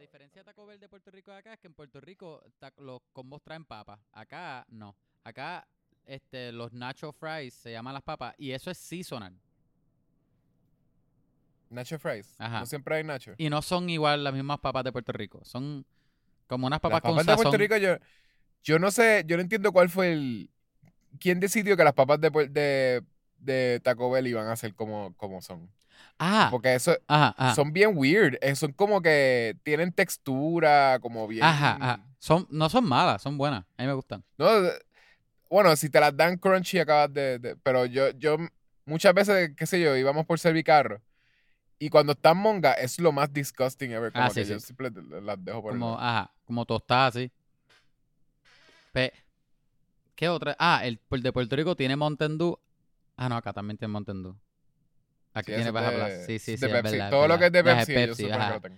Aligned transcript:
diferencia 0.00 0.40
de 0.40 0.44
Taco 0.44 0.66
Bell 0.66 0.80
de 0.80 0.88
Puerto 0.88 1.10
Rico 1.10 1.30
de 1.30 1.38
acá 1.38 1.54
es 1.54 1.60
que 1.60 1.66
en 1.66 1.74
Puerto 1.74 2.00
Rico 2.00 2.42
los 2.78 3.00
combos 3.12 3.42
traen 3.42 3.64
papas. 3.64 4.00
Acá 4.12 4.64
no. 4.68 4.96
Acá 5.24 5.66
este, 6.06 6.52
los 6.52 6.72
nacho 6.72 7.12
fries 7.12 7.54
se 7.54 7.72
llaman 7.72 7.94
las 7.94 8.02
papas 8.02 8.34
y 8.38 8.52
eso 8.52 8.70
es 8.70 8.78
seasonal. 8.78 9.38
Nacho 11.68 11.98
fries. 11.98 12.34
Ajá. 12.38 12.60
No 12.60 12.66
siempre 12.66 12.96
hay 12.96 13.04
nacho. 13.04 13.34
Y 13.38 13.48
no 13.48 13.62
son 13.62 13.88
igual 13.88 14.24
las 14.24 14.34
mismas 14.34 14.58
papas 14.58 14.82
de 14.84 14.92
Puerto 14.92 15.12
Rico. 15.12 15.40
Son 15.44 15.84
como 16.48 16.66
unas 16.66 16.80
papas, 16.80 16.96
Las 16.96 17.02
papas 17.02 17.16
con 17.16 17.18
de 17.18 17.32
sazón. 17.32 17.42
Puerto 17.44 17.58
Rico, 17.58 17.76
yo, 17.76 17.96
yo 18.64 18.78
no 18.80 18.90
sé, 18.90 19.22
yo 19.26 19.36
no 19.36 19.42
entiendo 19.42 19.72
cuál 19.72 19.88
fue 19.88 20.12
el. 20.12 20.50
¿Quién 21.20 21.38
decidió 21.38 21.76
que 21.76 21.84
las 21.84 21.94
papas 21.94 22.20
de, 22.20 22.30
de, 22.30 23.04
de 23.38 23.80
Taco 23.80 24.10
Bell 24.10 24.26
iban 24.26 24.48
a 24.48 24.56
ser 24.56 24.74
como, 24.74 25.14
como 25.16 25.40
son? 25.42 25.70
Ah, 26.18 26.48
Porque 26.50 26.74
eso 26.74 26.96
ajá, 27.08 27.34
ajá. 27.38 27.54
son 27.54 27.72
bien 27.72 27.92
weird. 27.94 28.36
eh, 28.42 28.54
Son 28.54 28.72
como 28.72 29.00
que 29.00 29.56
tienen 29.62 29.92
textura, 29.92 30.98
como 31.00 31.26
bien. 31.26 31.42
Ajá, 31.44 31.76
ajá. 31.80 32.06
Son, 32.18 32.46
no 32.50 32.68
son 32.68 32.84
malas, 32.86 33.22
son 33.22 33.38
buenas. 33.38 33.64
A 33.78 33.82
mí 33.82 33.86
me 33.88 33.94
gustan. 33.94 34.22
No, 34.36 34.60
de- 34.60 34.72
bueno, 35.48 35.74
si 35.76 35.88
te 35.88 35.98
las 35.98 36.16
dan 36.16 36.36
crunchy 36.36 36.78
acabas 36.78 37.12
de, 37.12 37.38
de- 37.38 37.56
pero 37.56 37.86
yo, 37.86 38.10
yo 38.10 38.36
muchas 38.84 39.14
veces, 39.14 39.52
qué 39.56 39.66
sé 39.66 39.80
yo, 39.80 39.96
íbamos 39.96 40.26
por 40.26 40.38
Servicarro 40.38 41.00
y 41.78 41.88
cuando 41.88 42.12
están 42.12 42.36
monga 42.36 42.74
es 42.74 42.98
lo 43.00 43.10
más 43.12 43.32
disgusting 43.32 43.90
ever. 43.92 44.12
Como 44.12 44.24
Ah, 44.26 44.28
que 44.28 44.44
sí, 44.44 44.50
yo 44.50 44.60
sí. 44.60 44.66
siempre 44.66 44.90
las 45.22 45.42
dejo 45.42 45.62
por 45.62 45.72
el 45.72 45.78
Como, 45.80 45.92
lado. 45.96 46.00
ajá, 46.06 46.30
como 46.44 46.66
tostadas. 46.66 47.14
Pe- 48.92 49.12
¿Qué 50.14 50.28
otra? 50.28 50.54
Ah, 50.58 50.82
el, 50.84 51.00
el 51.10 51.22
de 51.22 51.32
Puerto 51.32 51.56
Rico 51.56 51.74
tiene 51.74 51.96
Mountain 51.96 52.36
Dew. 52.36 52.58
Ah, 53.16 53.28
no, 53.28 53.36
acá 53.36 53.52
también 53.52 53.78
tiene 53.78 53.92
Mountain 53.92 54.22
Dew. 54.22 54.36
Aquí 55.32 55.52
Sí, 55.52 55.54
tiene 55.56 55.66
es 55.68 55.72
Baja 55.72 55.90
Blast. 55.90 56.26
Sí, 56.26 56.38
sí, 56.38 56.52
de 56.52 56.58
sí, 56.58 56.64
es 56.66 56.72
Pepsi. 56.72 56.90
verdad, 56.92 57.06
es 57.06 57.10
Todo 57.10 57.28
lo 57.28 57.38
que 57.38 57.46
es 57.46 57.52
de. 57.52 57.64
Pepsi, 57.64 57.92
Ajá, 57.94 58.06
yo 58.06 58.26
que 58.26 58.32
ajá. 58.32 58.54
lo 58.54 58.60
tengo. 58.60 58.76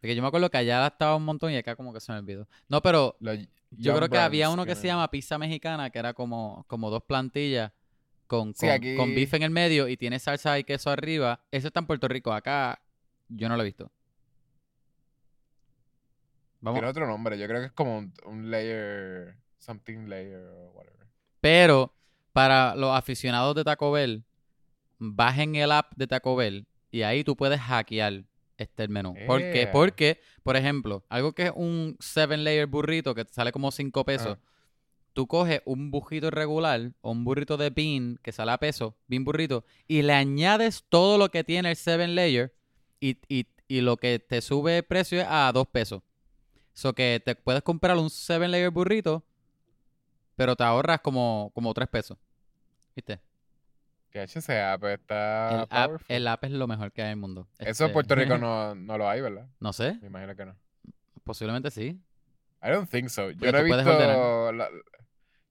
Porque 0.00 0.14
yo 0.16 0.22
me 0.22 0.28
acuerdo 0.28 0.50
que 0.50 0.58
allá 0.58 0.86
estaba 0.86 1.16
un 1.16 1.24
montón 1.24 1.50
y 1.52 1.56
acá 1.56 1.74
como 1.76 1.92
que 1.92 2.00
se 2.00 2.12
me 2.12 2.18
olvidó. 2.18 2.46
No, 2.68 2.82
pero 2.82 3.16
yo 3.70 3.96
creo 3.96 4.08
que 4.08 4.18
había 4.18 4.50
uno 4.50 4.64
que 4.66 4.74
se 4.74 4.82
tienen- 4.82 4.96
llama 4.98 5.10
pizza 5.10 5.38
mexicana, 5.38 5.90
que 5.90 5.98
era 5.98 6.12
como, 6.14 6.64
como 6.68 6.90
dos 6.90 7.02
plantillas 7.04 7.72
con, 8.26 8.52
Sí, 8.54 8.66
con, 8.66 8.70
aquí- 8.70 8.96
con 8.96 9.14
bife 9.14 9.36
en 9.36 9.42
el 9.44 9.50
medio 9.50 9.88
y 9.88 9.96
tiene 9.96 10.18
salsa 10.18 10.58
y 10.58 10.64
queso 10.64 10.90
arriba. 10.90 11.40
Eso 11.50 11.68
está 11.68 11.80
en 11.80 11.86
Puerto 11.86 12.06
Rico. 12.06 12.32
Acá 12.32 12.80
yo 13.28 13.48
no 13.48 13.56
lo 13.56 13.62
he 13.62 13.66
visto. 13.66 13.90
Vamos. 16.60 16.78
Tiene 16.78 16.88
otro 16.90 17.06
nombre, 17.06 17.38
yo 17.38 17.46
creo 17.46 17.60
que 17.60 17.66
es 17.66 17.72
como 17.72 17.98
un, 17.98 18.14
un 18.24 18.50
layer, 18.50 19.36
something 19.58 20.06
layer 20.08 20.38
o 20.46 20.70
whatever. 20.74 21.06
Pero 21.40 21.92
para 22.32 22.74
los 22.74 22.96
aficionados 22.96 23.54
de 23.54 23.64
Taco 23.64 23.92
Bell, 23.92 24.24
bajen 24.98 25.56
el 25.56 25.72
app 25.72 25.92
de 25.96 26.06
Taco 26.06 26.36
Bell 26.36 26.66
y 26.90 27.02
ahí 27.02 27.24
tú 27.24 27.36
puedes 27.36 27.60
hackear 27.60 28.24
este 28.56 28.84
el 28.84 28.88
menú. 28.88 29.14
¿Por 29.26 29.40
qué? 29.40 29.62
Ea. 29.62 29.72
Porque, 29.72 30.20
por 30.42 30.56
ejemplo, 30.56 31.04
algo 31.08 31.32
que 31.32 31.44
es 31.46 31.52
un 31.54 31.96
seven 32.00 32.44
layer 32.44 32.66
burrito 32.66 33.14
que 33.14 33.24
te 33.24 33.32
sale 33.32 33.50
como 33.52 33.70
5 33.72 34.04
pesos, 34.04 34.32
Ajá. 34.32 34.40
tú 35.12 35.26
coges 35.26 35.60
un 35.64 35.90
burrito 35.90 36.30
regular 36.30 36.92
o 37.00 37.10
un 37.10 37.24
burrito 37.24 37.56
de 37.56 37.70
bean 37.70 38.18
que 38.22 38.30
sale 38.32 38.52
a 38.52 38.58
peso, 38.58 38.96
bean 39.08 39.24
burrito, 39.24 39.64
y 39.88 40.02
le 40.02 40.12
añades 40.12 40.84
todo 40.88 41.18
lo 41.18 41.30
que 41.30 41.42
tiene 41.44 41.70
el 41.70 41.76
seven 41.76 42.14
layer 42.14 42.54
y, 43.00 43.18
y- 43.28 43.46
y 43.66 43.80
lo 43.80 43.96
que 43.96 44.18
te 44.20 44.40
sube 44.42 44.78
el 44.78 44.82
precio 44.84 45.20
es 45.20 45.26
a 45.28 45.50
2 45.52 45.66
pesos. 45.66 46.02
So 46.74 46.92
que 46.92 47.20
te 47.24 47.34
puedes 47.34 47.62
comprar 47.62 47.96
un 47.96 48.10
seven 48.10 48.50
layer 48.50 48.70
burrito, 48.70 49.24
pero 50.36 50.54
te 50.56 50.64
ahorras 50.64 51.00
como, 51.00 51.50
como 51.54 51.72
3 51.74 51.88
pesos. 51.88 52.18
¿Viste? 52.94 53.20
Que 54.14 54.28
HCA, 54.28 54.78
pues 54.78 55.00
está 55.00 55.50
el, 55.50 55.66
app, 55.70 56.02
el 56.06 56.28
app 56.28 56.44
es 56.44 56.52
lo 56.52 56.68
mejor 56.68 56.92
que 56.92 57.02
hay 57.02 57.06
en 57.06 57.10
el 57.14 57.16
mundo. 57.16 57.48
Eso 57.58 57.64
en 57.64 57.68
Este, 57.68 57.88
Puerto 57.88 58.14
Rico 58.14 58.38
no, 58.38 58.72
no 58.76 58.96
lo 58.96 59.08
hay, 59.08 59.20
¿verdad? 59.20 59.48
No 59.58 59.72
sé, 59.72 59.98
Me 60.00 60.06
imagino 60.06 60.36
que 60.36 60.44
no. 60.44 60.56
posiblemente 61.24 61.68
sí. 61.72 62.00
I 62.62 62.70
don't 62.70 62.88
think 62.88 63.08
so. 63.08 63.32
Yo 63.32 63.50
no 63.50 63.58
he 63.58 63.64
visto 63.64 63.82
la, 64.52 64.70
yo 64.70 64.72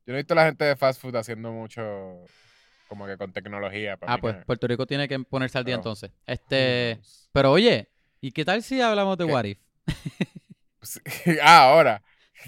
no 0.08 0.14
he 0.14 0.16
visto 0.16 0.34
la 0.34 0.46
gente 0.46 0.64
de 0.64 0.78
fast 0.78 1.02
food 1.02 1.14
haciendo 1.18 1.52
mucho 1.52 1.82
como 2.88 3.06
que 3.06 3.18
con 3.18 3.34
tecnología. 3.34 3.98
para 3.98 4.14
Ah, 4.14 4.18
pues 4.18 4.38
Puerto 4.46 4.66
Rico 4.66 4.88
tiene 4.88 5.10
que 5.10 5.20
ponerse 5.20 5.58
al 5.58 5.66
día 5.66 5.74
Pero, 5.74 5.82
entonces. 5.82 6.12
Este, 6.26 7.02
pero 7.34 7.52
oye, 7.52 7.90
¿y 8.22 8.32
qué 8.32 8.46
tal 8.46 8.64
si 8.64 8.80
hablamos 8.80 9.18
de 9.18 9.26
¿Qué? 9.26 9.32
What 9.34 9.44
If? 9.44 9.60
Sí, 10.84 11.02
ah, 11.44 11.70
ahora. 11.74 12.02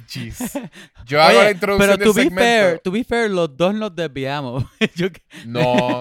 Jeez. 0.08 0.38
Yo 1.06 1.22
hago 1.22 1.34
la 1.34 1.40
Oye, 1.42 1.52
introducción 1.52 1.90
pero 1.90 1.98
del 1.98 2.08
to 2.08 2.14
be 2.14 2.24
segmento. 2.24 2.42
fair, 2.44 2.80
to 2.80 2.92
be 2.92 3.04
fair, 3.04 3.30
los 3.32 3.56
dos 3.56 3.74
nos 3.76 3.96
desviamos. 3.96 4.64
Yo 4.96 5.08
No, 5.46 6.00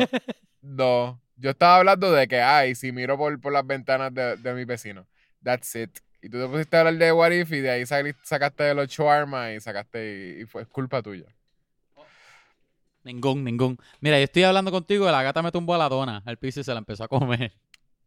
no. 0.62 1.20
Yo 1.36 1.50
estaba 1.50 1.76
hablando 1.76 2.12
de 2.12 2.28
que, 2.28 2.40
ay, 2.40 2.74
si 2.74 2.92
miro 2.92 3.18
por, 3.18 3.40
por 3.40 3.52
las 3.52 3.66
ventanas 3.66 4.14
de, 4.14 4.36
de 4.36 4.54
mi 4.54 4.64
vecino. 4.64 5.06
That's 5.42 5.74
it. 5.74 5.90
Y 6.22 6.28
tú 6.30 6.38
te 6.40 6.46
pusiste 6.48 6.76
a 6.76 6.80
hablar 6.80 6.94
de 6.96 7.12
What 7.12 7.32
If 7.32 7.52
y 7.52 7.60
de 7.60 7.70
ahí 7.70 7.86
sali- 7.86 8.14
sacaste 8.22 8.62
de 8.62 8.74
los 8.74 8.88
shawarma 8.88 9.52
y 9.52 9.60
sacaste 9.60 10.36
y, 10.38 10.42
y 10.42 10.46
fue 10.46 10.64
culpa 10.64 11.02
tuya. 11.02 11.26
Ningún, 13.02 13.44
ningún. 13.44 13.76
Mira, 14.00 14.16
yo 14.18 14.24
estoy 14.24 14.44
hablando 14.44 14.70
contigo 14.70 15.06
y 15.06 15.12
la 15.12 15.22
gata 15.22 15.42
me 15.42 15.52
tumbó 15.52 15.74
a 15.74 15.78
la 15.78 15.88
dona 15.90 16.22
al 16.24 16.38
piso 16.38 16.60
y 16.60 16.64
se 16.64 16.72
la 16.72 16.78
empezó 16.78 17.04
a 17.04 17.08
comer. 17.08 17.52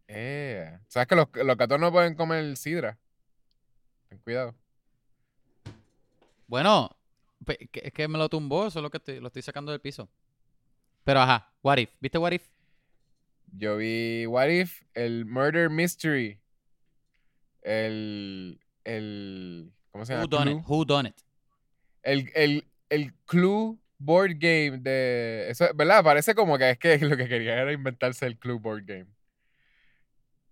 Eh. 0.08 0.76
¿Sabes 0.88 1.08
que 1.08 1.16
los, 1.16 1.28
los 1.36 1.58
gatos 1.58 1.80
no 1.80 1.92
pueden 1.92 2.16
comer 2.16 2.58
sidra? 2.58 2.98
Ten 4.10 4.18
cuidado. 4.20 4.56
Bueno, 6.48 6.96
es 7.46 7.94
que 7.94 8.08
me 8.08 8.18
lo 8.18 8.30
tumbó, 8.30 8.68
eso 8.68 8.80
es 8.80 8.84
lo 8.84 8.90
que 8.90 8.98
estoy, 8.98 9.20
lo 9.20 9.28
estoy 9.28 9.42
sacando 9.42 9.72
del 9.72 9.82
piso. 9.82 10.10
Pero 11.04 11.20
ajá, 11.22 11.52
What 11.62 11.78
If. 11.78 11.90
¿Viste 12.00 12.18
What 12.18 12.32
If? 12.32 12.48
Yo 13.58 13.78
vi 13.78 14.26
What 14.26 14.48
If, 14.50 14.82
el 14.94 15.26
Murder 15.26 15.70
Mystery. 15.70 16.40
El. 17.62 18.60
El. 18.84 19.72
¿Cómo 19.92 20.06
se 20.06 20.14
llama? 20.14 20.24
Who 20.24 20.28
done 20.30 20.52
Clue. 20.52 20.60
it? 20.60 20.66
Who 20.68 20.86
done 20.86 21.10
it? 21.10 21.16
El, 22.04 22.32
el, 22.36 22.64
el 22.90 23.14
Clue 23.26 23.78
Board 24.00 24.32
Game 24.38 24.78
de. 24.80 25.48
Eso, 25.50 25.68
¿Verdad? 25.76 26.04
Parece 26.04 26.36
como 26.36 26.58
que 26.58 26.72
es 26.72 26.78
que 26.78 26.98
lo 27.06 27.18
que 27.18 27.28
quería 27.28 27.56
era 27.62 27.72
inventarse 27.74 28.26
el 28.26 28.38
Clue 28.38 28.60
Board 28.60 28.84
Game. 28.86 29.08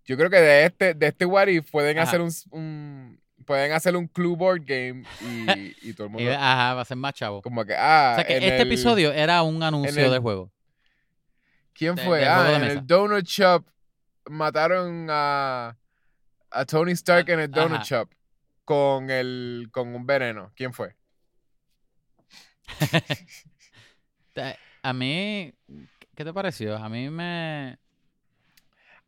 Yo 0.06 0.18
creo 0.18 0.30
que 0.30 0.38
de 0.38 0.66
este, 0.66 0.94
de 0.94 1.08
este 1.08 1.26
What 1.26 1.48
If 1.48 1.72
pueden 1.72 1.98
Ajá. 1.98 2.08
hacer 2.08 2.22
un, 2.22 2.32
un- 2.52 3.20
Pueden 3.46 3.72
hacer 3.74 3.96
un 3.96 4.08
Clue 4.08 4.36
Board 4.36 4.62
Game 4.66 5.04
y, 5.22 5.90
y 5.90 5.94
todo 5.94 6.08
el 6.08 6.14
mundo. 6.14 6.32
ajá, 6.32 6.74
va 6.74 6.82
a 6.82 6.86
ser 6.86 6.98
más 6.98 7.14
chavo. 7.14 7.42
Como 7.42 7.64
que, 7.64 7.76
ah. 7.78 8.12
O 8.14 8.16
sea 8.16 8.26
que 8.26 8.34
este 8.38 8.56
el- 8.62 8.68
episodio 8.68 9.12
era 9.14 9.42
un 9.44 9.62
anuncio 9.62 10.04
el- 10.06 10.12
del 10.12 10.20
juego. 10.20 10.52
¿Quién 11.74 11.96
de- 11.96 12.04
fue? 12.04 12.26
ah, 12.28 12.44
de 12.44 12.56
en 12.56 12.62
mesa. 12.62 12.74
el 12.74 12.88
Donut 12.88 13.26
Shop 13.26 13.66
mataron 14.28 15.08
a, 15.12 15.78
a 16.50 16.66
Tony 16.66 16.94
Stark 16.94 17.30
en 17.30 17.40
el 17.42 17.52
Donut 17.52 17.74
Ajá. 17.82 17.84
Shop 17.84 18.10
con 18.64 19.10
el 19.12 19.68
con 19.72 19.94
un 19.94 20.06
veneno. 20.08 20.52
¿Quién 20.56 20.74
fue? 20.74 20.96
A 24.84 24.94
mí, 24.94 25.54
¿qué 26.16 26.24
te 26.26 26.34
pareció? 26.34 26.76
A 26.78 26.90
mí 26.90 27.10
me, 27.10 27.78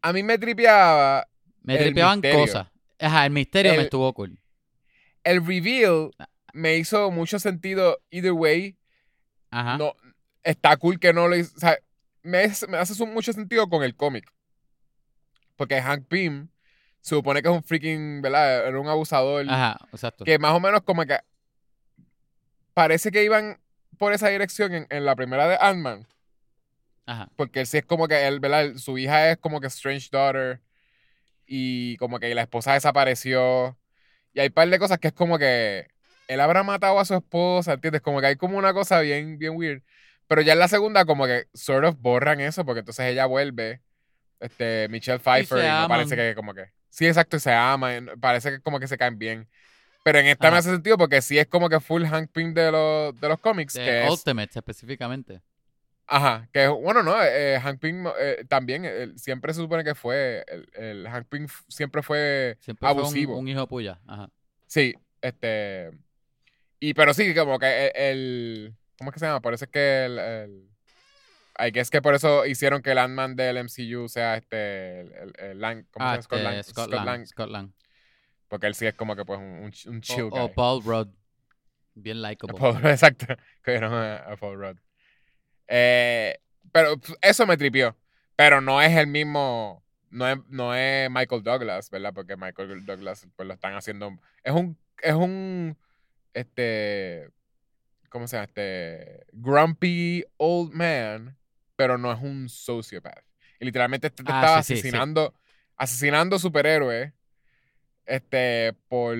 A 0.01 0.13
mí 0.13 0.23
me 0.23 0.37
tripeaba 0.37 1.27
me 1.63 1.77
tripeaban 1.77 2.21
cosas. 2.21 2.67
Ajá, 2.99 3.25
el 3.25 3.31
misterio 3.31 3.73
me 3.75 3.83
estuvo 3.83 4.11
cool. 4.13 4.39
el 5.23 5.45
reveal. 5.45 6.11
Ah. 6.17 6.29
Me 6.53 6.77
hizo 6.77 7.11
mucho 7.11 7.37
sentido 7.37 7.99
either 8.09 8.31
way. 8.31 8.77
Ajá. 9.51 9.77
No, 9.77 9.93
está 10.43 10.75
cool 10.77 10.99
que 10.99 11.13
no 11.13 11.27
lo 11.27 11.35
hizo. 11.35 11.55
O 11.55 11.59
sea, 11.59 11.77
me, 12.23 12.51
me 12.67 12.77
hace 12.77 13.05
mucho 13.05 13.31
sentido 13.33 13.69
con 13.69 13.83
el 13.83 13.95
cómic. 13.95 14.31
Porque 15.55 15.81
Hank 15.81 16.07
Pym 16.07 16.49
se 17.01 17.15
supone 17.15 17.41
que 17.41 17.49
es 17.49 17.53
un 17.53 17.63
freaking, 17.63 18.21
¿verdad? 18.21 18.67
Era 18.67 18.79
un 18.79 18.87
abusador. 18.87 19.45
Ajá, 19.49 19.77
exacto. 19.91 20.25
que 20.25 20.39
más 20.39 20.53
o 20.53 20.59
menos 20.59 20.81
como 20.81 21.05
que 21.05 21.19
parece 22.73 23.11
que 23.11 23.23
iban 23.23 23.59
por 23.97 24.13
esa 24.13 24.29
dirección 24.29 24.73
en, 24.73 24.87
en 24.89 25.05
la 25.05 25.15
primera 25.15 25.47
de 25.47 25.57
Ant-Man. 25.59 26.07
Ajá. 27.05 27.29
Porque 27.35 27.61
él 27.61 27.67
sí 27.67 27.77
es 27.77 27.85
como 27.85 28.07
que 28.07 28.27
él, 28.27 28.39
¿verdad? 28.39 28.75
Su 28.77 28.97
hija 28.97 29.31
es 29.31 29.37
como 29.37 29.61
que 29.61 29.67
Strange 29.67 30.09
Daughter. 30.11 30.61
Y 31.47 31.97
como 31.97 32.19
que 32.19 32.35
la 32.35 32.41
esposa 32.43 32.73
desapareció. 32.73 33.77
Y 34.33 34.41
hay 34.41 34.47
un 34.47 34.53
par 34.53 34.69
de 34.69 34.79
cosas 34.79 34.99
que 34.99 35.07
es 35.07 35.13
como 35.13 35.39
que 35.39 35.87
él 36.27 36.39
habrá 36.41 36.63
matado 36.63 36.99
a 36.99 37.05
su 37.05 37.15
esposa, 37.15 37.73
¿entiendes? 37.73 38.01
Como 38.01 38.19
que 38.19 38.27
hay 38.27 38.35
como 38.35 38.57
una 38.57 38.73
cosa 38.73 38.99
bien, 38.99 39.39
bien 39.39 39.55
weird. 39.55 39.81
Pero 40.27 40.41
ya 40.41 40.53
en 40.53 40.59
la 40.59 40.67
segunda 40.67 41.05
como 41.05 41.25
que 41.25 41.47
sort 41.53 41.85
of 41.85 41.95
borran 41.99 42.41
eso 42.41 42.65
porque 42.65 42.79
entonces 42.79 43.05
ella 43.05 43.25
vuelve. 43.25 43.81
Este, 44.39 44.87
Michelle 44.89 45.19
Pfeiffer. 45.19 45.61
se 45.61 45.67
Y, 45.67 45.69
no 45.69 45.87
parece 45.87 46.15
que 46.15 46.35
como 46.35 46.53
que... 46.53 46.65
Sí, 46.89 47.07
exacto, 47.07 47.37
y 47.37 47.39
se 47.39 47.51
aman. 47.51 48.11
Parece 48.19 48.51
que 48.51 48.59
como 48.59 48.79
que 48.79 48.87
se 48.87 48.97
caen 48.97 49.17
bien. 49.17 49.47
Pero 50.03 50.19
en 50.19 50.27
esta 50.27 50.45
me 50.45 50.49
Ajá. 50.49 50.57
hace 50.59 50.71
sentido 50.71 50.97
porque 50.97 51.21
sí 51.21 51.37
es 51.37 51.47
como 51.47 51.69
que 51.69 51.79
full 51.79 52.05
Hank 52.05 52.31
Pym 52.31 52.53
de 52.53 52.71
los, 52.71 53.19
de 53.19 53.27
los 53.27 53.39
cómics. 53.39 53.73
De 53.73 53.83
que 53.83 54.05
es, 54.05 54.11
Ultimate 54.11 54.51
específicamente. 54.59 55.41
Ajá, 56.09 56.47
que 56.53 56.67
bueno, 56.69 57.03
no, 57.03 57.21
eh, 57.21 57.59
Hank 57.61 57.79
Pym 57.81 58.05
eh, 58.17 58.45
también 58.47 58.83
eh, 58.85 59.11
siempre 59.17 59.53
se 59.53 59.59
supone 59.59 59.83
que 59.83 59.93
fue, 59.93 60.45
el, 60.47 60.69
el 60.73 61.07
Hank 61.07 61.27
Pym 61.27 61.47
siempre 61.67 62.01
fue 62.01 62.57
Siempre 62.61 62.87
fue 62.87 62.93
un- 62.93 62.99
abusivo. 62.99 63.37
un, 63.37 63.47
hijo 63.47 63.67
puya. 63.67 63.99
Ajá. 64.07 64.29
Sí, 64.67 64.95
este, 65.21 65.91
y 66.79 66.93
pero 66.93 67.13
sí, 67.13 67.35
como 67.35 67.59
que 67.59 67.87
el, 67.87 67.91
el- 68.01 68.75
¿cómo 68.97 69.09
es 69.09 69.13
que 69.15 69.19
se 69.19 69.25
llama? 69.25 69.41
Parece 69.41 69.67
que 69.67 70.05
el, 70.05 70.17
el 70.19 70.69
I 71.59 71.71
guess 71.71 71.89
que 71.89 72.01
por 72.01 72.13
eso 72.15 72.45
hicieron 72.45 72.81
que 72.81 72.91
el 72.91 72.99
Ant-Man 72.99 73.35
del 73.35 73.57
MCU 73.57 74.07
sea 74.07 74.37
este, 74.37 75.01
el, 75.51 75.59
Lang, 75.59 75.85
¿cómo 75.91 76.05
Ah, 76.05 76.21
se 76.21 76.37
llama? 76.37 76.55
este, 76.57 76.71
Scott, 76.71 76.89
Lang. 76.91 77.25
Scott 77.25 77.49
Lang. 77.49 77.71
Porque 78.47 78.67
él 78.67 78.75
sí 78.75 78.85
es 78.85 78.93
como 78.93 79.15
que 79.15 79.25
pues 79.25 79.39
un, 79.39 79.71
un, 79.87 80.01
chill 80.01 80.25
O, 80.25 80.29
guy. 80.29 80.39
o 80.39 80.53
Paul 80.53 80.83
Rudd. 80.85 81.09
Bien 81.95 82.21
likable. 82.21 82.57
Paul- 82.59 82.85
exacto. 82.85 83.25
A, 83.65 84.15
a 84.31 84.35
Paul 84.37 84.57
Rudd. 84.59 84.77
Eh, 85.67 86.39
pero 86.71 86.97
pues, 86.97 87.17
eso 87.21 87.45
me 87.45 87.57
tripió. 87.57 87.95
Pero 88.35 88.61
no 88.61 88.81
es 88.81 88.95
el 88.95 89.07
mismo. 89.07 89.83
No 90.09 90.27
es, 90.27 90.37
no 90.47 90.73
es 90.75 91.09
Michael 91.11 91.43
Douglas, 91.43 91.89
¿verdad? 91.89 92.13
Porque 92.13 92.37
Michael 92.37 92.85
Douglas 92.85 93.27
pues 93.35 93.47
lo 93.47 93.53
están 93.53 93.73
haciendo. 93.75 94.17
Es 94.43 94.53
un. 94.53 94.77
Es 95.01 95.13
un. 95.13 95.77
Este. 96.33 97.29
¿Cómo 98.09 98.27
se 98.27 98.37
llama? 98.37 98.45
Este. 98.45 99.25
Grumpy 99.33 100.23
old 100.37 100.73
man. 100.73 101.37
Pero 101.75 101.97
no 101.97 102.11
es 102.11 102.19
un 102.21 102.47
sociopath. 102.49 103.23
Y 103.59 103.65
literalmente 103.65 104.07
este 104.07 104.23
te 104.23 104.31
Ah, 104.31 104.39
estaba 104.41 104.63
sí, 104.63 104.75
sí, 104.75 104.81
sí. 104.81 104.87
asesinando. 104.87 105.33
Asesinando 105.75 106.39
superhéroes. 106.39 107.11
Este. 108.05 108.73
Por. 108.87 109.17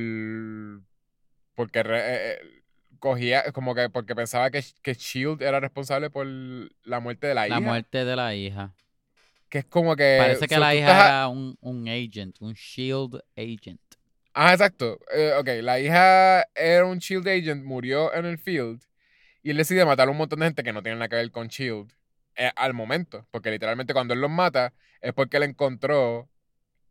Porque 1.56 1.84
re- 1.84 2.00
eh, 2.00 2.32
eh, 2.42 2.64
cogía. 2.98 3.52
Como 3.52 3.74
que 3.76 3.90
porque 3.90 4.16
pensaba 4.16 4.50
que, 4.52 4.64
que 4.82 4.94
Shield 4.94 5.42
era 5.42 5.60
responsable 5.60 6.10
por 6.10 6.26
la 6.28 7.00
muerte 7.00 7.28
de 7.28 7.34
la, 7.36 7.42
La 7.48 7.48
hija. 7.48 7.60
muerte 7.60 8.06
de 8.06 8.16
la 8.16 8.36
hija. 8.36 8.74
Que 9.50 9.60
es 9.60 9.66
como 9.66 9.96
que. 9.96 10.18
Parece 10.20 10.48
que 10.48 10.56
so, 10.56 10.62
la 10.62 10.76
hija 10.76 10.92
estás 10.92 11.06
era 11.06 11.28
un, 11.30 11.58
un 11.62 11.88
agent, 11.88 12.36
un 12.42 12.54
shield 12.54 13.22
agent. 13.38 13.80
Ah, 14.34 14.52
exacto. 14.54 15.00
Eh, 15.16 15.34
ok, 15.40 15.48
la 15.64 15.80
hija 15.80 16.44
era 16.54 16.86
un 16.86 17.00
Shield 17.00 17.28
agent, 17.28 17.64
murió 17.66 18.14
en 18.14 18.26
el 18.26 18.38
field 18.38 18.84
y 19.42 19.50
él 19.50 19.58
decide 19.58 19.84
matar 19.84 20.08
a 20.08 20.12
un 20.12 20.18
montón 20.18 20.40
de 20.40 20.46
gente 20.46 20.62
que 20.62 20.74
no 20.74 20.84
tiene 20.84 20.98
nada 20.98 21.10
que 21.10 21.16
ver 21.16 21.32
con 21.32 21.48
Shield 21.48 21.92
eh, 22.36 22.52
al 22.56 22.76
momento. 22.76 23.26
Porque 23.32 23.50
literalmente 23.50 23.94
cuando 23.94 24.14
él 24.14 24.22
los 24.22 24.30
mata 24.30 24.74
es 25.02 25.12
porque 25.14 25.38
él 25.38 25.44
encontró 25.44 26.30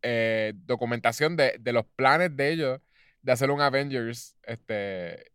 eh, 0.03 0.55
documentación 0.56 1.37
de, 1.37 1.56
de 1.61 1.73
los 1.73 1.85
planes 1.94 2.37
de 2.37 2.50
ellos 2.50 2.81
de 3.23 3.32
hacer 3.32 3.50
un 3.53 3.61
Avengers, 3.61 4.37
este, 4.44 5.31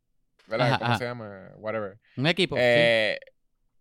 ¿verdad? 0.51 0.68
Ajá, 0.68 0.77
¿Cómo 0.80 0.89
ajá. 0.92 0.98
se 1.00 1.06
llama? 1.06 1.50
Whatever. 1.57 1.98
Un 2.18 2.27
equipo. 2.27 2.56
sí. 2.56 2.62
Eh, 2.63 3.19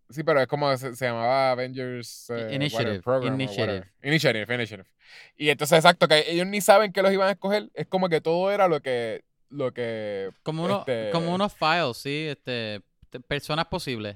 sí. 0.09 0.23
pero 0.23 0.41
es 0.41 0.47
como 0.47 0.75
se, 0.77 0.95
se 0.95 1.05
llamaba 1.05 1.51
Avengers 1.51 2.29
eh, 2.31 2.49
Initiative, 2.53 3.01
program 3.01 3.33
Initiative. 3.35 3.85
Initiative, 4.01 4.53
Initiative. 4.55 4.89
Y 5.37 5.49
entonces, 5.49 5.77
exacto, 5.77 6.07
que 6.07 6.23
ellos 6.31 6.47
ni 6.47 6.61
saben 6.61 6.91
que 6.93 7.01
los 7.01 7.11
iban 7.11 7.27
a 7.27 7.31
escoger. 7.31 7.69
Es 7.73 7.85
como 7.87 8.09
que 8.09 8.21
todo 8.21 8.51
era 8.51 8.67
lo 8.67 8.81
que. 8.81 9.23
Lo 9.49 9.73
que 9.73 10.29
Como, 10.43 10.63
uno, 10.63 10.79
este- 10.79 11.09
como 11.11 11.35
unos 11.35 11.53
files, 11.53 11.97
sí. 11.97 12.27
Este, 12.29 12.81
te- 13.09 13.19
personas 13.19 13.65
posibles. 13.65 14.15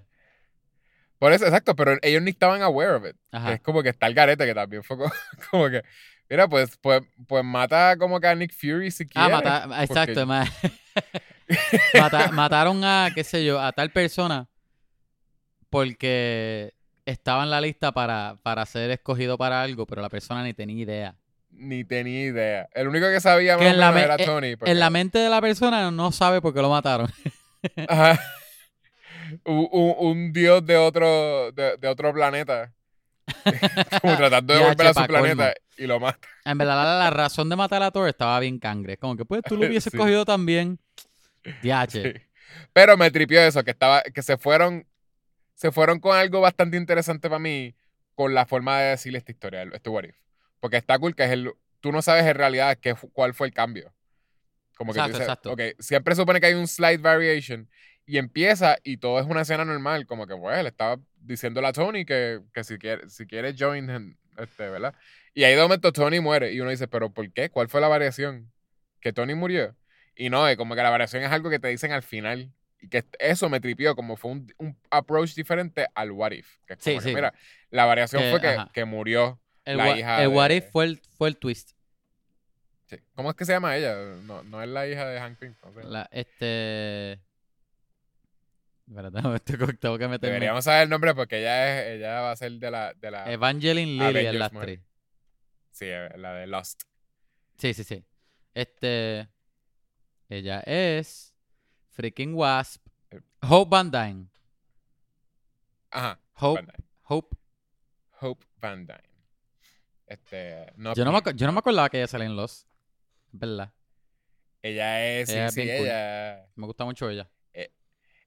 por 1.19 1.33
eso, 1.33 1.45
exacto, 1.45 1.75
pero 1.75 1.97
ellos 2.01 2.21
ni 2.21 2.31
estaban 2.31 2.61
aware 2.61 2.91
of 2.93 3.05
it. 3.05 3.15
Ajá. 3.31 3.53
Es 3.53 3.61
como 3.61 3.83
que 3.83 3.89
está 3.89 4.07
el 4.07 4.13
garete 4.13 4.45
que 4.45 4.53
también 4.53 4.81
fue 4.83 4.97
co- 4.97 5.11
como, 5.51 5.69
que. 5.69 5.83
Mira, 6.29 6.47
pues, 6.47 6.77
pues, 6.77 7.01
pues 7.27 7.43
mata 7.43 7.97
como 7.97 8.19
que 8.21 8.27
a 8.27 8.35
Nick 8.35 8.53
Fury 8.53 8.89
si 8.91 9.03
Ah, 9.03 9.27
quiere. 9.27 9.29
mata, 9.35 9.83
exacto. 9.83 10.25
porque- 10.25 10.71
mata- 11.99 12.31
mataron 12.31 12.83
a, 12.83 13.09
qué 13.13 13.23
sé 13.23 13.43
yo, 13.45 13.59
a 13.61 13.71
tal 13.71 13.91
persona 13.91 14.47
porque 15.69 16.73
estaba 17.05 17.43
en 17.43 17.49
la 17.49 17.61
lista 17.61 17.91
para, 17.91 18.37
para 18.43 18.65
ser 18.65 18.91
escogido 18.91 19.37
para 19.37 19.61
algo, 19.61 19.85
pero 19.85 20.01
la 20.01 20.09
persona 20.09 20.43
ni 20.43 20.53
tenía 20.53 20.83
idea. 20.83 21.15
Ni 21.51 21.83
tenía 21.83 22.25
idea. 22.25 22.67
El 22.73 22.87
único 22.87 23.07
que 23.07 23.19
sabía 23.21 23.57
Que 23.57 23.69
en 23.69 23.79
la 23.79 23.89
era 24.01 24.15
eh, 24.15 24.25
Tony. 24.25 24.55
porque- 24.55 24.71
En 24.71 24.79
la 24.79 24.89
mente 24.89 25.19
de 25.19 25.29
la 25.29 25.41
persona 25.41 25.89
no 25.91 26.11
sabe 26.11 26.41
por 26.41 26.53
qué 26.53 26.61
lo 26.61 26.69
mataron. 26.69 27.09
Ajá. 27.87 28.19
Un, 29.43 29.67
un- 29.71 29.95
un 29.97 30.33
dios 30.33 30.65
de 30.65 30.77
otro, 30.77 31.51
de, 31.51 31.77
de 31.77 31.87
otro 31.87 32.13
planeta. 32.13 32.71
como 34.01 34.15
tratando 34.17 34.53
de 34.53 34.59
volver 34.65 34.87
a 34.87 34.93
su 34.93 35.05
planeta 35.05 35.53
y 35.77 35.87
lo 35.87 35.99
mata. 35.99 36.19
En 36.45 36.57
verdad, 36.57 36.75
la, 36.83 36.99
la 37.05 37.09
razón 37.09 37.49
de 37.49 37.55
matar 37.55 37.81
a 37.83 37.91
Thor 37.91 38.07
estaba 38.07 38.39
bien 38.39 38.59
cangre. 38.59 38.97
Como 38.97 39.15
que, 39.15 39.25
pues, 39.25 39.41
tú 39.47 39.55
lo 39.57 39.65
hubieses 39.65 39.91
Sí. 39.91 39.97
escogido 39.97 40.25
también. 40.25 40.79
Diache. 41.61 42.13
Sí. 42.13 42.21
Pero 42.73 42.97
me 42.97 43.11
tripió 43.11 43.41
eso, 43.41 43.63
que 43.63 43.71
estaba, 43.71 44.01
que 44.03 44.21
se 44.21 44.37
fueron, 44.37 44.87
se 45.53 45.71
fueron 45.71 45.99
con 45.99 46.15
algo 46.15 46.41
bastante 46.41 46.77
interesante 46.77 47.29
para 47.29 47.39
mí, 47.39 47.75
con 48.13 48.33
la 48.33 48.45
forma 48.45 48.79
de 48.79 48.89
decir 48.91 49.15
esta 49.15 49.31
historia, 49.31 49.63
este 49.73 49.89
what 49.89 50.03
if. 50.05 50.15
Porque 50.59 50.77
está 50.77 50.97
cool 50.99 51.15
que 51.15 51.23
es 51.23 51.31
el, 51.31 51.51
tú 51.79 51.91
no 51.91 52.01
sabes 52.01 52.25
en 52.25 52.35
realidad 52.35 52.77
qué, 52.79 52.95
cuál 53.13 53.33
fue 53.33 53.47
el 53.47 53.53
cambio. 53.53 53.93
Como 54.77 54.93
que 54.93 54.99
Exacto, 54.99 55.17
dices, 55.17 55.27
exacto. 55.27 55.51
ok, 55.53 55.61
siempre 55.79 56.15
supone 56.15 56.39
que 56.39 56.47
hay 56.47 56.53
un 56.53 56.67
slight 56.67 57.01
variation 57.01 57.69
y 58.05 58.17
empieza 58.17 58.77
y 58.83 58.97
todo 58.97 59.19
es 59.19 59.25
una 59.25 59.41
escena 59.41 59.65
normal, 59.65 60.05
como 60.05 60.27
que, 60.27 60.35
pues, 60.35 60.61
le 60.61 60.69
estaba 60.69 60.99
diciéndole 61.17 61.67
a 61.67 61.73
Tony 61.73 62.05
que, 62.05 62.41
que 62.53 62.63
si 62.63 62.77
quiere, 62.77 63.09
si 63.09 63.25
quiere 63.25 63.55
join, 63.57 63.89
him, 63.89 64.17
este, 64.37 64.69
¿verdad? 64.69 64.93
Y 65.33 65.43
ahí 65.43 65.55
de 65.55 65.61
momento 65.61 65.91
Tony 65.91 66.19
muere 66.19 66.53
y 66.53 66.59
uno 66.61 66.69
dice, 66.69 66.87
pero 66.87 67.11
¿por 67.11 67.31
qué? 67.31 67.49
¿Cuál 67.49 67.67
fue 67.67 67.81
la 67.81 67.87
variación? 67.87 68.51
¿Que 69.01 69.11
Tony 69.11 69.35
murió? 69.35 69.75
Y 70.15 70.29
no, 70.29 70.47
es 70.47 70.55
como 70.57 70.75
que 70.75 70.81
la 70.83 70.89
variación 70.89 71.23
es 71.23 71.31
algo 71.31 71.49
que 71.49 71.59
te 71.59 71.67
dicen 71.67 71.91
al 71.91 72.03
final. 72.03 72.51
Y 72.81 72.89
que 72.89 73.03
eso 73.19 73.49
me 73.49 73.59
tripió, 73.59 73.95
como 73.95 74.15
fue 74.17 74.31
un, 74.31 74.53
un 74.57 74.77
approach 74.91 75.33
diferente 75.33 75.87
al 75.95 76.11
what 76.11 76.31
if. 76.31 76.57
Que 76.65 76.73
es 76.73 76.79
Sí, 76.81 76.95
que, 76.95 77.01
sí. 77.01 77.15
mira, 77.15 77.33
la 77.71 77.85
variación 77.85 78.21
fue 78.31 78.39
que, 78.41 78.57
que 78.73 78.85
murió. 78.85 79.39
El, 79.65 79.77
La 79.77 79.97
hija 79.97 80.21
el 80.21 80.27
what 80.29 80.49
de- 80.49 80.57
if 80.57 80.69
fue 80.71 80.85
el, 80.85 81.01
fue 81.17 81.29
el 81.29 81.37
twist. 81.37 81.71
Sí. 82.85 82.97
¿Cómo 83.15 83.31
es 83.31 83.35
que 83.35 83.45
se 83.45 83.53
llama 83.53 83.75
ella? 83.75 83.95
No, 84.23 84.43
no 84.43 84.61
es 84.61 84.69
la 84.69 84.87
hija 84.87 85.07
de 85.07 85.19
Hank 85.19 85.39
Pym. 85.39 85.55
¿cómo 85.59 85.73
se 85.73 85.79
llama? 85.79 85.91
La, 85.91 86.09
este. 86.11 87.19
Espérate, 88.87 89.39
tengo, 89.45 89.67
tengo 89.73 89.97
que 89.97 90.07
meterme. 90.07 90.33
Deberíamos 90.33 90.63
saber 90.65 90.83
el 90.83 90.89
nombre 90.89 91.15
porque 91.15 91.39
ella 91.39 91.81
es, 91.87 91.97
ella 91.97 92.21
va 92.21 92.31
a 92.31 92.35
ser 92.35 92.51
de 92.51 92.69
la, 92.69 92.93
de 92.93 93.09
la, 93.11 93.31
Evangeline 93.31 93.97
Lilly 93.97 94.25
es 94.27 94.35
la 94.35 94.45
actriz. 94.45 94.79
sí, 95.71 95.85
eh, 95.89 96.09
la 96.17 96.33
de 96.35 96.45
Lost. 96.45 96.83
Sí, 97.57 97.73
sí, 97.73 97.83
sí. 97.83 98.03
Este. 98.53 99.27
Ella 100.29 100.61
es. 100.65 101.33
Freaking 101.91 102.33
Wasp. 102.33 102.85
Hope 103.41 103.69
Van 103.69 103.91
Dyne. 103.91 104.27
Ajá. 105.91 106.19
Hope. 106.33 106.61
Van 106.61 106.65
Dyne. 106.65 106.89
Hope. 107.03 107.37
Hope 108.21 108.45
Van 108.59 108.85
Dyne. 108.85 109.09
Este, 110.07 110.71
no, 110.75 110.93
Yo 110.93 111.03
no, 111.05 111.11
me, 111.11 111.21
yo 111.35 111.47
no 111.47 111.53
me 111.53 111.59
acordaba 111.59 111.89
que 111.89 111.97
ella 111.97 112.07
salía 112.07 112.27
en 112.27 112.35
Los. 112.35 112.67
Verdad. 113.31 113.71
Ella 114.61 115.05
es, 115.19 115.29
sí, 115.29 115.35
Ella 115.35 115.45
es 115.47 115.53
sí, 115.53 115.61
bien 115.61 115.77
cool. 115.77 115.85
ella. 115.87 116.47
Me 116.55 116.65
gusta 116.65 116.85
mucho 116.85 117.09
ella. 117.09 117.29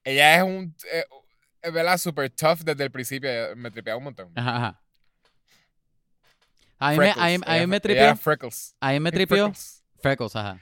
Ella 0.03 0.37
es 0.37 0.43
un. 0.43 0.75
Eh, 0.91 1.71
verdad, 1.71 1.97
super 1.97 2.29
tough 2.29 2.59
desde 2.59 2.83
el 2.85 2.91
principio. 2.91 3.29
Me 3.57 3.69
tripeaba 3.69 3.97
un 3.97 4.05
montón. 4.05 4.31
Ajá, 4.35 4.55
ajá. 4.55 4.81
A 6.79 6.91
mí, 6.91 6.97
me, 6.97 7.09
a 7.11 7.25
mí- 7.25 7.37
a 7.45 7.67
me 7.67 7.79
tripió. 7.81 8.15
Freckles. 8.15 8.75
A 8.79 8.91
mí 8.91 8.99
me 9.01 9.11
tripió. 9.11 9.45
Freckles. 9.47 9.83
Freckles, 10.01 10.35
ajá. 10.37 10.59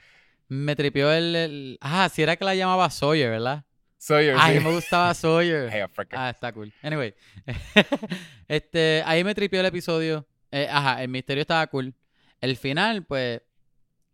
Me 0.48 0.74
tripió 0.76 1.12
el, 1.12 1.36
el- 1.36 1.78
Ah, 1.80 2.08
si 2.08 2.22
era 2.22 2.36
que 2.36 2.44
la 2.44 2.54
llamaba 2.54 2.88
Sawyer, 2.90 3.30
¿verdad? 3.30 3.64
Sawyer, 3.98 4.36
Ay, 4.38 4.58
sí. 4.58 4.64
me 4.64 4.72
gustaba 4.72 5.12
Sawyer. 5.14 5.68
Hey. 5.72 5.82
Ah, 6.12 6.30
está 6.30 6.52
cool. 6.52 6.72
Anyway. 6.82 7.14
este, 8.48 9.02
ahí 9.04 9.24
me 9.24 9.34
tripió 9.34 9.60
el 9.60 9.66
episodio. 9.66 10.26
Eh, 10.50 10.66
ajá, 10.70 11.02
el 11.02 11.08
misterio 11.08 11.42
estaba 11.42 11.66
cool. 11.66 11.94
El 12.40 12.56
final, 12.56 13.04
pues, 13.04 13.42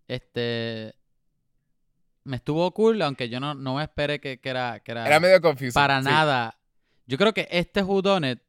este, 0.09 0.95
me 2.25 2.37
estuvo 2.37 2.71
cool, 2.73 3.01
aunque 3.03 3.29
yo 3.29 3.39
no, 3.39 3.55
no 3.55 3.77
me 3.77 3.83
esperé 3.85 4.21
que, 4.21 4.41
que 4.41 4.49
era, 4.49 4.81
que 4.81 4.93
era, 4.93 5.07
Era 5.07 5.21
medio 5.21 5.41
confuso. 5.41 5.75
para 5.75 5.99
sí. 6.01 6.07
nada. 6.09 6.59
Yo 7.07 7.19
creo 7.19 7.35
que 7.35 7.47
este 7.51 7.83
Whodunit, 7.83 8.41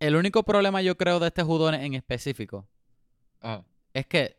el 0.00 0.16
único 0.16 0.42
problema 0.42 0.82
yo 0.82 0.96
creo 0.96 1.20
de 1.20 1.28
este 1.28 1.42
Whodunit 1.42 1.80
en 1.80 1.94
específico, 1.94 2.68
Ajá. 3.40 3.64
es 3.94 4.06
que 4.06 4.36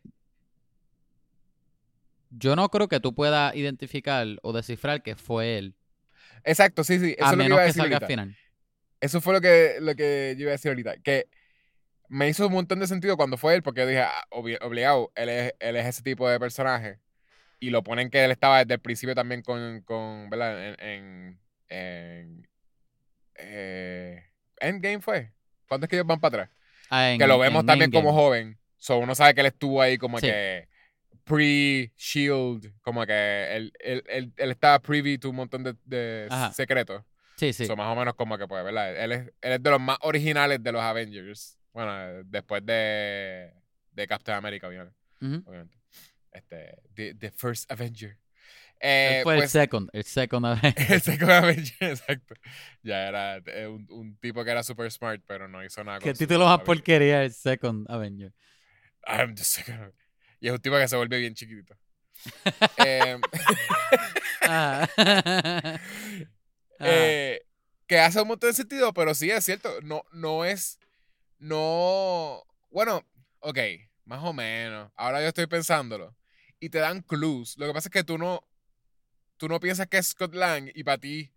yo 2.30 2.56
no 2.56 2.70
creo 2.70 2.88
que 2.88 3.00
tú 3.00 3.14
puedas 3.16 3.56
identificar 3.56 4.26
o 4.42 4.54
descifrar 4.54 5.02
que 5.04 5.16
fue 5.16 5.58
él, 5.58 5.76
Exacto, 6.44 6.84
sí, 6.84 7.00
sí. 7.00 7.16
Eso 7.18 7.26
a 7.26 7.32
es 7.32 7.32
lo 7.32 7.38
que 7.38 7.44
menos 7.44 7.56
iba 7.56 7.58
a 7.58 7.64
que 7.64 7.68
decir 7.68 7.82
salga 7.82 7.98
al 7.98 8.06
final. 8.08 8.38
Eso 9.02 9.22
fue 9.22 9.34
lo 9.34 9.42
que, 9.42 9.78
lo 9.82 9.96
que 9.96 10.36
yo 10.38 10.44
iba 10.44 10.52
a 10.52 10.54
decir 10.54 10.70
ahorita. 10.70 10.98
Que 11.00 11.28
me 12.10 12.30
hizo 12.30 12.48
un 12.48 12.54
montón 12.54 12.80
de 12.80 12.88
sentido 12.88 13.18
cuando 13.18 13.38
fue 13.38 13.54
él, 13.56 13.64
porque 13.64 13.82
yo 13.82 13.88
dije, 13.88 14.02
ah, 14.02 14.24
obli- 14.32 14.58
obligado, 14.62 15.12
él 15.16 15.30
es, 15.30 15.54
él 15.60 15.76
es 15.76 15.86
ese 15.88 16.04
tipo 16.04 16.30
de 16.30 16.40
personaje. 16.40 17.00
Y 17.60 17.70
lo 17.72 17.84
ponen 17.84 18.10
que 18.10 18.24
él 18.24 18.32
estaba 18.32 18.60
desde 18.60 18.76
el 18.76 18.80
principio 18.80 19.14
también 19.16 19.42
con, 19.42 19.82
con 19.82 20.30
¿verdad? 20.30 20.68
En, 20.70 20.80
en, 20.80 21.40
en 21.70 22.48
eh, 23.36 24.24
Endgame 24.60 25.02
fue. 25.02 25.32
¿Cuándo 25.68 25.86
es 25.86 25.90
que 25.90 25.96
ellos 25.98 26.08
van 26.08 26.20
para 26.20 26.44
atrás? 26.44 26.58
Ah, 26.90 27.12
en- 27.12 27.20
que 27.20 27.28
lo 27.28 27.40
vemos 27.40 27.66
también 27.66 27.92
como 27.92 28.14
joven. 28.14 28.58
So 28.78 28.98
uno 29.00 29.16
sabe 29.16 29.34
que 29.34 29.42
él 29.42 29.48
estuvo 29.48 29.82
ahí 29.82 29.98
como 29.98 30.20
Sí. 30.20 30.28
que 30.28 30.68
pre-shield, 31.28 32.74
como 32.82 33.06
que 33.06 33.56
él, 33.56 33.74
él, 33.80 34.04
él, 34.08 34.34
él 34.38 34.52
estaba 34.52 34.80
privy 34.80 35.18
to 35.18 35.30
un 35.30 35.36
montón 35.36 35.64
de, 35.64 35.76
de 35.86 36.28
secretos. 36.54 37.04
Sí, 37.36 37.54
sí. 37.54 37.66
So, 37.66 37.76
más 37.76 37.92
o 37.92 37.96
menos 37.96 38.16
como 38.16 38.38
que 38.38 38.48
pues, 38.48 38.64
¿verdad? 38.64 38.96
Él 38.96 39.12
es, 39.12 39.22
él 39.42 39.52
es 39.52 39.62
de 39.62 39.70
los 39.70 39.80
más 39.80 39.98
originales 40.02 40.64
de 40.64 40.72
los 40.72 40.82
Avengers. 40.82 41.60
Bueno, 41.72 41.92
eh, 42.00 42.24
después 42.26 42.66
de, 42.66 43.54
de 43.92 44.08
Captain 44.08 44.38
America, 44.38 44.68
obviamente. 44.68 44.98
Obviamente. 45.22 45.78
Este, 46.32 46.80
the, 46.96 47.14
the 47.14 47.32
First 47.32 47.72
Avenger. 47.72 48.18
Eh, 48.80 49.22
fue 49.24 49.34
el 49.34 49.40
pues, 49.42 49.52
second, 49.52 49.90
el 49.92 50.04
second 50.04 50.46
Avenger. 50.46 50.74
el 50.94 51.02
Second 51.02 51.32
Avenger, 51.32 51.76
exacto. 51.92 52.36
Ya 52.84 53.08
era 53.08 53.38
eh, 53.46 53.68
un, 53.68 53.86
un 53.90 54.18
tipo 54.18 54.44
que 54.44 54.52
era 54.52 54.64
super 54.64 54.90
smart, 54.92 55.22
pero 55.28 55.48
no 55.48 55.64
hizo 55.64 55.84
nada 55.84 56.00
¿Qué 56.00 56.10
con 56.10 56.18
título 56.18 56.46
más 56.46 56.62
porquería 56.62 57.24
el 57.24 57.34
second 57.34 57.90
Avenger? 57.90 58.34
I'm 59.06 59.36
the 59.36 59.44
second 59.44 59.78
Avenger. 59.80 60.07
Y 60.40 60.48
es 60.48 60.54
un 60.54 60.60
tipo 60.62 60.78
que 60.78 60.88
se 60.88 60.96
vuelve 60.96 61.20
bien 61.20 61.34
chiquitito. 61.36 61.76
Em, 62.78 63.22
Ajá. 64.42 64.90
Ajá. 65.00 65.80
eh, 66.80 67.42
que 67.88 68.00
hace 68.00 68.22
un 68.22 68.28
montón 68.28 68.50
de 68.50 68.56
sentido, 68.56 68.94
pero 68.94 69.14
sí 69.16 69.32
es 69.32 69.46
cierto. 69.46 69.82
No, 69.82 70.04
no 70.12 70.46
es. 70.46 70.80
No. 71.40 72.44
Bueno, 72.70 73.06
ok, 73.40 73.58
más 74.06 74.24
o 74.24 74.34
menos. 74.34 74.92
Ahora 74.96 75.22
yo 75.22 75.28
estoy 75.28 75.48
pensándolo. 75.48 76.16
Y 76.60 76.70
te 76.70 76.80
dan 76.80 77.02
clues. 77.02 77.58
Lo 77.58 77.68
que 77.68 77.74
pasa 77.74 77.90
es 77.90 77.94
que 77.94 78.04
tú 78.04 78.18
no. 78.18 78.42
Tú 79.38 79.48
no 79.48 79.60
piensas 79.60 79.88
que 79.88 79.98
es 79.98 80.08
Scott 80.08 80.34
Lang 80.34 80.72
y 80.74 80.84
para 80.84 80.98
ti 80.98 81.32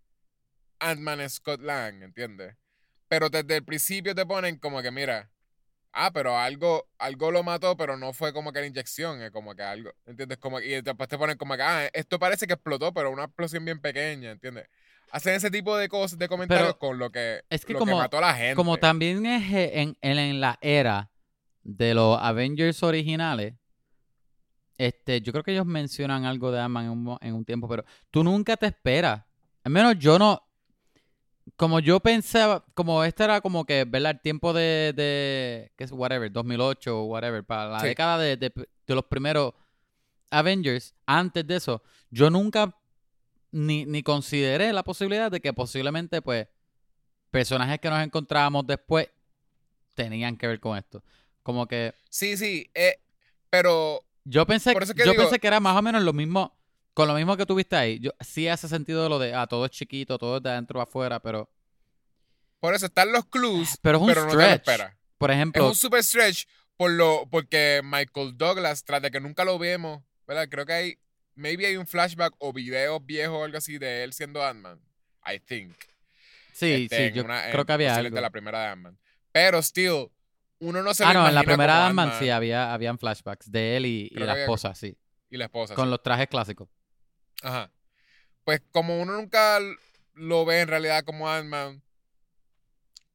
Ant-Man 0.81 1.21
es 1.21 1.35
Scott 1.35 1.61
Lang, 1.61 2.03
¿entiendes? 2.03 2.57
Pero 3.09 3.29
desde 3.29 3.57
el 3.57 3.65
principio 3.65 4.15
te 4.15 4.25
ponen 4.25 4.59
como 4.59 4.81
que, 4.83 4.91
mira, 4.91 5.31
ah, 5.93 6.11
pero 6.13 6.37
algo, 6.39 6.87
algo 6.99 7.31
lo 7.31 7.43
mató, 7.43 7.77
pero 7.77 7.97
no 7.97 8.13
fue 8.13 8.33
como 8.33 8.53
que 8.53 8.61
la 8.61 8.67
inyección, 8.67 9.23
es 9.23 9.31
como 9.31 9.55
que 9.55 9.63
algo, 9.63 9.91
¿entiendes? 10.07 10.39
Como, 10.39 10.61
y 10.61 10.81
después 10.83 11.09
te 11.09 11.19
ponen 11.19 11.37
como 11.37 11.57
que, 11.57 11.63
ah, 11.63 11.89
esto 11.93 12.19
parece 12.19 12.47
que 12.47 12.55
explotó, 12.55 12.93
pero 12.95 13.11
una 13.11 13.25
explosión 13.25 13.65
bien 13.65 13.81
pequeña, 13.81 14.31
¿entiendes? 14.31 14.67
Hacen 15.13 15.35
ese 15.35 15.51
tipo 15.51 15.77
de 15.77 15.89
cosas, 15.89 16.19
de 16.19 16.29
comentarios 16.29 16.69
Pero 16.69 16.79
con 16.79 16.99
lo 16.99 17.11
que, 17.11 17.43
es 17.51 17.65
que 17.65 17.73
lo 17.73 17.81
como- 17.81 17.93
que 17.93 17.99
mató 17.99 18.19
a 18.19 18.21
la 18.21 18.35
gente. 18.35 18.55
Como 18.55 18.77
también 18.77 19.27
es 19.27 19.53
eh, 19.53 19.81
en, 19.81 19.97
en, 20.03 20.19
en 20.19 20.41
la 20.41 20.57
era 20.61 21.11
de 21.63 21.95
los 21.95 22.17
Avengers 22.21 22.83
originales, 22.85 23.55
este, 24.79 25.21
yo 25.21 25.33
creo 25.33 25.45
que 25.45 25.53
ellos 25.53 25.67
mencionan 25.67 26.25
algo 26.25 26.51
de 26.51 26.61
Ant-Man 26.61 26.85
en 26.87 26.91
un, 26.93 27.19
en 27.21 27.35
un 27.35 27.45
tiempo, 27.45 27.69
pero 27.69 27.85
tú 28.11 28.25
nunca 28.25 28.57
te 28.57 28.67
esperas. 28.67 29.23
Al 29.65 29.73
menos 29.73 29.99
yo 29.99 30.19
no. 30.19 30.43
Como 31.57 31.81
yo 31.81 32.01
pensaba, 32.01 32.65
como 32.75 33.03
este 33.05 33.25
era 33.25 33.41
como 33.41 33.65
que, 33.65 33.85
¿verdad? 33.85 34.13
El 34.13 34.21
tiempo 34.21 34.53
de, 34.53 34.93
de 34.95 35.73
¿qué 35.77 35.85
es? 35.85 35.93
Whatever, 35.93 36.31
2008 36.31 37.01
o 37.01 37.05
whatever, 37.05 37.45
para 37.45 37.69
la 37.69 37.81
Sí. 37.81 37.87
década 37.89 38.19
de, 38.19 38.37
de, 38.37 38.53
de 38.87 38.95
los 38.95 39.05
primeros 39.05 39.55
Avengers, 40.31 40.95
antes 41.07 41.47
de 41.47 41.57
eso, 41.57 41.83
yo 42.11 42.31
nunca 42.31 42.75
ni, 43.51 43.85
ni 43.85 44.03
consideré 44.03 44.73
la 44.73 44.85
posibilidad 44.85 45.31
de 45.31 45.41
que 45.41 45.53
posiblemente, 45.53 46.23
pues, 46.23 46.47
personajes 47.31 47.79
que 47.81 47.91
nos 47.91 48.03
encontrábamos 48.03 48.67
después 48.67 49.09
tenían 49.95 50.37
que 50.37 50.47
ver 50.47 50.61
con 50.61 50.79
esto. 50.79 51.03
Como 51.43 51.67
que 51.67 51.95
Sí, 52.09 52.37
sí, 52.37 52.71
eh, 52.75 52.97
pero 53.49 54.05
yo 54.25 54.47
pensé, 54.47 54.73
Por 54.73 54.83
eso 54.85 54.93
es 54.93 54.97
que 54.99 55.05
yo 55.05 55.13
digo- 55.13 55.23
pensé 55.25 55.39
que 55.41 55.47
era 55.49 55.59
más 55.61 55.77
o 55.77 55.83
menos 55.83 56.03
lo 56.03 56.13
mismo, 56.13 56.57
con 56.95 57.09
lo 57.09 57.15
mismo 57.15 57.37
que 57.37 57.47
tuviste 57.47 57.77
ahí. 57.77 57.99
Yo, 58.01 58.11
sí 58.21 58.49
hace 58.49 58.69
sentido 58.69 59.09
lo 59.09 59.19
de, 59.19 59.35
ah, 59.35 59.47
todo 59.47 59.65
es 59.65 59.71
chiquito, 59.71 60.19
todo 60.19 60.39
es 60.39 60.43
de 60.43 60.51
adentro 60.51 60.81
a 60.81 60.85
afuera, 60.85 61.21
pero, 61.21 61.51
por 62.61 62.75
eso 62.75 62.87
están 62.87 63.11
los 63.13 63.25
clues, 63.27 63.79
pero 63.81 63.99
es 63.99 64.03
un 64.03 64.09
pero 64.09 64.25
no 64.25 64.31
te 64.31 64.37
lo 64.37 64.43
stretch. 64.43 64.93
Por 65.19 65.31
Es 65.31 65.37
ejemplo, 65.37 65.69
un 65.69 65.75
super 65.75 66.03
stretch 66.03 66.47
por 66.77 66.91
lo, 66.91 67.27
porque 67.31 67.81
Michael 67.85 68.37
Douglas, 68.39 68.85
tras 68.85 69.03
de 69.03 69.11
que 69.11 69.21
nunca 69.21 69.45
lo 69.45 69.59
vemos, 69.59 70.03
¿verdad? 70.27 70.49
Creo 70.51 70.65
que 70.65 70.73
hay, 70.73 70.99
maybe 71.35 71.67
hay 71.67 71.77
un 71.77 71.87
flashback 71.87 72.35
o 72.39 72.53
videos 72.53 73.05
viejos 73.05 73.37
o 73.39 73.45
algo 73.45 73.59
así 73.59 73.77
de 73.79 74.03
él 74.05 74.13
siendo 74.15 74.43
Ant-Man. 74.45 74.81
I 75.27 75.39
think. 75.39 75.75
sí, 76.53 76.85
Este, 76.85 76.97
sí, 76.97 77.03
en 77.05 77.15
yo 77.15 77.25
una- 77.25 77.47
en 77.47 77.53
creo 77.53 77.67
que 77.67 77.73
había 77.73 77.95
algo. 77.97 78.19
la 78.21 78.31
primera 78.31 78.61
de 78.63 78.67
Ant-Man. 78.69 78.99
Pero 79.33 79.59
still, 79.63 80.09
uno 80.59 80.83
no 80.83 80.93
se 80.95 81.05
Ah, 81.05 81.13
no, 81.15 81.29
en 81.29 81.35
la 81.35 81.43
primera 81.45 81.77
de 81.81 81.83
Ant-Man 81.87 82.13
sí 82.19 82.31
había, 82.31 82.73
habían 82.73 82.99
flashbacks 82.99 83.51
de 83.51 83.77
él 83.77 83.87
y, 83.87 84.09
la 84.11 84.33
había- 84.33 84.45
esposa, 84.45 84.75
sí. 84.75 84.97
y 85.31 85.37
la 85.37 85.45
esposa. 85.47 85.75
Con 85.75 85.87
sí. 85.87 85.91
los 85.91 86.03
trajes 86.03 86.29
clásicos. 86.29 86.69
Ajá. 87.43 87.71
Pues 88.45 88.63
como 88.73 89.01
uno 89.01 89.15
nunca 89.15 89.61
lo 90.15 90.45
ve 90.45 90.61
en 90.63 90.69
realidad 90.69 91.05
como 91.05 91.29
Ant-Man, 91.31 91.83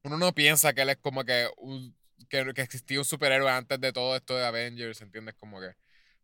uno 0.02 0.16
no 0.18 0.34
piensa 0.34 0.72
que 0.72 0.82
él 0.82 0.90
es 0.90 0.96
como 0.98 1.24
que, 1.24 1.48
un, 1.58 1.94
que, 2.28 2.52
que 2.54 2.62
existía 2.62 2.98
un 2.98 3.04
superhéroe 3.04 3.50
antes 3.50 3.80
de 3.80 3.92
todo 3.92 4.16
esto 4.16 4.36
de 4.36 4.44
Avengers, 4.46 5.00
¿entiendes? 5.00 5.34
Como 5.36 5.60
que... 5.60 5.74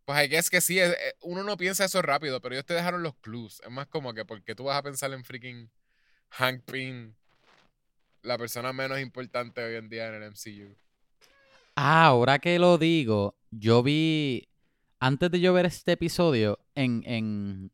Pues 0.05 0.31
I 0.31 0.35
es 0.37 0.51
que 0.51 0.61
sí, 0.61 0.79
es- 0.81 0.93
eh, 0.93 1.15
uno 1.23 1.45
no 1.45 1.57
piensa 1.57 1.85
eso 1.85 2.03
rápido, 2.03 2.41
pero 2.41 2.55
ellos 2.55 2.67
te 2.67 2.75
dejaron 2.75 3.03
los 3.03 3.17
clues. 3.17 3.61
Es 3.65 3.71
más 3.71 3.87
como 3.89 4.15
que 4.15 4.25
porque 4.25 4.55
tú 4.55 4.65
vas 4.65 4.79
a 4.79 4.83
pensar 4.83 5.13
en 5.13 5.25
freaking 5.25 5.71
Hank 6.31 6.65
Pym, 6.71 7.15
la 8.23 8.39
persona 8.39 8.73
menos 8.73 9.01
importante 9.01 9.63
hoy 9.63 9.77
en 9.77 9.89
día 9.89 10.09
en 10.09 10.15
el 10.15 10.23
MCU. 10.25 10.77
Ah, 11.77 12.07
ahora 12.07 12.39
que 12.39 12.59
lo 12.59 12.79
digo, 12.79 13.37
yo 13.51 13.83
vi, 13.83 14.49
antes 15.01 15.31
de 15.31 15.41
yo 15.41 15.53
ver 15.53 15.67
este 15.67 15.93
episodio 15.93 16.59
en, 16.75 17.03
en, 17.07 17.73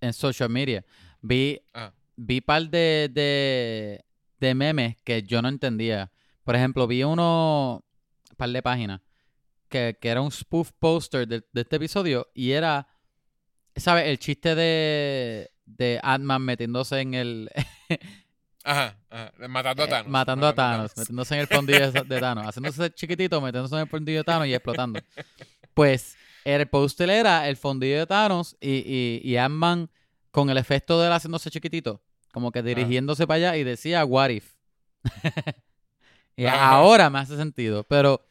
en 0.00 0.12
social 0.12 0.48
media, 0.50 0.84
vi, 1.20 1.60
Ajá. 1.72 1.92
vi 2.16 2.40
par 2.40 2.68
de, 2.68 3.10
de, 3.12 4.04
de 4.40 4.54
memes 4.54 4.96
que 5.04 5.22
yo 5.22 5.40
no 5.42 5.48
entendía. 5.48 6.10
Por 6.44 6.54
ejemplo, 6.56 6.86
vi 6.86 7.02
uno, 7.02 7.84
par 8.36 8.50
de 8.50 8.62
páginas, 8.62 9.00
que, 9.68 9.96
que 10.00 10.08
era 10.08 10.20
un 10.20 10.30
spoof 10.30 10.70
poster 10.78 11.26
de, 11.26 11.42
de 11.52 11.60
este 11.62 11.76
episodio 11.76 12.28
y 12.34 12.52
era, 12.52 12.86
¿sabes? 13.74 14.04
El 14.06 14.18
chiste 14.18 14.54
de, 14.54 15.50
de 15.64 15.98
Ant-Man 16.02 16.42
metiéndose 16.42 17.00
en 17.00 17.14
el... 17.14 17.50
Ajá, 18.68 18.98
ajá. 19.10 19.32
Matando 19.48 19.84
a 19.84 19.86
Eh, 19.86 19.88
Thanos. 19.90 20.08
matando 20.10 20.46
a 20.48 20.52
Thanos, 20.54 20.96
metiéndose 20.96 21.34
en 21.34 21.40
el 21.40 21.46
fondillo 21.46 21.92
de 21.92 22.02
de 22.02 22.18
Thanos, 22.20 22.46
haciéndose 22.48 22.90
chiquitito, 22.94 23.40
metiéndose 23.40 23.76
en 23.76 23.82
el 23.82 23.88
fondillo 23.88 24.18
de 24.18 24.24
Thanos 24.24 24.48
y 24.48 24.54
explotando. 24.54 25.00
Pues 25.72 26.16
el 26.46 26.68
póster 26.68 27.10
era 27.10 27.48
el 27.48 27.56
fondillo 27.56 27.98
de 27.98 28.06
Thanos 28.06 28.56
y, 28.60 28.70
y, 28.70 29.20
y 29.24 29.36
Ant-Man 29.36 29.90
con 30.30 30.48
el 30.48 30.58
efecto 30.58 31.00
de 31.00 31.08
él 31.08 31.12
haciéndose 31.12 31.50
chiquitito, 31.50 32.00
como 32.32 32.52
que 32.52 32.62
dirigiéndose 32.62 33.26
para 33.26 33.36
allá 33.36 33.56
y 33.56 33.64
decía 33.64 34.04
What 34.04 34.30
if. 34.30 34.54
y 36.36 36.46
ahora 36.46 37.10
me 37.10 37.18
hace 37.18 37.36
sentido, 37.36 37.82
pero 37.84 38.24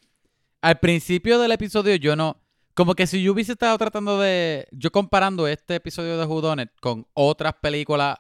al 0.62 0.80
principio 0.80 1.40
del 1.40 1.52
episodio 1.52 1.96
yo 1.96 2.16
no. 2.16 2.42
Como 2.74 2.94
que 2.96 3.08
si 3.08 3.22
yo 3.22 3.34
hubiese 3.34 3.54
estado 3.54 3.78
tratando 3.78 4.20
de. 4.20 4.68
Yo 4.72 4.92
comparando 4.92 5.48
este 5.48 5.76
episodio 5.76 6.18
de 6.18 6.26
Who 6.26 6.42
con 6.82 7.08
otras 7.14 7.54
películas 7.62 8.18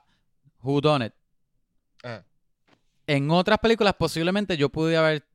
Who 0.62 0.82
Ajá. 0.88 2.26
en 3.08 3.32
otras 3.32 3.60
películas 3.60 3.94
posiblemente 3.98 4.58
yo 4.58 4.70
pude 4.70 4.98
haber 4.98 5.26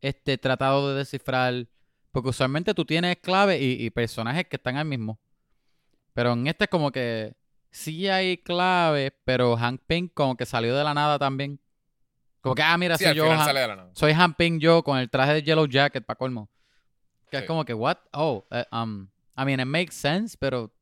este, 0.00 0.38
tratado 0.38 0.90
de 0.90 0.98
descifrar, 0.98 1.66
porque 2.12 2.30
usualmente 2.30 2.74
tú 2.74 2.84
tienes 2.84 3.16
clave 3.18 3.58
y, 3.60 3.84
y 3.84 3.90
personajes 3.90 4.46
que 4.46 4.56
están 4.56 4.76
al 4.76 4.84
mismo. 4.86 5.18
Pero 6.14 6.32
en 6.32 6.46
este 6.46 6.64
es 6.64 6.70
como 6.70 6.90
que 6.90 7.34
sí 7.70 8.08
hay 8.08 8.38
clave, 8.38 9.12
pero 9.24 9.56
Hank 9.56 9.82
Pym 9.86 10.08
como 10.08 10.36
que 10.36 10.46
salió 10.46 10.76
de 10.76 10.84
la 10.84 10.94
nada 10.94 11.18
también. 11.18 11.60
Como 12.40 12.54
que, 12.54 12.62
ah, 12.62 12.76
mira, 12.78 12.96
Sí, 12.96 13.04
soy 13.04 13.14
yo, 13.14 13.24
final 13.24 13.38
Han- 13.40 13.46
sale 13.46 13.60
de 13.60 13.68
la 13.68 13.76
nada. 13.76 13.90
soy 13.94 14.12
Hank 14.14 14.36
Pym 14.36 14.58
yo 14.58 14.82
con 14.82 14.98
el 14.98 15.10
traje 15.10 15.34
de 15.34 15.42
Yellow 15.42 15.66
Jacket 15.66 16.04
para 16.04 16.16
colmo. 16.16 16.48
Que 17.30 17.38
es 17.38 17.44
como 17.44 17.64
que, 17.64 17.74
what? 17.74 17.98
Oh, 18.12 18.46
eh, 18.50 18.64
um, 18.72 19.08
I 19.36 19.44
mean, 19.44 19.60
it 19.60 19.66
makes 19.66 19.94
sense, 19.94 20.36
pero 20.38 20.72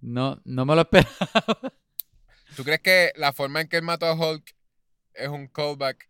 no, 0.00 0.40
no 0.44 0.64
me 0.64 0.74
lo 0.74 0.80
esperaba. 0.90 1.72
¿Tú 2.56 2.64
crees 2.64 2.80
que 2.80 3.12
la 3.16 3.32
forma 3.32 3.60
en 3.60 3.68
que 3.68 3.76
él 3.76 3.82
mató 3.82 4.06
a 4.06 4.14
Hulk 4.14 4.54
es 5.14 5.28
un 5.28 5.46
callback 5.48 6.08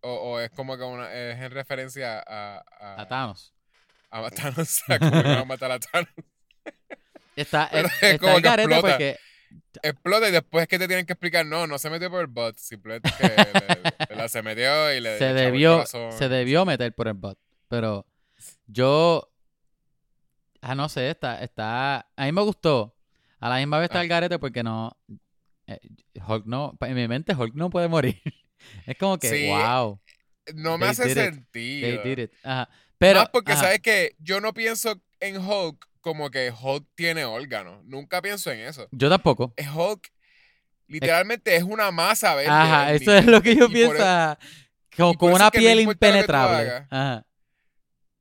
o, 0.00 0.10
o 0.12 0.40
es 0.40 0.50
como 0.50 0.76
que 0.76 0.82
una, 0.82 1.12
es 1.12 1.38
en 1.38 1.50
referencia 1.52 2.18
a, 2.26 2.64
a, 2.80 3.00
A 3.02 3.06
Thanos. 3.08 3.54
A 4.12 4.30
Thanos? 4.30 4.82
A 4.88 4.94
iban 4.96 5.26
a 5.38 5.44
matar 5.44 5.72
a 5.72 5.78
Thanos. 5.78 6.08
Está, 7.36 7.68
Pero 7.72 7.88
es- 7.88 7.94
es 7.94 8.02
está 8.14 8.18
como 8.18 8.36
el 8.36 8.42
que 8.42 8.48
explota. 8.48 8.80
porque 8.80 9.16
Explota 9.82 10.28
y 10.28 10.32
después 10.32 10.68
que 10.68 10.78
te 10.78 10.86
tienen 10.86 11.06
que 11.06 11.12
explicar, 11.14 11.44
no, 11.46 11.66
no 11.66 11.78
se 11.78 11.88
metió 11.90 12.10
por 12.10 12.20
el 12.20 12.26
butt, 12.26 12.56
simplemente 12.58 13.10
que 13.18 13.26
le- 13.28 14.06
le- 14.10 14.16
la- 14.16 14.28
se 14.28 14.42
metió 14.42 14.92
y 14.94 15.00
le 15.00 15.18
se 15.18 15.32
debió, 15.32 15.84
se 15.86 16.28
debió 16.28 16.64
meter 16.66 16.94
por 16.94 17.08
el 17.08 17.14
bot. 17.14 17.38
Pero 17.68 18.06
yo, 18.66 19.30
ah, 20.60 20.74
no 20.74 20.88
sé, 20.88 21.10
está, 21.10 21.42
está, 21.42 22.06
a 22.16 22.24
mí 22.24 22.32
me 22.32 22.42
gustó. 22.42 22.94
A 23.40 23.48
la 23.48 23.56
misma 23.56 23.78
vez 23.78 23.86
está 23.86 23.98
Ah. 24.00 24.02
el 24.02 24.08
garete 24.08 24.38
porque 24.38 24.62
no, 24.62 24.96
eh, 25.66 25.80
Hulk 26.26 26.44
no, 26.46 26.76
en 26.80 26.94
mi 26.94 27.08
mente 27.08 27.34
Hulk 27.34 27.54
no 27.54 27.70
puede 27.70 27.88
morir. 27.88 28.20
Es 28.86 28.96
como 28.96 29.18
que, 29.18 29.28
Sí, 29.28 29.48
wow, 29.48 30.00
No 30.54 30.78
me 30.78 30.86
hace 30.86 31.12
sentido. 31.12 32.02
they 32.02 32.14
did 32.16 32.18
it. 32.24 32.32
Ajá. 32.44 32.68
Pero, 33.02 33.18
Más 33.18 33.30
porque, 33.30 33.50
ajá, 33.50 33.62
¿sabes 33.62 33.80
qué? 33.80 34.14
Yo 34.20 34.40
no 34.40 34.54
pienso 34.54 34.94
en 35.18 35.38
Hulk 35.38 35.88
como 36.00 36.30
que 36.30 36.52
Hulk 36.52 36.86
tiene 36.94 37.24
órganos. 37.24 37.84
Nunca 37.84 38.22
pienso 38.22 38.52
en 38.52 38.60
eso. 38.60 38.86
yo 38.92 39.08
tampoco. 39.08 39.52
Es 39.56 39.66
Hulk, 39.74 40.12
literalmente 40.86 41.56
es 41.56 41.64
una 41.64 41.90
masa 41.90 42.36
verde. 42.36 42.50
Ajá, 42.52 42.92
eso 42.92 43.12
es 43.12 43.26
lo 43.26 43.42
que 43.42 43.56
yo 43.56 43.68
pienso. 43.68 43.96
Como 44.96 45.14
con 45.14 45.32
una 45.32 45.50
que 45.50 45.58
no 45.58 45.62
piel 45.62 45.78
que 45.78 45.82
impenetrable. 45.82 46.86
Ajá. 46.90 47.26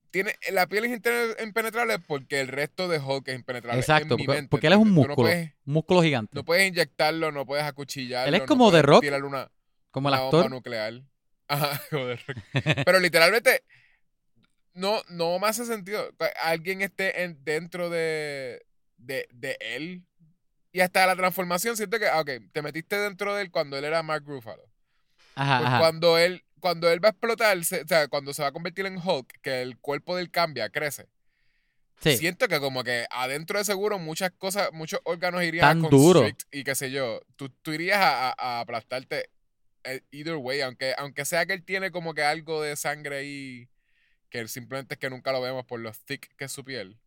Tiene, 0.09 0.33
la 0.51 0.65
piel 0.65 0.85
es 0.85 0.99
impenetrable 1.43 1.99
porque 1.99 2.41
el 2.41 2.47
resto 2.47 2.87
de 2.87 2.97
Hulk 2.97 3.27
es 3.27 3.35
impenetrable. 3.35 3.79
Exacto, 3.81 4.17
porque, 4.17 4.27
mente, 4.27 4.47
porque 4.49 4.65
él 4.65 4.73
es 4.73 4.79
un 4.79 4.89
músculo, 4.89 5.15
No 5.15 5.23
puedes, 5.23 5.53
un 5.63 5.73
músculo 5.73 6.01
gigante. 6.01 6.31
no 6.33 6.43
puedes 6.43 6.67
inyectarlo, 6.67 7.31
no 7.31 7.45
puedes 7.45 7.65
acuchillarlo. 7.65 8.29
Él 8.29 8.33
es 8.33 8.41
no 8.41 8.47
como 8.47 8.71
The 8.71 8.81
puedes 8.83 8.85
Rock. 9.21 9.25
una, 9.27 9.51
como 9.91 10.09
el 10.09 10.13
una 10.15 10.21
bomba 10.23 10.37
actor. 10.39 10.51
nuclear. 10.51 11.01
Ajá, 11.47 11.79
como 11.91 12.07
Rock. 12.07 12.37
Pero 12.83 12.99
literalmente, 12.99 13.63
no, 14.73 15.01
no 15.09 15.37
me 15.39 15.47
hace 15.47 15.65
sentido. 15.65 16.09
que 16.17 16.25
Alguien 16.41 16.81
esté 16.81 17.23
en- 17.23 17.43
dentro 17.43 17.89
de, 17.89 18.65
de, 18.97 19.27
de 19.33 19.57
él. 19.59 20.03
Y 20.71 20.79
hasta 20.79 21.05
la 21.05 21.15
transformación, 21.15 21.75
siento 21.75 21.99
que, 21.99 22.07
ah, 22.07 22.21
ok, 22.21 22.29
te 22.53 22.61
metiste 22.61 22.97
dentro 22.97 23.35
de 23.35 23.41
él 23.43 23.51
cuando 23.51 23.77
él 23.77 23.83
era 23.83 24.03
Mark 24.03 24.23
Ruffalo. 24.25 24.63
Ajá, 25.35 25.57
Pues 25.59 25.67
ajá. 25.67 25.79
cuando 25.79 26.17
él, 26.17 26.43
cuando 26.59 26.89
él 26.89 27.03
va 27.03 27.09
a 27.09 27.11
explotar, 27.11 27.63
se- 27.65 27.81
o 27.81 27.87
sea, 27.87 28.07
cuando 28.07 28.33
se 28.33 28.41
va 28.41 28.49
a 28.49 28.51
convertir 28.53 28.85
en 28.85 28.97
Hulk, 28.97 29.39
que 29.41 29.61
el 29.61 29.77
cuerpo 29.79 30.15
de 30.15 30.21
él 30.23 30.31
cambia, 30.31 30.69
crece. 30.69 31.07
Sí. 31.99 32.17
Siento 32.17 32.47
que 32.47 32.59
como 32.59 32.83
que 32.83 33.05
adentro 33.11 33.59
de 33.59 33.65
seguro 33.65 33.99
muchas 33.99 34.31
cosas, 34.31 34.69
muchos 34.73 34.99
órganos 35.03 35.43
irían 35.43 35.61
Tan 35.81 35.85
a 35.85 35.89
duro. 35.89 36.25
y 36.51 36.63
qué 36.63 36.73
sé 36.73 36.89
yo. 36.89 37.21
Tú, 37.35 37.49
tú 37.49 37.73
irías 37.73 37.99
a, 37.99 38.29
a- 38.29 38.35
a 38.37 38.59
aplastarte 38.61 39.29
eh, 39.83 40.01
either 40.11 40.35
way, 40.35 40.61
aunque, 40.61 40.93
aunque 40.97 41.25
sea 41.25 41.45
que 41.45 41.53
él 41.53 41.63
tiene 41.63 41.91
como 41.91 42.13
que 42.13 42.23
algo 42.23 42.61
de 42.61 42.75
sangre 42.75 43.17
ahí, 43.17 43.69
que 44.31 44.47
simplemente 44.47 44.95
es 44.95 44.99
que 44.99 45.09
nunca 45.09 45.31
lo 45.31 45.41
vemos 45.41 45.65
por 45.65 45.79
lo 45.79 45.91
thick 45.91 46.35
que 46.35 46.45
es 46.45 46.51
su 46.51 46.63
piel. 46.63 46.97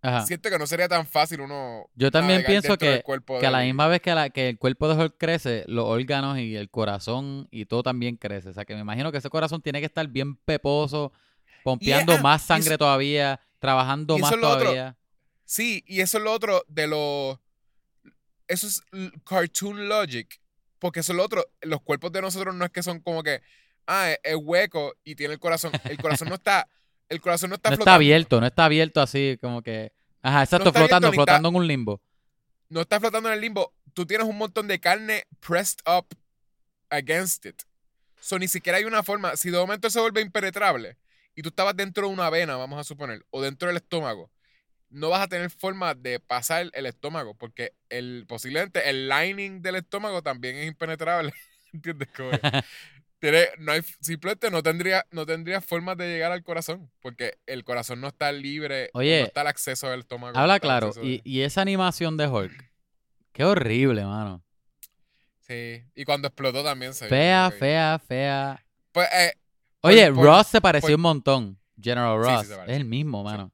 Ajá. 0.00 0.24
Siento 0.26 0.50
que 0.50 0.58
no 0.58 0.66
sería 0.66 0.86
tan 0.86 1.06
fácil 1.06 1.40
uno. 1.40 1.88
Yo 1.94 2.10
también 2.10 2.44
pienso 2.44 2.76
que, 2.76 3.02
que 3.40 3.46
a 3.46 3.50
la 3.50 3.60
misma 3.60 3.88
vez 3.88 4.00
que, 4.00 4.14
la, 4.14 4.30
que 4.30 4.50
el 4.50 4.58
cuerpo 4.58 4.86
de 4.86 5.02
Hulk 5.02 5.16
crece, 5.18 5.64
los 5.66 5.86
órganos 5.86 6.38
y 6.38 6.56
el 6.56 6.70
corazón 6.70 7.48
y 7.50 7.64
todo 7.64 7.82
también 7.82 8.16
crece. 8.16 8.50
O 8.50 8.52
sea, 8.52 8.64
que 8.66 8.74
me 8.74 8.80
imagino 8.80 9.10
que 9.10 9.18
ese 9.18 9.30
corazón 9.30 9.62
tiene 9.62 9.80
que 9.80 9.86
estar 9.86 10.06
bien 10.06 10.36
peposo, 10.36 11.12
pompeando 11.62 12.12
ah, 12.12 12.20
más 12.20 12.42
sangre 12.42 12.68
eso- 12.68 12.78
todavía, 12.78 13.40
trabajando 13.58 14.18
más 14.18 14.30
otro. 14.32 14.42
todavía. 14.42 14.96
Sí, 15.46 15.82
y 15.86 16.00
eso 16.00 16.18
es 16.18 16.24
lo 16.24 16.32
otro 16.32 16.64
de 16.68 16.86
los. 16.86 17.38
Eso 18.46 18.66
es 18.66 18.82
cartoon 19.24 19.88
logic. 19.88 20.38
Porque 20.78 21.00
eso 21.00 21.12
es 21.12 21.16
lo 21.16 21.24
otro. 21.24 21.46
Los 21.62 21.80
cuerpos 21.80 22.12
de 22.12 22.20
nosotros 22.20 22.54
no 22.54 22.66
es 22.66 22.70
que 22.70 22.82
son 22.82 23.00
como 23.00 23.22
que. 23.22 23.40
Ah, 23.86 24.10
es, 24.10 24.18
es 24.22 24.36
hueco 24.40 24.94
y 25.04 25.14
tiene 25.14 25.34
el 25.34 25.40
corazón. 25.40 25.72
El 25.84 25.98
corazón 25.98 26.28
no 26.28 26.36
está. 26.36 26.68
El 27.08 27.20
corazón 27.20 27.50
no 27.50 27.56
está 27.56 27.70
No 27.70 27.76
está 27.76 27.94
abierto, 27.94 28.40
no 28.40 28.46
está 28.46 28.64
abierto 28.64 29.00
así 29.00 29.38
como 29.40 29.62
que... 29.62 29.92
Ajá, 30.22 30.42
exacto, 30.42 30.68
está 30.68 30.80
abierto 30.80 30.96
flotando, 30.96 31.08
está- 31.08 31.14
flotando 31.14 31.48
en 31.50 31.54
un 31.56 31.66
limbo. 31.66 32.00
No 32.70 32.80
está 32.80 32.98
flotando 32.98 33.28
en 33.28 33.34
el 33.34 33.40
limbo. 33.40 33.74
Tú 33.92 34.06
tienes 34.06 34.26
un 34.26 34.38
montón 34.38 34.66
de 34.68 34.80
carne 34.80 35.24
pressed 35.40 35.80
up 35.86 36.06
against 36.90 37.44
it. 37.46 37.62
So 38.20 38.38
ni 38.38 38.48
siquiera 38.48 38.78
hay 38.78 38.84
una 38.84 39.02
forma. 39.02 39.36
Si 39.36 39.50
de 39.50 39.58
momento 39.58 39.90
se 39.90 40.00
vuelve 40.00 40.22
impenetrable 40.22 40.96
y 41.34 41.42
tú 41.42 41.50
estabas 41.50 41.76
dentro 41.76 42.06
de 42.06 42.12
una 42.12 42.30
vena, 42.30 42.56
vamos 42.56 42.78
a 42.80 42.84
suponer, 42.84 43.24
o 43.30 43.42
dentro 43.42 43.68
del 43.68 43.76
estómago, 43.76 44.30
no 44.88 45.10
vas 45.10 45.20
a 45.22 45.28
tener 45.28 45.50
forma 45.50 45.94
de 45.94 46.20
pasar 46.20 46.70
el 46.72 46.86
estómago 46.86 47.34
porque 47.34 47.74
el, 47.90 48.24
posiblemente 48.26 48.88
el 48.88 49.08
lining 49.08 49.60
del 49.60 49.76
estómago 49.76 50.22
también 50.22 50.56
es 50.56 50.66
impenetrable. 50.68 51.34
¿Entiendes? 51.72 52.08
Que 52.10 52.22
tiene- 53.30 53.48
no 53.58 53.72
hay, 53.72 53.82
simplemente 54.00 54.50
no 54.50 54.62
tendría, 54.62 55.04
no 55.10 55.24
tendría 55.26 55.60
forma 55.60 55.94
de 55.94 56.08
llegar 56.08 56.32
al 56.32 56.42
corazón 56.42 56.90
porque 57.00 57.38
el 57.46 57.64
corazón 57.64 58.00
no 58.00 58.08
está 58.08 58.30
libre, 58.32 58.90
Oye, 58.94 59.20
no 59.20 59.26
está 59.26 59.40
el 59.42 59.46
acceso 59.48 59.88
del 59.90 60.00
estómago. 60.00 60.36
Habla 60.38 60.60
claro, 60.60 60.92
y, 61.02 61.16
de- 61.16 61.20
y 61.24 61.40
esa 61.42 61.60
animación 61.62 62.16
de 62.16 62.26
Hulk, 62.28 62.70
qué 63.32 63.44
horrible, 63.44 64.04
mano. 64.04 64.42
Sí, 65.40 65.82
y 65.94 66.04
cuando 66.04 66.28
explotó 66.28 66.64
también 66.64 66.94
se 66.94 67.04
vio 67.06 67.10
Fea, 67.10 67.50
fea, 67.58 67.98
fea. 67.98 68.64
Pues, 68.92 69.08
eh, 69.12 69.32
Oye, 69.82 70.10
por- 70.12 70.24
Ross 70.24 70.46
se 70.46 70.60
pareció 70.60 70.88
por- 70.88 70.94
un 70.96 71.00
montón. 71.02 71.58
General 71.80 72.16
Sí, 72.24 72.46
sí, 72.46 72.54
Ross. 72.54 72.68
es 72.68 72.76
el 72.76 72.84
mismo, 72.84 73.22
mano. 73.24 73.52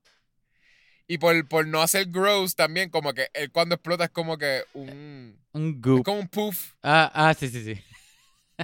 y 1.08 1.18
por, 1.18 1.48
por 1.48 1.66
no 1.66 1.82
hacer 1.82 2.06
gross 2.06 2.54
también, 2.54 2.88
como 2.90 3.12
que 3.12 3.28
él 3.34 3.50
cuando 3.50 3.74
explota 3.74 4.04
es 4.04 4.10
como 4.10 4.38
que 4.38 4.62
un. 4.74 5.36
Un 5.52 5.70
Es 5.74 5.80
goop. 5.82 6.04
como 6.04 6.20
un 6.20 6.28
puff. 6.28 6.74
Ah, 6.84 7.10
ah, 7.12 7.34
sí, 7.34 7.48
sí, 7.48 7.64
sí. 7.64 7.82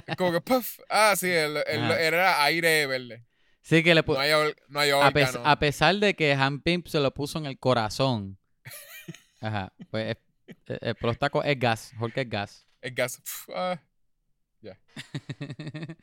Es 0.05 0.15
como 0.17 0.31
que 0.31 0.41
puff. 0.41 0.79
Ah, 0.89 1.15
sí, 1.15 1.31
Ajá. 1.33 1.99
era 1.99 2.43
aire 2.43 2.85
verde. 2.87 3.23
Sí 3.61 3.83
que 3.83 3.93
le 3.95 4.03
pu- 4.05 4.13
No 4.13 4.19
hay, 4.19 4.31
no 4.69 4.79
hay 4.79 4.89
a, 4.91 5.11
pes- 5.11 5.29
órgano. 5.29 5.49
a 5.49 5.59
pesar 5.59 5.95
de 5.95 6.13
que 6.15 6.33
Han 6.33 6.61
Pimp 6.61 6.87
se 6.87 6.99
lo 6.99 7.13
puso 7.13 7.37
en 7.39 7.45
el 7.47 7.57
corazón. 7.59 8.37
Ajá. 9.41 9.73
Pues 9.91 10.15
es, 10.15 10.57
es- 10.67 10.77
explota 10.81 11.29
co- 11.29 11.43
es 11.43 11.59
gas. 11.59 11.91
Hulk 11.99 12.17
es 12.17 12.29
gas. 12.29 12.67
El 12.81 12.93
gas. 12.93 13.21
ah. 13.53 13.79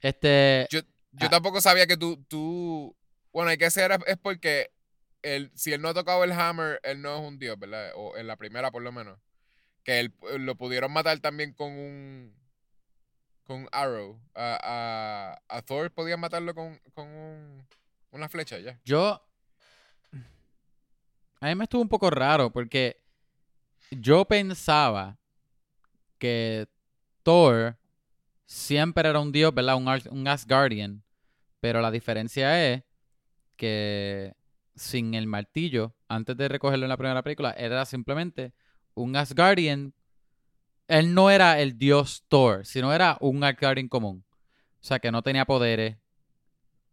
este. 0.00 0.66
Yo, 0.70 0.80
yo 1.12 1.26
Ah. 1.26 1.30
tampoco 1.30 1.60
sabía 1.60 1.86
que 1.86 1.96
tú, 1.96 2.22
tú. 2.28 2.96
Bueno, 3.32 3.50
hay 3.50 3.58
que 3.58 3.70
ser 3.70 3.92
es 4.06 4.16
porque 4.16 4.70
él, 5.22 5.50
si 5.54 5.72
él 5.72 5.80
no 5.80 5.88
ha 5.88 5.94
tocado 5.94 6.24
el 6.24 6.32
hammer, 6.32 6.80
él 6.82 7.00
no 7.02 7.16
es 7.18 7.22
un 7.26 7.38
dios, 7.38 7.58
¿verdad? 7.58 7.90
O 7.96 8.16
en 8.16 8.26
la 8.26 8.36
primera, 8.36 8.70
por 8.70 8.82
lo 8.82 8.92
menos. 8.92 9.18
Que 9.84 10.00
él, 10.00 10.14
lo 10.38 10.56
pudieron 10.56 10.92
matar 10.92 11.18
también 11.20 11.52
con 11.52 11.72
un. 11.72 12.34
Con 13.48 13.66
arrow. 13.72 14.20
A, 14.34 15.40
a, 15.48 15.62
Thor 15.62 15.90
podían 15.90 16.20
matarlo 16.20 16.54
con, 16.54 16.78
con 16.92 17.08
un, 17.08 17.66
una 18.10 18.28
flecha, 18.28 18.58
ya. 18.58 18.78
Yo. 18.84 19.22
A 21.40 21.46
mí 21.46 21.54
me 21.54 21.64
estuvo 21.64 21.80
un 21.80 21.88
poco 21.88 22.10
raro 22.10 22.50
porque 22.52 23.00
yo 23.90 24.26
pensaba 24.26 25.16
que 26.18 26.68
Thor 27.22 27.78
siempre 28.44 29.08
era 29.08 29.18
un 29.18 29.32
dios, 29.32 29.54
¿verdad? 29.54 29.76
Un, 29.76 29.88
un 30.10 30.28
Asgardian. 30.28 31.02
Pero 31.60 31.80
la 31.80 31.90
diferencia 31.90 32.70
es 32.70 32.82
que 33.56 34.34
sin 34.76 35.14
el 35.14 35.26
martillo, 35.26 35.94
antes 36.06 36.36
de 36.36 36.48
recogerlo 36.48 36.84
en 36.84 36.90
la 36.90 36.98
primera 36.98 37.22
película, 37.22 37.52
era 37.52 37.86
simplemente 37.86 38.52
un 38.92 39.16
Asgardian. 39.16 39.94
Él 40.88 41.14
no 41.14 41.30
era 41.30 41.60
el 41.60 41.78
dios 41.78 42.24
Thor, 42.28 42.66
sino 42.66 42.92
era 42.92 43.16
un 43.20 43.44
Asgardian 43.44 43.88
común. 43.88 44.24
O 44.80 44.84
sea, 44.84 44.98
que 44.98 45.10
no 45.12 45.22
tenía 45.22 45.44
poderes. 45.44 45.96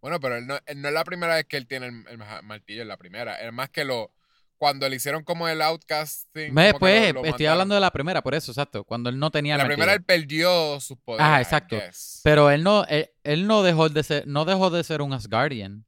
Bueno, 0.02 0.20
pero 0.20 0.36
él 0.38 0.46
no, 0.46 0.58
él 0.66 0.82
no 0.82 0.88
es 0.90 0.94
la 0.94 1.04
primera 1.04 1.36
vez 1.36 1.46
que 1.46 1.58
él 1.58 1.66
tiene 1.68 1.88
el, 1.88 2.06
el 2.10 2.18
ma- 2.18 2.42
martillo, 2.44 2.82
es 2.82 2.88
la 2.88 2.98
primera. 2.98 3.36
Es 3.42 3.52
más 3.54 3.70
que 3.70 3.86
lo. 3.86 4.12
Cuando 4.58 4.88
le 4.88 4.96
hicieron 4.96 5.24
como 5.24 5.48
el 5.50 5.62
outcast 5.62 6.28
thing. 6.34 6.52
Me- 6.54 6.72
que 6.74 6.80
Pues, 6.80 7.14
lo- 7.14 7.22
lo 7.24 7.28
estoy 7.28 7.46
hablando 7.48 7.76
de 7.76 7.82
la 7.82 7.92
primera, 7.92 8.22
por 8.22 8.36
eso, 8.36 8.52
exacto. 8.52 8.84
Cuando 8.84 9.10
él 9.10 9.18
no 9.20 9.30
tenía 9.32 9.56
el 9.56 9.60
La 9.60 9.66
primera 9.66 9.94
martillo. 9.94 10.00
él 10.00 10.06
perdió 10.22 10.80
sus 10.80 10.98
poderes. 11.00 11.28
I 11.28 11.42
exacto. 11.42 11.78
Pero 12.24 12.50
él 12.52 12.64
no, 12.64 12.86
él, 12.86 13.10
él 13.24 13.48
no 13.48 13.64
dejó 13.64 13.90
de 13.90 14.04
ser, 14.04 14.28
no 14.28 14.46
dejó 14.46 14.70
de 14.70 14.84
ser 14.84 15.02
un 15.02 15.12
Asgardian. 15.14 15.86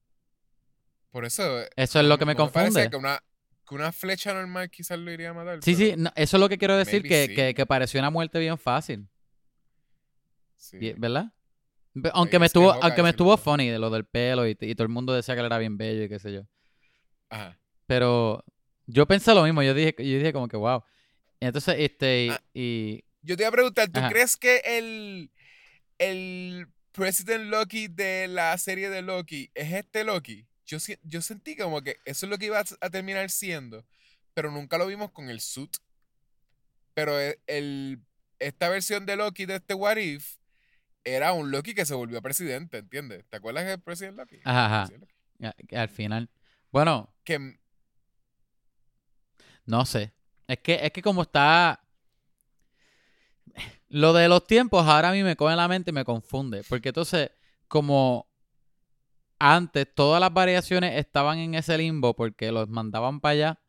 Por 1.12 1.26
eso. 1.26 1.62
Eso 1.76 2.00
es 2.00 2.06
lo 2.06 2.18
que 2.18 2.26
me 2.26 2.34
no 2.36 2.52
parece 2.52 2.74
confunde. 2.74 2.90
que 2.90 2.96
una, 2.98 3.24
que 3.68 3.76
una 3.76 3.92
flecha 3.92 4.34
normal 4.34 4.70
quizás 4.70 4.98
lo 4.98 5.12
iría 5.12 5.32
a 5.32 5.34
matar. 5.34 5.60
Sí, 5.62 5.76
sí, 5.76 5.94
no, 5.98 6.12
eso 6.16 6.38
es 6.38 6.42
lo 6.42 6.48
que 6.50 6.58
quiero 6.58 6.78
decir, 6.78 7.04
que, 7.04 7.28
sí. 7.28 7.36
que, 7.36 7.54
que 7.54 7.66
pareció 7.66 8.00
una 8.00 8.10
muerte 8.10 8.40
bien 8.40 8.58
fácil, 8.58 9.08
sí. 10.56 10.94
¿verdad? 10.98 11.32
Ve- 11.94 12.12
Aunque 12.14 12.40
me 12.40 12.46
estuvo, 12.46 12.72
aunque 12.84 13.02
me 13.04 13.10
estuvo 13.10 13.36
funny 13.38 13.70
de 13.70 13.80
lo 13.80 13.90
del 13.90 14.06
pelo 14.06 14.48
y, 14.48 14.56
y 14.60 14.76
todo 14.76 14.84
el 14.84 14.90
mundo 14.90 15.14
decía 15.14 15.34
que 15.36 15.40
él 15.40 15.46
era 15.48 15.58
bien 15.58 15.78
bello 15.78 16.04
y 16.04 16.10
qué 16.10 16.20
sé 16.20 16.32
yo. 16.34 16.42
Ajá. 17.30 17.60
Pero 17.88 18.44
yo 18.86 19.06
pensé 19.08 19.34
lo 19.34 19.44
mismo, 19.44 19.64
yo 19.64 19.74
dije, 19.74 19.96
yo 19.98 20.18
dije 20.18 20.34
como 20.34 20.48
que 20.48 20.58
wow. 20.58 20.84
Entonces, 21.40 21.76
este, 21.80 22.26
y, 22.26 22.30
Ah. 22.30 22.42
y- 22.54 23.04
Yo 23.22 23.36
te 23.36 23.44
iba 23.44 23.50
a 23.50 23.52
preguntar, 23.52 23.90
¿tú 23.90 24.00
Ajá. 24.00 24.10
crees 24.10 24.38
que 24.38 24.62
el, 24.64 25.32
el 25.98 26.68
President 26.92 27.46
Loki 27.46 27.88
de 27.88 28.28
la 28.28 28.58
serie 28.58 28.90
de 28.90 29.02
Loki 29.02 29.52
es 29.54 29.74
este 29.74 30.04
Loki? 30.04 30.47
Yo, 30.68 30.78
yo 31.04 31.22
sentí 31.22 31.56
como 31.56 31.82
que 31.82 31.98
eso 32.06 32.26
es 32.26 32.30
lo 32.30 32.38
que 32.38 32.48
iba 32.48 32.60
a, 32.60 32.90
terminar 32.90 33.30
siendo, 33.30 33.86
pero 34.34 34.52
nunca 34.52 34.78
lo 34.78 34.86
vimos 34.86 35.12
con 35.12 35.30
el 35.30 35.40
suit. 35.40 35.76
Pero 36.94 37.20
el, 37.20 37.40
el- 37.48 38.02
esta 38.40 38.70
versión 38.70 39.06
de 39.06 39.16
Loki 39.16 39.46
de 39.46 39.56
este 39.56 39.74
What 39.74 39.98
If 39.98 40.36
era 41.04 41.32
un 41.34 41.50
Loki 41.50 41.74
que 41.74 41.86
se 41.86 41.94
volvió 41.96 42.22
presidente, 42.22 42.80
¿entiendes? 42.80 43.26
¿Te 43.30 43.38
acuerdas 43.38 43.66
del 43.66 43.82
President 43.82 44.18
Loki? 44.18 44.40
Ajá, 44.44 44.88
Loki. 45.40 45.76
al 45.76 45.90
final, 45.90 46.30
bueno, 46.72 47.14
Que 47.24 47.58
No 49.66 49.86
sé. 49.86 50.14
Es 50.48 50.60
que, 50.60 50.80
es 50.82 50.92
que 50.92 51.02
como 51.02 51.24
está. 51.24 51.82
Lo 53.90 54.12
de 54.14 54.28
los 54.28 54.46
tiempos 54.46 54.86
ahora 54.86 55.10
a 55.10 55.14
mí 55.14 55.24
me 55.24 55.36
coge 55.36 55.52
en 55.52 55.58
la 55.58 55.68
mente 55.68 55.92
y 55.92 55.94
me 55.94 56.04
confunde. 56.04 56.64
Porque 56.68 56.90
entonces, 56.90 57.32
como 57.68 58.28
antes 59.40 59.88
todas 59.94 60.20
las 60.20 60.34
variaciones 60.34 60.98
estaban 60.98 61.38
en 61.40 61.56
ese 61.56 61.78
limbo 61.78 62.16
porque 62.16 62.52
los 62.52 62.68
mandaban 62.70 63.20
para 63.20 63.32
allá. 63.34 63.60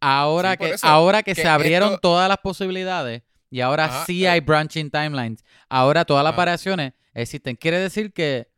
Ahora 0.00 0.52
Sí, 0.52 0.58
que, 0.58 0.70
eso, 0.74 0.86
ahora 0.86 1.22
que, 1.22 1.34
que 1.34 1.42
se 1.42 1.48
abrieron 1.48 1.90
esto- 1.94 2.00
todas 2.00 2.28
las 2.28 2.38
posibilidades 2.38 3.22
y 3.50 3.60
ahora 3.60 3.86
Ajá, 3.86 4.04
sí 4.06 4.24
eh. 4.24 4.28
hay 4.28 4.40
branching 4.40 4.90
timelines. 4.90 5.42
Ahora 5.68 6.04
todas 6.04 6.22
las 6.22 6.32
Ajá. 6.32 6.36
variaciones 6.38 6.92
existen. 7.14 7.56
Quiere 7.56 7.78
decir 7.78 8.12
que 8.12 8.48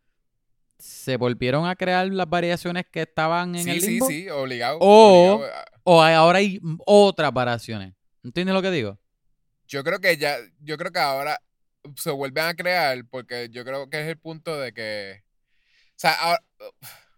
se 0.79 1.17
volvieron 1.17 1.67
a 1.67 1.75
crear 1.77 2.07
las 2.09 2.29
variaciones 2.29 2.87
que 2.91 3.03
estaban 3.03 3.55
en 3.57 3.65
sí, 3.65 3.71
el 3.71 3.81
sí, 3.81 3.91
limbo. 3.91 4.07
sí, 4.09 4.29
obligado. 4.31 4.79
O- 4.81 5.35
obligado 5.35 5.53
a- 5.55 5.65
O 5.85 6.03
hay- 6.03 6.15
ahora 6.15 6.39
hay 6.39 6.61
otras 6.87 7.33
variaciones. 7.33 7.95
¿Entiendes 8.23 8.55
lo 8.55 8.63
que 8.63 8.71
digo? 8.71 8.99
Yo 9.67 9.83
creo 9.85 10.01
que 10.01 10.17
ya, 10.17 10.37
yo 10.61 10.77
creo 10.77 10.93
que 10.93 10.99
ahora 10.99 11.41
se 11.97 12.11
vuelven 12.11 12.45
a 12.45 12.55
crear 12.55 12.99
porque 13.11 13.49
yo 13.51 13.65
creo 13.65 13.89
que 13.89 14.01
es 14.03 14.09
el 14.09 14.19
punto 14.19 14.59
de 14.59 14.73
que, 14.73 15.23
sea, 16.01 16.13
ahora- 16.15 16.45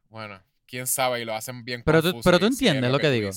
bueno, 0.08 0.42
quién 0.66 0.86
sabe 0.86 1.20
y 1.20 1.24
lo 1.24 1.34
hacen 1.34 1.64
bien 1.64 1.82
Pero 1.84 2.02
tú- 2.02 2.20
pero 2.22 2.38
tú 2.38 2.46
entiendes 2.46 2.90
lo 2.90 2.98
que 2.98 3.10
digo. 3.10 3.30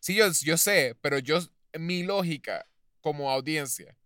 Sí, 0.00 0.14
yo, 0.14 0.26
yo 0.42 0.56
sé, 0.56 0.96
pero 1.00 1.18
yo, 1.18 1.40
mi 1.78 2.02
lógica 2.02 2.66
como 3.00 3.30
audiencia, 3.30 3.96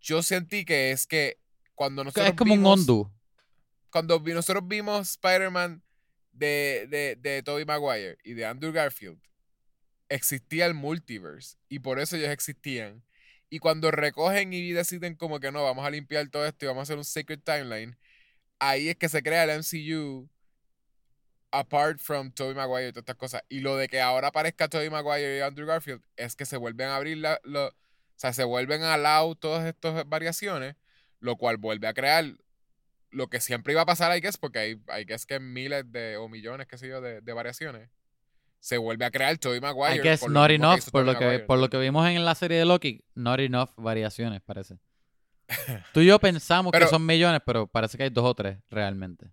yo 0.00 0.22
sentí 0.22 0.64
que 0.64 0.90
es 0.92 1.06
que 1.06 1.38
cuando 1.74 2.04
nosotros 2.04 2.28
es 2.28 2.34
como 2.34 2.54
un 2.54 2.64
ondú. 2.66 3.10
cuando 3.90 4.18
nosotros 4.20 4.66
vimos 4.66 5.10
Spider-Man 5.10 5.82
de, 6.32 6.86
de, 6.88 7.16
de 7.16 7.42
Tobey 7.42 7.64
Maguire 7.64 8.18
y 8.24 8.34
de 8.34 8.44
Andrew 8.46 8.72
Garfield, 8.72 9.18
existía 10.08 10.66
el 10.66 10.74
multiverse 10.74 11.56
y 11.68 11.80
por 11.80 11.98
eso 11.98 12.16
ellos 12.16 12.30
existían. 12.30 13.02
Y 13.50 13.60
cuando 13.60 13.90
recogen 13.90 14.52
y 14.52 14.72
deciden 14.72 15.14
como 15.16 15.40
que 15.40 15.50
no, 15.50 15.62
vamos 15.64 15.86
a 15.86 15.90
limpiar 15.90 16.28
todo 16.28 16.44
esto 16.46 16.64
y 16.64 16.68
vamos 16.68 16.80
a 16.80 16.82
hacer 16.84 16.98
un 16.98 17.04
Sacred 17.04 17.40
Timeline, 17.40 17.96
ahí 18.58 18.88
es 18.88 18.96
que 18.96 19.08
se 19.08 19.22
crea 19.22 19.44
el 19.44 19.58
MCU 19.58 20.28
apart 21.50 21.98
from 21.98 22.30
Tobey 22.32 22.54
Maguire 22.54 22.88
y 22.88 22.92
todas 22.92 23.02
estas 23.02 23.16
cosas. 23.16 23.42
Y 23.48 23.60
lo 23.60 23.76
de 23.76 23.88
que 23.88 24.00
ahora 24.00 24.28
aparezca 24.28 24.68
Tobey 24.68 24.90
Maguire 24.90 25.38
y 25.38 25.40
Andrew 25.40 25.66
Garfield 25.66 26.02
es 26.16 26.36
que 26.36 26.44
se 26.44 26.56
vuelven 26.56 26.88
a 26.88 26.96
abrir 26.96 27.18
la, 27.18 27.40
lo, 27.44 27.68
o 27.68 27.72
sea, 28.16 28.32
se 28.32 28.44
vuelven 28.44 28.82
a 28.82 28.94
allow 28.94 29.34
todas 29.34 29.64
estas 29.66 30.08
variaciones, 30.08 30.76
lo 31.20 31.36
cual 31.36 31.56
vuelve 31.56 31.86
a 31.86 31.94
crear 31.94 32.24
lo 33.10 33.28
que 33.28 33.40
siempre 33.40 33.72
iba 33.72 33.82
a 33.82 33.86
pasar, 33.86 34.16
I 34.16 34.20
guess, 34.20 34.36
porque 34.36 34.58
hay, 34.58 34.82
hay 34.88 35.04
guess 35.04 35.24
que 35.24 35.40
miles 35.40 35.90
de, 35.90 36.16
o 36.16 36.28
millones, 36.28 36.66
qué 36.66 36.76
sé 36.76 36.88
yo, 36.88 37.00
de, 37.00 37.20
de 37.20 37.32
variaciones. 37.32 37.88
Se 38.60 38.76
vuelve 38.76 39.04
a 39.04 39.10
crear 39.10 39.38
Tobey 39.38 39.60
Maguire. 39.60 39.96
I 39.96 40.00
guess 40.00 40.20
por 40.20 40.30
not 40.30 40.48
que 40.48 40.54
enough, 40.56 40.80
por 40.90 41.04
lo, 41.04 41.16
que, 41.16 41.38
por 41.38 41.58
lo 41.58 41.70
que 41.70 41.78
vimos 41.78 42.06
en 42.08 42.24
la 42.24 42.34
serie 42.34 42.58
de 42.58 42.64
Loki, 42.64 43.04
not 43.14 43.40
enough 43.40 43.70
variaciones, 43.76 44.42
parece. 44.42 44.78
Tú 45.92 46.00
y 46.00 46.06
yo 46.06 46.18
pensamos 46.18 46.72
Pero- 46.72 46.86
que 46.86 46.90
son 46.90 47.04
millones, 47.06 47.40
pero 47.44 47.66
parece 47.66 47.96
que 47.96 48.04
hay 48.04 48.10
dos 48.10 48.24
o 48.24 48.34
tres 48.34 48.58
realmente. 48.70 49.30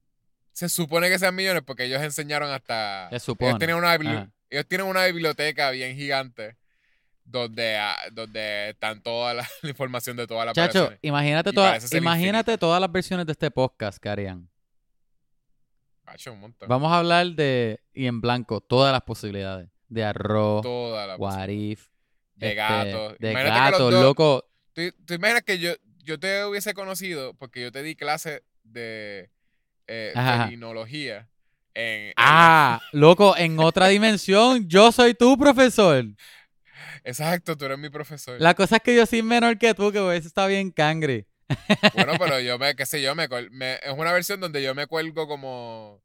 Se 0.53 0.69
supone 0.69 1.09
que 1.09 1.19
sean 1.19 1.35
millones 1.35 1.63
porque 1.65 1.83
ellos 1.83 2.01
enseñaron 2.01 2.49
hasta. 2.51 3.09
Se 3.09 3.19
supone. 3.19 3.49
Ellos 3.49 3.59
tienen 3.59 3.75
una, 3.75 3.97
bibli- 3.97 4.15
Ajá. 4.15 4.31
ellos 4.49 4.65
tienen 4.67 4.87
una 4.87 5.05
biblioteca 5.05 5.69
bien 5.71 5.95
gigante 5.97 6.55
donde, 7.25 7.75
ah, 7.75 7.97
donde 8.13 8.69
están 8.69 9.01
toda 9.03 9.33
la, 9.33 9.45
la 9.63 9.69
información 9.69 10.15
de 10.15 10.27
todas 10.27 10.45
las 10.45 10.55
Chacho, 10.55 10.93
imagínate, 11.01 11.51
toda- 11.51 11.77
imagínate 11.91 12.57
todas 12.57 12.79
las 12.79 12.89
versiones 12.91 13.25
de 13.25 13.33
este 13.33 13.51
podcast 13.51 13.97
que 13.97 14.07
harían. 14.09 14.49
Un 16.31 16.39
montón. 16.39 16.69
Vamos 16.69 16.91
a 16.93 16.99
hablar 16.99 17.27
de, 17.31 17.81
y 17.93 18.05
en 18.05 18.21
blanco, 18.21 18.61
todas 18.61 18.91
las 18.93 19.01
posibilidades. 19.01 19.69
De 19.89 20.03
arroz, 20.03 20.61
Toda 20.63 21.05
la 21.07 21.15
what 21.17 21.47
if, 21.49 21.87
De 22.35 22.47
este, 22.49 22.55
gatos. 22.55 23.15
De 23.19 23.33
gatos, 23.33 23.93
loco. 23.93 24.45
¿Tú, 24.73 24.81
tú 25.05 25.13
imaginas 25.13 25.43
que 25.43 25.59
yo, 25.59 25.73
yo 26.05 26.19
te 26.19 26.45
hubiese 26.45 26.73
conocido 26.73 27.33
porque 27.33 27.61
yo 27.61 27.71
te 27.71 27.83
di 27.83 27.95
clase 27.95 28.43
de 28.63 29.29
eh, 29.87 30.13
Ajá. 30.15 30.45
felinología 30.45 31.27
en, 31.73 32.07
en- 32.07 32.13
Ah, 32.15 32.81
loco, 32.93 33.35
en 33.37 33.59
otra 33.59 33.87
dimensión, 33.87 34.67
yo 34.69 34.91
soy 34.91 35.13
tu 35.13 35.37
profesor. 35.37 36.05
Exacto, 37.03 37.57
tú 37.57 37.65
eres 37.65 37.77
mi 37.77 37.89
profesor. 37.89 38.41
La 38.41 38.53
cosa 38.53 38.77
es 38.77 38.81
que 38.81 38.95
yo 38.95 39.05
soy 39.05 39.21
menor 39.21 39.57
que 39.57 39.73
tú, 39.73 39.91
que 39.91 39.99
eso 40.15 40.27
está 40.27 40.47
bien 40.47 40.71
cangre. 40.71 41.27
Bueno, 41.93 42.13
pero 42.19 42.39
yo 42.39 42.57
me, 42.57 42.75
qué 42.75 42.85
sé 42.85 43.01
yo, 43.01 43.15
me, 43.15 43.27
me- 43.51 43.75
es 43.75 43.93
una 43.95 44.11
versión 44.11 44.39
donde 44.39 44.63
yo 44.63 44.73
me 44.75 44.87
cuelgo 44.87 45.27
como 45.27 46.01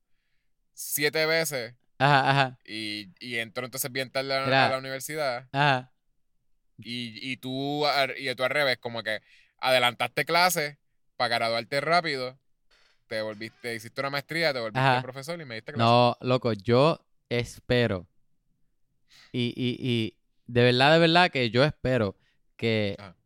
siete 0.74 1.26
veces 1.26 1.74
Ajá, 1.98 2.30
ajá, 2.30 2.58
y, 2.64 3.08
y 3.18 3.36
entro 3.38 3.64
entonces 3.64 3.90
bien 3.92 4.10
tarde 4.10 4.34
a, 4.34 4.68
la 4.70 4.78
universidad 4.78 5.48
ajá. 5.52 5.92
y, 6.78 7.32
y 7.32 7.36
tú 7.36 7.84
y 8.16 8.34
tú 8.34 8.44
al 8.44 8.50
revés, 8.50 8.78
como 8.78 9.02
que 9.02 9.20
adelantaste 9.60 10.24
clases 10.24 10.78
para 11.16 11.36
graduarte 11.36 11.80
rápido, 11.80 12.38
te 13.06 13.20
volviste, 13.22 13.74
hiciste 13.74 14.00
una 14.00 14.10
maestría, 14.10 14.52
te 14.52 14.60
volviste 14.60 14.80
Ajá. 14.80 15.02
profesor 15.02 15.40
y 15.40 15.44
me 15.44 15.56
diste 15.56 15.72
clases. 15.72 15.88
No, 15.90 16.16
loco, 16.20 16.52
yo 16.52 17.04
espero. 17.28 18.06
Y, 19.32 19.52
y, 19.56 19.76
y 19.80 20.16
de 20.46 20.62
verdad, 20.64 20.92
de 20.92 20.98
verdad 20.98 21.30
que 21.30 21.50
yo 21.50 21.64
espero 21.64 22.16
que 22.56 22.96
Ajá. 22.98 23.16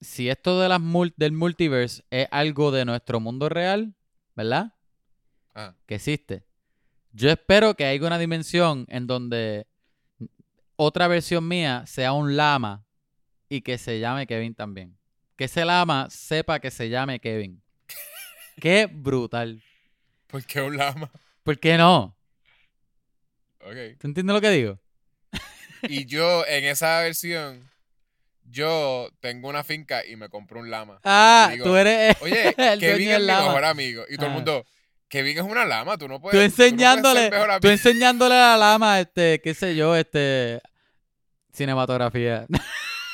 si 0.00 0.28
esto 0.28 0.60
de 0.60 0.68
las 0.68 0.80
mul- 0.80 1.14
del 1.16 1.32
multiverse 1.32 2.04
es 2.10 2.28
algo 2.30 2.70
de 2.70 2.84
nuestro 2.84 3.20
mundo 3.20 3.48
real, 3.48 3.94
¿verdad? 4.34 4.74
Ajá. 5.54 5.76
Que 5.86 5.96
existe. 5.96 6.44
Yo 7.12 7.30
espero 7.30 7.74
que 7.74 7.84
haya 7.84 8.06
una 8.06 8.18
dimensión 8.18 8.86
en 8.88 9.06
donde 9.06 9.66
otra 10.76 11.08
versión 11.08 11.46
mía 11.46 11.84
sea 11.86 12.12
un 12.12 12.36
lama 12.36 12.86
y 13.48 13.60
que 13.60 13.76
se 13.76 14.00
llame 14.00 14.26
Kevin 14.26 14.54
también. 14.54 14.96
Que 15.42 15.46
ese 15.46 15.64
lama 15.64 16.06
sepa 16.08 16.60
que 16.60 16.70
se 16.70 16.88
llame 16.88 17.18
Kevin. 17.18 17.60
Qué 18.60 18.86
brutal. 18.86 19.60
¿Por 20.28 20.44
qué 20.44 20.60
un 20.60 20.76
lama? 20.76 21.10
¿Por 21.42 21.58
qué 21.58 21.76
no? 21.76 22.16
Ok. 23.60 23.98
¿Tú 23.98 24.06
entiendes 24.06 24.34
lo 24.34 24.40
que 24.40 24.50
digo? 24.50 24.78
Y 25.82 26.06
yo 26.06 26.46
en 26.46 26.62
esa 26.66 27.00
versión, 27.00 27.68
yo 28.44 29.08
tengo 29.18 29.48
una 29.48 29.64
finca 29.64 30.06
y 30.06 30.14
me 30.14 30.28
compro 30.28 30.60
un 30.60 30.70
lama. 30.70 31.00
Ah, 31.02 31.48
digo, 31.50 31.64
tú 31.64 31.74
eres 31.74 32.14
Oye, 32.22 32.54
el 32.56 32.78
Kevin 32.78 33.08
es 33.10 33.18
mi 33.18 33.26
lama. 33.26 33.46
mejor 33.48 33.64
amigo. 33.64 34.04
Y 34.08 34.14
todo 34.14 34.26
el 34.26 34.30
Ajá. 34.30 34.34
mundo, 34.36 34.66
Kevin 35.08 35.38
es 35.38 35.42
una 35.42 35.64
lama, 35.64 35.98
tú 35.98 36.06
no 36.06 36.18
Tú 36.18 36.20
puedes. 36.20 36.52
puedes 36.54 36.72
enseñándole, 36.72 37.30
tú 37.30 37.34
amigo. 37.34 37.58
enseñándole 37.68 38.36
a 38.36 38.38
la 38.52 38.56
lama, 38.58 39.00
este, 39.00 39.40
qué 39.40 39.54
sé 39.54 39.74
yo, 39.74 39.96
este, 39.96 40.60
cinematografía. 41.52 42.46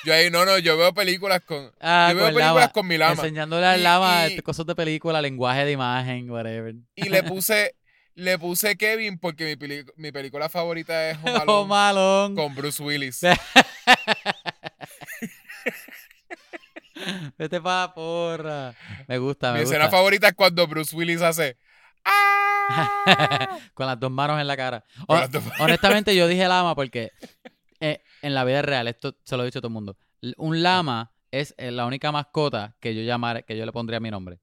Yo 0.04 0.14
ahí, 0.14 0.30
no, 0.30 0.44
no, 0.44 0.58
yo 0.58 0.76
veo 0.76 0.94
películas 0.94 1.40
con. 1.44 1.72
Ah, 1.80 2.08
yo 2.10 2.16
veo 2.16 2.26
con 2.26 2.34
películas 2.34 2.72
con 2.72 2.86
mi 2.86 2.96
lama. 2.98 3.12
Enseñándole 3.14 3.66
al 3.66 3.82
lama 3.82 4.22
y- 4.26 4.30
este, 4.30 4.42
cosas 4.42 4.64
de 4.66 4.74
película, 4.74 5.20
lenguaje 5.20 5.64
de 5.64 5.72
imagen, 5.72 6.30
whatever. 6.30 6.74
Y 6.94 7.08
le 7.08 7.22
puse, 7.24 7.74
le 8.14 8.38
puse 8.38 8.76
Kevin 8.76 9.18
porque 9.18 9.44
mi, 9.44 9.56
peli- 9.56 9.84
mi 9.96 10.12
película 10.12 10.48
favorita 10.48 11.10
es 11.10 11.18
Home 11.46 11.74
Alone 11.76 12.34
con 12.34 12.54
Bruce 12.54 12.82
Willis. 12.82 13.20
Vete 17.36 17.60
para 17.60 17.82
la 17.86 17.94
porra. 17.94 18.74
Me 19.06 19.18
gusta, 19.18 19.52
mi 19.52 19.58
me 19.58 19.64
escena 19.64 19.84
gusta. 19.84 19.96
favorita 19.96 20.28
es 20.28 20.34
cuando 20.34 20.66
Bruce 20.66 20.94
Willis 20.96 21.22
hace. 21.22 21.56
¡Ah! 22.04 23.58
Con 23.74 23.86
las 23.86 23.98
dos 23.98 24.10
manos 24.10 24.40
en 24.40 24.46
la 24.46 24.56
cara. 24.56 24.84
Hon- 25.06 25.28
honestamente, 25.60 26.14
yo 26.16 26.26
dije 26.26 26.46
lama 26.48 26.74
porque 26.74 27.12
eh, 27.80 28.02
en 28.22 28.34
la 28.34 28.44
vida 28.44 28.62
real, 28.62 28.88
esto 28.88 29.16
se 29.24 29.36
lo 29.36 29.42
he 29.42 29.46
dicho 29.46 29.58
a 29.58 29.62
todo 29.62 29.68
el 29.68 29.74
mundo. 29.74 29.96
Un 30.36 30.62
lama 30.62 31.12
es 31.30 31.54
eh, 31.58 31.70
la 31.70 31.86
única 31.86 32.10
mascota 32.12 32.74
que 32.80 32.94
yo 32.94 33.02
llamara, 33.02 33.42
que 33.42 33.56
yo 33.56 33.64
le 33.66 33.72
pondría 33.72 34.00
mi 34.00 34.10
nombre. 34.10 34.38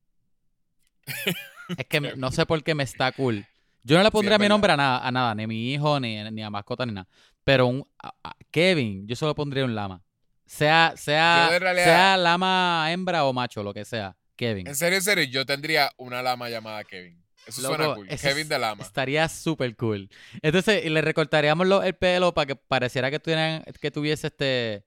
Es 1.78 1.86
que 1.88 2.00
me- 2.00 2.16
no 2.16 2.32
sé 2.32 2.46
por 2.46 2.64
qué 2.64 2.76
me 2.76 2.84
está 2.84 3.12
cool. 3.12 3.46
Yo 3.84 3.98
no 3.98 4.04
le 4.04 4.12
pondría 4.12 4.38
mi 4.38 4.48
nombre 4.48 4.72
a 4.72 4.78
nada, 4.78 5.00
a 5.08 5.12
nada, 5.12 5.34
ni 5.36 5.44
a 5.44 5.48
mi 5.48 5.74
hijo, 5.74 6.00
ni, 6.00 6.24
ni 6.32 6.44
a 6.44 6.50
mascota, 6.50 6.86
ni 6.86 6.92
nada. 6.94 7.08
Pero 7.44 7.68
un 7.68 7.84
a- 8.02 8.14
a 8.24 8.36
Kevin, 8.52 9.08
yo 9.08 9.16
solo 9.16 9.34
pondría 9.36 9.66
un 9.66 9.74
lama. 9.76 10.02
Sea, 10.46 10.94
sea, 10.96 11.58
realidad- 11.60 11.84
sea 11.86 12.18
lama 12.18 12.86
hembra 12.92 13.26
o 13.26 13.34
macho, 13.34 13.64
lo 13.64 13.74
que 13.74 13.84
sea. 13.84 14.16
Kevin. 14.36 14.68
En 14.68 14.76
serio, 14.76 14.98
en 14.98 15.04
serio, 15.04 15.24
yo 15.24 15.46
tendría 15.46 15.92
una 15.98 16.22
lama 16.22 16.50
llamada 16.50 16.84
Kevin. 16.84 17.24
Eso 17.48 17.62
suena 17.62 17.84
Loco, 17.86 17.96
cool. 17.98 18.10
eso 18.10 18.28
Kevin 18.28 18.42
es- 18.44 18.50
de 18.50 18.60
lama. 18.60 18.84
Estaría 18.84 19.28
súper 19.30 19.76
cool. 19.76 20.10
Entonces, 20.42 20.84
y 20.86 20.90
le 20.90 21.02
recortaríamos 21.02 21.68
lo- 21.68 21.84
el 21.84 21.94
pelo 21.96 22.34
para 22.34 22.48
que 22.48 22.56
pareciera 22.56 23.12
que, 23.12 23.20
tuvieran, 23.20 23.64
que 23.80 23.92
tuviese 23.92 24.28
este 24.28 24.86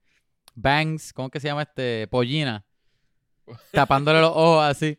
bangs, 0.54 1.12
¿cómo 1.12 1.30
que 1.30 1.38
se 1.40 1.48
llama? 1.48 1.62
Este 1.62 2.08
pollina. 2.08 2.64
Tapándole 3.72 4.20
los 4.20 4.32
ojos 4.34 4.64
así. 4.64 4.98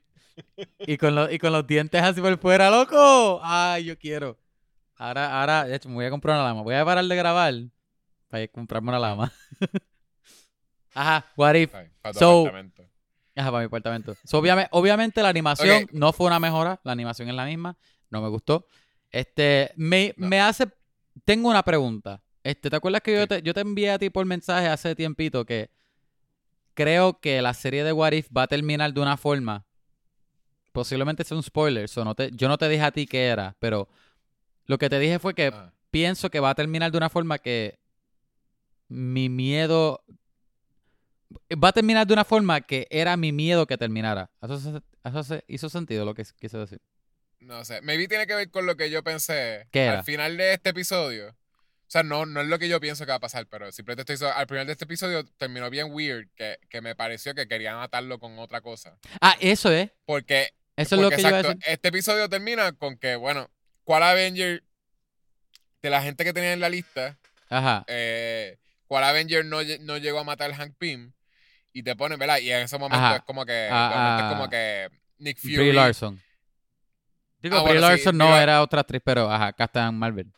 Y 0.80 0.98
con, 0.98 1.16
los, 1.16 1.32
y 1.32 1.38
con 1.38 1.52
los 1.52 1.68
dientes 1.68 2.02
así 2.02 2.22
por 2.22 2.38
fuera, 2.40 2.70
loco. 2.70 3.40
Ay, 3.44 3.84
yo 3.86 3.98
quiero. 3.98 4.38
Ahora, 4.96 5.40
ahora, 5.40 5.66
de 5.66 5.76
hecho, 5.76 5.90
me 5.90 5.96
voy 5.96 6.06
a 6.06 6.10
comprar 6.10 6.36
una 6.36 6.46
lama. 6.46 6.62
Voy 6.62 6.76
a 6.76 6.84
parar 6.86 7.04
de 7.06 7.16
grabar 7.16 7.54
para 8.30 8.48
comprarme 8.48 8.90
una 8.90 9.00
lama. 9.00 9.32
Ajá, 10.94 11.26
what 11.36 11.56
if. 11.56 11.74
Ay, 11.76 11.88
So-. 12.14 12.50
Ajá, 13.40 13.52
para 13.52 13.62
mi 13.62 13.66
apartamento. 13.68 14.16
So, 14.24 14.38
obviamente, 14.38 14.70
obviamente 14.74 15.22
la 15.22 15.30
animación 15.30 15.88
no 15.92 16.12
fue 16.14 16.28
una 16.28 16.40
mejora, 16.40 16.80
la 16.84 16.92
animación 16.92 17.30
es 17.30 17.36
la 17.36 17.46
misma, 17.46 17.78
no 18.10 18.22
me 18.22 18.28
gustó. 18.30 18.66
Este, 19.12 19.72
me, 19.76 20.14
No. 20.18 20.28
me 20.28 20.42
hace, 20.42 20.68
tengo 21.26 21.50
una 21.50 21.64
pregunta. 21.64 22.22
Este, 22.44 22.70
¿te 22.70 22.76
acuerdas 22.76 23.02
que 23.02 23.14
yo 23.14 23.28
te, 23.28 23.42
yo 23.42 23.54
te 23.54 23.62
envié 23.62 23.92
a 23.92 24.00
ti 24.00 24.10
por 24.10 24.26
mensaje 24.26 24.68
hace 24.68 24.96
tiempito 24.96 25.46
que 25.46 25.70
creo 26.74 27.20
que 27.20 27.42
la 27.42 27.54
serie 27.54 27.84
de 27.84 27.92
What 27.94 28.12
If 28.14 28.28
va 28.36 28.44
a 28.44 28.48
terminar 28.48 28.94
de 28.94 29.02
una 29.02 29.18
forma, 29.18 29.66
posiblemente 30.72 31.24
sea 31.24 31.36
un 31.38 31.44
spoiler, 31.44 31.88
so 31.90 32.06
no 32.06 32.16
te, 32.16 32.32
yo 32.34 32.48
no 32.48 32.58
te 32.58 32.70
dije 32.70 32.84
a 32.84 32.92
ti 32.92 33.06
qué 33.08 33.28
era, 33.28 33.56
pero 33.60 33.88
lo 34.66 34.78
que 34.78 34.90
te 34.90 35.00
dije 35.00 35.20
fue 35.20 35.34
que 35.34 35.48
Ah. 35.54 35.74
pienso 35.92 36.30
que 36.30 36.40
va 36.40 36.52
a 36.52 36.56
terminar 36.56 36.92
de 36.92 36.98
una 36.98 37.10
forma 37.10 37.38
que 37.40 37.80
mi 38.88 39.30
miedo 39.30 40.04
va 41.64 41.70
a 41.70 41.74
terminar 41.74 42.08
de 42.08 42.14
una 42.14 42.26
forma 42.26 42.62
que 42.62 42.88
era 42.90 43.16
mi 43.18 43.32
miedo 43.32 43.68
que 43.68 43.78
terminara. 43.78 44.30
Eso, 44.42 44.60
se- 44.60 44.82
eso 45.04 45.24
se- 45.24 45.44
hizo 45.48 45.70
sentido 45.70 46.06
lo 46.06 46.14
que 46.16 46.24
quise 46.40 46.58
decir. 46.58 46.80
No 47.40 47.64
sé. 47.66 47.82
Maybe 47.82 48.08
tiene 48.08 48.28
que 48.28 48.36
ver 48.36 48.50
con 48.52 48.66
lo 48.66 48.76
que 48.76 48.90
yo 48.90 49.04
pensé. 49.04 49.68
¿Qué 49.72 49.86
era? 49.86 50.00
Al 50.00 50.04
final 50.04 50.38
de 50.38 50.54
este 50.54 50.70
episodio. 50.72 51.30
O 51.30 51.92
sea, 51.92 52.04
no, 52.04 52.26
no 52.28 52.42
es 52.42 52.48
lo 52.48 52.60
que 52.60 52.68
yo 52.70 52.80
pienso 52.80 53.06
que 53.06 53.12
va 53.12 53.16
a 53.16 53.20
pasar, 53.20 53.48
pero 53.48 53.72
simplemente 53.72 54.14
estoy. 54.14 54.30
Al 54.36 54.48
final 54.48 54.66
de 54.68 54.74
este 54.74 54.84
episodio 54.86 55.24
terminó 55.38 55.70
bien 55.70 55.88
weird, 55.92 56.28
que, 56.36 56.60
que 56.70 56.82
me 56.82 56.96
pareció 56.96 57.34
que 57.34 57.48
querían 57.48 57.80
atarlo 57.80 58.20
con 58.20 58.38
otra 58.38 58.62
cosa. 58.62 59.00
Ah, 59.22 59.36
eso 59.40 59.72
es. 59.72 59.90
Porque 60.06 60.50
Eso 60.76 60.96
es 60.96 61.02
lo 61.02 61.10
que 61.10 61.16
yo 61.16 61.28
iba 61.30 61.38
a 61.38 61.40
exacto, 61.40 61.58
decir. 61.60 61.74
Este 61.74 61.88
episodio 61.88 62.30
termina 62.30 62.74
con 62.74 62.98
que, 62.98 63.16
bueno, 63.16 63.50
¿cuál 63.84 64.04
Avenger 64.04 64.64
de 65.82 65.90
la 65.90 66.02
gente 66.04 66.24
que 66.24 66.34
tenía 66.34 66.54
en 66.54 66.60
la 66.60 66.70
lista, 66.70 67.18
Ajá. 67.50 67.86
eh, 67.88 68.58
cuál 68.88 69.04
Avenger 69.06 69.46
no, 69.46 69.60
no 69.82 69.98
llegó 69.98 70.20
a 70.20 70.24
matar 70.24 70.52
a 70.52 70.56
Hank 70.58 70.76
Pym? 70.78 71.14
Y 71.74 71.84
te 71.84 71.96
ponen, 71.96 72.18
¿verdad? 72.18 72.40
Y 72.40 72.52
en 72.52 72.62
ese 72.62 72.78
momento 72.78 73.06
Ajá. 73.06 73.18
es 73.18 73.22
como 73.24 73.46
que, 73.46 73.70
Ah, 73.72 74.16
es 74.18 74.24
ah, 74.24 74.30
como 74.34 74.50
que 74.50 74.90
Nick 75.20 75.38
Fury. 75.40 75.56
Brie 75.58 75.74
Larson. 75.74 76.20
Digo, 77.42 77.58
Ah, 77.58 77.64
Brie 77.64 77.74
bueno, 77.74 77.82
sí, 77.82 77.92
Larson 77.92 78.18
no 78.18 78.28
Brie 78.28 78.44
era 78.44 78.62
otra 78.62 78.82
actriz, 78.82 79.02
pero 79.06 79.32
ajá, 79.32 79.56
en 79.88 79.96
Marvel. 79.96 80.32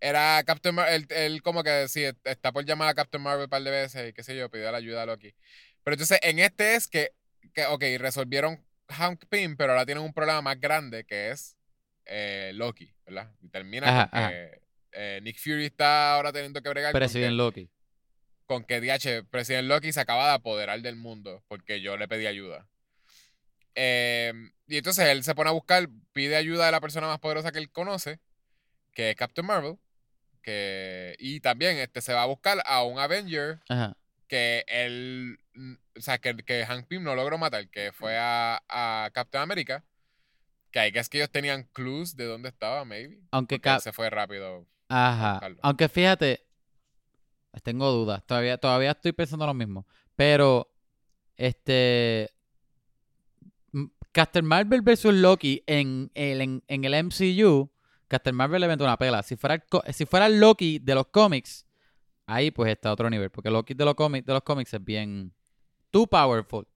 Era 0.00 0.42
Captain 0.44 0.74
Marvel, 0.74 1.06
él, 1.10 1.16
él 1.16 1.42
como 1.42 1.62
que 1.62 1.86
sí, 1.88 2.04
está 2.24 2.50
por 2.50 2.64
llamar 2.64 2.88
a 2.88 2.94
Captain 2.94 3.22
Marvel 3.22 3.44
un 3.44 3.50
par 3.50 3.62
de 3.62 3.70
veces 3.70 4.10
y 4.10 4.12
qué 4.12 4.22
sé 4.24 4.36
yo, 4.36 4.50
pidió 4.50 4.72
la 4.72 4.78
ayuda 4.78 5.02
a 5.02 5.06
Loki. 5.06 5.32
Pero 5.84 5.94
entonces 5.94 6.18
en 6.22 6.38
este 6.40 6.74
es 6.74 6.88
que, 6.88 7.12
que 7.54 7.66
ok, 7.66 7.84
resolvieron 7.98 8.64
Hank 8.88 9.26
Pym, 9.28 9.56
pero 9.56 9.72
ahora 9.72 9.86
tienen 9.86 10.02
un 10.02 10.12
problema 10.12 10.42
más 10.42 10.58
grande 10.60 11.04
que 11.04 11.30
es 11.30 11.56
eh, 12.06 12.50
Loki, 12.54 12.92
¿verdad? 13.06 13.30
Y 13.40 13.48
termina 13.48 13.86
Ajá, 13.88 14.10
con 14.10 14.18
ajá. 14.18 14.30
que 14.30 14.60
eh, 14.92 15.20
Nick 15.22 15.38
Fury 15.38 15.66
está 15.66 16.14
ahora 16.14 16.32
teniendo 16.32 16.60
que 16.60 16.68
bregar 16.68 16.92
con 16.92 17.00
que, 17.08 17.30
Loki. 17.30 17.70
Con 18.52 18.64
que 18.64 18.80
DH, 18.82 19.24
President 19.30 19.66
Loki 19.66 19.92
se 19.92 20.00
acaba 20.00 20.26
de 20.28 20.34
apoderar 20.34 20.80
del 20.82 20.96
mundo 20.96 21.42
porque 21.48 21.80
yo 21.80 21.96
le 21.96 22.06
pedí 22.06 22.26
ayuda. 22.26 22.66
Eh, 23.74 24.32
y 24.66 24.76
entonces 24.76 25.06
él 25.08 25.24
se 25.24 25.34
pone 25.34 25.48
a 25.48 25.54
buscar, 25.54 25.88
pide 26.12 26.36
ayuda 26.36 26.66
de 26.66 26.72
la 26.72 26.80
persona 26.82 27.06
más 27.06 27.18
poderosa 27.18 27.50
que 27.52 27.58
él 27.58 27.70
conoce, 27.70 28.20
que 28.92 29.10
es 29.10 29.16
Captain 29.16 29.46
Marvel. 29.46 29.78
Que, 30.42 31.14
y 31.18 31.40
también 31.40 31.78
este, 31.78 32.02
se 32.02 32.12
va 32.12 32.24
a 32.24 32.26
buscar 32.26 32.62
a 32.66 32.82
un 32.82 32.98
Avenger 32.98 33.60
Ajá. 33.70 33.96
que 34.28 34.64
él, 34.66 35.38
mm, 35.54 35.74
o 35.96 36.00
sea, 36.02 36.18
que, 36.18 36.36
que 36.36 36.66
Hank 36.66 36.88
Pym 36.88 37.02
no 37.02 37.14
logró 37.14 37.38
matar, 37.38 37.68
que 37.70 37.92
fue 37.92 38.18
a, 38.18 38.62
a 38.68 39.10
Captain 39.14 39.42
America. 39.42 39.82
Que 40.72 40.80
hay 40.80 40.92
que 40.92 40.98
es 40.98 41.08
que 41.08 41.18
ellos 41.18 41.30
tenían 41.30 41.62
clues 41.72 42.16
de 42.16 42.24
dónde 42.24 42.48
estaba, 42.50 42.84
maybe. 42.84 43.20
Aunque 43.30 43.60
Cap- 43.60 43.80
se 43.80 43.92
fue 43.92 44.10
rápido. 44.10 44.66
Ajá. 44.88 45.40
Aunque 45.62 45.88
fíjate, 45.88 46.44
tengo 47.62 47.90
dudas. 47.90 48.24
Todavía, 48.26 48.56
todavía 48.58 48.92
estoy 48.92 49.12
pensando 49.12 49.44
lo 49.46 49.54
mismo. 49.54 49.86
Pero, 50.16 50.72
este. 51.36 52.30
Captain 54.12 54.44
Marvel 54.44 54.82
versus 54.82 55.14
Loki 55.14 55.62
en 55.66 56.10
el, 56.14 56.40
en, 56.42 56.62
en 56.68 56.84
el 56.84 57.04
MCU, 57.04 57.70
Captain 58.08 58.36
Marvel 58.36 58.60
le 58.60 58.68
mete 58.68 58.82
una 58.84 58.98
pela. 58.98 59.22
Si 59.22 59.36
fuera, 59.36 59.54
el 59.54 59.94
si 59.94 60.04
fuera 60.04 60.26
el 60.26 60.38
Loki 60.38 60.78
de 60.78 60.94
los 60.94 61.06
cómics, 61.06 61.64
ahí 62.26 62.50
pues 62.50 62.70
está 62.70 62.92
otro 62.92 63.08
nivel. 63.08 63.30
Porque 63.30 63.50
Loki 63.50 63.72
de 63.74 63.84
los 63.86 63.94
cómics, 63.94 64.26
de 64.26 64.32
los 64.34 64.42
cómics 64.42 64.74
es 64.74 64.84
bien. 64.84 65.32
Too 65.90 66.06
powerful. 66.06 66.66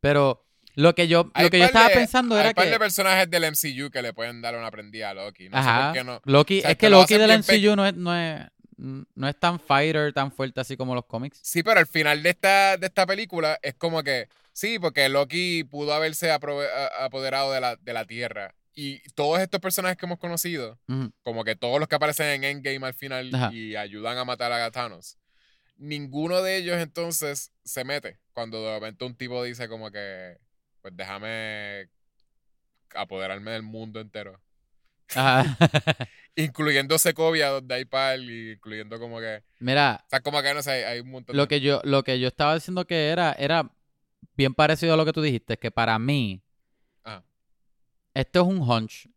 Pero 0.00 0.46
lo 0.74 0.94
que 0.94 1.08
yo, 1.08 1.30
Hay 1.32 1.44
lo 1.44 1.50
que 1.50 1.58
yo 1.58 1.64
estaba 1.64 1.88
de- 1.88 1.94
pensando 1.94 2.34
hay 2.34 2.42
era 2.42 2.52
par 2.52 2.66
que. 2.66 2.70
de 2.72 2.78
personajes 2.78 3.30
del 3.30 3.44
MCU 3.44 3.90
que 3.90 4.02
le 4.02 4.12
pueden 4.12 4.42
dar 4.42 4.54
una 4.54 4.70
prendida 4.70 5.10
a 5.10 5.14
Loki. 5.14 5.48
No 5.48 5.62
sé 5.62 5.68
Ajá. 5.68 5.84
por 5.86 5.92
qué 5.94 6.04
no. 6.04 6.20
Loki, 6.26 6.58
O 6.58 6.62
sea, 6.62 6.70
es 6.72 6.76
que 6.76 6.80
que 6.86 6.90
lo 6.90 6.98
Loki 7.00 7.14
del 7.16 7.30
MCU 7.38 7.76
no 7.76 7.86
es, 7.86 7.94
no 7.94 8.14
es, 8.14 8.42
no 8.76 9.28
es 9.28 9.38
tan 9.38 9.58
fighter, 9.60 10.12
tan 10.12 10.32
fuerte 10.32 10.60
así 10.60 10.76
como 10.76 10.94
los 10.94 11.06
cómics. 11.06 11.38
Sí, 11.42 11.62
pero 11.62 11.80
al 11.80 11.86
final 11.86 12.22
de 12.22 12.30
esta, 12.30 12.76
de 12.76 12.86
esta 12.86 13.06
película 13.06 13.58
es 13.62 13.74
como 13.74 14.02
que, 14.02 14.28
sí, 14.52 14.78
porque 14.78 15.08
Loki 15.08 15.64
pudo 15.64 15.94
haberse 15.94 16.30
apoderado 16.30 17.52
de 17.52 17.60
la, 17.60 17.76
de 17.76 17.92
la 17.92 18.04
Tierra. 18.04 18.54
Y 18.76 19.00
todos 19.10 19.40
estos 19.40 19.60
personajes 19.60 19.96
que 19.96 20.06
hemos 20.06 20.18
conocido, 20.18 20.78
como 21.22 21.44
que 21.44 21.54
todos 21.54 21.78
los 21.78 21.88
que 21.88 21.94
aparecen 21.94 22.26
en 22.26 22.44
Endgame 22.44 22.86
al 22.86 22.94
final 22.94 23.32
Ajá. 23.32 23.52
y 23.52 23.76
ayudan 23.76 24.18
a 24.18 24.24
matar 24.24 24.50
a 24.50 24.70
Thanos, 24.72 25.16
ninguno 25.76 26.42
de 26.42 26.56
ellos 26.56 26.76
entonces 26.78 27.52
se 27.64 27.84
mete 27.84 28.18
cuando 28.32 28.64
de 28.64 28.74
repente 28.74 29.04
un 29.04 29.14
tipo 29.14 29.42
dice 29.44 29.68
como 29.68 29.92
que, 29.92 30.38
pues 30.82 30.96
déjame 30.96 31.88
apoderarme 32.94 33.52
del 33.52 33.62
mundo 33.62 34.00
entero. 34.00 34.40
Ajá. 35.14 35.56
Incluyendo 36.36 36.98
Secovia, 36.98 37.48
donde 37.48 37.74
hay 37.74 37.84
pal, 37.84 38.28
y 38.28 38.52
incluyendo 38.52 38.98
como 38.98 39.20
que, 39.20 39.42
Mira, 39.60 40.02
o 40.04 40.10
sea, 40.10 40.20
como 40.20 40.42
que 40.42 40.52
no 40.52 40.62
sé, 40.62 40.70
hay, 40.70 40.82
hay 40.82 41.00
un 41.00 41.10
montón 41.10 41.36
lo 41.36 41.42
de... 41.42 41.48
que 41.48 41.60
yo, 41.60 41.80
lo 41.84 42.02
que 42.02 42.18
yo 42.18 42.28
estaba 42.28 42.54
diciendo 42.54 42.86
que 42.86 43.08
era, 43.08 43.32
era 43.38 43.70
bien 44.36 44.54
parecido 44.54 44.94
a 44.94 44.96
lo 44.96 45.04
que 45.04 45.12
tú 45.12 45.22
dijiste, 45.22 45.56
que 45.58 45.70
para 45.70 45.98
mí, 45.98 46.42
Ajá. 47.04 47.24
esto 48.14 48.40
es 48.40 48.46
un 48.46 48.58
hunch. 48.58 49.08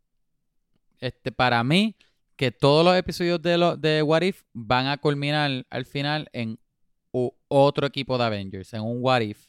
Este, 1.00 1.32
para 1.32 1.64
mí, 1.64 1.96
que 2.36 2.52
todos 2.52 2.86
los 2.86 2.96
episodios 2.96 3.42
de, 3.42 3.58
lo, 3.58 3.78
de 3.78 4.02
What 4.04 4.22
If 4.22 4.44
van 4.54 4.88
a 4.88 4.98
culminar 4.98 5.66
al 5.70 5.86
final 5.86 6.30
en 6.34 6.60
otro 7.48 7.88
equipo 7.88 8.18
de 8.18 8.24
Avengers, 8.26 8.74
en 8.74 8.82
un 8.82 8.98
What 9.02 9.22
If, 9.22 9.48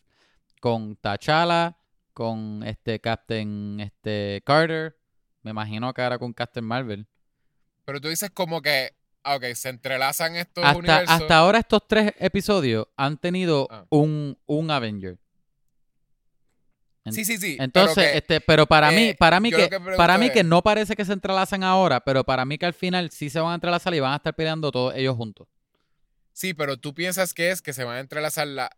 con 0.60 0.96
T'Challa, 0.96 1.76
con 2.14 2.62
este 2.64 2.98
Captain 3.00 3.78
este, 3.80 4.42
Carter, 4.44 4.98
me 5.42 5.50
imagino 5.50 5.92
que 5.94 6.02
ahora 6.02 6.18
con 6.18 6.32
Captain 6.32 6.64
Marvel. 6.64 7.06
Pero 7.88 8.02
tú 8.02 8.08
dices 8.08 8.30
como 8.30 8.60
que, 8.60 8.92
ah, 9.22 9.36
ok, 9.36 9.44
se 9.54 9.70
entrelazan 9.70 10.36
estos 10.36 10.62
Hasta, 10.62 10.78
universos. 10.78 11.08
hasta 11.22 11.36
ahora 11.38 11.58
estos 11.60 11.88
tres 11.88 12.12
episodios 12.18 12.86
han 12.98 13.16
tenido 13.16 13.66
Ah. 13.70 13.86
un, 13.88 14.36
un 14.44 14.70
Avenger. 14.70 15.16
En- 17.06 17.14
Sí, 17.14 17.24
sí, 17.24 17.38
sí. 17.38 17.56
Entonces, 17.58 17.94
pero 17.94 18.10
que- 18.12 18.18
este, 18.18 18.40
pero 18.42 18.66
para 18.66 18.90
mí, 18.90 19.04
eh, 19.04 19.16
para 19.18 19.40
mí 19.40 19.50
que, 19.50 19.70
para 19.96 20.18
mí 20.18 20.26
es- 20.26 20.32
que 20.32 20.44
no 20.44 20.60
parece 20.62 20.94
que 20.96 21.06
se 21.06 21.14
entrelazan 21.14 21.64
ahora, 21.64 22.00
pero 22.00 22.24
para 22.24 22.44
mí 22.44 22.58
que 22.58 22.66
al 22.66 22.74
final 22.74 23.10
sí 23.10 23.30
se 23.30 23.40
van 23.40 23.52
a 23.52 23.54
entrelazar 23.54 23.94
y 23.94 24.00
van 24.00 24.12
a 24.12 24.16
estar 24.16 24.34
peleando 24.34 24.70
todos 24.70 24.94
ellos 24.94 25.16
juntos. 25.16 25.48
sí, 26.34 26.52
pero 26.52 26.76
tú 26.76 26.92
piensas 26.92 27.32
que 27.32 27.50
es 27.50 27.62
que 27.62 27.72
se 27.72 27.84
van 27.84 27.96
a 27.96 28.00
entrelazar 28.00 28.46
la, 28.46 28.70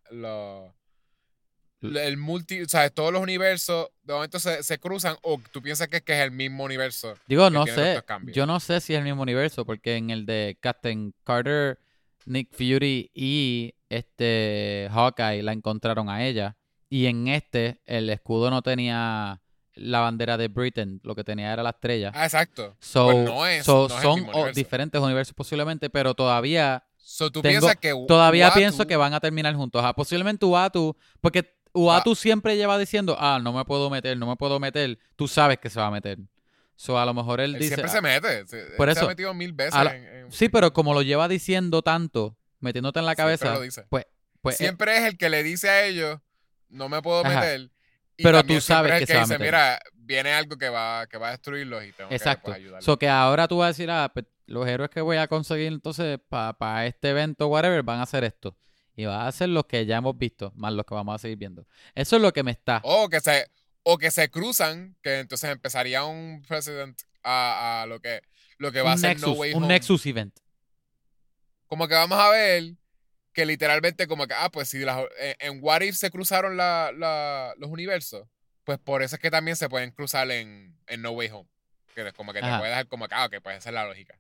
el 1.83 2.17
multi, 2.17 2.63
o 2.63 2.69
sea, 2.69 2.91
todos 2.91 3.13
los 3.13 3.23
universos 3.23 3.89
de 4.03 4.13
momento 4.13 4.39
se, 4.39 4.63
se 4.63 4.79
cruzan 4.79 5.17
o 5.23 5.41
tú 5.51 5.63
piensas 5.63 5.89
que 5.89 5.97
es 5.99 6.03
que 6.03 6.13
es 6.13 6.21
el 6.21 6.31
mismo 6.31 6.65
universo. 6.65 7.15
Digo, 7.27 7.49
no 7.51 7.67
sé, 7.67 8.03
yo 8.33 8.47
no 8.47 8.61
sé 8.61 8.81
si 8.81 8.93
es 8.95 8.99
el 8.99 9.05
mismo 9.05 9.23
universo, 9.23 9.65
porque 9.65 9.97
en 9.97 10.11
el 10.11 10.27
de 10.27 10.57
Captain 10.61 11.15
Carter, 11.25 11.79
Nick 12.27 12.51
Fury 12.53 13.11
y 13.15 13.75
este 13.89 14.89
Hawkeye 14.93 15.43
la 15.43 15.53
encontraron 15.53 16.09
a 16.09 16.25
ella. 16.27 16.57
Y 16.89 17.07
en 17.07 17.29
este, 17.29 17.81
el 17.87 18.11
escudo 18.11 18.51
no 18.51 18.63
tenía 18.63 19.41
la 19.75 20.01
bandera 20.01 20.37
de 20.37 20.49
Britain, 20.49 21.01
lo 21.05 21.15
que 21.15 21.23
tenía 21.25 21.53
era 21.53 21.63
la 21.63 21.71
estrella. 21.71 22.11
Ah, 22.15 22.25
exacto. 22.25 22.77
So, 22.81 23.07
pues 23.07 23.25
no 23.25 23.47
es- 23.47 23.65
so 23.65 23.87
no 23.89 23.95
es 23.95 23.95
el 23.95 24.03
son 24.03 24.21
universo. 24.23 24.53
diferentes 24.59 25.01
universos 25.01 25.35
posiblemente, 25.35 25.89
pero 25.89 26.15
todavía 26.15 26.85
So, 27.03 27.31
tú 27.31 27.43
Tengo- 27.43 27.61
piensas 27.61 27.77
que 27.77 27.93
Todavía 28.07 28.53
pienso 28.55 28.87
que 28.87 28.95
van 28.95 29.15
a 29.15 29.21
terminar 29.21 29.53
juntos. 29.55 29.83
Ajá, 29.83 29.95
posiblemente 29.95 30.47
Uatu, 30.47 30.97
porque 31.21 31.59
Uatu 31.73 32.15
siempre 32.15 32.57
lleva 32.57 32.79
diciendo, 32.79 33.17
ah, 33.19 33.39
no 33.43 33.53
me 33.53 33.65
puedo 33.65 33.91
meter, 33.91 34.17
no 34.17 34.27
me 34.27 34.37
puedo 34.37 34.59
meter. 34.59 34.99
Tú 35.17 35.29
sabes 35.29 35.59
que 35.59 35.71
se 35.71 35.79
va 35.79 35.87
a 35.87 35.91
meter. 35.91 36.19
So, 36.77 36.99
a 36.99 37.05
lo 37.05 37.13
mejor 37.15 37.41
él, 37.41 37.55
Él 37.55 37.61
dice, 37.61 37.75
siempre 37.75 37.91
ah, 37.91 37.95
se 37.95 38.01
mete. 38.01 38.47
se- 38.47 38.61
él 38.61 38.73
por 38.77 38.89
se 38.89 38.93
eso, 38.93 39.05
ha 39.05 39.09
metido 39.09 39.35
mil 39.35 39.53
veces 39.53 39.75
la- 39.75 39.95
en, 39.95 40.05
en- 40.05 40.33
sí, 40.33 40.49
pero 40.49 40.73
como 40.73 40.95
lo 40.95 41.03
lleva 41.03 41.29
diciendo 41.29 41.83
tanto, 41.83 42.37
metiéndote 42.59 42.99
en 43.01 43.07
la 43.07 43.15
cabeza, 43.15 43.53
lo 43.55 43.61
dice. 43.61 43.85
pues, 43.91 44.07
pues 44.41 44.55
eh, 44.61 44.65
siempre 44.65 44.97
es 44.97 45.05
el 45.05 45.19
que 45.19 45.29
le 45.29 45.43
dice 45.43 45.69
a 45.69 45.85
ellos, 45.85 46.21
no 46.71 46.89
me 46.89 47.03
puedo 47.03 47.21
Ajá. 47.25 47.41
meter. 47.41 47.71
Y 48.17 48.23
Pero 48.23 48.43
tú 48.45 48.61
sabes 48.61 48.93
es 48.93 48.95
el 48.95 49.01
que 49.01 49.07
se 49.07 49.15
va 49.15 49.21
a 49.21 49.25
dice, 49.25 49.35
meter. 49.39 49.47
mira, 49.47 49.81
viene 49.95 50.33
algo 50.33 50.57
que 50.57 50.69
va, 50.71 51.07
que 51.07 51.19
va 51.19 51.29
a 51.29 51.31
destruirlos 51.33 51.85
y 51.85 51.93
tengo 51.93 52.11
exacto. 52.11 52.53
que 52.55 52.61
pues. 52.71 52.85
So 52.85 52.99
que 52.99 53.09
ahora 53.09 53.47
tú 53.47 53.59
vas 53.59 53.67
a 53.67 53.69
decir, 53.69 53.91
ah, 53.91 54.11
pues, 54.13 54.27
los 54.47 54.67
héroes 54.67 54.91
que 54.91 55.01
voy 55.03 55.17
a 55.19 55.29
conseguir 55.29 55.69
entonces 55.69 56.19
para 56.29 56.87
este 56.87 57.11
evento, 57.11 57.47
whatever, 57.49 57.83
van 57.83 58.01
a 58.01 58.03
hacer 58.03 58.25
esto. 58.25 58.57
Y 59.01 59.07
van 59.07 59.21
a 59.21 59.29
hacer 59.29 59.49
los 59.49 59.65
que 59.65 59.87
ya 59.87 59.97
hemos 59.97 60.19
visto, 60.19 60.53
más 60.57 60.73
los 60.75 60.85
que 60.85 60.95
vamos 60.95 61.15
a 61.15 61.19
seguir 61.19 61.39
viendo. 61.39 61.67
Eso 61.95 62.17
es 62.17 62.23
lo 62.23 62.33
que 62.33 62.43
me 62.43 62.51
está. 62.51 62.81
O 62.85 63.09
que 63.09 63.21
se, 63.21 63.47
o 63.83 63.97
que 63.97 64.11
se 64.11 64.29
cruzan, 64.31 64.95
que 65.03 65.21
entonces 65.21 65.49
empezaría 65.51 66.05
un 66.05 66.43
president 66.47 67.01
a, 67.23 67.83
a 67.83 67.87
lo 67.87 68.01
que 68.01 68.21
lo 68.59 68.71
que 68.73 68.83
va 68.83 68.91
a 68.91 68.95
un 68.95 69.01
ser 69.01 69.11
Nexus, 69.17 69.27
No 69.29 69.33
Way 69.35 69.51
un 69.55 69.63
Home. 69.65 69.69
Nexus 69.69 70.05
event. 70.05 70.39
Como 71.67 71.89
que 71.89 71.95
vamos 71.95 72.19
a 72.19 72.29
ver 72.31 72.75
que 73.33 73.47
literalmente 73.47 74.07
como 74.07 74.27
que, 74.27 74.35
ah, 74.35 74.51
pues 74.51 74.69
si 74.69 74.81
las- 74.81 75.05
en, 75.19 75.37
en 75.39 75.59
What 75.65 75.81
If 75.83 75.95
se 75.97 76.11
cruzaron 76.11 76.57
la- 76.57 76.93
la- 76.97 77.55
los 77.59 77.71
universos, 77.71 78.27
pues 78.65 78.79
por 78.79 79.03
eso 79.03 79.17
es 79.17 79.23
que 79.23 79.31
también 79.31 79.57
se 79.57 79.69
pueden 79.71 79.93
cruzar 79.93 80.31
en, 80.31 80.77
en 80.89 81.01
No 81.03 81.13
Way 81.13 81.29
Home. 81.31 81.49
Que 81.95 82.07
es 82.07 82.13
como 82.13 82.33
que 82.33 82.41
te 82.41 82.47
Ajá. 82.47 82.59
puede 82.59 82.71
dejar 82.71 82.87
como 82.89 83.09
que, 83.09 83.15
ah, 83.15 83.27
ok, 83.27 83.37
pues 83.43 83.57
esa 83.59 83.71
es 83.71 83.75
la 83.75 83.87
lógica. 83.87 84.19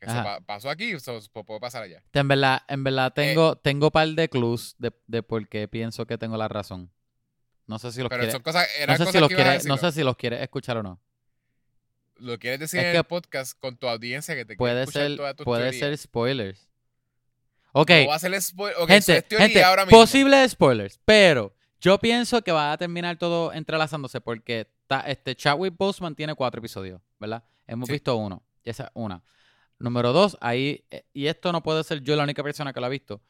Que 0.00 0.06
se 0.08 0.14
pa- 0.14 0.40
pasó 0.40 0.70
aquí, 0.70 0.98
so, 0.98 1.20
pues 1.32 1.44
puede 1.46 1.60
pasar 1.60 1.82
allá. 1.82 2.02
En 2.14 2.26
verdad, 2.26 2.62
en 2.68 2.80
Eh, 2.80 2.82
verdad 2.84 3.12
tengo, 3.12 3.56
tengo 3.56 3.90
par 3.90 4.08
de 4.08 4.28
clues 4.30 4.74
de, 4.78 4.92
de 5.06 5.22
por 5.22 5.46
qué 5.46 5.68
pienso 5.68 6.06
que 6.06 6.16
tengo 6.16 6.36
la 6.38 6.48
razón. 6.48 6.90
No 7.66 7.78
sé 7.78 7.92
si 7.92 8.00
los 8.00 8.08
Pero 8.08 8.20
quieres, 8.20 8.32
son 8.32 8.42
cosas, 8.42 8.66
no 8.78 8.82
eran 8.82 8.96
sé 8.96 9.04
cosas 9.04 9.12
si 9.14 9.20
los 9.20 9.28
que 9.28 9.68
no 9.68 9.76
sé 9.76 9.92
si 9.92 10.02
los 10.02 10.16
quieres 10.16 10.40
escuchar 10.40 10.78
o 10.78 10.82
no. 10.82 10.98
Lo 12.16 12.38
quieres 12.38 12.60
decir 12.60 12.80
Es 12.80 12.86
en 12.86 12.92
que 12.92 12.98
el 12.98 13.04
podcast 13.04 13.58
con 13.60 13.76
tu 13.76 13.88
audiencia 13.88 14.34
que 14.34 14.40
te 14.44 14.56
quiere 14.56 14.58
Puede 14.58 14.80
escuchar 14.82 15.02
ser, 15.08 15.16
todas 15.16 15.36
tus 15.36 15.44
puede 15.44 15.72
ser 15.72 15.96
spoilers. 15.96 16.66
Ok, 17.72 17.90
No 18.02 18.08
va 18.08 18.14
a 18.16 18.18
ser 18.18 18.32
spoil- 18.32 18.74
ok, 18.78 18.90
eso 18.90 19.12
gente, 19.12 19.26
es 19.36 19.38
gente, 19.38 19.62
ahora 19.64 19.84
mismo. 19.86 19.98
posibles 20.00 20.50
spoilers, 20.52 20.98
pero 21.04 21.54
yo 21.80 21.98
pienso 21.98 22.42
que 22.42 22.50
va 22.52 22.72
a 22.72 22.76
terminar 22.78 23.16
todo 23.16 23.52
entrelazándose 23.52 24.20
porque 24.20 24.66
ta- 24.86 25.02
este 25.02 25.34
Chadwick 25.36 25.74
Boseman 25.76 26.14
tiene 26.14 26.34
cuatro 26.34 26.58
episodios, 26.58 27.00
¿verdad? 27.18 27.44
Hemos 27.66 27.86
Sí. 27.86 27.92
visto 27.92 28.16
uno, 28.16 28.42
esa 28.64 28.84
es 28.84 28.90
una. 28.94 29.22
Número 29.80 30.12
dos, 30.12 30.36
ahí, 30.40 30.84
eh, 30.90 31.04
y 31.12 31.26
esto 31.26 31.50
no 31.52 31.62
puede 31.62 31.82
ser 31.84 32.02
yo 32.02 32.14
la 32.14 32.22
única 32.24 32.42
persona 32.42 32.72
que 32.72 32.80
lo 32.80 32.86
ha 32.86 32.90
visto. 32.90 33.20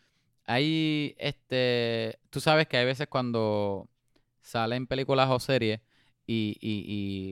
Ahí, 0.45 1.15
este, 1.19 2.19
tú 2.29 2.41
sabes 2.41 2.67
que 2.67 2.77
hay 2.77 2.85
veces 2.85 3.07
cuando 3.09 3.89
salen 4.43 4.87
películas 4.87 5.29
o 5.31 5.39
series 5.39 5.81
y, 6.27 6.57
y- 6.61 6.85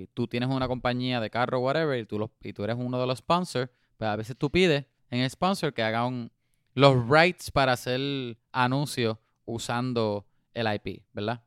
y 0.02 0.06
tú 0.14 0.26
tienes 0.28 0.48
una 0.48 0.68
compañía 0.68 1.20
de 1.20 1.30
carro, 1.30 1.58
whatever, 1.60 1.98
y 1.98 2.06
tú, 2.06 2.18
los, 2.18 2.30
y 2.42 2.52
tú 2.52 2.64
eres 2.64 2.76
uno 2.78 3.00
de 3.00 3.06
los 3.06 3.18
sponsors, 3.18 3.70
pues 3.96 4.08
a 4.08 4.16
veces 4.16 4.36
tú 4.36 4.50
pides 4.50 4.86
en 5.10 5.20
el 5.20 5.30
sponsor 5.30 5.74
que 5.74 5.82
haga 5.82 6.06
un, 6.06 6.30
los 6.74 6.94
rights 7.08 7.50
para 7.50 7.72
hacer 7.72 8.38
anuncios 8.52 9.18
usando 9.46 10.26
el 10.54 10.72
IP, 10.74 11.02
¿verdad? 11.12 11.42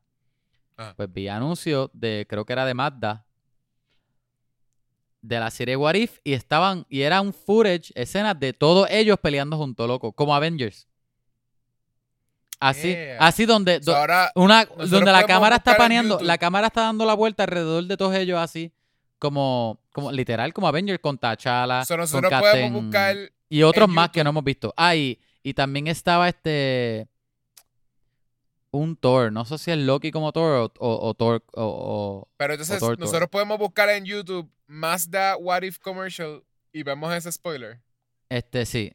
Ajá. 0.76 0.94
Pues 0.96 1.12
vi 1.14 1.28
anuncios 1.30 1.90
de, 1.94 2.26
creo 2.28 2.44
que 2.46 2.54
era 2.54 2.66
de 2.66 2.74
Mazda, 2.74 3.26
de 5.22 5.40
la 5.40 5.52
serie 5.52 5.76
What 5.76 5.94
If 5.96 6.20
y 6.24 6.34
estaban, 6.34 6.86
y 6.90 7.02
era 7.02 7.22
un 7.22 7.34
footage, 7.34 7.92
escenas 7.96 8.40
de 8.40 8.54
todos 8.54 8.88
ellos 8.90 9.18
peleando 9.22 9.58
juntos, 9.58 9.88
loco, 9.88 10.12
como 10.14 10.34
Avengers. 10.36 10.88
Así, 12.60 12.90
Yeah. 12.90 13.18
así 13.20 13.46
donde, 13.46 13.82
So, 13.82 13.92
do- 13.92 13.98
ahora, 13.98 14.32
una, 14.36 14.66
donde 14.66 15.12
la 15.12 15.24
cámara 15.26 15.56
está 15.56 15.76
paneando, 15.78 16.20
la 16.20 16.38
cámara 16.38 16.68
está 16.68 16.82
dando 16.82 17.06
la 17.06 17.16
vuelta 17.16 17.44
alrededor 17.44 17.84
de 17.86 17.98
todos 17.98 18.14
ellos 18.16 18.40
así, 18.40 18.72
como, 19.18 19.80
como 19.92 20.12
literal, 20.12 20.54
como 20.54 20.68
Avengers 20.68 21.00
con 21.00 21.18
T'Challa, 21.18 21.84
so 21.86 21.96
con 21.96 22.30
Captain- 22.30 22.74
y 23.50 23.64
otros 23.64 23.90
más 23.90 24.10
que 24.12 24.24
no 24.24 24.30
hemos 24.30 24.44
visto. 24.44 24.74
Ah, 24.78 24.96
y, 24.96 25.20
y 25.44 25.54
también 25.54 25.88
estaba 25.88 26.30
este. 26.30 27.08
Un 28.72 28.96
Thor. 28.96 29.32
No 29.32 29.44
sé 29.46 29.58
si 29.58 29.72
es 29.72 29.78
Loki 29.78 30.12
como 30.12 30.32
Thor 30.32 30.54
o, 30.54 30.74
o, 30.80 31.10
o 31.10 31.14
Thor. 31.14 31.44
O, 31.54 31.64
o- 32.26 32.30
Pero 32.38 32.54
entonces, 32.54 32.80
Thor, 32.80 32.96
Thor. 32.96 33.00
nosotros 33.00 33.30
podemos 33.30 33.58
buscar 33.60 33.90
en 33.90 34.06
YouTube 34.06 34.50
Mazda 34.68 35.36
What 35.38 35.64
If 35.64 35.80
Commercial 35.80 36.44
y 36.72 36.84
vemos 36.84 37.14
ese 37.14 37.32
spoiler. 37.32 37.80
este, 38.30 38.66
sí. 38.66 38.94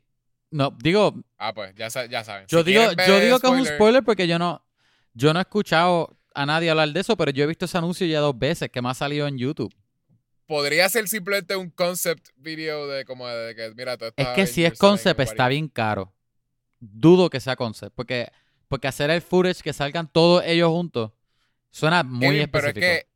No, 0.51 0.71
digo, 0.83 1.15
Ah, 1.39 1.53
pues, 1.53 1.75
ya, 1.75 1.89
ya 2.09 2.25
saben. 2.25 2.47
yo 2.49 2.61
Si 2.63 2.71
digo, 2.71 2.83
yo 3.07 3.21
digo 3.21 3.39
que 3.41 3.47
es 3.49 3.53
un 3.53 3.67
spoiler 3.67 4.03
porque 4.05 4.27
yo 4.29 4.39
no, 4.39 4.65
yo 5.13 5.33
no 5.35 5.41
he 5.41 5.43
escuchado 5.43 6.17
a 6.35 6.47
nadie 6.47 6.71
hablar 6.71 6.89
de 6.91 7.01
eso, 7.01 7.17
pero 7.17 7.31
yo 7.33 7.45
he 7.45 7.47
visto 7.47 7.65
ese 7.65 7.77
anuncio 7.77 8.07
ya 8.07 8.21
dos 8.21 8.39
veces 8.39 8.71
que 8.71 8.81
me 8.81 8.89
ha 8.89 8.95
salido 8.95 9.27
en 9.27 9.37
YouTube. 9.37 9.75
Podría 10.47 10.89
ser 10.89 11.09
simplemente 11.09 11.57
un 11.57 11.69
concept 11.71 12.29
video 12.37 12.87
de 12.87 13.05
como 13.05 13.27
de 13.27 13.55
que, 13.57 13.73
mira, 13.75 13.97
todo 13.99 14.13
Es 14.17 14.29
que 14.29 14.47
si 14.47 14.65
es 14.65 14.79
concept 14.79 15.19
está 15.21 15.49
bien 15.49 15.69
caro. 15.69 16.15
Dudo 16.79 17.29
que 17.29 17.41
sea 17.41 17.57
concept, 17.57 17.93
porque, 17.97 18.31
porque 18.69 18.89
hacer 18.89 19.11
el 19.11 19.23
footage 19.23 19.63
que 19.63 19.73
salgan 19.73 20.09
todos 20.11 20.43
ellos 20.45 20.69
juntos 20.71 21.13
suena 21.71 22.03
muy 22.03 22.47
Pero 22.47 22.69
específico. 22.69 22.79
es 22.87 23.03
que, 23.03 23.09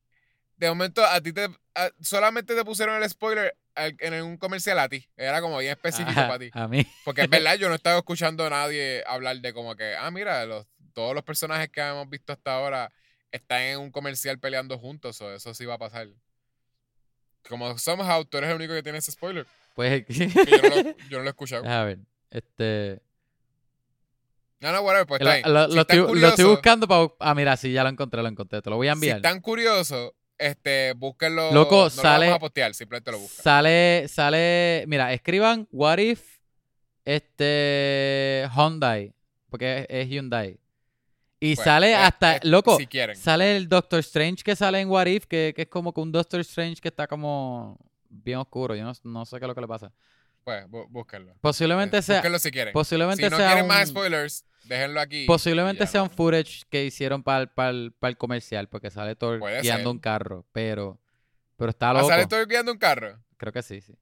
de 0.56 0.68
momento, 0.68 1.04
a 1.04 1.20
ti 1.20 1.32
te. 1.32 1.48
a- 1.74 1.90
solamente 2.00 2.54
te 2.54 2.64
pusieron 2.64 3.02
el 3.02 3.08
spoiler 3.08 3.56
al- 3.74 3.96
en 4.00 4.22
un 4.22 4.36
comercial 4.36 4.78
a 4.78 4.88
ti. 4.88 5.08
Era 5.16 5.40
como 5.40 5.58
bien 5.58 5.72
específico 5.72 6.10
Ajá, 6.10 6.26
para 6.28 6.38
ti. 6.38 6.50
A 6.52 6.68
mí. 6.68 6.86
Porque 7.04 7.22
es 7.22 7.30
verdad, 7.30 7.56
yo 7.56 7.68
no 7.68 7.74
he 7.74 7.76
estado 7.76 7.98
escuchando 7.98 8.44
a 8.46 8.50
nadie 8.50 9.02
hablar 9.06 9.38
de 9.40 9.52
como 9.54 9.74
que, 9.76 9.94
ah, 9.96 10.10
mira, 10.10 10.44
los, 10.46 10.66
todos 10.92 11.14
los 11.14 11.24
personajes 11.24 11.70
que 11.70 11.80
hemos 11.80 12.08
visto 12.10 12.32
hasta 12.32 12.54
ahora 12.54 12.92
están 13.32 13.62
en 13.62 13.78
un 13.78 13.90
comercial 13.90 14.38
peleando 14.38 14.78
juntos, 14.78 15.20
o 15.20 15.32
eso 15.32 15.54
sí 15.54 15.64
va 15.64 15.74
a 15.74 15.78
pasar. 15.78 16.08
Como 17.48 17.78
somehow, 17.78 18.24
tú 18.24 18.38
eres 18.38 18.50
el 18.50 18.56
único 18.56 18.74
que 18.74 18.82
tiene 18.82 18.98
ese 18.98 19.12
spoiler. 19.12 19.46
Pues. 19.74 20.04
Que 20.08 20.28
yo, 20.28 20.62
no 20.62 20.68
lo, 20.68 20.96
yo 21.08 21.18
no 21.18 21.20
lo 21.20 21.24
he 21.24 21.30
escuchado. 21.30 21.64
A 21.68 21.84
ver, 21.84 21.98
este. 22.30 23.00
No, 24.60 24.72
no, 24.72 24.80
whatever, 24.82 25.06
pues 25.06 25.20
está 25.20 25.34
bien. 25.36 25.52
lo- 25.54 25.70
Si 25.70 25.78
estoy, 25.78 25.96
lo 25.96 26.02
estoy 26.04 26.14
curiosos- 26.20 26.46
buscando 26.50 26.86
para. 26.86 27.08
Ah, 27.18 27.34
mira, 27.34 27.56
sí, 27.56 27.72
ya 27.72 27.82
lo 27.82 27.88
encontré, 27.88 28.20
lo 28.22 28.28
encontré. 28.28 28.60
Te 28.60 28.68
lo 28.70 28.76
voy 28.76 28.88
a 28.88 28.92
Si 28.92 28.96
enviar. 28.96 29.16
están 29.16 29.40
curiosos, 29.40 30.12
este, 30.36 30.92
búsquenlo. 30.94 31.50
Loco, 31.52 31.84
no 31.84 31.90
sale- 31.90 32.26
lo 32.26 32.30
vamos 32.32 32.36
a 32.36 32.40
postear, 32.40 32.74
simplemente 32.74 33.10
lo 33.10 33.18
buscan. 33.18 33.42
Sale, 33.42 34.06
sale. 34.08 34.84
Mira, 34.86 35.12
escriban 35.12 35.66
What 35.72 35.98
if 35.98 36.38
este 37.04 38.48
Hyundai. 38.54 39.12
Porque 39.48 39.80
es, 39.80 39.86
es 39.88 40.08
Hyundai. 40.08 40.58
Y 41.40 41.54
Pues, 41.56 41.64
sale 41.64 41.90
eh, 41.92 41.94
hasta. 41.94 42.36
eh, 42.36 42.40
loco, 42.44 42.76
Si 42.76 42.86
quieren. 42.86 43.16
sale 43.16 43.56
el 43.56 43.68
Doctor 43.68 44.00
Strange 44.00 44.42
que 44.44 44.54
sale 44.54 44.80
en 44.80 44.88
What 44.90 45.06
If, 45.06 45.24
que, 45.26 45.52
que 45.56 45.62
es 45.62 45.68
como 45.68 45.92
que 45.94 46.00
un 46.00 46.12
Doctor 46.12 46.40
Strange 46.40 46.80
que 46.82 46.88
está 46.88 47.06
como 47.06 47.78
bien 48.08 48.38
oscuro. 48.38 48.74
Yo 48.76 48.84
no, 48.84 48.92
no 49.04 49.24
sé 49.24 49.38
qué 49.38 49.44
es 49.46 49.48
lo 49.48 49.54
que 49.54 49.60
le 49.62 49.66
pasa. 49.68 49.90
Pues, 50.50 50.66
bú- 50.66 50.86
búsquenlo. 50.90 51.34
Posiblemente 51.40 52.02
sea. 52.02 52.16
Búsquenlo 52.16 52.38
si 52.40 52.50
quieren. 52.50 52.72
Posiblemente 52.72 53.22
Si 53.24 53.30
no 53.30 53.36
sea 53.36 53.46
quieren 53.46 53.64
un, 53.64 53.68
más 53.68 53.88
spoilers, 53.88 54.44
déjenlo 54.64 55.00
aquí. 55.00 55.24
Posiblemente 55.26 55.86
sea 55.86 56.02
un 56.02 56.10
footage 56.10 56.62
que 56.68 56.84
hicieron 56.84 57.22
para 57.22 57.42
el, 57.70 57.92
comercial, 58.18 58.68
porque 58.68 58.90
sale 58.90 59.14
Thor 59.14 59.38
Puede 59.38 59.60
guiando 59.62 59.82
ser. 59.90 59.94
un 59.94 59.98
carro, 60.00 60.44
pero, 60.52 61.00
pero 61.56 61.70
está 61.70 61.90
¿Ah, 61.90 61.94
loco. 61.94 62.08
¿Sale 62.08 62.22
estoy 62.22 62.46
guiando 62.46 62.72
un 62.72 62.78
carro? 62.78 63.22
Creo 63.36 63.52
que 63.52 63.62
sí, 63.62 63.80
sí. 63.80 63.94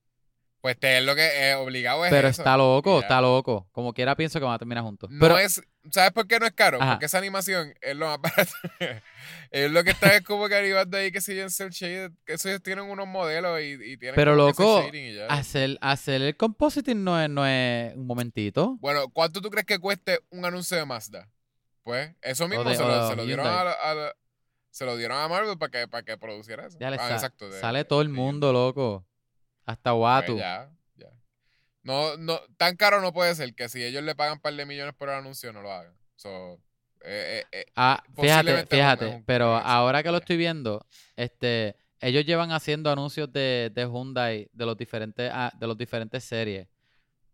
Pues 0.61 0.77
te 0.77 0.99
es 0.99 1.05
lo 1.05 1.15
que 1.15 1.51
es 1.51 1.57
obligado 1.57 2.05
es 2.05 2.11
Pero 2.11 2.27
eso. 2.29 2.43
está 2.43 2.57
loco, 2.57 3.01
está 3.01 3.21
loco. 3.21 3.69
Como 3.71 3.93
quiera 3.93 4.17
pienso 4.17 4.41
que 4.41 4.45
van 4.45 4.55
a 4.55 4.59
terminar 4.59 4.83
juntos. 4.83 5.09
No 5.09 5.21
pero 5.21 5.39
es, 5.39 5.63
¿sabes 5.93 6.11
por 6.11 6.27
qué 6.27 6.41
no 6.41 6.47
es 6.47 6.53
caro? 6.53 6.83
Ajá. 6.83 6.93
Porque 6.95 7.07
esa 7.07 7.19
animación 7.19 7.73
es 7.81 7.95
lo 7.97 8.07
más 8.07 8.21
barato. 8.21 8.53
es 9.53 9.71
lo 9.71 9.85
que 9.85 9.91
está 9.91 10.17
es 10.17 10.23
como 10.23 10.49
que 10.49 10.57
arribando 10.57 10.97
ahí 10.97 11.13
que 11.13 11.21
siguen 11.21 11.51
cel 11.51 11.71
shaded, 11.71 12.11
que 12.27 12.33
esos 12.33 12.61
tienen 12.63 12.87
unos 12.87 13.07
modelos 13.07 13.61
y, 13.61 13.75
y 13.75 13.97
tienen 13.99 14.17
Pero, 14.17 14.35
loco, 14.35 14.83
y 14.93 15.15
ya. 15.15 15.27
hacer, 15.27 15.79
hacer 15.81 16.23
el 16.23 16.37
compositing 16.37 17.05
no 17.05 17.21
es, 17.23 17.31
no 17.31 17.47
es 17.47 17.95
un 17.95 18.07
momentito. 18.07 18.77
Bueno, 18.81 19.09
¿cuánto 19.11 19.41
tú 19.41 19.51
crees 19.51 19.65
que 19.67 19.79
cueste 19.79 20.19
un 20.31 20.45
anuncio 20.45 20.77
de 20.77 20.85
Mazda? 20.85 21.29
Pues 21.85 22.11
eso 22.21 22.49
mismo 22.49 22.65
de- 22.65 22.75
se, 22.77 22.83
lo, 22.83 23.03
de 23.05 23.09
se 23.11 23.17
lo 23.17 23.25
dieron 23.25 23.47
a, 23.47 23.63
la- 23.65 23.73
a 23.73 23.95
la- 23.95 24.15
se 24.71 24.85
lo 24.85 24.97
dieron 24.97 25.17
a 25.19 25.27
Marvel 25.29 25.57
para 25.57 25.71
que, 25.71 25.89
para 25.89 26.03
que 26.05 26.19
produciera 26.19 26.67
eso. 26.67 26.77
Ya 26.81 26.91
le 26.91 26.99
Ah, 27.01 27.13
exacto, 27.13 27.49
de- 27.49 27.61
sale 27.61 27.85
todo 27.85 28.03
el 28.03 28.09
mundo, 28.11 28.53
loco. 28.53 29.07
Hasta 29.69 29.91
Pues 29.93 30.01
Watu. 30.01 30.39
ya, 30.39 30.71
ya. 30.97 31.09
No, 31.83 32.17
no, 32.17 32.41
tan 32.57 32.75
caro 32.77 33.03
no 33.03 33.13
puede 33.13 33.35
ser 33.35 33.55
que 33.55 33.69
si 33.69 33.85
ellos 33.85 34.03
le 34.03 34.15
pagan 34.15 34.35
un 34.35 34.41
par 34.41 34.55
de 34.55 34.65
millones 34.65 34.95
por 34.95 35.11
el 35.11 35.17
anuncio, 35.17 35.53
no 35.53 35.61
lo 35.61 35.71
hagan. 35.71 35.93
So, 36.17 36.55
eh, 37.05 37.43
eh, 37.43 37.47
eh, 37.53 37.67
Ah, 37.77 38.03
fíjate, 38.17 38.55
un- 38.63 38.67
fíjate. 38.67 39.07
un- 39.07 39.25
pero 39.25 39.57
un 39.57 39.63
ahora 39.63 40.03
que 40.03 40.11
lo 40.11 40.17
estoy 40.17 40.39
viendo, 40.39 40.87
este, 41.17 41.77
ellos 42.01 42.25
llevan 42.25 42.51
haciendo 42.53 42.91
anuncios 42.91 43.31
de, 43.31 43.71
de 43.75 43.83
Hyundai 43.85 44.49
de 44.55 44.65
los 44.65 44.75
diferentes, 44.77 45.31
ah, 45.35 45.53
de 45.55 45.67
los 45.67 45.77
diferentes 45.77 46.25
series. 46.25 46.67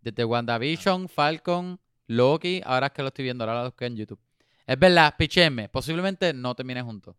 Desde 0.01 0.25
WandaVision, 0.25 1.09
Falcon, 1.09 1.79
Loki, 2.09 2.61
ahora 2.66 2.88
es 2.88 2.92
que 2.94 3.03
lo 3.03 3.09
estoy 3.09 3.25
viendo, 3.25 3.44
ahora 3.44 3.61
lo 3.62 3.66
busqué 3.70 3.87
en 3.87 3.97
YouTube. 3.97 4.20
Es 4.66 4.77
verdad, 4.79 5.14
pichenme, 5.16 5.68
posiblemente 5.68 6.33
no 6.35 6.55
terminen 6.57 6.85
juntos. 6.85 7.14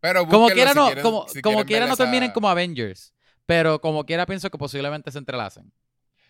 pero 0.00 0.26
Como 0.26 0.48
quiera 0.48 0.72
si 0.72 0.76
no, 0.78 0.86
quieren- 0.86 1.02
como, 1.04 1.28
si 1.28 1.40
como 1.42 1.64
quiera 1.64 1.86
no 1.86 1.92
esa- 1.94 2.02
terminen 2.02 2.32
como 2.32 2.48
Avengers. 2.48 3.14
Pero 3.46 3.80
como 3.80 4.04
quiera 4.04 4.26
pienso 4.26 4.50
que 4.50 4.58
posiblemente 4.58 5.10
se 5.10 5.18
entrelacen. 5.18 5.72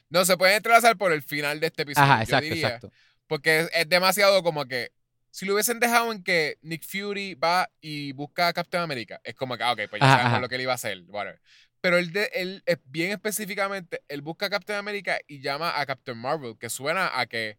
No, 0.09 0.25
se 0.25 0.37
pueden 0.37 0.57
entrelazar 0.57 0.97
por 0.97 1.13
el 1.13 1.23
final 1.23 1.61
de 1.61 1.69
este 1.69 1.83
episodio. 1.83 2.05
Ajá, 2.07 2.19
yo 2.19 2.23
exacto, 2.25 2.45
diría, 2.45 2.67
exacto. 2.67 2.93
Porque 3.27 3.61
es, 3.61 3.71
es 3.75 3.89
demasiado 3.89 4.43
como 4.43 4.67
que. 4.67 4.93
Si 5.31 5.47
lo 5.47 5.55
hubiesen 5.55 5.81
dejado 5.81 6.13
en 6.13 6.23
que 6.23 6.59
Nick 6.61 6.85
Fury 6.85 7.35
va 7.35 7.71
y 7.81 8.13
busca 8.13 8.49
a 8.49 8.53
Captain 8.53 8.83
America, 8.83 9.19
es 9.25 9.35
como 9.35 9.57
que, 9.57 9.63
ah, 9.63 9.73
ok, 9.73 9.81
pues 9.89 10.01
ya 10.01 10.07
Ajá, 10.07 10.13
sabemos 10.17 10.33
ajá. 10.33 10.41
lo 10.41 10.49
que 10.51 10.55
él 10.57 10.61
iba 10.61 10.73
a 10.73 10.75
hacer. 10.75 11.05
whatever. 11.09 11.41
Pero 11.81 11.97
él, 11.97 12.13
de, 12.13 12.31
él 12.35 12.63
es 12.67 12.77
bien 12.85 13.13
específicamente, 13.13 14.03
él 14.09 14.21
busca 14.21 14.47
a 14.47 14.51
Captain 14.51 14.79
America 14.79 15.19
y 15.27 15.41
llama 15.41 15.81
a 15.81 15.87
Captain 15.87 16.19
Marvel, 16.19 16.57
que 16.59 16.69
suena 16.69 17.19
a 17.19 17.25
que, 17.25 17.57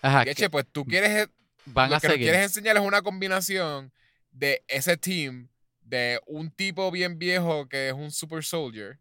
Ajá, 0.00 0.22
"Eche, 0.22 0.48
pues 0.48 0.64
tú 0.72 0.86
quieres 0.86 1.28
van 1.66 1.90
lo 1.90 1.96
a 1.96 2.00
que 2.00 2.08
seguir. 2.08 2.22
quieres 2.28 2.42
enseñar 2.42 2.76
es 2.76 2.82
una 2.82 3.02
combinación 3.02 3.92
de 4.30 4.64
ese 4.66 4.96
team, 4.96 5.48
de 5.92 6.22
un 6.24 6.50
tipo 6.50 6.90
bien 6.90 7.18
viejo 7.18 7.68
que 7.68 7.88
es 7.88 7.92
un 7.92 8.10
super 8.10 8.42
soldier 8.42 8.98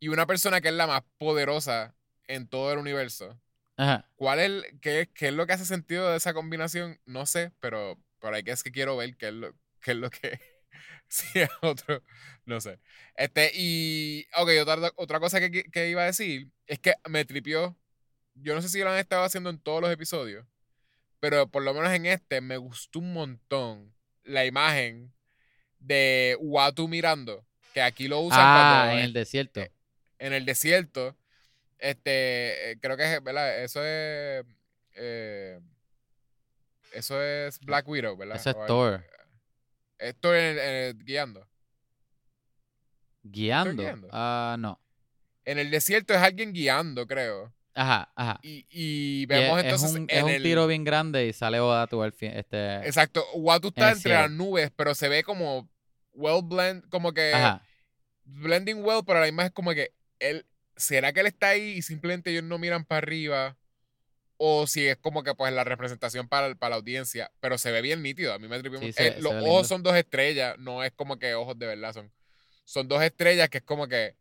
y 0.00 0.08
una 0.08 0.26
persona 0.26 0.60
que 0.60 0.66
es 0.68 0.74
la 0.74 0.88
más 0.88 1.02
poderosa 1.18 1.94
en 2.26 2.48
todo 2.48 2.72
el 2.72 2.78
universo. 2.80 3.40
Ajá. 3.76 4.10
¿Cuál 4.16 4.40
es, 4.40 4.46
el- 4.46 4.80
qué, 4.80 5.08
qué 5.14 5.28
es 5.28 5.32
lo 5.34 5.46
que 5.46 5.52
hace 5.52 5.64
sentido 5.64 6.10
de 6.10 6.16
esa 6.16 6.34
combinación? 6.34 7.00
No 7.06 7.26
sé, 7.26 7.52
pero 7.60 7.96
por 8.18 8.34
ahí 8.34 8.42
que 8.42 8.50
es 8.50 8.64
que 8.64 8.72
quiero 8.72 8.96
ver 8.96 9.16
qué 9.16 9.28
es 9.28 9.34
lo, 9.34 9.52
qué 9.80 9.92
es 9.92 9.96
lo 9.98 10.10
que... 10.10 10.40
si 11.08 11.38
es 11.38 11.48
otro, 11.62 12.02
no 12.44 12.60
sé. 12.60 12.80
Este, 13.14 13.52
y, 13.54 14.26
ok, 14.36 14.48
otra, 14.62 14.92
otra 14.96 15.20
cosa 15.20 15.38
que, 15.38 15.62
que 15.70 15.88
iba 15.90 16.02
a 16.02 16.06
decir 16.06 16.50
es 16.66 16.80
que 16.80 16.94
me 17.08 17.24
tripió, 17.24 17.78
yo 18.34 18.56
no 18.56 18.62
sé 18.62 18.68
si 18.68 18.80
lo 18.80 18.90
han 18.90 18.98
estado 18.98 19.22
haciendo 19.22 19.48
en 19.50 19.60
todos 19.60 19.80
los 19.80 19.92
episodios, 19.92 20.44
pero 21.20 21.48
por 21.48 21.62
lo 21.62 21.72
menos 21.72 21.92
en 21.92 22.06
este 22.06 22.40
me 22.40 22.56
gustó 22.56 22.98
un 22.98 23.12
montón 23.12 23.94
la 24.24 24.44
imagen 24.44 25.12
de 25.78 26.36
Watu 26.40 26.88
mirando, 26.88 27.44
que 27.74 27.82
aquí 27.82 28.08
lo 28.08 28.20
usan 28.20 28.40
Ah, 28.42 28.84
cuando 28.84 28.98
en 28.98 29.04
el 29.04 29.12
desierto. 29.12 29.60
eh, 29.60 29.72
en 30.18 30.32
el 30.32 30.44
desierto. 30.44 31.16
Este, 31.78 32.70
eh, 32.72 32.78
creo 32.80 32.96
que 32.96 33.14
es, 33.14 33.22
¿verdad? 33.22 33.62
Eso 33.62 33.80
es. 33.84 34.44
eh, 34.94 35.60
eso 36.92 37.22
es 37.22 37.58
Black 37.60 37.86
Widow, 37.86 38.16
¿verdad? 38.16 38.36
Eso 38.36 38.50
es 38.50 38.56
O 38.56 38.66
Thor. 38.66 39.04
En 39.98 40.14
en 40.24 40.98
guiando. 41.04 41.46
Guiando. 43.22 44.08
Ah, 44.12 44.56
no. 44.58 44.80
En 45.44 45.58
el 45.58 45.70
desierto 45.70 46.14
es 46.14 46.20
alguien 46.20 46.52
guiando, 46.52 47.06
creo. 47.06 47.52
Ajá, 47.74 48.10
ajá. 48.16 48.38
Y, 48.42 48.66
y 48.70 49.26
vemos 49.26 49.58
es, 49.58 49.64
es 49.66 49.72
entonces 49.72 49.90
un, 49.90 49.96
en 50.02 50.16
es 50.16 50.22
un 50.24 50.30
el. 50.30 50.42
tiro 50.42 50.66
bien 50.66 50.82
grande 50.84 51.26
y 51.26 51.32
sale 51.32 51.60
Odatu 51.60 52.02
al 52.02 52.12
fin. 52.12 52.32
Este, 52.32 52.76
Exacto. 52.86 53.24
Watu 53.34 53.68
está 53.68 53.92
entre 53.92 54.12
las 54.14 54.30
nubes, 54.30 54.70
pero 54.74 54.94
se 54.94 55.08
ve 55.08 55.22
como 55.22 55.68
well 56.16 56.42
blend, 56.42 56.88
como 56.88 57.12
que 57.12 57.32
ajá. 57.34 57.62
blending 58.24 58.82
well, 58.84 59.02
pero 59.06 59.18
a 59.18 59.20
la 59.22 59.26
misma 59.26 59.46
es 59.46 59.52
como 59.52 59.72
que 59.72 59.92
él, 60.18 60.46
¿será 60.76 61.12
que 61.12 61.20
él 61.20 61.26
está 61.26 61.50
ahí 61.50 61.74
y 61.78 61.82
simplemente 61.82 62.30
ellos 62.30 62.44
no 62.44 62.58
miran 62.58 62.84
para 62.84 62.98
arriba? 62.98 63.56
O 64.38 64.66
si 64.66 64.86
es 64.86 64.98
como 64.98 65.22
que 65.22 65.34
pues 65.34 65.52
la 65.52 65.64
representación 65.64 66.28
para, 66.28 66.54
para 66.56 66.70
la 66.70 66.76
audiencia, 66.76 67.32
pero 67.40 67.56
se 67.56 67.70
ve 67.72 67.80
bien 67.80 68.02
nítido, 68.02 68.34
a 68.34 68.38
mí 68.38 68.48
me 68.48 68.58
tripió 68.60 68.80
Sí, 68.80 68.92
se- 68.92 69.08
Eh, 69.08 69.20
los 69.20 69.32
ojos 69.32 69.44
lindo. 69.44 69.64
son 69.68 69.82
dos 69.82 69.96
estrellas, 69.96 70.56
no 70.58 70.84
es 70.84 70.92
como 70.92 71.18
que 71.18 71.34
ojos 71.34 71.58
de 71.58 71.66
verdad 71.66 71.94
son. 71.94 72.12
Son 72.64 72.86
dos 72.88 73.02
estrellas 73.02 73.48
que 73.48 73.58
es 73.58 73.64
como 73.64 73.88
que 73.88 74.16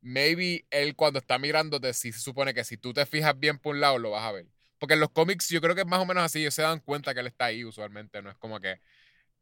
maybe 0.00 0.64
él 0.70 0.96
cuando 0.96 1.18
está 1.18 1.38
mirándote, 1.38 1.92
si 1.92 2.12
se 2.12 2.20
supone 2.20 2.54
que 2.54 2.64
si 2.64 2.76
tú 2.78 2.94
te 2.94 3.04
fijas 3.04 3.38
bien 3.38 3.58
por 3.58 3.74
un 3.74 3.80
lado 3.80 3.98
lo 3.98 4.10
vas 4.12 4.24
a 4.24 4.32
ver. 4.32 4.46
Porque 4.78 4.94
en 4.94 5.00
los 5.00 5.10
cómics 5.10 5.48
yo 5.50 5.60
creo 5.60 5.74
que 5.74 5.82
es 5.82 5.86
más 5.86 6.00
o 6.00 6.06
menos 6.06 6.22
así, 6.22 6.40
ellos 6.40 6.54
se 6.54 6.62
dan 6.62 6.80
cuenta 6.80 7.12
que 7.12 7.20
él 7.20 7.26
está 7.26 7.46
ahí 7.46 7.64
usualmente, 7.64 8.22
no 8.22 8.30
es 8.30 8.36
como 8.36 8.60
que 8.60 8.80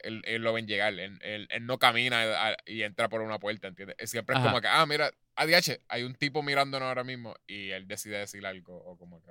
él, 0.01 0.23
él 0.25 0.43
lo 0.43 0.53
ven 0.53 0.67
llegar. 0.67 0.93
Él, 0.99 1.19
él- 1.23 1.49
él 1.51 1.67
no 1.67 1.79
camina 1.79 2.49
a- 2.49 2.57
y 2.67 2.83
entra 2.83 3.09
por 3.09 3.21
una 3.21 3.39
puerta, 3.39 3.69
¿entiendes? 3.69 3.97
Siempre 4.11 4.35
es 4.35 4.41
Ajá. 4.41 4.49
como 4.49 4.61
que, 4.61 4.69
ah, 4.69 4.87
mira, 4.87 5.11
ADH, 5.37 5.81
hay 5.89 6.03
un 6.05 6.15
tipo 6.15 6.43
mirándonos 6.43 6.87
ahora 6.89 7.05
mismo 7.05 7.35
y 7.47 7.71
él 7.71 7.87
decide 7.87 8.19
decir 8.19 8.45
algo 8.47 8.77
o 8.77 8.97
como 8.97 9.21
que... 9.23 9.31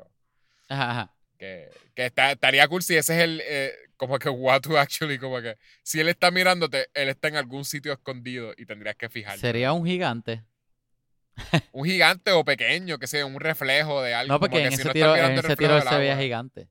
Ajá, 0.70 0.92
ajá. 0.92 1.14
Que, 1.38 1.70
que 1.94 2.06
está- 2.08 2.32
estaría 2.32 2.68
cool 2.68 2.82
si 2.82 2.96
ese 2.96 3.16
es 3.18 3.24
el, 3.24 3.42
eh, 3.46 3.72
como 3.96 4.18
que 4.18 4.28
Watu 4.30 4.76
actually, 4.78 5.20
como 5.20 5.40
que 5.42 5.56
si 5.84 6.00
él 6.00 6.10
está 6.10 6.32
mirándote, 6.32 6.88
él 6.96 7.10
está 7.10 7.28
en 7.28 7.36
algún 7.36 7.64
sitio 7.64 7.94
escondido 7.94 8.54
y 8.58 8.66
tendrías 8.66 8.96
que 8.96 9.08
fijarte. 9.10 9.40
Sería 9.40 9.72
un 9.74 9.86
gigante. 9.86 10.44
Un 11.72 11.86
gigante 11.86 12.32
o 12.32 12.44
pequeño, 12.44 12.98
que 12.98 13.06
sea 13.06 13.24
un 13.26 13.40
reflejo 13.40 14.02
de 14.02 14.16
algo. 14.16 14.34
No, 14.34 14.40
como 14.40 14.50
porque 14.50 14.58
que 14.62 14.64
en 14.66 14.72
si 14.72 14.76
ese 14.82 14.84
no 14.86 14.90
estás 14.92 15.14
tiro, 15.16 15.28
en 15.28 15.38
ese 15.38 15.56
tiro 15.56 15.82
se 15.82 15.98
veía 15.98 16.18
gigante. 16.18 16.68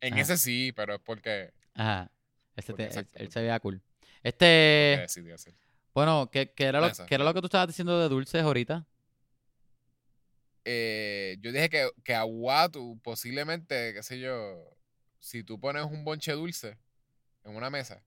En 0.00 0.14
Ajá. 0.14 0.22
ese 0.22 0.36
sí, 0.38 0.72
pero 0.74 0.94
es 0.94 1.00
porque, 1.04 1.52
Ajá. 1.74 2.10
Ese 2.56 2.72
Porque 2.72 2.86
te- 2.88 2.98
él, 3.00 3.08
él 3.14 3.32
se 3.32 3.40
veía 3.40 3.58
cool. 3.60 3.82
Este, 4.22 5.02
hacer. 5.34 5.54
bueno, 5.94 6.30
¿qué, 6.30 6.52
qué 6.52 6.64
era 6.64 6.80
lo, 6.80 6.92
qué 7.06 7.14
era 7.14 7.24
lo 7.24 7.34
que 7.34 7.40
tú 7.40 7.46
estabas 7.46 7.66
diciendo 7.66 7.98
de 7.98 8.08
dulces 8.08 8.42
ahorita? 8.42 8.86
Eh, 10.64 11.38
yo 11.40 11.50
dije 11.50 11.68
que, 11.68 11.90
que 12.04 12.14
a 12.14 12.24
Watu 12.24 12.98
posiblemente, 13.02 13.92
qué 13.94 14.02
sé 14.02 14.20
yo, 14.20 14.62
si 15.18 15.42
tú 15.42 15.58
pones 15.58 15.84
un 15.84 16.04
bonche 16.04 16.32
dulce 16.32 16.78
en 17.44 17.56
una 17.56 17.68
mesa, 17.68 18.04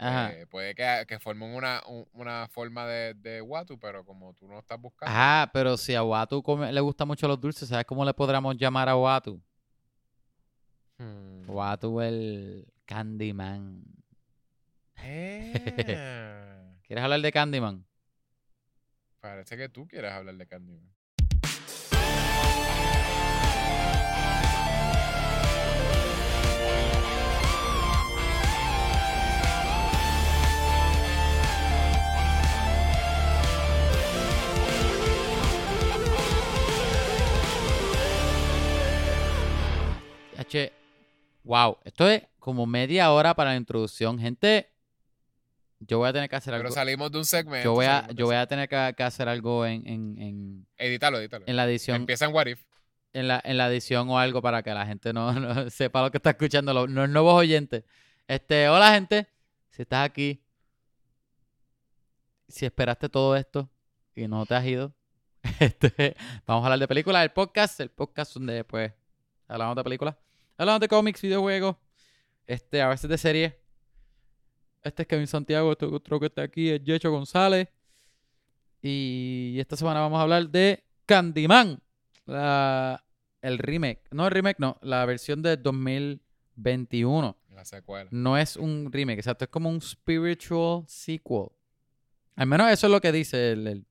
eh, 0.00 0.46
puede 0.50 0.74
que, 0.74 1.04
que 1.06 1.20
formen 1.20 1.54
una, 1.54 1.80
un- 1.86 2.08
una 2.14 2.48
forma 2.48 2.86
de, 2.86 3.14
de 3.14 3.40
Watu, 3.42 3.78
pero 3.78 4.04
como 4.04 4.34
tú 4.34 4.48
no 4.48 4.58
estás 4.58 4.80
buscando. 4.80 5.14
Ajá, 5.14 5.50
pero 5.52 5.76
si 5.76 5.94
a 5.94 6.02
Watu 6.02 6.42
come- 6.42 6.72
le 6.72 6.80
gustan 6.80 7.06
mucho 7.06 7.28
los 7.28 7.40
dulces, 7.40 7.68
¿sabes 7.68 7.84
cómo 7.84 8.04
le 8.04 8.12
podríamos 8.14 8.56
llamar 8.56 8.88
a 8.88 8.96
Watu? 8.96 9.40
Hmm. 10.98 11.48
Watu 11.48 12.00
el 12.00 12.66
Candyman. 12.92 13.86
Eh, 15.02 15.52
¿Quieres 16.86 17.02
hablar 17.02 17.22
de 17.22 17.32
Candyman? 17.32 17.86
parece 19.18 19.56
que 19.56 19.70
tú 19.70 19.88
quieres 19.88 20.12
hablar 20.12 20.34
de 20.34 20.46
Candyman. 20.46 20.92
H, 40.36 40.81
wow, 41.44 41.78
esto 41.84 42.08
es 42.08 42.22
como 42.38 42.66
media 42.66 43.12
hora 43.12 43.34
para 43.34 43.50
la 43.50 43.56
introducción. 43.56 44.18
Gente, 44.18 44.70
yo 45.80 45.98
voy 45.98 46.08
a 46.08 46.12
tener 46.12 46.28
que 46.28 46.36
hacer 46.36 46.52
Pero 46.52 46.64
algo. 46.64 46.74
salimos 46.74 47.10
de 47.12 47.18
un 47.18 47.24
segmento. 47.24 47.64
Yo 47.64 47.72
voy 47.72 47.86
a, 47.86 48.08
yo 48.14 48.26
voy 48.26 48.36
a 48.36 48.46
tener 48.46 48.68
que, 48.68 48.94
que 48.96 49.02
hacer 49.02 49.28
algo 49.28 49.66
en, 49.66 49.86
en, 49.86 50.18
en, 50.18 50.66
Edítalo, 50.76 51.18
edítalo. 51.18 51.44
en 51.46 51.56
la 51.56 51.64
edición. 51.64 51.96
Empieza 51.96 52.24
en 52.26 52.34
What 52.34 52.46
If. 52.46 52.60
en 53.12 53.28
la, 53.28 53.40
en 53.44 53.56
la 53.58 53.68
edición 53.68 54.08
o 54.08 54.18
algo 54.18 54.40
para 54.42 54.62
que 54.62 54.72
la 54.72 54.86
gente 54.86 55.12
no, 55.12 55.32
no 55.40 55.70
sepa 55.70 56.02
lo 56.02 56.10
que 56.10 56.18
está 56.18 56.30
escuchando, 56.30 56.72
los, 56.72 56.88
los 56.90 57.08
nuevos 57.08 57.34
oyentes. 57.34 57.84
Este, 58.28 58.68
hola 58.68 58.92
gente, 58.94 59.26
si 59.70 59.82
estás 59.82 60.04
aquí, 60.06 60.40
si 62.48 62.66
esperaste 62.66 63.08
todo 63.08 63.36
esto 63.36 63.68
y 64.14 64.28
no 64.28 64.46
te 64.46 64.54
has 64.54 64.64
ido, 64.64 64.92
este, 65.60 66.16
vamos 66.46 66.62
a 66.62 66.66
hablar 66.66 66.78
de 66.78 66.88
películas, 66.88 67.22
el 67.24 67.30
podcast, 67.30 67.80
el 67.80 67.90
podcast 67.90 68.34
donde 68.34 68.62
pues 68.64 68.92
hablamos 69.48 69.74
de 69.76 69.82
películas, 69.84 70.14
hablamos 70.62 70.80
de 70.80 70.88
cómics, 70.88 71.20
videojuegos, 71.20 71.76
este, 72.46 72.80
a 72.82 72.88
veces 72.88 73.08
de 73.10 73.18
series. 73.18 73.54
Este 74.82 75.02
es 75.02 75.08
Kevin 75.08 75.26
Santiago, 75.26 75.72
este 75.72 75.86
otro 75.86 76.18
que 76.18 76.26
está 76.26 76.42
aquí 76.42 76.70
es 76.70 76.82
Yecho 76.82 77.10
González. 77.10 77.68
Y 78.80 79.56
esta 79.60 79.76
semana 79.76 80.00
vamos 80.00 80.18
a 80.18 80.22
hablar 80.22 80.48
de 80.48 80.82
Candyman 81.06 81.80
la, 82.26 83.04
el 83.40 83.58
remake. 83.58 84.02
No 84.10 84.24
el 84.26 84.32
remake, 84.32 84.58
no. 84.58 84.78
La 84.82 85.04
versión 85.06 85.40
de 85.42 85.56
2021. 85.56 87.36
La 87.50 87.64
secuela. 87.64 88.08
No 88.12 88.36
es 88.36 88.56
un 88.56 88.90
remake, 88.90 89.18
exacto. 89.18 89.44
Es 89.44 89.50
como 89.50 89.68
un 89.70 89.80
spiritual 89.80 90.84
sequel. 90.88 91.46
Al 92.34 92.46
menos 92.46 92.70
eso 92.70 92.86
es 92.86 92.90
lo 92.92 93.00
que 93.00 93.12
dice 93.12 93.52
el... 93.52 93.66
el- 93.66 93.86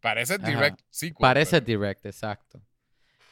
Parece 0.00 0.34
Ajá. 0.34 0.46
direct 0.46 0.80
sequel. 0.90 1.16
parece 1.20 1.62
pero- 1.62 1.78
direct, 1.80 2.04
exacto. 2.06 2.60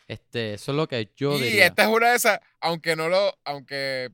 Este, 0.08 0.54
eso 0.54 0.72
es 0.72 0.76
lo 0.76 0.86
que 0.88 1.10
yo 1.16 1.36
y 1.36 1.42
diría. 1.42 1.66
esta 1.66 1.82
es 1.82 1.88
una 1.88 2.10
de 2.10 2.16
esas, 2.16 2.40
aunque 2.60 2.94
no 2.96 3.08
lo, 3.08 3.36
aunque, 3.44 4.10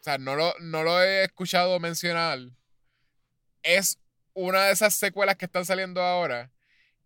o 0.00 0.02
sea, 0.02 0.18
no 0.18 0.36
lo, 0.36 0.54
no 0.60 0.84
lo 0.84 1.02
he 1.02 1.24
escuchado 1.24 1.80
mencionar, 1.80 2.38
es 3.62 3.98
una 4.34 4.66
de 4.66 4.72
esas 4.72 4.94
secuelas 4.94 5.36
que 5.36 5.44
están 5.46 5.64
saliendo 5.64 6.00
ahora 6.02 6.50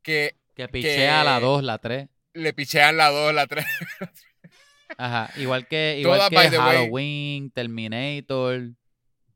que 0.03 0.37
Que 0.55 0.69
pichea 0.69 1.25
la 1.25 1.39
que- 1.39 1.45
2, 1.47 1.63
la 1.65 1.79
3. 1.79 2.09
le 2.35 2.53
pichean 2.53 2.97
la 2.97 3.09
2, 3.11 3.35
la 3.35 3.47
3. 3.47 3.65
Ajá. 4.99 5.31
Igual 5.37 5.67
que, 5.67 5.97
igual 5.99 6.19
Todas, 6.19 6.31
que 6.31 6.37
way. 6.37 6.49
Halloween, 6.77 7.51
Terminator. 7.51 8.61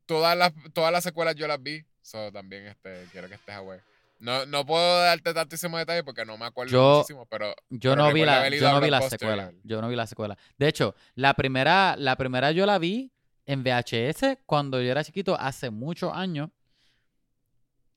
Todas 0.05 0.37
las, 0.37 0.53
todas 0.73 0.91
las 0.91 1.03
secuelas 1.03 1.35
yo 1.35 1.47
las 1.47 1.61
vi. 1.61 1.83
So, 2.01 2.31
también 2.31 2.65
este, 2.67 3.05
quiero 3.11 3.27
que 3.27 3.35
estés 3.35 3.55
aware. 3.55 3.81
No, 4.21 4.45
no 4.45 4.65
puedo 4.65 4.99
darte 5.01 5.33
tantísimo 5.33 5.77
detalle 5.79 6.03
porque 6.03 6.23
no 6.25 6.37
me 6.37 6.45
acuerdo 6.45 6.71
Yo- 6.71 6.95
muchísimo, 6.97 7.25
pero 7.25 7.55
Yo 7.69 7.91
Pero 7.91 7.95
no 7.95 8.13
vi 8.13 8.23
la, 8.23 8.47
yo 8.49 8.71
no 8.71 8.79
vi 8.79 8.89
la 8.91 9.01
secuela. 9.01 9.51
Yo 9.63 9.81
no 9.81 9.89
vi 9.89 9.95
la 9.95 10.05
secuela. 10.05 10.37
De 10.57 10.67
hecho, 10.67 10.93
la 11.15 11.33
primera, 11.33 11.95
la 11.97 12.15
primera 12.15 12.51
yo 12.51 12.65
la 12.67 12.77
vi 12.77 13.11
en 13.47 13.63
VHS 13.63 14.37
cuando 14.45 14.79
yo 14.79 14.91
era 14.91 15.03
chiquito, 15.03 15.35
hace 15.39 15.71
muchos 15.71 16.13
años. 16.13 16.49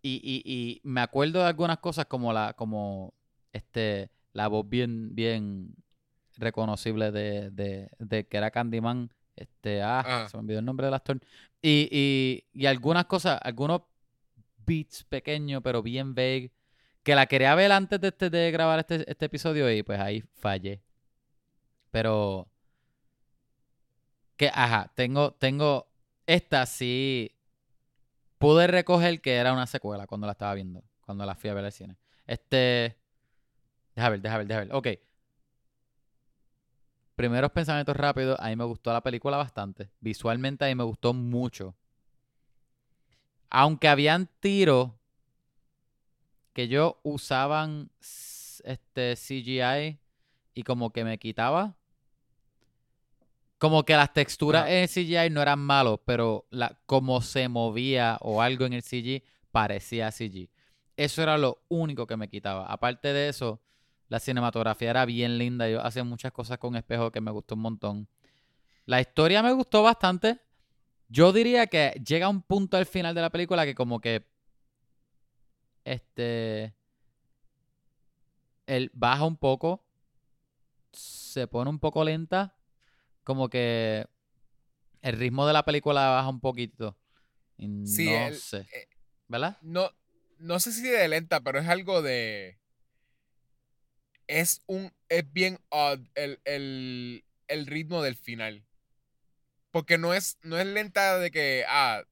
Y, 0.02 0.20
y, 0.22 0.42
y 0.50 0.80
me 0.82 1.00
acuerdo 1.02 1.40
de 1.40 1.46
algunas 1.46 1.78
cosas 1.78 2.06
como 2.06 2.32
la, 2.32 2.54
como 2.54 3.14
este, 3.52 4.10
la 4.32 4.48
voz 4.48 4.68
bien, 4.68 5.14
bien 5.14 5.74
reconocible 6.36 7.10
de, 7.12 7.50
de, 7.50 7.88
de 7.98 8.26
que 8.26 8.36
era 8.36 8.50
Candyman. 8.50 9.10
Este, 9.36 9.82
ah, 9.82 10.00
Ajá. 10.00 10.28
se 10.28 10.36
me 10.36 10.42
olvidó 10.42 10.58
el 10.60 10.64
nombre 10.64 10.86
del 10.86 10.94
actor. 10.94 11.20
Y, 11.60 11.88
y, 11.90 12.44
y 12.52 12.66
algunas 12.66 13.04
cosas, 13.06 13.38
algunos 13.42 13.82
beats 14.64 15.04
pequeños, 15.04 15.62
pero 15.62 15.82
bien 15.82 16.14
vague 16.14 16.52
que 17.02 17.14
la 17.14 17.26
quería 17.26 17.54
ver 17.54 17.70
antes 17.72 18.00
de, 18.00 18.08
este, 18.08 18.30
de 18.30 18.50
grabar 18.50 18.80
este, 18.80 19.08
este 19.10 19.26
episodio 19.26 19.70
y 19.70 19.82
pues 19.82 20.00
ahí 20.00 20.22
fallé. 20.34 20.82
Pero 21.90 22.48
que, 24.36 24.48
ajá, 24.52 24.90
tengo, 24.94 25.32
tengo, 25.34 25.86
esta 26.26 26.66
sí 26.66 27.36
pude 28.38 28.66
recoger 28.66 29.20
que 29.20 29.36
era 29.36 29.52
una 29.52 29.66
secuela 29.66 30.06
cuando 30.06 30.26
la 30.26 30.32
estaba 30.32 30.54
viendo, 30.54 30.82
cuando 31.02 31.24
la 31.26 31.34
fui 31.34 31.50
a 31.50 31.54
ver 31.54 31.64
al 31.66 31.72
cine. 31.72 31.96
Este, 32.26 32.98
deja 33.94 34.08
ver, 34.08 34.20
deja 34.20 34.38
ver, 34.38 34.46
deja 34.46 34.60
ver. 34.60 34.74
Ok. 34.74 34.88
Primeros 37.14 37.52
pensamientos 37.52 37.96
rápidos, 37.96 38.36
a 38.40 38.48
mí 38.48 38.56
me 38.56 38.64
gustó 38.64 38.92
la 38.92 39.02
película 39.02 39.36
bastante. 39.36 39.90
Visualmente 40.00 40.64
a 40.64 40.68
mí 40.68 40.74
me 40.74 40.84
gustó 40.84 41.12
mucho. 41.12 41.76
Aunque 43.56 43.86
habían 43.86 44.28
tiros 44.40 44.90
que 46.54 46.66
yo 46.66 46.98
usaban 47.04 47.88
este 48.00 49.14
CGI 49.14 50.00
y 50.54 50.62
como 50.64 50.92
que 50.92 51.04
me 51.04 51.18
quitaba. 51.18 51.76
Como 53.58 53.84
que 53.84 53.94
las 53.94 54.12
texturas 54.12 54.62
Ajá. 54.62 54.72
en 54.72 54.82
el 54.82 54.88
CGI 54.88 55.30
no 55.30 55.40
eran 55.40 55.60
malos, 55.60 56.00
pero 56.04 56.48
la, 56.50 56.76
como 56.86 57.22
se 57.22 57.46
movía 57.46 58.18
o 58.22 58.42
algo 58.42 58.66
en 58.66 58.72
el 58.72 58.82
CG 58.82 59.22
parecía 59.52 60.10
CG. 60.10 60.48
Eso 60.96 61.22
era 61.22 61.38
lo 61.38 61.62
único 61.68 62.08
que 62.08 62.16
me 62.16 62.28
quitaba. 62.28 62.66
Aparte 62.66 63.12
de 63.12 63.28
eso, 63.28 63.60
la 64.08 64.18
cinematografía 64.18 64.90
era 64.90 65.04
bien 65.04 65.38
linda. 65.38 65.68
Yo 65.68 65.80
hacía 65.80 66.02
muchas 66.02 66.32
cosas 66.32 66.58
con 66.58 66.74
espejo 66.74 67.12
que 67.12 67.20
me 67.20 67.30
gustó 67.30 67.54
un 67.54 67.60
montón. 67.60 68.08
La 68.84 69.00
historia 69.00 69.44
me 69.44 69.52
gustó 69.52 69.84
bastante. 69.84 70.40
Yo 71.08 71.32
diría 71.32 71.66
que 71.66 72.00
llega 72.06 72.28
un 72.28 72.42
punto 72.42 72.76
al 72.76 72.86
final 72.86 73.14
de 73.14 73.20
la 73.20 73.30
película 73.30 73.64
que 73.64 73.74
como 73.74 74.00
que 74.00 74.24
este 75.84 76.74
él 78.66 78.90
baja 78.94 79.24
un 79.24 79.36
poco, 79.36 79.84
se 80.92 81.46
pone 81.46 81.68
un 81.70 81.78
poco 81.78 82.04
lenta, 82.04 82.56
como 83.24 83.48
que 83.48 84.06
el 85.02 85.16
ritmo 85.18 85.46
de 85.46 85.52
la 85.52 85.64
película 85.64 86.08
baja 86.10 86.28
un 86.28 86.40
poquito. 86.40 86.96
Y 87.58 87.66
Sí, 87.84 88.06
no 88.06 88.26
el- 88.28 88.34
sé, 88.34 88.66
eh, 88.72 88.88
¿verdad? 89.28 89.58
no, 89.62 89.90
no 90.38 90.60
sé 90.60 90.72
si 90.72 90.82
de 90.82 91.08
lenta, 91.08 91.40
pero 91.42 91.58
es 91.60 91.68
algo 91.68 92.02
de. 92.02 92.58
Es 94.26 94.62
un. 94.66 94.92
Es 95.08 95.30
bien 95.32 95.58
odd 95.68 96.00
el, 96.14 96.40
el, 96.44 97.24
el 97.48 97.66
ritmo 97.66 98.02
del 98.02 98.16
final. 98.16 98.64
Porque 99.74 99.98
no 99.98 100.14
es, 100.14 100.38
no 100.42 100.56
es 100.56 100.66
lenta 100.66 101.18
de 101.18 101.32
que. 101.32 101.64
Ah, 101.68 102.04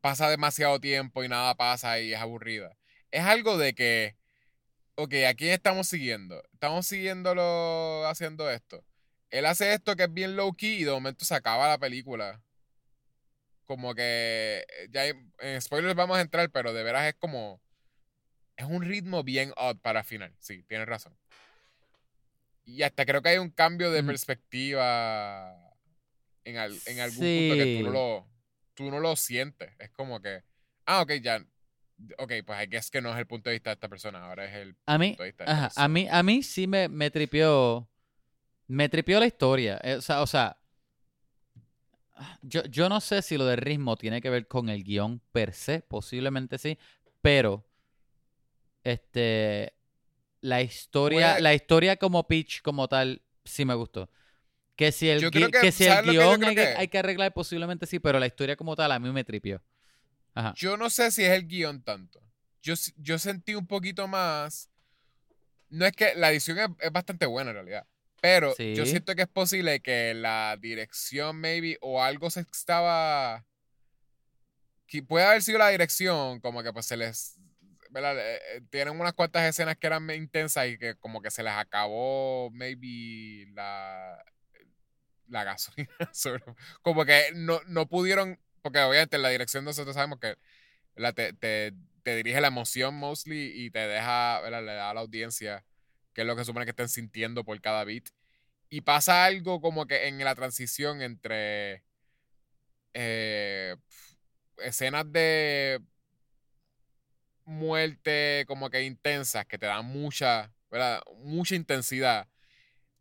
pasa 0.00 0.30
demasiado 0.30 0.80
tiempo 0.80 1.22
y 1.22 1.28
nada 1.28 1.54
pasa 1.54 2.00
y 2.00 2.14
es 2.14 2.18
aburrida. 2.20 2.78
Es 3.10 3.24
algo 3.24 3.58
de 3.58 3.74
que. 3.74 4.16
Ok, 4.96 5.14
¿a 5.28 5.34
quién 5.34 5.52
estamos 5.52 5.88
siguiendo? 5.88 6.42
Estamos 6.54 6.86
siguiéndolo 6.86 8.06
haciendo 8.06 8.50
esto. 8.50 8.84
Él 9.30 9.46
hace 9.46 9.74
esto 9.74 9.96
que 9.96 10.04
es 10.04 10.12
bien 10.14 10.36
low 10.36 10.54
key 10.56 10.78
y 10.80 10.84
de 10.84 10.92
momento 10.92 11.26
se 11.26 11.34
acaba 11.34 11.68
la 11.68 11.78
película. 11.78 12.42
como 13.66 13.94
que 13.94 14.64
eh, 14.68 14.88
ya 14.90 15.06
en, 15.06 15.32
en 15.40 15.60
spoilers 15.60 15.94
vamos 15.94 16.18
a 16.18 16.20
entrar, 16.20 16.50
pero 16.50 16.72
de 16.72 16.82
veras 16.82 17.06
es 17.08 17.14
como 17.14 17.60
es 18.56 18.66
un 18.66 18.82
ritmo 18.84 19.24
bien 19.24 19.52
odd 19.56 19.78
para 19.80 20.04
final. 20.04 20.34
Sí, 20.40 20.62
tienes 20.64 20.88
razón. 20.88 21.16
Y 22.64 22.82
hasta 22.82 23.06
creo 23.06 23.22
que 23.22 23.30
hay 23.30 23.38
un 23.38 23.50
cambio 23.50 23.90
de 23.92 24.02
perspectiva 24.02 25.65
en, 26.46 26.56
al- 26.58 26.80
en 26.86 27.00
algún 27.00 27.24
punto 27.34 27.56
que 27.56 27.66
tú 27.66 27.82
no, 27.82 27.90
Sí. 27.90 27.92
lo, 27.92 28.28
tú 28.74 28.90
no 28.90 29.00
lo 29.00 29.16
sientes. 29.16 29.72
Es 29.78 29.90
como 29.90 30.20
que, 30.22 30.42
ah, 30.86 31.02
ok, 31.02 31.12
ya. 31.22 31.44
Ok, 32.18 32.32
pues 32.46 32.62
I 32.62 32.66
guess 32.68 32.90
que 32.90 33.00
no 33.00 33.10
es 33.12 33.18
el 33.18 33.26
punto 33.26 33.48
de 33.50 33.54
vista 33.54 33.70
de 33.70 33.74
esta 33.74 33.88
persona, 33.88 34.24
ahora 34.26 34.44
es 34.44 34.54
el 34.54 34.76
A 34.86 34.98
mí, 34.98 35.08
punto 35.10 35.22
de 35.22 35.28
vista 35.30 35.44
de 35.44 35.50
ajá, 35.50 35.70
a 35.76 35.88
mí, 35.88 36.06
a 36.10 36.22
mí 36.22 36.42
sí 36.42 36.66
me, 36.66 36.88
me 36.88 37.10
tripió. 37.10 37.88
Me 38.68 38.88
tripió 38.88 39.20
la 39.20 39.26
historia. 39.26 39.80
Eh, 39.82 39.94
o 39.96 40.00
sea, 40.02 40.22
o 40.22 40.26
sea, 40.26 40.58
yo, 42.42 42.64
yo 42.64 42.88
no 42.88 43.00
sé 43.00 43.22
si 43.22 43.36
lo 43.36 43.46
del 43.46 43.58
ritmo 43.58 43.96
tiene 43.96 44.20
que 44.20 44.30
ver 44.30 44.48
con 44.48 44.68
el 44.68 44.82
guion 44.84 45.20
per 45.32 45.52
se, 45.52 45.80
posiblemente 45.80 46.58
sí, 46.58 46.78
pero 47.20 47.64
este 48.84 49.74
la 50.40 50.62
historia, 50.62 51.40
la 51.40 51.54
historia 51.54 51.96
como 51.96 52.26
pitch, 52.28 52.62
como 52.62 52.86
tal, 52.88 53.22
sí 53.44 53.64
me 53.64 53.74
gustó. 53.74 54.08
Que 54.76 54.92
si 54.92 55.08
el, 55.08 55.20
Yo 55.20 55.30
que- 55.30 55.50
que 55.50 55.72
si 55.72 55.84
el 55.84 55.90
¿sabes 55.90 56.06
lo 56.06 56.12
que 56.12 56.16
yo 56.16 56.22
guion 56.22 56.36
creo 56.40 56.48
hay 56.50 56.54
que, 56.56 56.62
que 56.62 56.68
hay 56.78 56.88
que 56.88 56.98
arreglar, 56.98 57.32
posiblemente 57.32 57.86
sí, 57.86 57.98
pero 57.98 58.18
la 58.20 58.26
historia 58.26 58.56
como 58.56 58.76
tal 58.76 58.92
a 58.92 58.98
mí 58.98 59.10
me 59.10 59.24
tripió. 59.24 59.62
Ajá. 60.34 60.52
Yo 60.56 60.76
no 60.76 60.90
sé 60.90 61.10
si 61.10 61.24
es 61.24 61.30
el 61.30 61.46
guion 61.46 61.82
tanto. 61.82 62.20
Yo, 62.62 62.74
yo 62.96 63.18
sentí 63.18 63.54
un 63.54 63.66
poquito 63.66 64.06
más. 64.06 64.68
No 65.70 65.86
es 65.86 65.92
que 65.92 66.14
la 66.14 66.30
edición 66.30 66.58
es, 66.58 66.68
es 66.80 66.92
bastante 66.92 67.24
buena 67.26 67.50
en 67.50 67.56
realidad. 67.56 67.86
Pero 68.20 68.50
yo 68.56 68.84
Sí. 68.84 68.90
siento 68.90 69.14
que 69.14 69.22
es 69.22 69.28
posible 69.28 69.80
que 69.80 70.12
la 70.14 70.56
dirección, 70.60 71.36
maybe, 71.40 71.78
o 71.80 72.02
algo 72.02 72.28
se 72.28 72.40
estaba. 72.40 73.46
Que 74.86 75.02
puede 75.02 75.24
haber 75.26 75.42
sido 75.42 75.58
la 75.58 75.68
dirección, 75.68 76.40
como 76.40 76.62
que 76.62 76.72
pues 76.72 76.86
se 76.86 76.96
les. 76.96 77.38
¿verdad? 77.90 78.18
Eh, 78.18 78.40
eh, 78.56 78.60
Tienen 78.70 78.98
unas 79.00 79.14
cuantas 79.14 79.44
escenas 79.44 79.76
que 79.78 79.86
eran 79.86 80.08
intensas 80.10 80.68
y 80.68 80.76
que 80.76 80.96
como 80.96 81.22
que 81.22 81.30
se 81.30 81.42
les 81.42 81.52
acabó, 81.54 82.50
maybe, 82.50 83.46
la. 83.54 84.22
La 85.28 85.44
gasolina. 85.44 85.90
Como 86.82 87.04
que 87.04 87.32
no, 87.34 87.60
no 87.66 87.86
pudieron. 87.88 88.38
Porque 88.62 88.80
obviamente 88.80 89.16
en 89.16 89.22
la 89.22 89.28
dirección 89.28 89.64
nosotros 89.64 89.94
sabemos 89.94 90.18
que 90.18 90.36
¿verdad? 90.96 91.14
Te, 91.14 91.32
te, 91.34 91.74
te 92.02 92.16
dirige 92.16 92.40
la 92.40 92.48
emoción 92.48 92.94
mostly 92.94 93.52
y 93.54 93.70
te 93.70 93.80
deja, 93.80 94.40
¿verdad? 94.40 94.64
le 94.64 94.72
da 94.74 94.90
a 94.90 94.94
la 94.94 95.00
audiencia 95.00 95.64
qué 96.14 96.22
es 96.22 96.26
lo 96.26 96.36
que 96.36 96.44
supone 96.44 96.64
que 96.64 96.70
estén 96.70 96.88
sintiendo 96.88 97.44
por 97.44 97.60
cada 97.60 97.84
beat. 97.84 98.08
Y 98.70 98.82
pasa 98.82 99.24
algo 99.24 99.60
como 99.60 99.86
que 99.86 100.08
en 100.08 100.18
la 100.24 100.34
transición 100.34 101.02
entre 101.02 101.84
eh, 102.94 103.76
escenas 104.58 105.10
de 105.12 105.80
muerte 107.44 108.44
como 108.48 108.70
que 108.70 108.82
intensas 108.82 109.46
que 109.46 109.58
te 109.58 109.66
dan 109.66 109.86
mucha, 109.86 110.52
¿verdad? 110.70 111.02
Mucha 111.18 111.54
intensidad. 111.54 112.28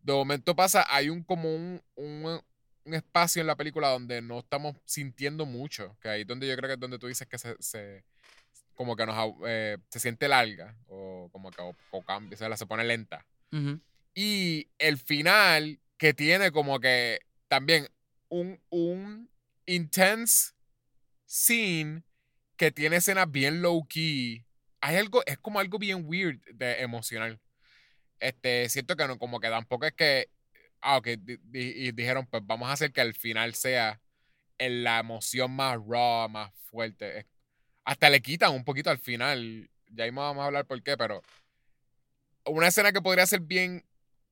De 0.05 0.13
momento 0.13 0.55
pasa, 0.55 0.85
hay 0.89 1.09
un 1.09 1.23
como 1.23 1.53
un, 1.53 1.81
un, 1.95 2.39
un 2.85 2.93
espacio 2.93 3.41
en 3.41 3.47
la 3.47 3.55
película 3.55 3.89
donde 3.89 4.21
no 4.21 4.39
estamos 4.39 4.75
sintiendo 4.85 5.45
mucho, 5.45 5.97
que 6.01 6.09
ahí 6.09 6.21
es 6.21 6.27
donde 6.27 6.47
yo 6.47 6.55
creo 6.55 6.67
que 6.69 6.73
es 6.75 6.79
donde 6.79 6.99
tú 6.99 7.07
dices 7.07 7.27
que 7.27 7.37
se, 7.39 7.55
se 7.59 8.03
como 8.75 8.95
que 8.95 9.05
nos 9.05 9.33
eh, 9.47 9.77
se 9.89 9.99
siente 9.99 10.27
larga 10.27 10.77
o 10.87 11.29
como 11.31 11.49
que 11.49 11.61
o, 11.61 11.75
o 11.91 12.01
cambia, 12.03 12.37
se, 12.37 12.47
la- 12.47 12.57
se 12.57 12.65
pone 12.67 12.83
lenta. 12.83 13.25
Y 14.13 14.69
el 14.77 14.97
final 14.97 15.79
que 15.97 16.13
tiene 16.13 16.51
como 16.51 16.79
que 16.79 17.19
también 17.47 17.87
un, 18.29 18.61
un 18.69 19.29
intense 19.65 20.53
scene 21.25 22.03
que 22.57 22.71
tiene 22.71 22.97
escenas 22.97 23.29
bien 23.31 23.61
low 23.61 23.85
key. 23.87 24.45
Hay 24.81 24.97
algo, 24.97 25.23
es 25.25 25.37
como 25.39 25.59
algo 25.59 25.79
bien 25.79 26.03
weird 26.05 26.39
de 26.53 26.81
emocional. 26.81 27.39
Este, 28.19 28.69
siento 28.69 28.95
que 28.95 29.07
no, 29.07 29.17
como 29.17 29.39
que 29.39 29.49
tampoco 29.49 29.85
es 29.85 29.93
que, 29.93 30.29
ah, 30.81 30.97
ok, 30.97 31.07
di- 31.19 31.37
di- 31.43 31.87
y 31.87 31.91
dijeron, 31.91 32.25
pues 32.27 32.43
vamos 32.45 32.69
a 32.69 32.73
hacer 32.73 32.91
que 32.91 33.01
el 33.01 33.13
final 33.13 33.53
sea 33.55 34.01
en 34.57 34.83
la 34.83 34.99
emoción 34.99 35.51
más 35.51 35.77
raw, 35.85 36.29
más 36.29 36.51
fuerte. 36.69 37.25
Hasta 37.83 38.09
le 38.09 38.21
quitan 38.21 38.53
un 38.53 38.63
poquito 38.63 38.89
al 38.89 38.97
final. 38.99 39.69
Ya 39.91 40.05
mismo 40.05 40.21
vamos 40.21 40.41
a 40.43 40.45
hablar 40.47 40.65
por 40.65 40.81
qué, 40.81 40.97
pero 40.97 41.21
una 42.45 42.67
escena 42.67 42.91
que 42.91 43.01
podría 43.01 43.25
ser 43.25 43.41
bien, 43.41 43.83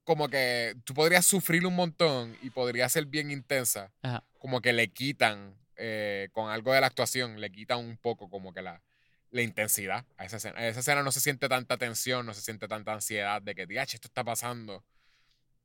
como 0.03 0.27
que 0.29 0.75
tú 0.83 0.93
podrías 0.93 1.25
sufrir 1.25 1.65
un 1.65 1.75
montón 1.75 2.35
y 2.41 2.49
podría 2.49 2.87
ser 2.89 3.05
bien 3.05 3.31
intensa, 3.31 3.91
Ajá. 4.01 4.23
como 4.37 4.61
que 4.61 4.73
le 4.73 4.89
quitan 4.91 5.55
eh, 5.75 6.29
con 6.31 6.49
algo 6.51 6.73
de 6.73 6.81
la 6.81 6.87
actuación, 6.87 7.39
le 7.41 7.51
quitan 7.51 7.79
un 7.79 7.97
poco 7.97 8.29
como 8.29 8.53
que 8.53 8.61
la, 8.61 8.81
la 9.33 9.41
intensidad 9.41 10.05
a 10.17 10.25
esa 10.25 10.37
escena. 10.37 10.59
A 10.59 10.67
esa 10.67 10.79
escena 10.79 11.03
no 11.03 11.11
se 11.11 11.19
siente 11.19 11.49
tanta 11.49 11.77
tensión, 11.77 12.25
no 12.25 12.33
se 12.33 12.41
siente 12.41 12.67
tanta 12.67 12.93
ansiedad 12.93 13.41
de 13.41 13.55
que, 13.55 13.65
diache, 13.65 13.97
esto 13.97 14.07
está 14.07 14.23
pasando. 14.23 14.83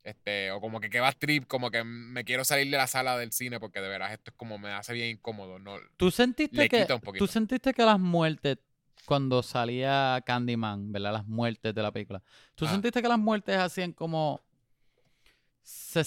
Este, 0.02 0.50
o 0.52 0.60
como 0.60 0.80
que 0.80 0.88
que 0.88 1.00
va 1.00 1.12
trip, 1.12 1.46
como 1.46 1.70
que 1.70 1.84
me 1.84 2.24
quiero 2.24 2.44
salir 2.44 2.70
de 2.70 2.78
la 2.78 2.86
sala 2.86 3.18
del 3.18 3.30
cine 3.30 3.60
porque 3.60 3.80
de 3.80 3.88
veras 3.88 4.12
esto 4.12 4.30
es 4.30 4.36
como 4.36 4.56
me 4.56 4.70
hace 4.70 4.94
bien 4.94 5.10
incómodo. 5.10 5.58
No, 5.58 5.76
¿Tú 5.96 6.10
sentiste 6.10 6.56
Le 6.56 6.68
que 6.68 6.80
quita 6.80 6.94
un 6.94 7.00
poquito. 7.02 7.24
tú 7.24 7.30
sentiste 7.30 7.74
que 7.74 7.84
las 7.84 8.00
muertes 8.00 8.58
cuando 9.04 9.42
salía 9.42 10.22
Candyman, 10.24 10.92
¿verdad? 10.92 11.12
Las 11.12 11.26
muertes 11.26 11.74
de 11.74 11.82
la 11.82 11.92
película. 11.92 12.22
¿Tú 12.54 12.66
sentiste 12.66 13.02
que 13.02 13.08
las 13.08 13.18
muertes 13.18 13.56
hacían 13.58 13.92
como 13.92 14.40
se 15.62 16.04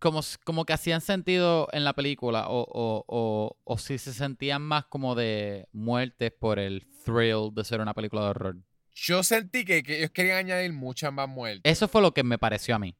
como, 0.00 0.20
como 0.44 0.64
que 0.64 0.72
hacían 0.72 1.00
sentido 1.00 1.68
en 1.72 1.84
la 1.84 1.92
película 1.92 2.48
o, 2.48 2.62
o, 2.62 3.04
o, 3.06 3.56
o 3.62 3.78
si 3.78 3.98
se 3.98 4.12
sentían 4.12 4.62
más 4.62 4.86
como 4.86 5.14
de 5.14 5.68
muertes 5.72 6.32
por 6.32 6.58
el 6.58 6.86
thrill 7.04 7.50
de 7.54 7.64
ser 7.64 7.80
una 7.80 7.94
película 7.94 8.22
de 8.22 8.28
horror? 8.30 8.56
Yo 8.94 9.22
sentí 9.22 9.64
que, 9.64 9.82
que 9.82 9.98
ellos 9.98 10.10
querían 10.10 10.38
añadir 10.38 10.72
muchas 10.72 11.12
más 11.12 11.28
muertes. 11.28 11.62
Eso 11.70 11.86
fue 11.86 12.02
lo 12.02 12.12
que 12.12 12.24
me 12.24 12.38
pareció 12.38 12.74
a 12.74 12.78
mí. 12.78 12.96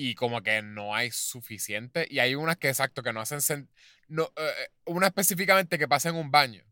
y 0.00 0.14
como 0.14 0.42
que 0.42 0.62
no 0.62 0.94
hay 0.94 1.10
suficiente. 1.10 2.06
Y 2.08 2.20
hay 2.20 2.34
unas 2.36 2.56
que, 2.56 2.68
exacto, 2.68 3.02
que 3.02 3.12
no 3.12 3.20
hacen 3.20 3.38
sen- 3.40 3.68
no 4.08 4.24
eh, 4.36 4.50
eh, 4.64 4.68
Una 4.86 5.08
específicamente 5.08 5.76
que 5.78 5.88
pasa 5.88 6.08
en 6.08 6.14
un 6.16 6.30
baño. 6.30 6.62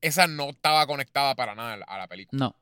Esa 0.00 0.26
no 0.26 0.50
estaba 0.50 0.86
conectada 0.86 1.34
para 1.34 1.54
nada 1.54 1.74
a 1.86 1.98
la 1.98 2.08
película. 2.08 2.38
No. 2.46 2.56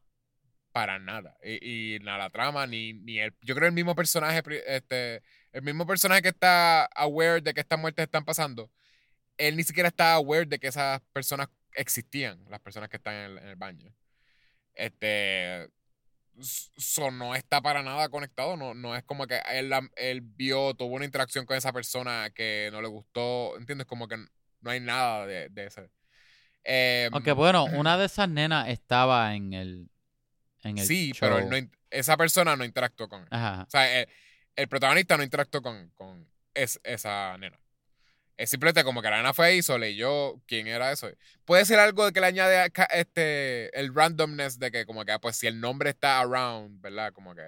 Para 0.72 0.98
nada. 0.98 1.36
Y, 1.42 1.94
y 1.94 1.98
ni 1.98 2.08
a 2.08 2.18
la 2.18 2.30
trama, 2.30 2.66
ni, 2.66 2.92
ni 2.92 3.18
el. 3.18 3.34
Yo 3.42 3.54
creo 3.54 3.68
el 3.68 3.74
mismo 3.74 3.94
personaje, 3.94 4.42
este, 4.66 5.22
el 5.52 5.62
mismo 5.62 5.86
personaje 5.86 6.22
que 6.22 6.28
está 6.28 6.84
aware 6.86 7.40
de 7.40 7.52
que 7.54 7.60
estas 7.60 7.78
muertes 7.78 8.04
están 8.04 8.24
pasando, 8.24 8.70
él 9.36 9.56
ni 9.56 9.64
siquiera 9.64 9.88
está 9.88 10.14
aware 10.14 10.46
de 10.46 10.58
que 10.58 10.68
esas 10.68 11.00
personas 11.12 11.48
existían, 11.74 12.44
las 12.48 12.60
personas 12.60 12.88
que 12.88 12.96
están 12.98 13.14
en 13.14 13.30
el, 13.32 13.38
en 13.38 13.48
el 13.48 13.56
baño. 13.56 13.92
Este. 14.74 15.68
so, 16.40 17.10
no 17.10 17.34
está 17.34 17.60
para 17.60 17.82
nada 17.82 18.08
conectado. 18.08 18.56
No, 18.56 18.74
no 18.74 18.96
es 18.96 19.02
como 19.04 19.26
que 19.26 19.40
él, 19.52 19.72
él 19.96 20.20
vio, 20.22 20.74
tuvo 20.74 20.94
una 20.94 21.04
interacción 21.04 21.46
con 21.46 21.56
esa 21.56 21.72
persona 21.72 22.30
que 22.34 22.70
no 22.72 22.80
le 22.80 22.88
gustó. 22.88 23.56
¿Entiendes? 23.58 23.86
Como 23.86 24.08
que 24.08 24.16
no 24.60 24.70
hay 24.70 24.80
nada 24.80 25.26
de, 25.26 25.48
de 25.48 25.66
ese. 25.66 25.90
Em, 26.62 27.12
Aunque 27.12 27.32
bueno, 27.32 27.64
una 27.64 27.96
de 27.98 28.06
esas 28.06 28.28
nenas 28.28 28.68
estaba 28.68 29.34
en 29.34 29.52
el 29.52 29.89
en 30.62 30.78
el 30.78 30.86
sí, 30.86 31.12
show. 31.12 31.20
pero 31.28 31.38
él 31.38 31.48
no 31.48 31.70
esa 31.90 32.16
persona 32.16 32.54
no 32.56 32.64
interactuó 32.64 33.08
con 33.08 33.22
él. 33.22 33.28
Ajá. 33.30 33.64
O 33.66 33.70
sea, 33.70 34.00
el, 34.00 34.08
el 34.56 34.68
protagonista 34.68 35.16
no 35.16 35.22
interactuó 35.24 35.60
con, 35.62 35.90
con 35.90 36.28
es- 36.54 36.80
esa 36.84 37.36
nena. 37.38 37.58
Es 38.36 38.48
simplemente 38.50 38.84
como 38.84 39.02
que 39.02 39.10
la 39.10 39.18
nena 39.18 39.34
fue 39.34 39.60
solo 39.62 39.78
leyó 39.80 40.40
quién 40.46 40.66
era 40.66 40.92
eso. 40.92 41.10
Puede 41.44 41.64
ser 41.66 41.78
algo 41.78 42.06
de 42.06 42.12
que 42.12 42.20
le 42.20 42.26
añade 42.26 42.72
este, 42.92 43.78
el 43.78 43.94
randomness 43.94 44.58
de 44.58 44.70
que 44.70 44.86
como 44.86 45.04
que 45.04 45.18
pues 45.18 45.36
si 45.36 45.46
el 45.46 45.60
nombre 45.60 45.90
está 45.90 46.20
around, 46.20 46.80
¿verdad? 46.80 47.12
Como 47.12 47.34
que 47.34 47.42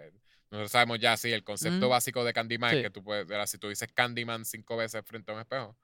nosotros 0.50 0.70
sabemos 0.70 0.98
ya, 0.98 1.16
sí, 1.16 1.32
el 1.32 1.44
concepto 1.44 1.86
Mm. 1.86 1.90
básico 1.90 2.24
de 2.24 2.32
Candyman, 2.34 2.74
Sí. 2.76 2.82
que 2.82 2.90
tú 2.90 3.02
puedes, 3.02 3.26
¿verdad? 3.26 3.46
si 3.46 3.56
tú 3.56 3.68
dices 3.70 3.88
Candyman 3.94 4.44
cinco 4.44 4.76
veces 4.76 5.02
frente 5.06 5.30
a 5.32 5.34
un 5.34 5.40
espejo, 5.40 5.78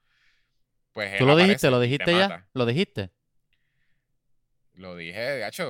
pues 0.91 1.17
¿Tú 1.17 1.25
lo 1.25 1.31
aparece 1.33 1.47
dijiste? 1.47 1.71
¿Lo 1.71 1.77
y 1.77 1.79
te 1.79 1.85
dijiste 1.85 2.11
ya? 2.11 2.29
mata. 2.29 2.47
¿Lo 2.53 2.65
dijiste? 2.67 3.11
Lo 4.79 4.95
dije, 4.95 5.19
de 5.19 5.45
hecho, 5.45 5.69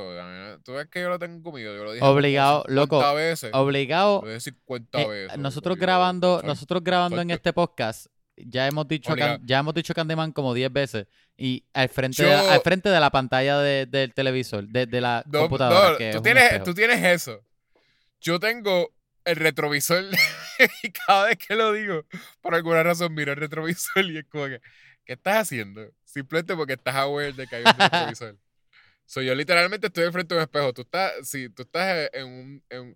tú 0.64 0.74
ves 0.74 0.88
que 0.88 1.02
yo 1.02 1.10
lo 1.10 1.18
tengo 1.18 1.42
comido, 1.42 1.76
yo 1.76 1.84
lo 1.84 1.94
dije 1.94 2.06
Obligado, 2.06 2.64
50 2.68 2.74
loco, 2.76 3.16
veces. 3.16 3.50
Obligado. 3.54 4.22
Lo 4.22 4.28
dije 4.28 4.40
50 4.40 5.02
eh, 5.02 5.08
veces. 5.08 5.38
nosotros 5.40 5.78
grabando, 5.80 6.40
soy- 6.42 6.48
nosotros 6.48 6.84
grabando 6.84 7.20
en 7.20 7.32
este 7.32 7.52
podcast, 7.52 8.06
ya 8.38 8.68
hemos 8.68 8.88
dicho. 8.88 9.16
Can- 9.16 9.42
ya 9.44 9.58
hemos 9.60 9.74
dicho 9.74 9.96
Candyman 9.96 10.32
como 10.32 10.54
10 10.54 10.72
veces. 10.72 11.08
Y 11.36 11.66
al 11.74 11.90
frente, 11.90 12.22
de, 12.24 12.30
Yo- 12.30 12.52
al 12.52 12.62
frente 12.62 12.90
de 12.90 13.00
la 13.00 13.10
pantalla 13.10 13.58
de- 13.58 13.88
del 13.88 14.14
televisor, 14.14 14.68
de, 14.68 14.86
de 14.86 15.02
la 15.02 15.24
No, 15.26 15.40
computadora. 15.40 15.92
no, 15.94 15.98
que 15.98 16.12
tú, 16.12 16.22
tienes, 16.22 16.64
tú 16.64 16.74
tienes 16.76 17.04
eso. 17.04 17.42
Yo 18.22 18.40
tengo 18.40 18.94
el 19.26 19.38
retrovisor 19.38 20.04
y 20.84 20.92
cada 20.92 21.26
vez 21.26 21.38
que 21.40 21.56
lo 21.56 21.74
digo, 21.74 22.04
por 22.42 22.54
alguna 22.54 22.84
razón 22.84 23.14
miro 23.16 23.32
el 23.34 23.40
retrovisor 23.40 24.06
y 24.06 24.20
es 24.20 24.26
como 24.30 24.46
que, 24.46 24.62
¿qué 25.04 25.14
estás 25.14 25.38
haciendo? 25.38 25.82
Simplemente 26.06 26.56
porque 26.56 26.74
estás 26.74 26.94
aware 26.96 27.34
de 27.34 27.48
que 27.48 27.56
hay 27.56 27.64
un 27.64 27.74
retrovisor. 27.80 28.38
So, 29.10 29.24
yo 29.24 29.34
literalmente 29.34 29.88
estoy 29.88 30.04
enfrente 30.04 30.36
de 30.36 30.40
un 30.40 30.44
espejo. 30.44 30.72
Tú 30.72 30.84
estás, 30.84 31.14
sí, 31.24 31.50
tú 31.50 31.64
estás 31.64 32.12
en 32.14 32.28
un, 32.28 32.64
en, 32.70 32.96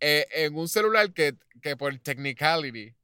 eh, 0.00 0.26
en 0.32 0.56
un 0.56 0.66
celular 0.66 1.12
que, 1.12 1.36
que 1.60 1.76
por 1.76 1.94
technicality 1.98 2.94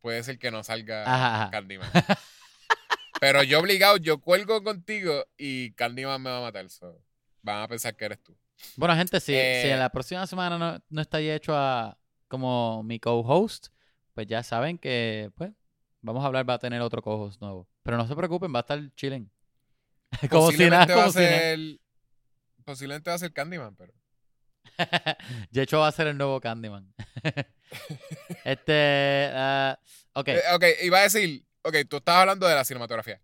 puede 0.00 0.22
ser 0.22 0.38
que 0.38 0.50
no 0.50 0.64
salga 0.64 1.02
Ajá. 1.04 1.50
Candyman. 1.50 1.90
Pero 3.20 3.42
yo 3.42 3.60
obligado, 3.60 3.98
yo 3.98 4.22
cuelgo 4.22 4.64
contigo 4.64 5.26
y 5.36 5.72
Candyman 5.72 6.22
me 6.22 6.30
va 6.30 6.38
a 6.38 6.40
matar. 6.40 6.70
So, 6.70 6.98
van 7.42 7.60
a 7.60 7.68
pensar 7.68 7.94
que 7.94 8.06
eres 8.06 8.22
tú. 8.22 8.34
Bueno, 8.76 8.96
gente, 8.96 9.20
si, 9.20 9.32
si 9.32 9.38
Eh, 9.38 9.76
la 9.78 9.90
próxima 9.90 10.26
semana 10.26 10.56
no, 10.56 10.82
no 10.88 11.02
está 11.02 11.20
ya 11.20 11.34
hecho 11.34 11.54
a, 11.54 11.98
como 12.26 12.82
mi 12.84 12.98
co-host, 13.00 13.66
pues 14.14 14.26
ya 14.26 14.42
saben 14.42 14.78
que, 14.78 15.30
pues, 15.36 15.52
vamos 16.00 16.24
a 16.24 16.28
hablar, 16.28 16.48
va 16.48 16.54
a 16.54 16.58
tener 16.58 16.80
otro 16.80 17.02
co-host 17.02 17.38
nuevo. 17.42 17.68
Pero 17.82 17.98
no 17.98 18.08
se 18.08 18.16
preocupen, 18.16 18.50
va 18.54 18.60
a 18.60 18.62
estar 18.62 18.80
chilling. 18.94 19.30
como 20.30 20.50
si 20.50 20.70
nada, 20.70 20.86
Posiblemente 20.86 20.94
va 20.94 21.00
a 21.00 21.04
como 21.04 21.12
si 21.12 21.18
nada. 21.20 21.78
Posiblemente 22.68 23.08
va 23.08 23.16
a 23.16 23.18
ser 23.18 23.32
Candyman, 23.32 23.74
pero. 23.76 23.94
Yecho 25.52 25.78
va 25.78 25.88
a 25.88 25.92
ser 25.92 26.06
el 26.06 26.18
nuevo 26.18 26.38
Candyman. 26.38 26.94
este, 28.44 29.30
ah, 29.32 29.80
ok. 30.12 30.28
Eh, 30.28 30.42
ok, 30.52 30.64
iba 30.82 30.98
a 30.98 31.04
decir. 31.04 31.46
Ok, 31.62 31.76
tú 31.88 31.96
estabas 31.96 32.20
hablando 32.20 32.46
de 32.46 32.54
la 32.54 32.66
cinematografía. 32.66 33.22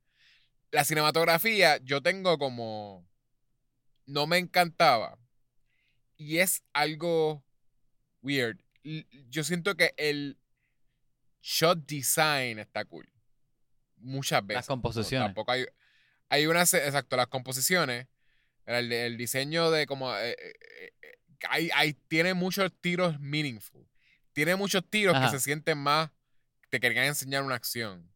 La 0.71 0.83
cinematografía, 0.83 1.77
yo 1.85 2.01
tengo 2.01 2.39
como. 2.39 3.07
No 4.07 4.27
me 4.27 4.39
encantaba. 4.39 5.19
Y 6.17 6.39
es 6.39 6.63
algo 6.73 7.45
weird. 8.23 8.59
Yo 9.29 9.45
siento 9.45 9.77
que 9.77 9.93
el 9.99 10.39
shot 11.43 11.85
design 11.85 12.61
está 12.61 12.87
cool. 12.87 13.07
Muchas 13.99 14.47
veces. 14.47 14.67
No, 14.71 14.73
composiciones. 14.73 15.29
tampoco 15.29 15.53
hay. 15.53 15.67
Hay 16.31 16.47
unas. 16.47 16.73
Exacto, 16.73 17.19
las 17.19 17.27
composiciones. 17.27 18.07
El, 18.67 18.93
el 18.93 19.17
diseño 19.17 19.71
de 19.71 19.87
como. 19.87 20.15
eh, 20.17 20.31
eh, 20.31 20.37
eh, 20.61 20.93
eh, 21.03 21.19
hay, 21.49 21.71
hay- 21.75 21.95
tiene 21.95 22.35
muchos 22.35 22.73
tiros 22.81 23.19
meaningful. 23.21 23.87
Tiene 24.33 24.57
muchos 24.57 24.89
tiros 24.89 25.15
Ajá. 25.15 25.27
que 25.31 25.39
se 25.39 25.45
sienten 25.45 25.79
más. 25.79 26.11
Te 26.71 26.81
querían 26.81 27.07
enseñar 27.07 27.43
una 27.43 27.55
acción. 27.55 28.11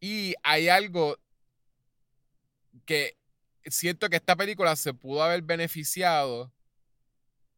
Y 0.00 0.34
hay 0.42 0.68
algo 0.68 1.18
que 2.84 3.16
siento 3.64 4.08
que 4.08 4.16
esta 4.16 4.36
película 4.36 4.76
se 4.76 4.92
pudo 4.94 5.22
haber 5.22 5.42
beneficiado 5.42 6.52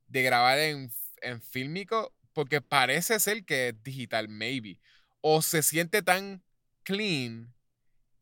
de 0.06 0.22
grabar 0.22 0.58
en, 0.58 0.90
en 1.22 1.42
fílmico 1.42 2.14
porque 2.32 2.60
parece 2.60 3.18
ser 3.18 3.44
que 3.44 3.68
es 3.68 3.82
digital, 3.82 4.28
maybe. 4.28 4.78
O 5.20 5.42
se 5.42 5.62
siente 5.62 6.02
tan 6.02 6.42
clean 6.84 7.52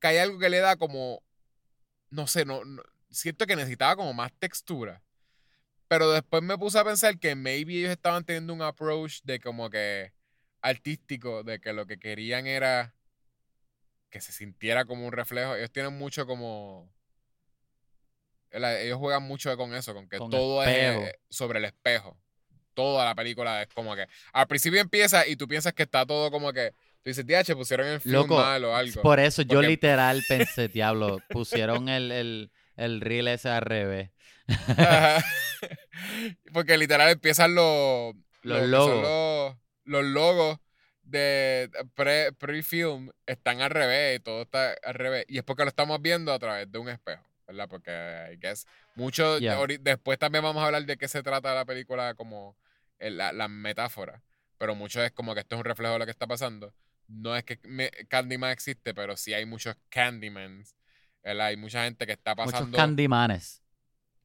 que 0.01 0.07
hay 0.09 0.17
algo 0.19 0.39
que 0.39 0.49
le 0.49 0.59
da 0.59 0.77
como, 0.77 1.23
no 2.11 2.27
sé, 2.27 2.45
no, 2.45 2.65
no- 2.65 2.83
siento 3.11 3.47
que 3.47 3.57
necesitaba 3.57 3.97
como 3.97 4.13
más 4.15 4.33
textura. 4.39 5.03
Pero 5.89 6.11
después 6.11 6.43
me 6.43 6.59
puse 6.59 6.79
a 6.79 6.85
pensar 6.85 7.19
que 7.19 7.35
maybe 7.37 7.75
ellos 7.79 7.91
estaban 7.91 8.25
teniendo 8.25 8.53
un 8.53 8.63
approach 8.63 9.21
de 9.23 9.39
como 9.41 9.71
que 9.71 10.13
artístico, 10.61 11.45
de 11.45 11.61
que 11.61 11.73
lo 11.73 11.87
que 11.87 11.99
querían 11.99 12.47
era 12.47 12.95
que 14.11 14.21
se 14.21 14.33
sintiera 14.33 14.85
como 14.85 15.07
un 15.07 15.13
reflejo. 15.13 15.55
Ellos 15.55 15.71
tienen 15.71 15.97
mucho 15.97 16.27
como... 16.27 16.91
Ellos 18.51 18.99
juegan 18.99 19.23
mucho 19.25 19.55
con 19.57 19.75
eso, 19.75 19.93
con 19.95 20.09
que 20.09 20.19
Con 20.19 20.31
todo 20.31 20.63
espejo. 20.63 21.03
es 21.03 21.15
sobre 21.29 21.59
el 21.59 21.67
espejo. 21.67 22.17
Toda 22.75 23.05
la 23.05 23.15
película 23.15 23.63
es 23.63 23.69
como 23.69 23.95
que... 23.95 24.07
Al 24.33 24.47
principio 24.47 24.81
empieza 24.81 25.27
y 25.27 25.37
tú 25.37 25.47
piensas 25.47 25.73
que 25.73 25.83
está 25.85 26.07
todo 26.07 26.31
como 26.31 26.53
que... 26.53 26.73
Tú 27.03 27.11
dices, 27.11 27.25
DH, 27.27 27.55
pusieron 27.55 27.87
el 27.87 28.01
film 28.01 28.15
Loco, 28.15 28.37
mal 28.37 28.65
o 28.65 28.75
algo. 28.75 29.03
Por 29.03 29.21
eso 29.21 29.43
yo 29.43 29.57
Porque- 29.59 29.69
literal 29.69 30.23
pensé, 30.29 30.67
diablo, 30.69 31.19
pusieron 31.29 31.89
el, 31.89 32.11
el, 32.11 32.51
el 32.77 33.01
reel 33.01 33.29
ese 33.29 33.49
al 33.49 33.63
revés. 33.63 34.11
Porque 36.53 36.77
literal 36.77 37.11
empiezan 37.11 37.55
los, 37.55 38.15
Los 38.43 38.67
logos. 38.67 39.03
Los, 39.03 39.57
los 39.85 40.05
logos 40.05 40.59
de 41.03 41.71
pre- 41.95 42.33
pre-film 42.33 43.11
están 43.27 43.61
al 43.61 43.71
revés, 43.71 44.23
todo 44.23 44.43
está 44.43 44.75
al 44.83 44.95
revés. 44.95 45.25
Y 45.29 45.39
es 45.39 45.45
porque 45.45 45.63
lo 45.63 45.69
estamos 45.69 46.01
viendo 46.03 46.33
a 46.33 46.39
través 46.39 46.71
de 46.71 46.79
un 46.79 46.89
espejo, 46.89 47.23
¿verdad? 47.47 47.69
Porque 47.69 47.91
I 48.33 48.37
guess 48.37 48.67
mucho. 48.97 49.39
Yeah. 49.39 49.59
Después 49.81 50.19
también 50.19 50.43
vamos 50.43 50.63
a 50.63 50.67
hablar 50.67 50.85
de 50.85 50.97
qué 50.97 51.07
se 51.09 51.23
trata 51.23 51.55
la 51.55 51.65
película 51.65 52.15
como 52.15 52.57
el- 52.99 53.17
la, 53.17 53.33
la 53.33 53.49
metáfora. 53.49 54.23
Pero 54.59 54.75
mucho 54.75 55.03
es 55.05 55.13
como 55.13 55.35
que 55.35 55.41
esto 55.41 55.55
es 55.55 55.59
un 55.61 55.65
reflejo 55.65 55.93
de 55.93 55.99
lo 56.01 56.05
que 56.07 56.11
está 56.11 56.27
pasando. 56.27 56.75
No 57.09 57.37
es 57.37 57.45
que 57.45 57.61
me- 57.63 57.91
Candyman 58.09 58.51
existe, 58.51 58.93
pero 58.95 59.17
sí 59.17 59.33
hay 59.33 59.47
muchos 59.47 59.77
Candymans. 59.91 60.75
¿Verdad? 61.27 61.47
Hay 61.49 61.57
mucha 61.57 61.85
gente 61.85 62.07
que 62.07 62.13
está 62.13 62.35
Muchos 62.35 62.53
pasando. 62.53 62.77
candymanes. 62.77 63.63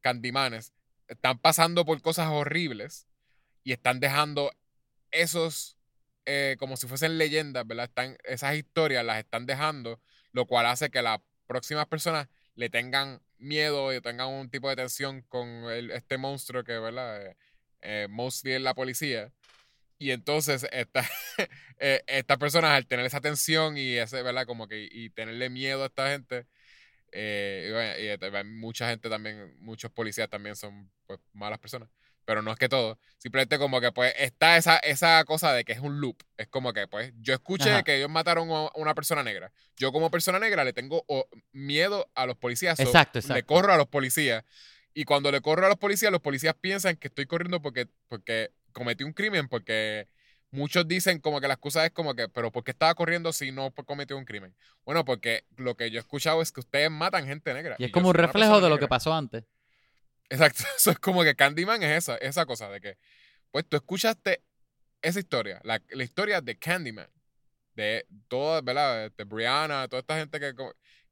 Candymanes 0.02 0.74
están 1.08 1.38
pasando 1.40 1.86
por 1.86 2.02
cosas 2.02 2.28
horribles 2.30 3.08
y 3.64 3.74
están 3.74 4.00
dejando 4.00 4.52
esos 5.12 5.78
eh, 6.26 6.56
como 6.60 6.78
si 6.78 6.88
fuesen 6.88 7.18
leyendas, 7.18 7.66
¿verdad? 7.68 7.86
Están, 7.86 8.16
esas 8.24 8.56
historias 8.56 9.04
las 9.04 9.18
están 9.18 9.46
dejando, 9.46 10.00
lo 10.32 10.46
cual 10.46 10.68
hace 10.68 10.90
que 10.90 11.02
las 11.02 11.20
próximas 11.48 11.88
personas 11.88 12.28
le 12.56 12.70
tengan 12.70 13.22
miedo 13.40 13.94
y 13.94 14.00
tengan 14.02 14.28
un 14.30 14.50
tipo 14.50 14.70
de 14.70 14.76
tensión 14.76 15.24
con 15.24 15.48
el- 15.48 15.90
este 15.92 16.18
monstruo 16.18 16.64
que, 16.64 16.78
¿verdad? 16.78 17.26
Eh, 17.26 17.36
eh, 17.82 18.08
mostly 18.10 18.54
es 18.54 18.62
la 18.62 18.76
policía. 18.76 19.32
Y 19.98 20.12
entonces 20.12 20.68
esta, 20.72 21.04
eh, 21.80 22.04
estas 22.08 22.38
personas 22.38 22.72
al 22.72 22.86
tener 22.88 23.06
esa 23.06 23.20
tensión 23.22 23.78
y 23.78 23.98
ese, 23.98 24.22
¿verdad? 24.22 24.46
Como 24.46 24.68
que 24.68 24.88
y 24.92 25.10
tenerle 25.10 25.50
miedo 25.50 25.84
a 25.84 25.88
esta 25.88 26.10
gente, 26.10 26.46
eh, 27.12 27.66
y, 27.68 27.72
bueno, 27.72 28.16
y, 28.16 28.18
también 28.18 28.60
mucha 28.60 28.90
gente 28.90 29.10
también, 29.10 29.56
muchos 29.60 29.92
policías 29.92 30.30
también 30.30 30.56
son 30.56 30.90
pues, 31.06 31.20
malas 31.34 31.60
personas. 31.60 31.90
Pero 32.24 32.42
no 32.42 32.52
es 32.52 32.58
que 32.58 32.70
todo. 32.70 33.00
Simplemente 33.18 33.58
como 33.58 33.82
que 33.82 33.92
pues 33.92 34.14
está 34.18 34.56
esa, 34.56 34.78
esa 34.78 35.24
cosa 35.26 35.54
de 35.54 35.66
que 35.66 35.74
es 35.74 35.80
un 35.80 36.00
loop. 36.00 36.18
Es 36.38 36.48
como 36.48 36.72
que 36.72 36.88
pues 36.88 37.14
yo 37.20 37.34
escuché 37.34 37.72
Ajá. 37.72 37.84
que 37.84 37.98
ellos 37.98 38.10
mataron 38.10 38.50
a 38.52 38.70
una 38.76 38.94
persona 38.94 39.24
negra. 39.24 39.52
Yo 39.76 39.92
como 39.92 40.12
persona 40.12 40.38
negra 40.40 40.64
le 40.64 40.72
tengo 40.72 41.04
miedo 41.52 42.10
a 42.14 42.28
los 42.28 42.38
policías. 42.38 42.78
so, 42.78 42.84
Exacto, 42.84 43.18
Le 43.18 43.22
exacto. 43.22 43.46
corro 43.48 43.74
a 43.74 43.78
los 43.78 43.88
policías. 43.88 44.46
Y 44.94 45.06
cuando 45.06 45.32
le 45.32 45.42
corro 45.42 45.66
a 45.66 45.70
los 45.70 45.78
policías, 45.78 46.12
los 46.12 46.22
policías 46.22 46.54
piensan 46.54 46.96
que 46.96 47.08
estoy 47.08 47.26
corriendo 47.26 47.62
porque, 47.62 47.88
porque 48.08 48.52
cometí 48.72 49.04
un 49.04 49.14
crimen. 49.14 49.48
Porque 49.48 50.08
muchos 50.52 50.88
dicen 50.88 51.20
como 51.20 51.42
que 51.42 51.48
la 51.48 51.56
excusa 51.56 51.86
es 51.86 51.92
como 51.92 52.14
que, 52.14 52.28
pero 52.30 52.52
¿por 52.52 52.64
qué 52.64 52.72
estaba 52.72 52.94
corriendo 52.94 53.34
si 53.34 53.52
no 53.52 53.72
cometió 53.72 54.18
un 54.18 54.26
crimen? 54.26 54.56
Bueno, 54.86 55.04
porque 55.06 55.46
lo 55.58 55.76
que 55.76 55.90
yo 55.90 55.98
he 55.98 56.02
escuchado 56.02 56.42
es 56.42 56.52
que 56.52 56.60
ustedes 56.60 56.92
matan 56.92 57.26
gente 57.26 57.54
negra. 57.54 57.76
Y 57.80 57.86
es 57.86 57.92
como 57.92 58.10
un 58.10 58.16
reflejo 58.16 58.62
de 58.62 58.70
lo 58.70 58.78
que 58.78 58.88
pasó 58.88 59.14
antes. 59.14 59.44
Exacto. 60.30 60.64
Eso 60.78 60.92
es 60.92 61.00
como 61.00 61.24
que 61.24 61.36
Candyman 61.36 61.82
es 61.84 61.98
esa, 61.98 62.18
esa 62.18 62.46
cosa 62.46 62.70
de 62.70 62.82
que, 62.82 62.98
pues 63.52 63.66
tú 63.68 63.78
escuchaste 63.78 64.44
esa 65.02 65.20
historia, 65.20 65.60
la, 65.64 65.82
la 65.90 66.04
historia 66.04 66.42
de 66.42 66.58
Candyman, 66.58 67.10
de 67.76 68.06
toda, 68.28 68.62
¿verdad? 68.62 69.12
De 69.18 69.24
Brianna, 69.24 69.88
toda 69.88 70.02
esta 70.02 70.18
gente 70.18 70.40
que, 70.40 70.54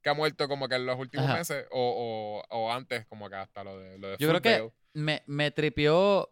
que 0.02 0.08
ha 0.08 0.14
muerto 0.14 0.48
como 0.48 0.68
que 0.68 0.76
en 0.76 0.86
los 0.86 0.98
últimos 0.98 1.26
Ajá. 1.26 1.38
meses 1.38 1.66
o, 1.70 2.44
o, 2.50 2.56
o 2.56 2.72
antes, 2.72 3.06
como 3.06 3.28
que 3.28 3.36
hasta 3.36 3.64
lo 3.64 3.78
de, 3.78 3.98
lo 3.98 4.10
de 4.10 4.16
Yo 4.18 4.28
creo 4.28 4.40
que 4.40 4.70
me, 4.92 5.22
me 5.26 5.50
tripió. 5.50 6.30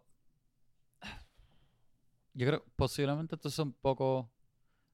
Yo 2.33 2.47
creo 2.47 2.65
posiblemente 2.75 3.35
esto 3.35 3.47
es 3.49 3.59
un 3.59 3.73
poco. 3.73 4.31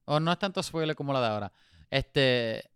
O 0.04 0.20
no 0.20 0.32
es 0.32 0.38
tanto 0.38 0.62
spoiler 0.62 0.94
como 0.96 1.12
la 1.12 1.20
de 1.20 1.26
ahora. 1.26 1.52
Este. 1.90 2.70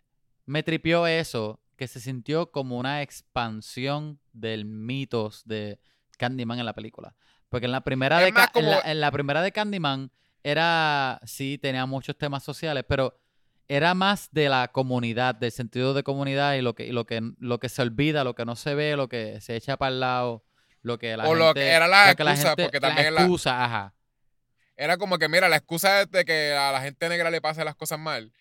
Me 0.46 0.62
tripió 0.62 1.06
eso, 1.06 1.60
que 1.76 1.86
se 1.86 2.00
sintió 2.00 2.50
como 2.50 2.76
una 2.78 3.02
expansión 3.02 4.18
del 4.32 4.64
mitos 4.64 5.42
de 5.46 5.78
Candyman 6.18 6.58
en 6.58 6.66
la 6.66 6.72
película. 6.74 7.14
Porque 7.48 7.66
en 7.66 7.72
la 7.72 7.82
primera, 7.82 8.18
Es 8.18 8.22
de, 8.24 8.28
en 8.28 8.34
la- 8.34 8.48
como- 8.48 8.80
en 8.84 9.00
la 9.00 9.10
primera 9.10 9.42
de 9.42 9.52
Candyman 9.52 10.10
era. 10.42 11.20
Sí, 11.24 11.58
tenía 11.58 11.86
muchos 11.86 12.16
temas 12.16 12.42
sociales, 12.42 12.84
pero 12.88 13.20
era 13.68 13.94
más 13.94 14.28
de 14.32 14.48
la 14.48 14.68
comunidad, 14.68 15.34
del 15.36 15.52
sentido 15.52 15.94
de 15.94 16.02
comunidad 16.02 16.54
y 16.54 16.62
lo 16.62 16.74
que, 16.74 16.86
y 16.86 16.90
lo 16.92 17.06
que, 17.06 17.20
lo 17.38 17.60
que 17.60 17.68
se 17.68 17.82
olvida, 17.82 18.24
lo 18.24 18.34
que 18.34 18.44
no 18.44 18.56
se 18.56 18.74
ve, 18.74 18.96
lo 18.96 19.08
que 19.08 19.40
se 19.40 19.54
echa 19.54 19.76
para 19.76 19.90
el 19.92 20.00
lado, 20.00 20.44
lo 20.82 20.98
que 20.98 21.16
la 21.16 21.24
O 21.24 21.28
gente, 21.28 21.38
lo 21.38 21.54
que 21.54 21.68
era 21.68 21.86
la 21.86 22.08
lo 22.10 22.16
que 22.16 22.22
excusa, 22.24 22.56
porque 22.64 22.80
también 22.80 23.14
la- 23.14 23.20
excusa, 23.22 23.64
ajá. 23.64 23.94
Era 24.80 24.96
como 24.96 25.18
que, 25.18 25.28
mira, 25.28 25.50
la 25.50 25.56
excusa 25.56 26.06
de 26.06 26.24
que 26.24 26.54
a 26.54 26.72
la 26.72 26.80
gente 26.80 27.06
negra 27.10 27.30
le 27.30 27.42
pase 27.42 27.62
las 27.66 27.76
cosas 27.76 27.98
mal, 27.98 28.32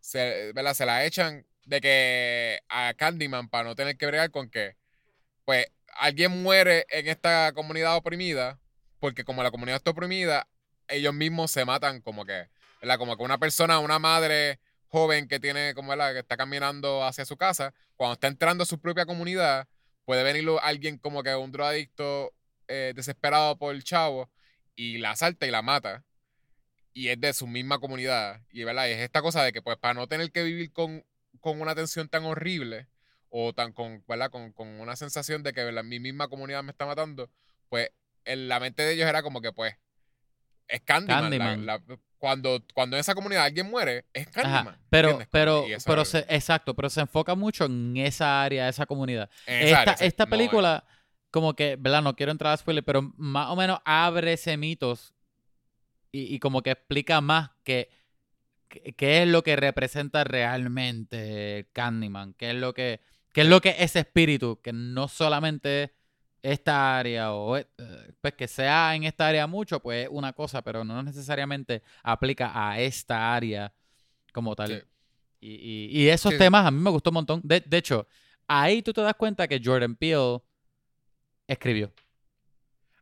se, 0.00 0.52
¿verdad? 0.52 0.74
se 0.74 0.84
la 0.84 1.06
echan 1.06 1.46
de 1.64 1.80
que 1.80 2.60
a 2.68 2.92
Candyman 2.92 3.48
para 3.48 3.64
no 3.64 3.74
tener 3.74 3.96
que 3.96 4.04
bregar 4.04 4.30
con 4.30 4.50
que, 4.50 4.76
pues, 5.46 5.66
alguien 5.94 6.42
muere 6.42 6.84
en 6.90 7.08
esta 7.08 7.52
comunidad 7.54 7.96
oprimida, 7.96 8.60
porque 9.00 9.24
como 9.24 9.42
la 9.42 9.50
comunidad 9.50 9.76
está 9.76 9.92
oprimida, 9.92 10.46
ellos 10.88 11.14
mismos 11.14 11.52
se 11.52 11.64
matan 11.64 12.02
como 12.02 12.26
que, 12.26 12.50
¿verdad? 12.82 12.98
Como 12.98 13.16
que 13.16 13.22
una 13.22 13.38
persona, 13.38 13.78
una 13.78 13.98
madre 13.98 14.60
joven 14.88 15.26
que 15.26 15.40
tiene, 15.40 15.72
como 15.72 15.88
¿verdad? 15.88 16.12
que 16.12 16.18
está 16.18 16.36
caminando 16.36 17.02
hacia 17.02 17.24
su 17.24 17.38
casa, 17.38 17.72
cuando 17.96 18.12
está 18.12 18.26
entrando 18.26 18.64
a 18.64 18.66
su 18.66 18.78
propia 18.78 19.06
comunidad, 19.06 19.66
puede 20.04 20.22
venir 20.22 20.46
alguien 20.60 20.98
como 20.98 21.22
que 21.22 21.34
un 21.34 21.50
drogadicto 21.50 22.34
eh, 22.66 22.92
desesperado 22.94 23.56
por 23.56 23.74
el 23.74 23.84
chavo 23.84 24.28
y 24.78 24.98
la 24.98 25.10
asalta 25.10 25.44
y 25.44 25.50
la 25.50 25.60
mata. 25.60 26.04
Y 26.92 27.08
es 27.08 27.20
de 27.20 27.32
su 27.34 27.48
misma 27.48 27.80
comunidad. 27.80 28.42
Y 28.50 28.62
¿verdad? 28.62 28.88
Es 28.88 28.98
esta 29.00 29.20
cosa 29.22 29.42
de 29.42 29.52
que, 29.52 29.60
pues, 29.60 29.76
para 29.76 29.94
no 29.94 30.06
tener 30.06 30.30
que 30.30 30.44
vivir 30.44 30.72
con, 30.72 31.04
con 31.40 31.60
una 31.60 31.74
tensión 31.74 32.08
tan 32.08 32.24
horrible 32.24 32.86
o 33.28 33.52
tan 33.52 33.72
con, 33.72 34.04
¿verdad? 34.06 34.30
Con, 34.30 34.52
con 34.52 34.68
una 34.80 34.94
sensación 34.94 35.42
de 35.42 35.52
que 35.52 35.64
¿verdad? 35.64 35.82
mi 35.82 35.98
misma 35.98 36.28
comunidad 36.28 36.62
me 36.62 36.70
está 36.70 36.86
matando, 36.86 37.28
pues 37.68 37.90
en 38.24 38.46
la 38.48 38.60
mente 38.60 38.84
de 38.84 38.92
ellos 38.92 39.08
era 39.08 39.22
como 39.24 39.40
que, 39.40 39.52
pues, 39.52 39.74
es 40.68 40.80
Candyman. 40.82 41.22
Candyman. 41.22 41.66
la- 41.66 41.82
cuando, 42.18 42.64
cuando 42.74 42.96
en 42.96 43.00
esa 43.00 43.14
comunidad 43.14 43.44
alguien 43.44 43.68
muere, 43.68 44.04
es 44.12 44.28
Ajá, 44.28 44.42
Candyman. 44.42 44.78
Pero, 44.90 45.18
pero, 45.30 45.66
pero 45.84 46.04
se- 46.04 46.24
exacto, 46.28 46.74
pero 46.74 46.88
se 46.88 47.00
enfoca 47.00 47.34
mucho 47.34 47.64
en 47.64 47.96
esa 47.96 48.42
área, 48.44 48.68
esa 48.68 48.86
comunidad. 48.86 49.28
en 49.46 49.66
esa 49.66 49.78
Esta, 49.80 49.92
área, 49.92 50.06
esta 50.06 50.24
No, 50.24 50.30
película, 50.30 50.84
como 51.30 51.54
que, 51.54 51.76
¿verdad? 51.76 52.02
No 52.02 52.16
quiero 52.16 52.32
entrar 52.32 52.52
a 52.52 52.56
spoiler, 52.56 52.84
pero 52.84 53.12
más 53.16 53.48
o 53.50 53.56
menos 53.56 53.78
abre 53.84 54.32
ese 54.34 54.56
mitos 54.56 55.14
y, 56.12 56.34
y 56.34 56.38
como 56.38 56.62
que 56.62 56.70
explica 56.70 57.20
más 57.20 57.50
que 57.64 57.90
qué 58.96 59.22
es 59.22 59.28
lo 59.28 59.42
que 59.42 59.56
representa 59.56 60.24
realmente 60.24 61.68
Candyman, 61.72 62.34
qué 62.34 62.50
es 62.50 62.56
lo 62.56 62.74
que, 62.74 63.00
qué 63.32 63.42
es 63.42 63.46
lo 63.48 63.60
que 63.60 63.70
es 63.70 63.76
ese 63.80 64.00
espíritu, 64.00 64.60
que 64.62 64.72
no 64.72 65.08
solamente 65.08 65.84
es 65.84 65.90
esta 66.40 66.98
área 66.98 67.32
o 67.32 67.56
eh, 67.56 67.66
pues 68.20 68.34
que 68.34 68.46
sea 68.46 68.94
en 68.94 69.04
esta 69.04 69.26
área 69.26 69.46
mucho, 69.46 69.80
pues 69.80 70.04
es 70.04 70.08
una 70.12 70.32
cosa, 70.32 70.62
pero 70.62 70.84
no 70.84 71.02
necesariamente 71.02 71.82
aplica 72.02 72.52
a 72.54 72.78
esta 72.80 73.34
área 73.34 73.72
como 74.32 74.54
tal. 74.54 74.68
Sí. 74.68 74.82
Y, 75.40 75.54
y- 75.54 76.02
y 76.02 76.08
esos 76.08 76.32
Sí. 76.32 76.38
temas 76.38 76.66
a 76.66 76.70
mí 76.70 76.80
me 76.80 76.90
gustó 76.90 77.10
un 77.10 77.14
montón. 77.14 77.40
De, 77.44 77.60
de 77.60 77.76
hecho, 77.78 78.06
ahí 78.46 78.82
tú 78.82 78.92
te 78.92 79.00
das 79.00 79.14
cuenta 79.14 79.48
que 79.48 79.60
Jordan 79.62 79.96
Peele 79.96 80.40
escribió. 81.48 81.92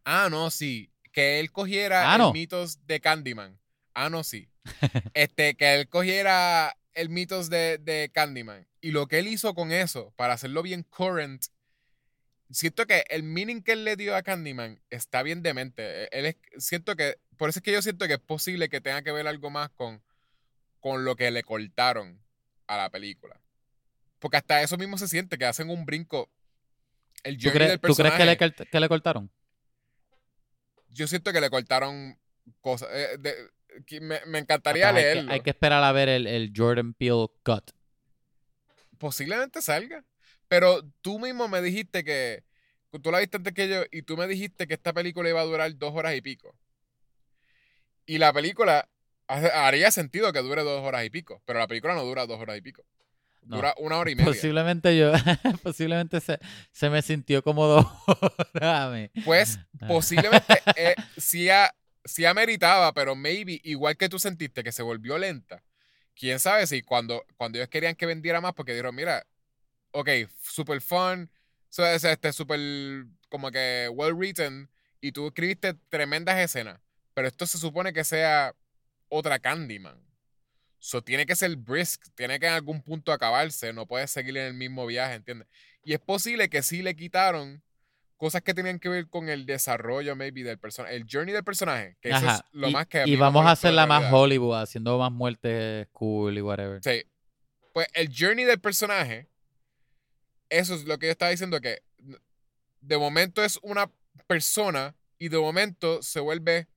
Ah, 0.05 0.29
no, 0.31 0.51
sí. 0.51 0.91
Que 1.13 1.41
él 1.41 1.51
cogiera 1.53 2.13
Ah, 2.13 2.17
el 2.17 2.23
no. 2.23 2.33
mitos 2.33 2.87
de 2.87 3.01
Candyman. 3.01 3.59
Ah, 3.95 4.09
no, 4.11 4.25
sí. 4.25 4.49
este, 5.15 5.55
que 5.57 5.75
él 5.75 5.89
cogiera 5.89 6.77
el 6.95 7.09
mitos 7.09 7.51
de, 7.51 7.79
de 7.79 8.11
Candyman. 8.13 8.67
Y 8.81 8.93
lo 8.93 9.07
que 9.07 9.19
él 9.19 9.29
hizo 9.29 9.55
con 9.55 9.73
eso, 9.73 10.13
para 10.17 10.35
hacerlo 10.35 10.63
bien 10.63 10.83
current, 10.85 11.45
siento 12.51 12.87
que 12.87 13.05
el 13.09 13.23
meaning 13.23 13.63
que 13.63 13.73
él 13.73 13.85
le 13.85 13.97
dio 13.97 14.15
a 14.15 14.23
Candyman 14.23 14.81
está 14.91 15.23
bien 15.23 15.43
demente. 15.43 16.05
E, 16.05 16.09
Él 16.13 16.27
es, 16.27 16.37
siento 16.59 16.95
que, 16.97 17.17
por 17.37 17.49
eso 17.51 17.59
es 17.59 17.63
que 17.63 17.73
yo 17.73 17.83
siento 17.83 18.07
que 18.07 18.15
es 18.15 18.21
posible 18.21 18.69
que 18.69 18.81
tenga 18.81 19.03
que 19.03 19.13
ver 19.13 19.27
algo 19.27 19.51
más 19.51 19.71
con, 19.71 20.03
con 20.81 21.05
lo 21.05 21.17
que 21.17 21.31
le 21.31 21.43
cortaron 21.43 22.23
a 22.69 22.77
la 22.77 22.91
película. 22.91 23.41
Porque 24.19 24.37
hasta 24.37 24.63
eso 24.63 24.77
mismo 24.79 24.99
se 24.99 25.09
siente, 25.09 25.39
que 25.39 25.45
hacen 25.47 25.69
un 25.71 25.85
brinco. 25.85 26.31
El 27.25 27.39
¿Tú, 27.39 27.51
crees- 27.51 27.71
del 27.71 27.81
tú 27.81 27.95
crees 27.95 28.15
que 28.15 28.25
le, 28.25 28.37
que 28.71 28.81
le 28.81 28.89
cortaron? 28.89 29.31
yo 30.91 31.07
siento 31.07 31.33
que 31.33 31.41
le 31.41 31.51
cortaron 31.51 32.19
cosas. 32.61 32.89
eh, 32.93 33.17
de- 33.19 33.51
que 33.87 34.01
me, 34.01 34.21
me 34.27 34.39
encantaría 34.39 34.89
hay, 34.89 34.95
que, 34.95 35.01
leerlo. 35.01 35.33
hay 35.33 35.41
que 35.41 35.51
esperar 35.51 35.83
a 35.85 35.93
ver 35.93 36.09
el, 36.09 36.27
el 36.27 36.53
Jordan 36.57 36.95
Peele 36.95 37.27
cut. 37.45 37.73
Posiblemente 38.99 39.61
salga. 39.61 40.03
Pero 40.49 40.83
tú 41.03 41.19
mismo 41.19 41.49
me 41.49 41.61
dijiste 41.61 42.05
que. 42.05 42.45
Tú 43.03 43.11
la 43.11 43.19
viste 43.19 43.37
antes 43.37 43.53
que 43.53 43.69
yo 43.69 43.83
y 43.91 44.03
tú 44.03 44.17
me 44.17 44.27
dijiste 44.27 44.67
que 44.67 44.73
esta 44.75 44.95
película 44.95 45.29
iba 45.29 45.41
a 45.43 45.45
durar 45.45 45.77
dos 45.77 45.95
horas 45.95 46.15
y 46.17 46.23
pico. 46.23 46.57
Y 48.07 48.17
la 48.19 48.33
película 48.33 48.89
haría 49.27 49.91
sentido 49.91 50.33
que 50.33 50.39
dure 50.41 50.63
dos 50.63 50.83
horas 50.83 51.05
y 51.05 51.11
pico. 51.11 51.43
Pero 51.45 51.59
la 51.59 51.67
película 51.67 51.95
no 51.95 52.05
dura 52.05 52.25
dos 52.27 52.41
horas 52.41 52.57
y 52.57 52.63
pico. 52.63 52.85
No. 53.47 53.57
Dura 53.57 53.75
una 53.79 53.97
hora 53.99 54.11
y 54.11 54.17
media. 54.17 54.31
Posiblemente 54.33 54.97
yo, 54.97 55.13
posiblemente 55.63 56.21
se, 56.21 56.39
se 56.73 56.91
me 56.91 57.01
sintió 57.03 57.43
como 57.43 57.67
dos 57.67 57.87
horas 58.07 58.33
a. 58.61 59.11
Pues 59.25 59.59
posiblemente 59.87 60.61
eh, 60.77 60.95
sí, 61.17 61.49
ha- 61.49 61.73
sí 62.05 62.25
ameritaba, 62.25 62.93
pero 62.93 63.15
maybe, 63.15 63.61
igual 63.65 63.97
que 63.97 64.09
tú 64.09 64.19
sentiste 64.19 64.65
que 64.65 64.73
se 64.73 64.83
volvió 64.83 65.17
lenta, 65.19 65.63
quién 66.15 66.41
sabe 66.41 66.67
si 66.67 66.83
cuando, 66.83 67.25
cuando 67.37 67.59
ellos 67.59 67.69
querían 67.69 67.95
que 67.95 68.07
vendiera 68.07 68.41
más, 68.41 68.53
porque 68.55 68.73
dijeron, 68.73 68.95
mira, 68.95 69.27
ok, 69.93 70.09
super 70.41 70.81
fun, 70.81 71.31
so, 71.69 71.87
es 71.87 72.05
este 72.05 72.33
super 72.33 72.59
como 73.29 73.51
que 73.51 73.89
well 73.93 74.15
written, 74.15 74.71
y 75.01 75.13
tú 75.13 75.29
escribiste 75.29 75.75
tremendas 75.89 76.39
escenas, 76.39 76.81
pero 77.15 77.29
esto 77.29 77.47
se 77.47 77.59
supone 77.59 77.93
que 77.93 78.03
sea 78.05 78.55
otra 79.09 79.39
Candyman. 79.39 80.06
So 80.87 81.03
tiene 81.03 81.27
que 81.27 81.35
ser 81.35 81.57
brisk, 81.57 82.01
tiene 82.15 82.39
que 82.39 82.47
en 82.47 82.53
algún 82.53 82.81
punto 82.81 83.11
acabarse, 83.11 83.73
no 83.73 83.87
puedes 83.87 84.09
seguir 84.09 84.37
en 84.37 84.45
el 84.45 84.55
mismo 84.55 84.87
viaje, 84.87 85.15
¿entiendes? 85.15 85.49
Y 85.83 85.95
es 85.95 85.99
posible 85.99 86.49
que 86.49 86.63
sí 86.63 86.81
le 86.81 86.95
quitaron 86.95 87.61
cosas 88.17 88.41
que 88.43 88.55
tenían 88.55 88.79
que 88.79 88.89
ver 88.89 89.09
con 89.09 89.29
el 89.29 89.47
desarrollo, 89.47 90.15
maybe, 90.15 90.45
del 90.45 90.61
personaje, 90.61 90.95
el 90.95 91.05
journey 91.11 91.35
del 91.35 91.43
personaje, 91.43 91.97
que 92.01 92.11
eso 92.11 92.19
es 92.19 92.25
Ajá. 92.25 92.47
lo 92.53 92.69
y, 92.69 92.73
más 92.73 92.87
que... 92.87 92.99
a 93.01 93.03
y 93.05 93.11
mí 93.11 93.17
vamos 93.17 93.45
a 93.47 93.51
hacerla 93.51 93.85
más 93.89 94.03
realidad. 94.03 94.21
Hollywood, 94.21 94.63
haciendo 94.63 94.97
más 94.97 95.11
muertes 95.11 95.89
cool 95.91 96.39
y 96.39 96.41
whatever. 96.41 96.81
Sí. 96.85 97.03
Pues 97.73 97.89
el 97.93 98.15
journey 98.17 98.45
del 98.45 98.61
personaje, 98.61 99.29
eso 100.51 100.77
es 100.77 100.85
lo 100.85 101.01
que 101.01 101.07
yo 101.07 101.13
estaba 101.13 101.33
diciendo, 101.33 101.61
que 101.61 101.83
de 102.81 102.97
momento 102.97 103.43
es 103.43 103.59
una 103.63 103.91
persona 104.29 104.95
y 105.19 105.31
de 105.31 105.39
momento 105.39 106.01
se 106.01 106.21
vuelve 106.21 106.69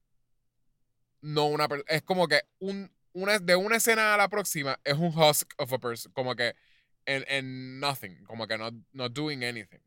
no 1.22 1.46
una 1.46 1.68
persona. 1.68 1.92
Es 1.96 2.02
como 2.02 2.28
que 2.28 2.42
un, 2.58 2.90
una, 3.14 3.40
de 3.40 3.56
una 3.56 3.78
escena 3.78 4.14
a 4.14 4.18
la 4.18 4.28
próxima 4.30 4.80
es 4.84 4.94
un 4.96 5.08
husk 5.18 5.52
of 5.58 5.72
a 5.74 5.78
person, 5.80 6.12
como 6.14 6.36
que 6.36 6.56
en, 7.06 7.26
en 7.28 7.80
nothing, 7.80 8.24
como 8.26 8.48
que 8.48 8.58
no 8.58 8.70
not 8.94 9.12
doing 9.14 9.44
anything. 9.44 9.80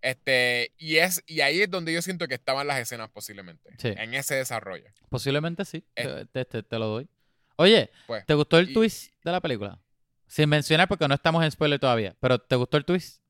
Este, 0.00 0.72
y, 0.76 0.96
es, 0.98 1.22
y 1.26 1.40
ahí 1.40 1.62
es 1.62 1.70
donde 1.70 1.92
yo 1.92 2.02
siento 2.02 2.28
que 2.28 2.34
estaban 2.34 2.66
las 2.66 2.78
escenas 2.78 3.08
posiblemente, 3.10 3.70
Sí. 3.78 3.88
en 3.96 4.12
ese 4.14 4.34
desarrollo. 4.34 4.84
Posiblemente 5.08 5.64
sí, 5.64 5.82
Eh. 5.96 6.26
te, 6.32 6.44
te- 6.44 6.62
te 6.62 6.78
lo 6.78 6.86
doy. 6.86 7.08
Oye, 7.56 7.90
Pues, 8.06 8.26
¿te 8.26 8.34
gustó 8.34 8.58
el 8.58 8.70
y- 8.70 8.74
twist 8.74 9.14
de 9.24 9.32
la 9.32 9.40
película? 9.40 9.80
Sin 10.26 10.48
mencionar 10.48 10.88
porque 10.88 11.08
no 11.08 11.14
estamos 11.14 11.42
en 11.44 11.50
spoiler 11.50 11.78
todavía, 11.78 12.14
pero 12.20 12.38
¿te 12.38 12.56
gustó 12.56 12.76
el 12.76 12.84
twist? 12.84 13.22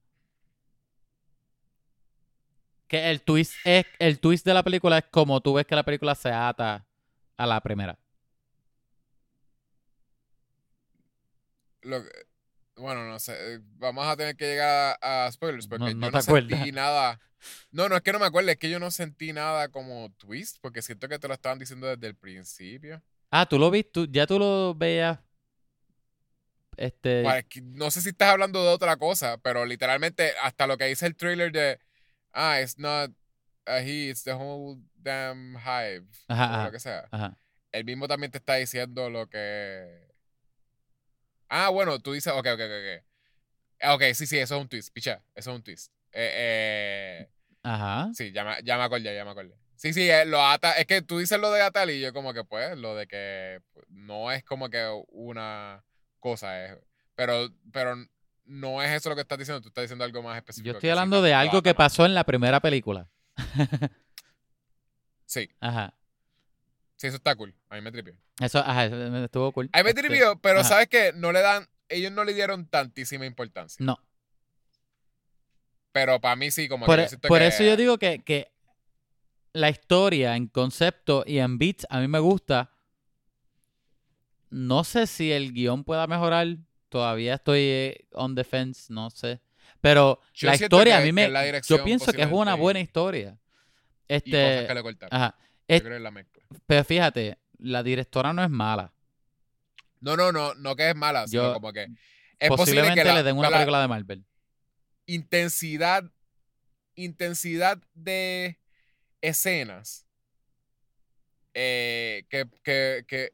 Que 2.89 3.11
el 3.11 3.23
twist 3.23 3.55
es 3.65 3.87
el 3.99 4.19
twist 4.21 4.45
de 4.45 4.55
la 4.55 4.63
película 4.63 4.99
es 4.99 5.05
como 5.11 5.41
tú 5.41 5.55
ves 5.55 5.67
que 5.67 5.75
la 5.75 5.83
película 5.85 6.15
se 6.15 6.31
ata 6.31 6.87
a 7.37 7.47
la 7.47 7.61
primera. 7.61 7.99
Lo 11.85 12.03
bueno, 12.77 13.07
no 13.07 13.19
sé. 13.21 13.35
eh, 13.55 13.61
Vamos 13.77 14.05
a 14.07 14.17
tener 14.17 14.37
que 14.37 14.47
llegar 14.47 14.99
a, 15.01 15.27
a 15.27 15.33
spoilers 15.33 15.69
porque 15.69 15.85
No- 15.85 15.91
yo 15.91 15.97
no 15.97 16.07
no, 16.07 16.13
te 16.13 16.19
acuerdas. 16.19 16.51
sentí 16.59 16.73
nada. 16.73 17.21
No, 17.71 17.89
no 17.89 17.97
es 17.97 18.03
que 18.03 18.13
no 18.13 18.19
me 18.19 18.27
acuerde, 18.27 18.53
es 18.53 18.59
que 18.59 18.71
yo 18.71 18.79
no 18.81 18.91
sentí 18.91 19.33
nada 19.33 19.69
como 19.69 20.11
twist 20.17 20.57
porque 20.61 20.83
siento 20.83 21.09
que 21.09 21.19
te 21.19 21.29
lo 21.29 21.35
estaban 21.35 21.59
diciendo 21.59 21.87
desde 21.87 22.07
el 22.09 22.17
principio. 22.17 23.03
Ah, 23.31 23.47
tú 23.47 23.59
lo 23.59 23.71
viste, 23.71 24.07
ya 24.11 24.27
tú 24.27 24.39
lo 24.39 24.75
veías. 24.75 25.19
Este. 26.77 27.23
Bueno, 27.23 27.39
es 27.39 27.45
que 27.45 27.61
no 27.61 27.91
sé 27.91 28.01
si 28.01 28.09
estás 28.09 28.31
hablando 28.31 28.63
de 28.63 28.71
otra 28.71 28.97
cosa, 28.97 29.39
pero 29.39 29.65
literalmente 29.65 30.33
hasta 30.43 30.67
lo 30.67 30.77
que 30.77 30.87
dice 30.87 31.07
el 31.07 31.15
trailer 31.17 31.53
de 31.53 31.79
ah, 32.33 32.61
it's 32.61 32.79
not 32.79 33.13
a 33.67 33.79
he, 33.81 34.09
it's 34.11 34.25
the 34.25 34.33
whole 34.33 34.81
damn 34.97 35.55
hive 35.57 36.07
Ajá, 36.29 36.45
o 36.51 36.55
ajá. 36.55 36.65
lo 36.65 36.73
que 36.73 36.81
sea. 36.81 37.09
Ajá. 37.13 37.39
El 37.73 37.85
mismo 37.85 38.09
también 38.09 38.31
te 38.33 38.39
está 38.39 38.55
diciendo 38.57 39.09
lo 39.11 39.29
que 39.29 40.09
Ah, 41.49 41.69
bueno, 41.69 41.99
tú 42.01 42.13
dices, 42.13 42.33
ok, 42.33 42.47
ok, 42.55 42.61
ok, 42.61 43.95
ok. 43.95 44.03
Sí, 44.15 44.27
sí, 44.27 44.39
eso 44.39 44.57
es 44.57 44.61
un 44.61 44.69
twist, 44.69 44.93
picha, 44.93 45.23
eso 45.35 45.51
es 45.51 45.57
un 45.57 45.63
twist. 45.63 45.93
Eh, 46.13 46.31
eh, 46.35 47.31
Ajá. 47.63 48.11
sí, 48.15 48.33
ya 48.33 48.45
me, 48.45 48.63
ya 48.63 48.77
me 48.77 48.85
acordé, 48.85 49.15
ya 49.15 49.25
me 49.25 49.31
acordé. 49.31 49.55
Sí, 49.77 49.93
sí, 49.93 50.09
eh, 50.09 50.25
lo 50.25 50.41
ata, 50.41 50.73
es 50.73 50.87
que 50.87 51.03
tú 51.03 51.19
dices 51.19 51.39
lo 51.39 51.51
de 51.51 51.61
atar 51.61 51.91
y 51.91 52.01
yo 52.01 52.13
como 52.13 52.33
que 52.33 52.45
pues, 52.45 52.77
lo 52.79 52.95
de 52.95 53.07
que 53.07 53.61
pues, 53.73 53.85
no 53.89 54.31
es 54.33 54.45
como 54.45 54.71
que 54.71 54.89
una 55.09 55.85
cosa, 56.21 56.65
es, 56.65 56.79
pero, 57.15 57.49
pero 57.73 57.97
no 58.45 58.83
es 58.83 58.91
eso 58.91 59.11
lo 59.11 59.15
que 59.15 59.23
estás 59.23 59.39
diciendo, 59.39 59.61
tú 59.61 59.69
estás 59.69 59.83
diciendo 59.83 60.05
algo 60.05 60.23
más 60.23 60.37
específico. 60.37 60.73
Yo 60.73 60.79
estoy 60.79 60.91
hablando 60.91 61.23
de 61.23 61.35
algo 61.35 61.63
que 61.63 61.75
pasó 61.75 62.07
en 62.07 62.15
la 62.15 62.25
primera 62.25 62.61
película. 62.61 63.09
Sí, 65.27 65.51
Ajá. 65.59 65.95
Sí, 66.97 67.07
eso 67.09 67.17
está 67.17 67.35
cool, 67.37 67.55
a 67.69 67.75
mí 67.77 67.81
me 67.81 67.93
tripió. 67.93 68.15
Eso, 68.41 68.59
ajá, 68.59 68.87
eso 68.87 68.97
me- 68.97 69.25
estuvo 69.25 69.53
cool. 69.53 69.69
A 69.73 69.79
mí 69.79 69.85
me 69.85 69.91
Este, 69.91 70.03
tripió, 70.03 70.39
pero 70.41 70.61
ajá. 70.61 70.69
sabes 70.69 70.89
que 70.89 71.13
no 71.15 71.33
le 71.33 71.41
dan, 71.41 71.67
ellos 71.89 72.13
no 72.13 72.25
le 72.25 72.35
dieron 72.35 72.67
tantísima 72.67 73.27
importancia. 73.27 73.85
No. 73.85 73.99
Pero 75.93 76.21
para 76.21 76.35
mí 76.37 76.51
sí, 76.51 76.69
como 76.69 76.87
Por, 76.87 76.97
que 76.97 77.05
e- 77.05 77.09
yo 77.11 77.19
por 77.29 77.39
que- 77.39 77.47
eso 77.47 77.63
yo 77.63 77.77
digo 77.77 77.99
que, 77.99 78.19
que 78.25 78.51
la 79.53 79.71
historia 79.71 80.35
en 80.37 80.49
concepto 80.49 81.23
y 81.27 81.39
en 81.39 81.59
beats 81.59 81.87
a 81.89 82.01
mí 82.01 82.09
me 82.09 82.19
gusta. 82.19 82.73
No 84.51 84.85
sé 84.85 85.07
si 85.07 85.33
el 85.33 85.53
guion 85.53 85.85
pueda 85.85 86.07
mejorar. 86.07 86.47
Todavía 86.89 87.35
estoy 87.35 87.61
eh, 87.61 88.07
on 88.13 88.35
the 88.35 88.45
fence, 88.45 88.93
no 88.93 89.11
sé. 89.11 89.41
Pero 89.81 90.21
Yo 90.33 90.49
la 90.49 90.55
historia 90.55 90.97
que- 90.97 91.03
a 91.03 91.05
mí 91.05 91.13
me. 91.13 91.31
Yo 91.67 91.83
pienso 91.85 92.13
que 92.13 92.23
es 92.23 92.29
una 92.31 92.55
buena 92.55 92.81
historia. 92.81 93.39
y 94.07 94.21
cosas 94.21 94.27
Este. 94.27 94.67
que 94.67 94.75
le 94.75 94.83
cortaron. 94.83 95.17
Ajá. 95.17 95.37
Yo 95.69 95.77
Es- 95.77 95.81
creo 95.83 95.93
que 95.93 95.97
es 95.97 96.03
la 96.03 96.11
mezcla. 96.11 96.45
pero 96.67 96.85
fíjate, 96.85 97.39
la 97.59 97.83
directora 97.83 98.33
no 98.33 98.43
es 98.45 98.51
mala. 98.51 98.93
No, 100.01 100.17
no, 100.17 100.33
no, 100.33 100.55
no 100.55 100.77
que 100.77 100.91
es 100.91 100.97
mala, 100.97 101.27
sino 101.27 101.43
Yo- 101.45 101.55
como 101.55 101.73
que 101.73 101.87
es 102.39 102.49
posible 102.49 102.95
que 102.95 103.05
la, 103.05 103.15
le 103.15 103.23
den 103.23 103.37
una 103.39 103.49
la 103.51 103.57
película 103.59 103.81
de 103.81 103.89
Marvel. 103.89 104.25
intensidad, 105.07 106.05
intensidad 106.95 107.79
de 107.95 108.59
escenas 109.23 110.07
eh, 111.55 112.25
que, 112.29 112.47
que, 112.63 113.05
que 113.07 113.33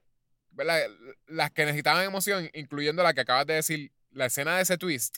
¿verdad? 0.51 0.81
las 1.27 1.51
que 1.51 1.65
necesitaban 1.65 2.05
emoción, 2.05 2.51
incluyendo 2.55 3.03
la 3.03 3.15
que 3.15 3.23
acabas 3.23 3.47
de 3.47 3.55
decir, 3.55 3.93
la 4.11 4.27
escena 4.27 4.57
de 4.57 4.63
ese 4.63 4.77
twist, 4.79 5.17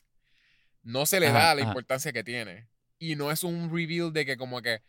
no 0.83 1.07
se 1.07 1.21
le 1.21 1.29
Ajá, 1.29 1.39
da 1.39 1.55
la 1.57 1.63
ajá. 1.63 1.71
importancia 1.71 2.13
que 2.13 2.25
tiene. 2.25 2.69
Y 2.99 3.17
no 3.17 3.31
es 3.33 3.43
un 3.43 3.75
reveal 3.75 4.13
de 4.13 4.25
que 4.25 4.37
como 4.37 4.63
que 4.63 4.83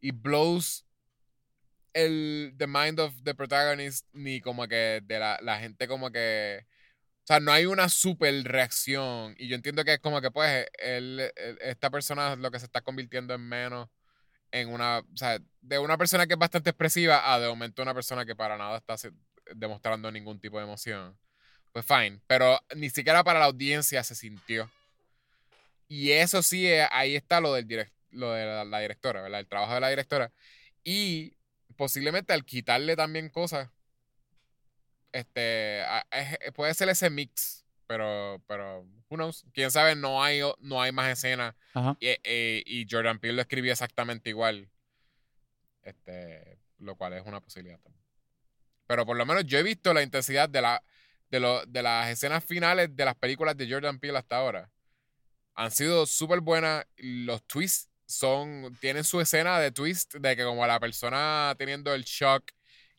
it 0.00 0.16
blows 0.20 0.84
el 1.94 2.54
the 2.58 2.66
mind 2.66 3.00
of 3.00 3.14
the 3.24 3.34
protagonist 3.34 4.06
ni 4.12 4.40
como 4.40 4.68
que 4.68 5.00
de 5.04 5.18
la, 5.18 5.38
la 5.42 5.58
gente 5.58 5.88
como 5.88 6.10
que 6.10 6.66
o 7.24 7.26
sea, 7.26 7.40
no 7.40 7.52
hay 7.52 7.64
una 7.64 7.88
super 7.88 8.34
reacción. 8.44 9.34
Y 9.38 9.48
yo 9.48 9.56
entiendo 9.56 9.82
que 9.82 9.94
es 9.94 10.00
como 10.00 10.20
que, 10.20 10.30
pues, 10.30 10.66
él, 10.78 11.32
él- 11.36 11.58
esta 11.62 11.88
persona 11.90 12.36
lo 12.36 12.50
que 12.50 12.58
se 12.58 12.66
está 12.66 12.82
convirtiendo 12.82 13.32
en 13.34 13.40
menos 13.48 13.88
en 14.52 14.68
una. 14.70 14.98
O 15.00 15.16
sea, 15.16 15.38
de 15.62 15.78
una 15.78 15.98
persona 15.98 16.26
que 16.26 16.34
es 16.34 16.38
bastante 16.38 16.70
expresiva 16.70 17.32
a 17.32 17.40
de 17.40 17.48
momento 17.48 17.82
una 17.82 17.94
persona 17.94 18.26
que 18.26 18.36
para 18.36 18.58
nada 18.58 18.78
está 18.78 18.96
demostrando 19.54 20.10
ningún 20.12 20.40
tipo 20.40 20.58
de 20.58 20.64
emoción. 20.64 21.18
Pues 21.72 21.86
fine. 21.86 22.20
Pero 22.26 22.60
ni 22.76 22.90
siquiera 22.90 23.24
para 23.24 23.40
la 23.40 23.46
audiencia 23.46 24.04
se 24.04 24.14
sintió. 24.14 24.70
Y 25.88 26.12
eso 26.12 26.42
sí, 26.42 26.66
eh, 26.66 26.86
ahí 26.90 27.16
está 27.16 27.40
lo, 27.40 27.54
del 27.54 27.66
direct, 27.66 27.92
lo 28.10 28.32
de 28.32 28.44
la, 28.46 28.64
la 28.64 28.80
directora, 28.80 29.22
¿verdad? 29.22 29.40
El 29.40 29.48
trabajo 29.48 29.74
de 29.74 29.80
la 29.80 29.88
directora. 29.88 30.32
Y 30.82 31.36
posiblemente 31.76 32.32
al 32.32 32.44
quitarle 32.44 32.96
también 32.96 33.28
cosas 33.28 33.70
este 35.12 35.82
a- 35.82 36.06
es- 36.10 36.52
puede 36.54 36.74
ser 36.74 36.88
ese 36.88 37.10
mix 37.10 37.64
pero 37.86 38.42
pero 38.46 38.80
who 39.10 39.16
knows 39.16 39.44
quién 39.52 39.70
sabe 39.70 39.94
no 39.94 40.22
hay 40.22 40.40
no 40.60 40.80
hay 40.80 40.90
más 40.92 41.10
escenas. 41.10 41.54
Y, 42.00 42.06
eh, 42.24 42.62
y 42.66 42.86
Jordan 42.90 43.18
Peele 43.18 43.36
lo 43.36 43.42
escribió 43.42 43.72
exactamente 43.72 44.30
igual 44.30 44.68
este 45.82 46.58
lo 46.78 46.96
cual 46.96 47.12
es 47.14 47.24
una 47.26 47.40
posibilidad 47.40 47.78
también. 47.80 48.02
Pero 48.86 49.06
por 49.06 49.16
lo 49.16 49.24
menos 49.24 49.44
yo 49.44 49.58
he 49.58 49.62
visto 49.62 49.94
la 49.94 50.02
intensidad 50.02 50.48
de 50.48 50.60
la 50.62 50.82
de, 51.30 51.40
lo, 51.40 51.64
de 51.66 51.82
las 51.82 52.08
escenas 52.10 52.44
finales 52.44 52.94
de 52.94 53.04
las 53.04 53.14
películas 53.16 53.56
de 53.56 53.70
Jordan 53.70 53.98
Peele 53.98 54.18
hasta 54.18 54.36
ahora. 54.36 54.70
Han 55.54 55.70
sido 55.70 56.06
súper 56.06 56.40
buenas 56.40 56.84
los 56.96 57.42
twists 57.46 57.88
son 58.16 58.76
tienen 58.80 59.04
su 59.04 59.20
escena 59.20 59.58
de 59.58 59.70
twist 59.70 60.14
de 60.14 60.36
que 60.36 60.44
como 60.44 60.66
la 60.66 60.78
persona 60.80 61.54
teniendo 61.58 61.92
el 61.94 62.04
shock 62.04 62.50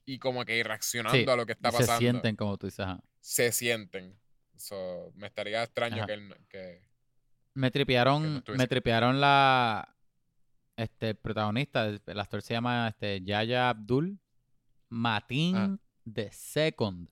y 0.06 0.20
como 0.20 0.46
que 0.46 0.64
reaccionando 0.64 1.18
Sí, 1.18 1.30
a 1.30 1.36
lo 1.36 1.46
que 1.46 1.54
está 1.54 1.72
se 1.72 1.78
pasando 1.78 2.00
sienten 2.00 2.36
como 2.36 2.58
tú 2.58 2.68
dices. 2.68 2.82
ajá. 2.82 3.00
se 3.22 3.52
sienten. 3.52 4.18
So, 4.58 5.12
me 5.16 5.28
estaría 5.28 5.64
extraño 5.64 6.06
que, 6.06 6.14
que 6.50 6.82
Me 7.56 7.68
Que 7.68 7.72
tripearon, 7.72 8.44
no 8.48 8.56
me 8.56 8.68
tripearon 8.68 9.20
la 9.20 9.96
este 10.78 11.10
el 11.10 11.16
protagonista, 11.18 11.86
el, 11.86 12.02
el 12.06 12.20
actor 12.20 12.42
se 12.42 12.54
llama 12.54 12.88
este 12.90 13.22
Yaya 13.22 13.70
Abdul 13.70 14.20
Matin 14.90 15.56
Ah. 15.56 15.78
the 16.14 16.30
Second. 16.32 17.10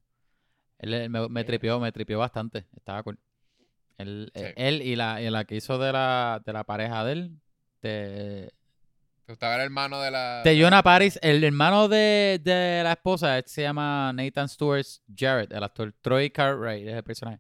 Él, 0.80 0.94
él 0.94 1.10
me, 1.10 1.28
me 1.30 1.44
tripeó, 1.44 1.80
me 1.80 1.92
tripeó 1.92 2.20
bastante, 2.20 2.68
estaba 2.76 3.04
cool. 3.04 3.18
Él, 3.98 4.32
Sí. 4.36 4.42
él 4.56 4.82
y 4.82 4.96
la, 4.96 5.22
y 5.22 5.30
la 5.30 5.46
que 5.46 5.56
hizo 5.56 5.78
de 5.78 5.92
la, 5.94 6.42
de 6.46 6.52
la 6.54 6.64
pareja 6.66 7.04
de 7.06 7.14
él, 7.14 7.40
de, 7.88 8.52
te 9.26 9.32
gustaba 9.32 9.56
el 9.56 9.62
hermano 9.62 10.02
de 10.02 10.12
la. 10.12 10.42
de 10.44 10.60
Jonah 10.62 10.82
Paris, 10.84 11.18
el 11.22 11.44
hermano 11.44 11.88
de, 11.88 12.40
de 12.44 12.82
la 12.84 12.94
esposa, 12.94 13.42
se 13.46 13.62
llama 13.62 14.12
Nathan 14.14 14.50
Stewart 14.50 14.86
Jarrett, 15.16 15.52
el 15.54 15.64
actor 15.64 15.94
Troy 16.02 16.30
Cartwright, 16.30 16.88
es 16.88 16.96
el 16.96 17.04
personaje. 17.04 17.40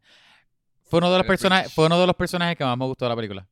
Fue 0.83 0.99
uno 0.99 1.11
de 1.11 1.17
los 1.17 1.27
personajes, 1.27 1.73
fue 1.73 1.87
uno 1.87 1.99
de 1.99 2.05
los 2.07 2.15
personajes 2.15 2.55
que 2.57 2.63
más 2.63 2.77
me 2.77 2.85
gustó 2.85 3.05
de 3.05 3.09
la 3.09 3.15
película. 3.15 3.47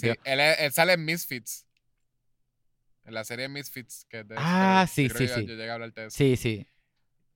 Sí, 0.00 0.08
él, 0.24 0.40
él 0.40 0.72
sale 0.72 0.94
en 0.94 1.04
Misfits. 1.04 1.66
En 3.04 3.14
la 3.14 3.24
serie 3.24 3.48
Misfits. 3.48 4.06
Que 4.08 4.20
es 4.20 4.28
de 4.28 4.34
Ah, 4.36 4.86
sí, 4.90 5.08
sí, 5.08 5.28
sí. 5.28 5.46
Yo 5.46 5.54
llegué 5.54 5.70
a 5.70 5.74
hablarte 5.74 6.00
de 6.02 6.06
eso. 6.08 6.16
Sí, 6.16 6.36
sí. 6.36 6.66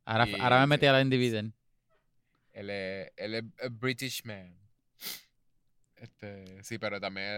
Ahora, 0.04 0.26
Y- 0.28 0.40
ahora 0.40 0.58
me 0.60 0.64
sí. 0.64 0.68
metí 0.70 0.86
a 0.86 0.92
la 0.92 1.00
Individen. 1.00 1.54
Él 2.52 2.70
es, 2.70 3.12
él 3.16 3.34
es 3.34 3.44
a 3.64 3.68
British 3.70 4.24
man. 4.24 4.56
Este, 6.02 6.60
sí, 6.64 6.78
pero 6.78 7.00
también 7.00 7.28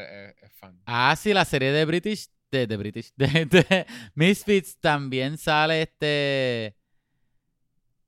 es, 0.41 0.53
fan. 0.53 0.81
Ah, 0.87 1.15
sí, 1.17 1.35
la 1.35 1.45
serie 1.45 1.71
de 1.71 1.85
British, 1.85 2.31
de, 2.51 2.67
de 2.67 2.77
British, 2.79 3.13
de, 3.17 3.45
de 3.45 3.87
Misfits 4.15 4.79
también 4.81 5.37
sale 5.37 5.83
este... 5.83 6.75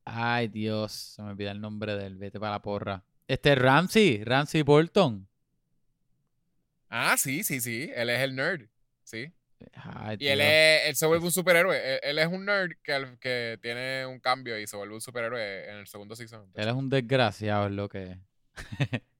Ay, 0.06 0.48
Dios, 0.48 0.92
se 0.92 1.22
me 1.22 1.30
olvida 1.30 1.50
el 1.50 1.60
nombre 1.60 1.96
del 1.96 2.16
vete 2.16 2.40
para 2.40 2.52
la 2.52 2.62
porra. 2.62 3.04
Este 3.28 3.54
Ramsey, 3.54 4.24
Ramsey 4.24 4.62
Bolton. 4.62 5.28
Ah, 6.88 7.16
sí, 7.18 7.42
sí, 7.42 7.60
sí. 7.60 7.90
Él 7.94 8.08
es 8.08 8.20
el 8.20 8.34
nerd. 8.34 8.68
Sí. 9.02 9.32
Ay, 9.74 10.16
Y 10.20 10.28
él, 10.28 10.40
es, 10.40 10.86
él 10.86 10.96
se 10.96 11.06
vuelve 11.06 11.24
un 11.24 11.32
superhéroe. 11.32 11.94
Él, 11.94 12.00
él 12.02 12.18
es 12.20 12.28
un 12.28 12.44
nerd 12.44 12.72
que, 12.82 13.18
que 13.20 13.58
tiene 13.60 14.06
un 14.06 14.20
cambio 14.20 14.58
y 14.58 14.66
se 14.68 14.76
vuelve 14.76 14.94
un 14.94 15.00
superhéroe 15.00 15.70
en 15.70 15.76
el 15.78 15.86
segundo 15.88 16.14
season. 16.14 16.48
Él 16.54 16.68
es 16.68 16.74
un 16.74 16.88
desgraciado, 16.88 17.66
es 17.66 17.72
lo 17.72 17.88
que. 17.88 18.16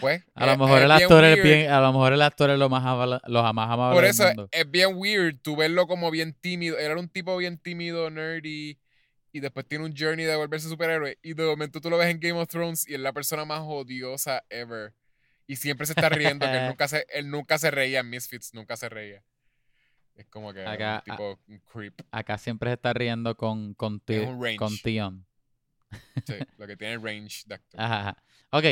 Pues, 0.00 0.22
A 0.34 0.46
lo 0.46 0.56
mejor 0.58 0.78
es 0.78 0.84
el 0.84 0.90
actor 0.90 1.24
es 1.24 1.42
bien, 1.42 1.70
a 1.70 1.80
lo 1.80 1.92
mejor 1.92 2.12
el 2.14 2.22
actor 2.22 2.50
es 2.50 2.58
lo 2.58 2.68
más, 2.68 2.82
amable- 2.84 3.20
lo 3.26 3.42
más 3.52 3.70
amable 3.70 3.94
Por 3.94 4.02
del 4.04 4.10
eso 4.10 4.24
mundo. 4.26 4.48
es 4.50 4.70
bien 4.70 4.90
weird 4.96 5.38
tú 5.42 5.54
verlo 5.56 5.86
como 5.86 6.10
bien 6.10 6.32
tímido. 6.34 6.78
Era 6.78 6.98
un 6.98 7.08
tipo 7.08 7.36
bien 7.36 7.58
tímido, 7.58 8.10
nerdy. 8.10 8.78
Y 9.34 9.40
después 9.40 9.66
tiene 9.66 9.84
un 9.84 9.94
journey 9.96 10.24
de 10.26 10.36
volverse 10.36 10.68
superhéroe. 10.68 11.18
Y 11.22 11.34
de 11.34 11.44
momento 11.44 11.80
tú 11.80 11.88
lo 11.90 11.96
ves 11.98 12.08
en 12.08 12.20
Game 12.20 12.38
of 12.38 12.48
Thrones 12.48 12.86
y 12.88 12.94
es 12.94 13.00
la 13.00 13.12
persona 13.12 13.44
más 13.44 13.60
odiosa 13.64 14.44
ever. 14.50 14.94
Y 15.46 15.56
siempre 15.56 15.86
se 15.86 15.92
está 15.92 16.08
riendo, 16.08 16.46
que 16.46 16.56
él 16.56 16.66
nunca 16.76 16.88
se, 16.88 17.06
él 17.12 17.30
nunca 17.30 17.58
se 17.58 17.70
reía 17.70 18.00
en 18.00 18.10
Misfits, 18.10 18.54
nunca 18.54 18.76
se 18.76 18.88
reía. 18.88 19.22
Es 20.14 20.26
como 20.26 20.52
que 20.52 20.64
Acá, 20.66 21.02
un 21.06 21.12
tipo 21.12 21.38
un 21.48 21.58
creep. 21.60 22.00
Acá 22.10 22.36
siempre 22.38 22.70
se 22.70 22.74
está 22.74 22.92
riendo 22.92 23.34
con, 23.36 23.72
con, 23.74 24.00
Ti- 24.00 24.20
con 24.58 24.76
Tion. 24.78 25.26
Sí, 26.26 26.34
lo 26.58 26.66
que 26.66 26.76
tiene 26.76 26.96
range 26.98 27.42
de 27.46 27.54
actor. 27.54 27.80
Ajá. 27.80 28.16
Ok, 28.50 28.64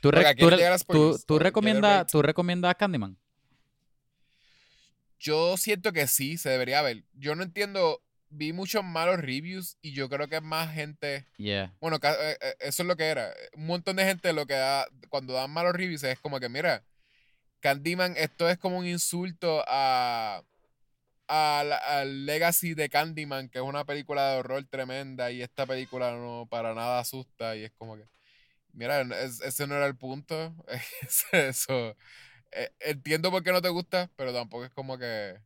¿tú, 0.00 0.10
re- 0.10 0.22
tú, 0.22 0.36
¿quieres 0.36 0.50
re- 0.50 0.56
llegar 0.56 0.72
a 0.72 0.78
tú- 0.78 0.82
spoilers? 0.82 1.26
tú 1.26 1.34
¿O 1.34 1.38
get 1.38 1.42
it 1.42 1.44
recomiendas, 1.46 2.12
recomiendas 2.14 2.74
Candyman? 2.76 3.16
Yo 5.18 5.56
siento 5.56 5.92
que 5.92 6.06
sí, 6.06 6.36
se 6.38 6.50
debería 6.50 6.82
ver. 6.82 7.04
Yo 7.14 7.34
no 7.34 7.42
entiendo. 7.42 8.02
Vi 8.28 8.52
muchos 8.52 8.82
malos 8.82 9.20
reviews 9.20 9.78
y 9.80 9.92
yo 9.92 10.08
creo 10.08 10.28
que 10.28 10.40
más 10.40 10.74
gente. 10.74 11.26
Yeah. 11.38 11.72
Bueno, 11.80 11.98
eh, 12.02 12.36
eh, 12.40 12.54
eso 12.58 12.82
es 12.82 12.86
lo 12.86 12.96
que 12.96 13.04
era. 13.04 13.32
Un 13.54 13.66
montón 13.66 13.96
de 13.96 14.04
gente 14.04 14.32
lo 14.32 14.46
que 14.46 14.54
da, 14.54 14.86
cuando 15.08 15.32
dan 15.32 15.50
malos 15.52 15.72
reviews 15.74 16.02
es 16.02 16.18
como 16.18 16.40
que, 16.40 16.48
mira, 16.48 16.82
Candyman, 17.60 18.14
esto 18.16 18.48
es 18.50 18.58
como 18.58 18.78
un 18.78 18.86
insulto 18.86 19.64
a, 19.68 20.42
al 21.28 22.26
legacy 22.26 22.74
de 22.74 22.88
Candyman, 22.88 23.48
que 23.48 23.58
es 23.58 23.64
una 23.64 23.84
película 23.84 24.32
de 24.32 24.38
horror 24.38 24.64
tremenda 24.68 25.30
y 25.30 25.40
esta 25.40 25.64
película 25.64 26.10
no 26.12 26.46
para 26.50 26.74
nada 26.74 26.98
asusta 26.98 27.56
y 27.56 27.62
es 27.64 27.72
como 27.78 27.96
que, 27.96 28.04
mira, 28.76 29.02
es- 29.24 29.40
ese 29.42 29.66
no 29.68 29.76
era 29.76 29.86
el 29.86 29.96
punto. 29.98 30.54
Es 31.02 31.26
eso. 31.32 31.96
Eh, 32.52 32.70
entiendo 32.80 33.30
por 33.32 33.42
qué 33.44 33.52
no 33.52 33.62
te 33.62 33.68
gusta, 33.70 34.10
pero 34.16 34.32
tampoco 34.34 34.64
es 34.66 34.72
como 34.72 34.98
que... 34.98 35.40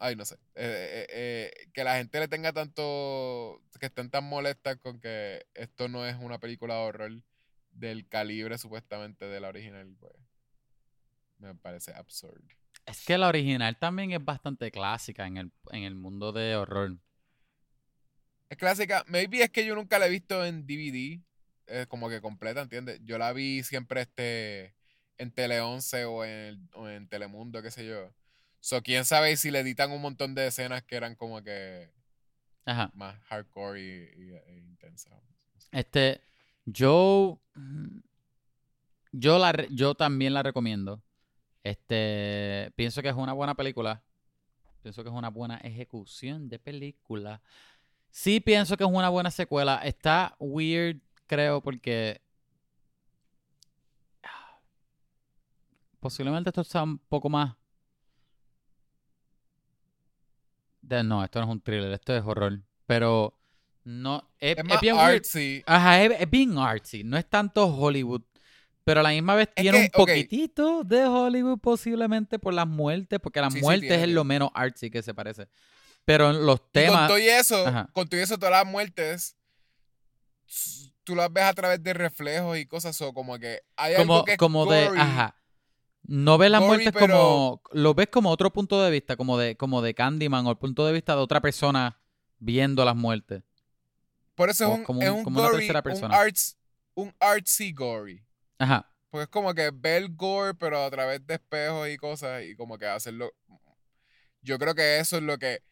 Ay, 0.00 0.16
no 0.16 0.24
sé. 0.24 0.34
Eh, 0.56 1.06
eh, 1.06 1.06
eh, 1.10 1.68
que 1.72 1.84
la 1.84 1.96
gente 1.96 2.18
le 2.20 2.28
tenga 2.28 2.52
tanto. 2.52 3.62
que 3.80 3.86
estén 3.86 4.10
tan 4.10 4.24
molestas 4.24 4.76
con 4.78 5.00
que 5.00 5.46
esto 5.54 5.88
no 5.88 6.06
es 6.06 6.16
una 6.20 6.38
película 6.38 6.74
de 6.74 6.80
horror 6.80 7.12
del 7.72 8.08
calibre 8.08 8.58
supuestamente 8.58 9.26
de 9.26 9.40
la 9.40 9.48
original, 9.48 9.94
pues. 10.00 10.14
Me 11.38 11.54
parece 11.54 11.92
absurdo. 11.92 12.44
Es 12.86 13.04
que 13.04 13.18
la 13.18 13.28
original 13.28 13.78
también 13.78 14.12
es 14.12 14.24
bastante 14.24 14.70
clásica 14.70 15.26
en 15.26 15.36
el, 15.38 15.52
en 15.72 15.84
el 15.84 15.94
mundo 15.94 16.32
de 16.32 16.56
horror. 16.56 16.96
Es 18.48 18.56
clásica. 18.58 19.04
Maybe 19.08 19.42
es 19.42 19.50
que 19.50 19.66
yo 19.66 19.74
nunca 19.74 19.98
la 19.98 20.06
he 20.06 20.10
visto 20.10 20.44
en 20.44 20.66
DVD. 20.66 21.20
Eh, 21.66 21.86
como 21.88 22.08
que 22.08 22.20
completa, 22.20 22.62
¿entiendes? 22.62 23.00
Yo 23.04 23.18
la 23.18 23.32
vi 23.32 23.62
siempre 23.62 24.02
este 24.02 24.74
en 25.18 25.30
Tele 25.32 25.60
11 25.60 26.04
o 26.06 26.24
en, 26.24 26.68
o 26.74 26.88
en 26.88 27.08
Telemundo, 27.08 27.62
qué 27.62 27.70
sé 27.70 27.86
yo. 27.86 28.12
So, 28.60 28.82
quién 28.82 29.04
sabe 29.04 29.36
si 29.36 29.50
le 29.50 29.60
editan 29.60 29.92
un 29.92 30.00
montón 30.00 30.34
de 30.34 30.46
escenas 30.48 30.82
que 30.82 30.96
eran 30.96 31.14
como 31.14 31.42
que 31.42 31.90
Ajá. 32.64 32.90
más 32.94 33.20
hardcore 33.24 33.80
y, 33.80 33.84
y- 34.22 34.34
e 34.46 34.56
intensas. 34.58 35.12
Este, 35.70 36.20
yo, 36.64 37.40
yo 39.12 39.38
la, 39.38 39.52
yo 39.70 39.94
también 39.94 40.34
la 40.34 40.42
recomiendo. 40.42 41.02
Este, 41.62 42.72
pienso 42.76 43.02
que 43.02 43.08
es 43.08 43.14
una 43.14 43.32
buena 43.32 43.54
película. 43.54 44.02
Pienso 44.82 45.02
que 45.02 45.08
es 45.08 45.14
una 45.14 45.30
buena 45.30 45.56
ejecución 45.58 46.48
de 46.48 46.58
película. 46.58 47.40
Sí 48.10 48.40
pienso 48.40 48.76
que 48.76 48.84
es 48.84 48.90
una 48.90 49.08
buena 49.08 49.30
secuela. 49.30 49.80
Está 49.84 50.36
weird, 50.38 51.00
creo, 51.26 51.60
porque 51.60 52.20
posiblemente 56.00 56.50
esto 56.50 56.60
está 56.60 56.82
un 56.82 56.98
poco 56.98 57.28
más. 57.28 57.54
de- 60.82 61.02
no, 61.02 61.24
esto 61.24 61.40
no 61.40 61.46
es 61.46 61.52
un 61.52 61.60
thriller, 61.62 61.92
esto 61.92 62.14
es 62.14 62.22
horror. 62.24 62.60
Pero 62.86 63.34
no, 63.84 64.28
es, 64.38 64.56
Es 64.58 64.64
es 64.70 64.80
bien 64.80 64.96
artsy. 64.98 65.62
Ajá, 65.66 66.02
es, 66.02 66.20
es 66.20 66.30
bien 66.30 66.58
artsy. 66.58 67.04
No 67.04 67.16
es 67.16 67.26
tanto 67.28 67.66
Hollywood. 67.66 68.22
Pero 68.84 69.00
a 69.00 69.02
la 69.02 69.08
misma 69.10 69.34
vez 69.34 69.48
tiene 69.54 69.78
que, 69.78 69.84
un 69.84 69.88
poquitito 69.90 70.84
de 70.84 71.06
Hollywood 71.06 71.58
posiblemente 71.58 72.38
por 72.38 72.52
las 72.52 72.66
muertes. 72.66 73.18
Porque 73.18 73.40
las 73.40 73.52
Sí, 73.52 73.60
muertes 73.60 74.02
es 74.02 74.08
lo 74.08 74.24
menos 74.24 74.50
artsy 74.52 74.90
que 74.90 75.02
se 75.02 75.14
parece. 75.14 75.48
Pero 76.04 76.34
los 76.34 76.56
Y 76.60 76.60
con 76.60 76.70
temas. 76.72 77.08
todo 77.08 77.18
y 77.18 77.28
eso, 77.28 77.66
Ajá. 77.66 77.88
con 77.94 78.06
todo 78.08 78.20
y 78.20 78.22
eso, 78.24 78.36
todas 78.38 78.52
las 78.52 78.66
muertes, 78.66 79.36
tú 81.04 81.14
las 81.14 81.32
ves 81.32 81.44
a 81.44 81.52
través 81.54 81.82
de 81.82 81.92
reflejos 81.94 82.58
y 82.58 82.66
cosas, 82.66 83.00
o 83.02 83.12
como 83.12 83.38
que 83.38 83.60
hay 83.76 83.94
Como, 83.96 84.14
algo 84.14 84.24
que 84.24 84.32
es 84.32 84.38
como 84.38 84.66
de. 84.66 84.86
Ajá. 84.98 85.36
No 86.06 86.36
ves 86.36 86.50
las 86.50 86.60
Gory, 86.60 86.82
muertes 86.84 86.92
pero- 87.00 87.16
como. 87.16 87.62
Lo 87.72 87.94
ves 87.94 88.08
como 88.08 88.30
otro 88.30 88.52
punto 88.52 88.82
de 88.82 88.90
vista, 88.90 89.16
como 89.16 89.38
de, 89.38 89.56
como 89.56 89.80
de 89.82 89.94
Candyman 89.94 90.46
o 90.46 90.50
el 90.50 90.58
punto 90.58 90.84
de 90.86 90.92
vista 90.92 91.14
de 91.14 91.22
otra 91.22 91.40
persona 91.40 91.98
viendo 92.38 92.84
las 92.84 92.96
muertes. 92.96 93.42
Por 94.34 94.50
eso 94.50 94.64
es 94.66 94.78
un, 94.78 94.84
como 94.84 95.00
es 95.02 95.10
un- 95.10 95.26
una 95.26 95.50
tercera 95.50 95.78
un, 95.78 95.82
persona. 95.84 96.16
arts, 96.18 96.56
un 96.94 97.14
artsy 97.20 97.72
gory. 97.72 98.22
Ajá. 98.58 98.90
Porque 99.10 99.22
es 99.24 99.28
como 99.30 99.54
que 99.54 99.70
ver 99.72 100.02
el 100.02 100.14
gore, 100.14 100.54
pero 100.54 100.82
a 100.84 100.90
través 100.90 101.24
de 101.26 101.34
espejos 101.34 101.88
y 101.88 101.96
cosas, 101.96 102.42
y 102.42 102.56
como 102.56 102.76
que 102.78 102.86
hacerlo. 102.86 103.32
Yo 104.42 104.58
creo 104.58 104.74
que 104.74 104.98
eso 104.98 105.16
es 105.16 105.22
lo 105.22 105.38
que. 105.38 105.62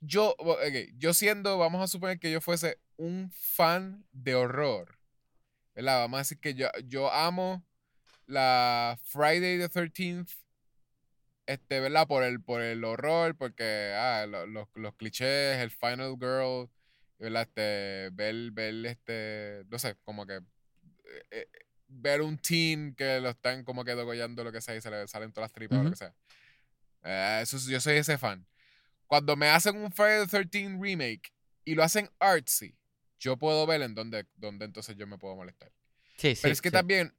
Yo, 0.00 0.34
ok, 0.38 0.58
yo 0.96 1.12
siendo, 1.12 1.58
vamos 1.58 1.82
a 1.82 1.88
suponer 1.88 2.18
que 2.18 2.30
yo 2.30 2.40
fuese 2.40 2.78
un 2.96 3.30
fan 3.32 4.04
de 4.12 4.34
horror, 4.34 4.98
¿verdad? 5.74 5.98
Vamos 6.00 6.18
a 6.18 6.20
decir 6.20 6.38
que 6.40 6.54
yo, 6.54 6.68
yo 6.86 7.12
amo 7.12 7.64
la 8.26 8.98
Friday 9.02 9.58
the 9.58 9.68
13th, 9.68 10.28
este, 11.46 11.80
¿verdad? 11.80 12.06
Por 12.06 12.22
el, 12.24 12.42
por 12.42 12.60
el 12.62 12.84
horror, 12.84 13.36
porque, 13.36 13.92
ah, 13.96 14.26
lo- 14.28 14.46
los, 14.46 14.68
los 14.74 14.94
clichés, 14.94 15.56
el 15.58 15.70
Final 15.70 16.16
Girl, 16.20 16.70
¿verdad? 17.18 17.42
Este, 17.42 18.10
ver, 18.12 18.50
ver, 18.52 18.86
este, 18.86 19.64
no 19.68 19.78
sé, 19.78 19.96
como 20.04 20.26
que 20.26 20.34
eh, 20.36 20.42
eh, 21.30 21.48
ver 21.88 22.20
un 22.22 22.38
teen 22.38 22.94
que 22.94 23.20
lo 23.20 23.30
están 23.30 23.64
como 23.64 23.84
que 23.84 23.94
degollando 23.94 24.44
lo 24.44 24.52
que 24.52 24.60
sea 24.60 24.76
y 24.76 24.80
se 24.80 24.90
le 24.90 25.08
salen 25.08 25.32
todas 25.32 25.46
las 25.50 25.52
tripas 25.54 25.78
o 25.78 25.84
lo 25.84 25.90
que 25.90 25.96
sea. 25.96 26.14
Eh, 27.04 27.40
eso, 27.42 27.56
es- 27.56 27.66
yo 27.66 27.80
soy 27.80 27.96
ese 27.96 28.18
fan. 28.18 28.46
Cuando 29.08 29.34
me 29.34 29.48
hacen 29.48 29.76
un 29.76 29.90
Friday 29.90 30.26
the 30.26 30.44
13 30.44 30.78
remake 30.80 31.32
y 31.64 31.74
lo 31.74 31.82
hacen 31.82 32.08
artsy, 32.20 32.76
yo 33.18 33.36
puedo 33.36 33.66
ver 33.66 33.82
en 33.82 33.94
dónde, 33.94 34.26
dónde 34.36 34.64
entonces 34.66 34.96
yo 34.96 35.06
me 35.08 35.18
puedo 35.18 35.34
molestar. 35.34 35.72
Sí, 36.16 36.36
sí. 36.36 36.42
Pero 36.42 36.52
es 36.52 36.60
que 36.62 36.68
sí. 36.68 36.72
también 36.74 37.12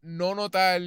no 0.00 0.34
notar 0.34 0.80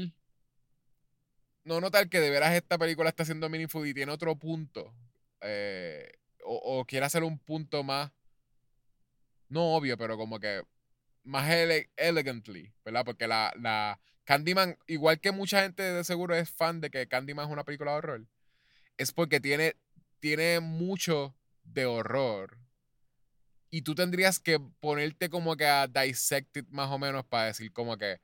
no 1.64 1.82
notar 1.82 2.10
que 2.10 2.20
de 2.20 2.30
veras 2.30 2.54
esta 2.54 2.78
película 2.78 3.10
está 3.10 3.26
siendo 3.26 3.50
meaningful 3.50 3.86
y 3.88 3.94
tiene 3.94 4.12
otro 4.12 4.36
punto 4.38 4.94
eh, 5.42 6.12
o, 6.46 6.80
o 6.80 6.86
quiere 6.86 7.06
hacer 7.06 7.24
un 7.24 7.40
punto 7.40 7.84
más 7.84 8.12
no 9.50 9.76
obvio 9.76 9.98
pero 9.98 10.18
como 10.18 10.40
que 10.40 10.64
más 11.24 11.50
ele- 11.50 11.90
elegantly 11.98 12.74
¿verdad? 12.86 13.04
porque 13.04 13.28
la, 13.28 13.54
la 13.60 14.00
Candyman 14.24 14.78
igual 14.88 15.20
que 15.20 15.32
mucha 15.32 15.62
gente 15.62 15.84
de 15.84 16.04
seguro 16.06 16.36
es 16.36 16.50
fan 16.50 16.80
de 16.80 16.90
que 16.90 17.08
Candyman 17.08 17.48
es 17.48 17.52
una 17.52 17.66
película 17.66 17.92
de 17.92 17.98
horror 17.98 18.28
es 18.98 19.12
porque 19.12 19.40
tiene 19.42 19.76
tiene 20.20 20.60
mucho 20.60 21.36
de 21.64 21.86
horror 21.86 22.58
y 23.70 23.82
tú 23.82 23.96
tendrías 23.96 24.40
que 24.40 24.60
ponerte 24.60 25.30
como 25.30 25.56
que 25.56 25.66
a 25.66 25.88
dissect 25.88 26.58
it 26.58 26.68
más 26.70 26.90
o 26.90 26.98
menos 26.98 27.26
para 27.26 27.46
decir 27.46 27.72
como 27.74 27.98
que, 27.98 28.22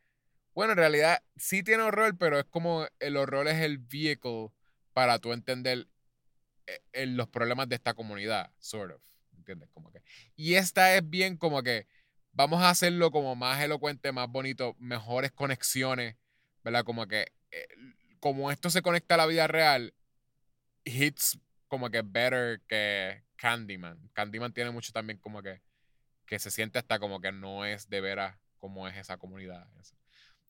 bueno, 0.54 0.74
en 0.74 0.78
realidad 0.78 1.24
sí 1.36 1.64
tiene 1.64 1.84
horror, 1.84 2.18
pero 2.18 2.40
es 2.40 2.46
como 2.46 2.88
el 3.00 3.18
horror 3.18 3.48
es 3.48 3.60
el 3.60 3.78
vehicle 3.78 4.50
para 4.94 5.20
tú 5.20 5.34
entender 5.34 5.88
eh, 6.68 6.80
eh, 6.94 7.06
los 7.08 7.28
problemas 7.28 7.68
de 7.68 7.76
esta 7.76 7.94
comunidad, 7.94 8.52
sort 8.60 8.96
of, 8.96 9.02
¿entiendes? 9.36 9.70
Como 9.74 9.92
que, 9.92 10.02
y 10.36 10.56
esta 10.56 10.96
es 10.96 11.08
bien 11.10 11.36
como 11.38 11.62
que 11.62 11.88
vamos 12.32 12.62
a 12.62 12.70
hacerlo 12.70 13.12
como 13.12 13.36
más 13.36 13.62
elocuente, 13.62 14.12
más 14.12 14.30
bonito, 14.30 14.76
mejores 14.80 15.32
conexiones, 15.32 16.16
¿verdad? 16.64 16.84
Como 16.84 17.08
que 17.08 17.32
eh, 17.52 17.68
como 18.20 18.52
esto 18.52 18.70
se 18.70 18.82
conecta 18.82 19.16
a 19.16 19.18
la 19.18 19.26
vida 19.26 19.48
real, 19.48 19.94
hits 20.86 21.38
como 21.74 21.90
que 21.90 22.04
better 22.04 22.62
que 22.68 23.24
Candyman. 23.36 23.98
Candyman 24.14 24.54
tiene 24.54 24.70
mucho 24.70 24.92
también 24.92 25.18
como 25.18 25.42
que 25.42 25.60
que 26.28 26.38
se 26.38 26.52
siente 26.52 26.78
hasta 26.78 27.00
como 27.00 27.20
que 27.20 27.32
no 27.32 27.66
es 27.66 27.90
de 27.90 28.00
veras 28.00 28.38
como 28.60 28.88
es 28.88 28.96
esa 28.96 29.18
comunidad. 29.18 29.68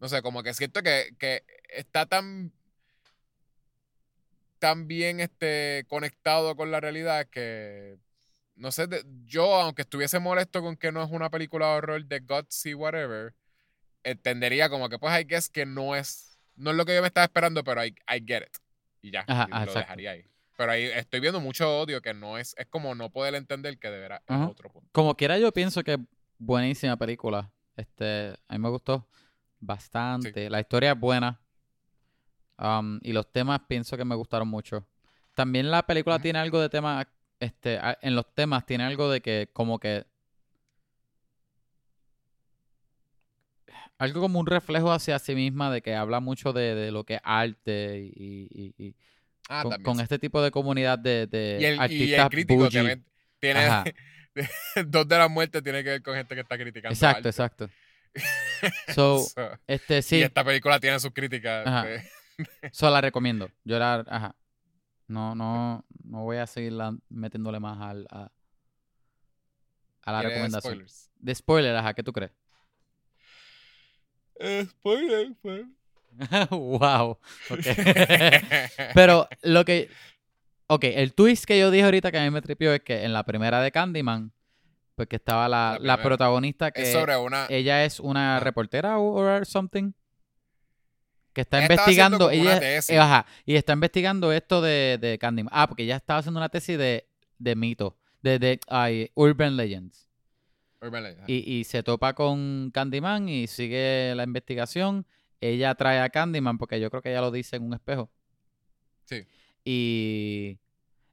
No 0.02 0.10
sé, 0.10 0.22
como 0.22 0.44
que 0.44 0.54
siento 0.54 0.84
que, 0.84 1.16
que 1.18 1.46
está 1.70 2.06
tan 2.08 2.52
tan 4.60 4.86
bien 4.86 5.22
este, 5.22 5.86
conectado 5.88 6.58
con 6.58 6.72
la 6.72 6.82
realidad 6.82 7.26
que 7.30 7.98
no 8.56 8.74
sé, 8.74 8.88
de- 8.88 9.06
yo 9.24 9.56
aunque 9.56 9.84
estuviese 9.84 10.20
molesto 10.20 10.62
con 10.62 10.76
que 10.76 10.92
no 10.92 11.02
es 11.02 11.10
una 11.10 11.30
película 11.30 11.68
de 11.68 11.78
horror 11.78 12.06
de 12.06 12.20
guts 12.20 12.66
y 12.66 12.74
whatever, 12.74 13.34
entendería 14.04 14.68
como 14.68 14.90
que 14.90 15.00
pues 15.00 15.18
I 15.18 15.24
guess 15.24 15.48
que 15.50 15.66
no 15.66 15.96
es 15.96 16.38
no 16.58 16.72
es 16.72 16.76
lo 16.76 16.84
que 16.86 16.96
yo 16.96 17.02
me 17.02 17.08
estaba 17.08 17.24
esperando, 17.24 17.64
pero 17.64 17.86
I, 17.86 17.96
I 18.14 18.22
get 18.28 18.42
it. 18.44 18.58
Y 19.02 19.12
ya, 19.12 19.24
Ajá, 19.26 19.46
y 19.48 19.52
lo 19.52 19.58
exacto. 19.60 19.80
dejaría 19.80 20.12
ahí. 20.12 20.33
Pero 20.56 20.72
ahí 20.72 20.84
estoy 20.84 21.20
viendo 21.20 21.40
mucho 21.40 21.80
odio 21.82 22.02
que 22.02 22.14
no 22.14 22.38
es, 22.38 22.56
es 22.58 22.68
como 22.68 22.94
no 22.96 23.10
poder 23.10 23.36
entender 23.36 23.78
que 23.80 23.90
de 23.90 24.00
veras 24.00 24.22
es 24.28 24.36
Ajá. 24.36 24.48
otro 24.48 24.70
punto. 24.72 24.88
Como 24.92 25.16
quiera, 25.16 25.38
yo 25.40 25.52
pienso 25.52 25.84
que 25.84 25.94
es 25.94 26.00
buenísima 26.38 26.96
película. 26.98 27.52
Este, 27.76 28.36
a 28.48 28.54
mí 28.54 28.60
me 28.60 28.70
gustó 28.70 29.08
bastante. 29.60 30.50
La 30.50 30.60
historia 30.60 30.92
es 30.92 31.00
buena. 31.00 31.40
Um, 32.60 33.00
y 33.02 33.14
los 33.14 33.32
temas 33.32 33.62
pienso 33.68 33.98
que 33.98 34.06
me 34.06 34.16
gustaron 34.16 34.48
mucho. 34.48 34.86
También 35.34 35.72
la 35.72 35.82
película 35.84 36.20
tiene 36.20 36.38
algo 36.38 36.60
de 36.62 36.70
tema, 36.70 37.08
este, 37.40 37.80
en 38.02 38.16
los 38.16 38.32
temas 38.36 38.66
tiene 38.66 38.84
algo 38.84 39.10
de 39.10 39.22
que 39.22 39.50
como 39.52 39.80
que 39.80 40.06
algo 43.98 44.22
como 44.22 44.40
un 44.40 44.46
reflejo 44.46 44.92
hacia 44.92 45.18
sí 45.20 45.34
misma 45.36 45.72
de 45.72 45.82
que 45.82 45.96
habla 45.96 46.20
mucho 46.20 46.54
de, 46.54 46.76
de 46.76 46.92
lo 46.92 47.04
que 47.04 47.16
es 47.16 47.22
arte 47.24 48.00
y, 48.16 48.48
y- 48.52 48.74
y- 48.78 48.96
Ah, 49.50 49.64
con, 49.64 49.72
también. 49.72 49.84
con 49.86 49.96
sí. 49.98 50.04
este 50.04 50.20
tipo 50.20 50.42
de 50.42 50.52
comunidad 50.52 50.98
de, 51.00 51.28
de 51.28 51.58
y, 51.60 51.66
el, 51.66 51.74
y 51.74 51.74
el 51.76 51.80
artistas 51.80 52.30
crítico 52.30 52.60
bougie. 52.62 52.80
también 52.80 53.06
tiene 53.40 53.94
dos 54.88 55.08
de 55.08 55.18
las 55.18 55.30
muertes 55.30 55.62
tiene 55.62 55.84
que 55.84 55.90
ver 55.90 56.02
con 56.02 56.16
gente 56.16 56.34
que 56.36 56.42
está 56.42 56.58
criticando. 56.58 56.94
Exacto, 56.94 57.28
exacto. 57.30 57.70
So, 58.96 59.20
So, 59.20 59.60
este 59.68 60.02
sí. 60.02 60.18
Y 60.18 60.22
esta 60.22 60.44
película 60.44 60.80
tiene 60.80 61.00
sus 61.00 61.12
críticas. 61.12 61.66
De- 61.84 62.04
So, 62.72 62.90
la 62.90 63.02
recomiendo. 63.02 63.50
Yo 63.64 63.78
la, 63.78 64.06
ajá. 64.08 64.36
No, 65.08 65.36
no, 65.36 65.86
no 66.04 66.24
voy 66.24 66.38
a 66.38 66.48
seguir 66.48 66.72
la- 66.74 66.96
metiéndole 67.10 67.60
más 67.60 67.80
al, 67.82 68.08
a, 68.10 68.32
a 70.04 70.12
la 70.14 70.22
recomendación. 70.22 70.74
spoilers. 70.74 71.12
De 71.20 71.36
spoiler, 71.36 71.76
ajá, 71.76 71.94
¿qué 71.94 72.04
tú 72.04 72.14
crees? 72.14 72.32
Eh, 74.40 74.66
spoiler, 74.70 75.34
pues. 75.42 75.66
wow. 76.52 77.18
Pero 78.94 79.28
lo 79.42 79.66
que. 79.66 79.90
Ok, 80.68 80.86
el 80.86 81.14
twist 81.14 81.46
que 81.46 81.60
yo 81.60 81.72
dije 81.72 81.84
ahorita 81.84 82.12
que 82.12 82.18
a 82.20 82.24
mí 82.24 82.30
me 82.30 82.42
tripió 82.42 82.74
es 82.74 82.82
que 82.82 83.04
en 83.04 83.14
la 83.14 83.24
primera 83.26 83.62
de 83.62 83.72
Candyman, 83.72 84.32
pues 84.96 85.08
que 85.08 85.18
estaba 85.18 85.48
la, 85.50 85.78
La 85.82 86.02
protagonista 86.02 86.72
que 86.72 86.84
es 86.84 86.94
sobre 86.94 87.18
una. 87.18 87.46
ella 87.50 87.84
es 87.86 88.00
una 88.00 88.38
Ah. 88.38 88.40
reportera 88.40 88.98
o 88.98 89.14
or 89.16 89.46
something 89.46 89.92
que 91.34 91.42
está 91.42 91.58
Ella 91.58 91.66
investigando 91.74 92.30
ella 92.30 92.60
eh, 92.62 92.98
ajá, 93.00 93.26
y 93.46 93.56
está 93.56 93.74
investigando 93.74 94.32
esto 94.32 94.62
de, 94.62 95.00
de 95.02 95.18
Candyman 95.18 95.52
ah 95.52 95.68
porque 95.68 95.82
ella 95.84 95.96
estaba 95.96 96.20
haciendo 96.20 96.40
una 96.40 96.50
tesis 96.50 96.78
de, 96.78 97.08
de 97.40 97.56
mito 97.56 97.98
de, 98.22 98.38
de 98.38 98.60
ay, 98.68 99.10
urban 99.16 99.58
legends 99.58 100.08
Urban 100.80 101.02
Legends, 101.04 101.28
y, 101.28 101.60
y 101.60 101.64
se 101.64 101.82
topa 101.82 102.14
con 102.14 102.70
Candyman 102.72 103.30
y 103.30 103.48
sigue 103.48 104.14
la 104.16 104.24
investigación 104.24 105.08
ella 105.48 105.76
trae 105.76 106.00
a 106.00 106.10
Candyman 106.10 106.58
porque 106.58 106.80
yo 106.80 106.90
creo 106.90 107.02
que 107.02 107.10
ella 107.12 107.22
lo 107.22 107.32
dice 107.32 107.56
en 107.58 107.64
un 107.64 107.74
espejo 107.74 108.10
Sí. 109.06 109.26
y 109.66 110.60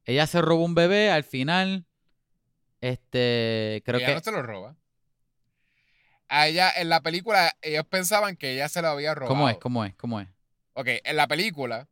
ella 0.04 0.26
se 0.26 0.40
roba 0.42 0.64
un 0.64 0.74
bebé 0.74 1.10
al 1.10 1.24
final 1.24 1.84
este 2.80 3.82
creo 3.84 3.98
ella 3.98 4.08
que 4.08 4.14
no 4.14 4.20
se 4.20 4.32
lo 4.32 4.42
roba. 4.42 4.76
A 6.32 6.46
ella, 6.46 6.70
en 6.76 6.88
la 6.88 7.00
película, 7.02 7.52
ellos 7.60 7.84
pensaban 7.86 8.36
que 8.36 8.52
ella 8.54 8.68
se 8.68 8.80
lo 8.82 8.88
había 8.88 9.14
robado. 9.14 9.34
cómo 9.34 9.48
es 9.48 9.58
cómo 9.58 9.84
es 9.84 9.94
cómo 9.96 10.20
es 10.20 10.28
Ok, 10.74 10.86
en 11.04 11.16
la 11.16 11.26
película 11.26 11.88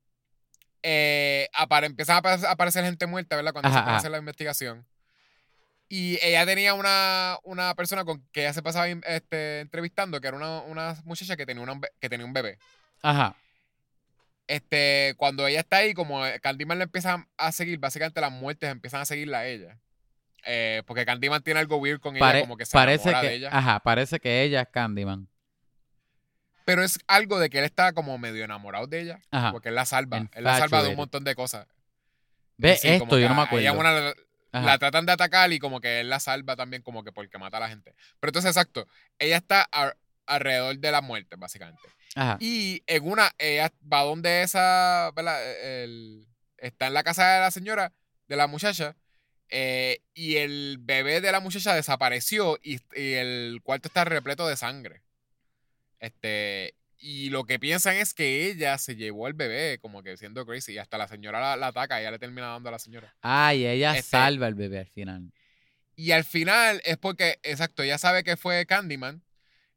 eh, 0.84 1.49
apare- 1.53 1.86
empiezan 1.86 2.16
a 2.16 2.22
apare- 2.22 2.45
a 2.47 2.53
aparecer 2.53 2.84
gente 2.84 3.07
muerta, 3.07 3.34
¿verdad? 3.34 3.53
Cuando 3.53 3.68
Ajá, 3.68 3.78
se 3.78 3.82
pone 3.82 3.91
a 3.91 3.93
ajá. 3.95 3.99
hacer 3.99 4.11
la 4.12 4.18
investigación. 4.18 4.86
Y 5.89 6.18
ella 6.22 6.45
tenía 6.45 6.74
una, 6.74 7.39
una 7.45 7.74
persona 7.74 8.05
con 8.05 8.20
que 8.32 8.41
ella 8.43 8.53
se 8.53 8.62
pasaba 8.62 8.86
este, 8.89 9.61
entrevistando, 9.61 10.20
que 10.20 10.28
era 10.28 10.36
una, 10.36 10.61
una 10.62 10.97
muchacha 11.05 11.36
que 11.36 11.47
tenía, 11.47 11.62
una 11.62 11.80
que 12.01 12.09
tenía 12.11 12.26
un 12.26 12.32
bebé. 12.34 12.59
ajá 13.03 13.34
Este, 14.47 15.14
cuando 15.16 15.47
ella 15.47 15.61
está 15.61 15.78
ahí, 15.78 15.95
como 15.95 16.24
eh, 16.26 16.41
Candyman 16.41 16.78
le 16.78 16.84
empieza 16.84 17.26
a 17.36 17.53
seguir, 17.53 17.78
básicamente 17.78 18.20
las 18.20 18.32
muertes 18.32 18.70
empiezan 18.70 19.01
a 19.01 19.05
seguirla 19.07 19.39
a 19.41 19.47
ella. 19.47 19.78
Eh, 20.45 20.82
porque 20.86 21.05
Candyman 21.05 21.43
tiene 21.43 21.61
algo 21.61 21.76
weird 21.78 22.01
con 22.01 22.16
ella, 22.16 22.24
Pare- 22.24 22.41
como 22.43 22.57
que 22.57 22.64
se 22.66 22.72
parece 22.72 23.11
que, 23.12 23.26
de 23.26 23.34
ella. 23.34 23.49
ajá, 23.53 23.80
parece 23.80 24.20
que 24.20 24.43
ella 24.43 24.62
es 24.62 24.68
Candyman. 24.68 25.28
Pero 26.64 26.82
es 26.84 26.99
algo 27.07 27.39
de 27.39 27.49
que 27.49 27.59
él 27.61 27.64
está 27.64 27.93
como 27.95 28.18
medio 28.18 28.45
enamorado 28.45 28.86
de 28.86 29.01
ella. 29.01 29.20
Ajá. 29.30 29.53
Porque 29.53 29.70
él 29.70 29.74
la 29.74 29.86
salva. 29.86 30.18
Él 30.34 30.45
la 30.45 30.59
salva 30.59 30.82
de 30.82 30.91
un 30.91 30.97
montón 30.97 31.24
de 31.24 31.34
cosas. 31.34 31.66
Ve 32.59 32.76
Sí, 32.76 32.89
esto, 32.89 33.18
yo 33.18 33.28
no 33.28 33.34
me 33.34 33.41
a 33.43 33.49
ella 33.53 33.70
acuerdo. 33.70 33.80
una 33.80 34.14
Ajá. 34.53 34.64
la 34.66 34.78
tratan 34.78 35.05
de 35.07 35.12
atacar 35.12 35.53
y 35.53 35.59
como 35.59 35.80
que 35.80 36.01
él 36.01 36.09
la 36.09 36.20
salva 36.20 36.57
también 36.57 36.82
como 36.82 37.05
que 37.05 37.12
porque 37.12 37.36
mata 37.38 37.59
a 37.59 37.61
la 37.61 37.68
gente. 37.68 37.94
Pero 38.18 38.30
entonces, 38.30 38.51
exacto, 38.51 38.86
ella 39.18 39.36
está 39.36 39.68
a- 39.72 39.94
alrededor 40.26 40.78
de 40.78 40.90
la 40.92 41.01
muerte, 41.03 41.36
básicamente. 41.36 41.82
Ajá. 42.14 42.36
Y 42.40 42.82
en 42.86 43.07
una, 43.07 43.30
ella 43.38 43.72
va 43.92 44.03
donde 44.03 44.42
esa, 44.42 45.11
¿verdad? 45.14 45.38
El- 45.84 46.26
está 46.57 46.86
en 46.86 46.94
la 46.94 47.03
casa 47.05 47.34
de 47.34 47.40
la 47.40 47.51
señora, 47.51 47.92
de 48.26 48.36
la 48.36 48.46
muchacha, 48.46 48.96
eh, 49.51 50.01
y 50.14 50.36
el 50.36 50.78
bebé 50.80 51.20
de 51.20 51.32
la 51.32 51.40
muchacha 51.40 51.74
desapareció 51.74 52.59
y, 52.62 52.80
y 52.94 53.12
el 53.14 53.61
cuarto 53.62 53.88
está 53.88 54.05
repleto 54.05 54.46
de 54.46 54.57
sangre. 54.57 55.03
Este, 56.01 56.74
y 56.99 57.30
lo 57.30 57.44
que 57.44 57.59
piensan 57.59 57.96
es 57.96 58.12
que 58.14 58.46
ella 58.51 58.76
se 58.78 58.96
llevó 58.96 59.26
al 59.26 59.32
bebé, 59.34 59.78
como 59.80 60.03
que 60.03 60.16
siendo 60.16 60.44
crazy, 60.44 60.72
y 60.72 60.78
hasta 60.78 60.99
la 60.99 61.07
señora 61.09 61.40
la, 61.40 61.57
la 61.57 61.68
ataca 61.68 62.01
ella 62.01 62.11
le 62.11 62.18
termina 62.18 62.49
dando 62.49 62.68
a 62.68 62.72
la 62.72 62.78
señora. 62.78 63.14
Ah, 63.22 63.55
y 63.55 63.66
ella 63.66 63.96
Este- 63.96 64.11
salva 64.11 64.46
al 64.46 64.55
bebé 64.55 64.80
al 64.80 64.88
final. 64.88 65.32
Y 65.96 66.12
al 66.12 66.24
final 66.24 66.80
es 66.84 66.96
porque, 66.96 67.38
exacto, 67.42 67.82
ella 67.82 67.99
sabe 67.99 68.22
que 68.24 68.36
fue 68.36 68.66
Candyman. 68.66 69.22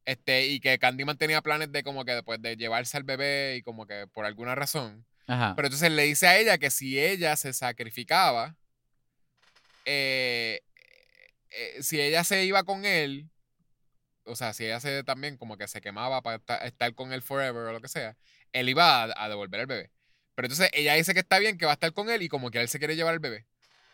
Este, 0.05 0.47
y 0.47 0.59
que 0.59 0.79
Candyman 0.79 1.17
tenía 1.17 1.41
planes 1.43 1.71
de 1.71 1.83
como 1.83 2.05
que 2.05 2.13
después 2.13 2.41
de 2.41 2.57
llevarse 2.57 2.97
al 2.97 3.03
bebé 3.03 3.55
y 3.57 3.61
como 3.61 3.85
que 3.85 4.07
por 4.07 4.25
alguna 4.25 4.55
razón. 4.55 5.05
Ajá. 5.27 5.53
Pero 5.55 5.67
entonces 5.67 5.91
le 5.91 6.03
dice 6.03 6.27
a 6.27 6.37
ella 6.39 6.57
que 6.57 6.71
si 6.71 6.99
ella 6.99 7.35
se 7.35 7.53
sacrificaba, 7.53 8.55
eh, 9.85 10.61
eh, 11.51 11.83
si 11.83 11.99
ella 11.99 12.23
se 12.23 12.43
iba 12.45 12.63
con 12.63 12.85
él, 12.85 13.29
o 14.31 14.35
sea, 14.35 14.53
si 14.53 14.65
ella 14.65 14.79
se 14.79 15.03
también 15.03 15.37
como 15.37 15.57
que 15.57 15.67
se 15.67 15.81
quemaba 15.81 16.21
para 16.21 16.37
esta- 16.37 16.57
estar 16.65 16.93
con 16.95 17.13
él 17.13 17.21
forever 17.21 17.63
o 17.67 17.73
lo 17.73 17.81
que 17.81 17.87
sea, 17.87 18.17
él 18.53 18.69
iba 18.69 19.03
a, 19.03 19.23
a 19.25 19.29
devolver 19.29 19.61
el 19.61 19.67
bebé. 19.67 19.91
Pero 20.35 20.47
entonces 20.47 20.69
ella 20.73 20.93
dice 20.95 21.13
que 21.13 21.19
está 21.19 21.39
bien, 21.39 21.57
que 21.57 21.65
va 21.65 21.71
a 21.71 21.75
estar 21.75 21.93
con 21.93 22.09
él 22.09 22.21
y 22.21 22.29
como 22.29 22.49
que 22.51 22.59
él 22.61 22.67
se 22.69 22.79
quiere 22.79 22.95
llevar 22.95 23.13
el 23.13 23.19
bebé. 23.19 23.45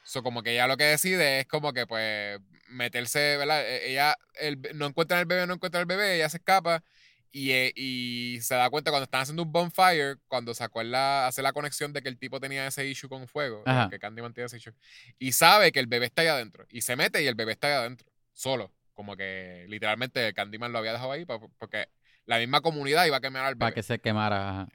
So, 0.04 0.24
como 0.24 0.42
que 0.44 0.52
ella 0.54 0.68
lo 0.68 0.78
que 0.78 0.86
decide 0.86 1.42
es 1.42 1.48
como 1.48 1.74
que 1.74 1.86
pues 1.86 2.40
meterse, 2.70 3.38
¿verdad? 3.38 3.62
E- 3.68 3.92
Ella 3.92 4.16
el- 4.40 4.62
no 4.76 4.86
encuentra 4.86 5.20
el 5.20 5.26
bebé, 5.26 5.46
no 5.48 5.56
encuentra 5.56 5.82
el 5.82 5.86
bebé, 5.86 6.16
ella 6.16 6.30
se 6.30 6.38
escapa 6.38 6.84
y, 7.32 7.52
eh, 7.52 7.74
y 7.76 8.40
se 8.42 8.56
da 8.56 8.70
cuenta 8.70 8.90
cuando 8.90 9.04
están 9.04 9.22
haciendo 9.22 9.44
un 9.44 9.52
bonfire, 9.52 10.16
cuando 10.28 10.54
se 10.54 10.64
acuerda, 10.64 11.28
hace 11.28 11.42
la 11.42 11.52
conexión 11.52 11.92
de 11.92 12.02
que 12.02 12.08
el 12.10 12.18
tipo 12.18 12.40
tenía 12.40 12.66
ese 12.68 12.86
issue 12.88 13.10
con 13.10 13.28
fuego, 13.28 13.60
eh, 13.60 13.70
Ajá. 13.70 13.90
que 13.90 14.00
Candyman 14.00 14.34
tiene 14.34 14.46
ese 14.46 14.58
issue, 14.58 14.74
y 15.20 15.34
sabe 15.34 15.72
que 15.74 15.80
el 15.80 15.88
bebé 15.88 16.06
está 16.06 16.22
ahí 16.22 16.30
adentro, 16.30 16.66
y 16.70 16.82
se 16.82 16.96
mete 16.96 17.22
y 17.22 17.28
el 17.28 17.36
bebé 17.36 17.52
está 17.52 17.68
ahí 17.68 17.74
adentro, 17.74 18.08
solo, 18.34 18.72
como 18.98 19.16
que 19.16 19.66
literalmente 19.70 20.34
Candyman 20.34 20.72
lo 20.72 20.80
había 20.80 20.92
dejado 20.94 21.12
ahí 21.12 21.24
porque 21.26 21.88
la 22.26 22.40
misma 22.40 22.62
comunidad 22.62 23.06
iba 23.06 23.18
a 23.18 23.22
quemar 23.22 23.46
al 23.46 23.56
Para 23.56 23.70
bebé, 23.70 23.76
que 23.76 23.84
se 23.84 24.00
quemara. 24.00 24.68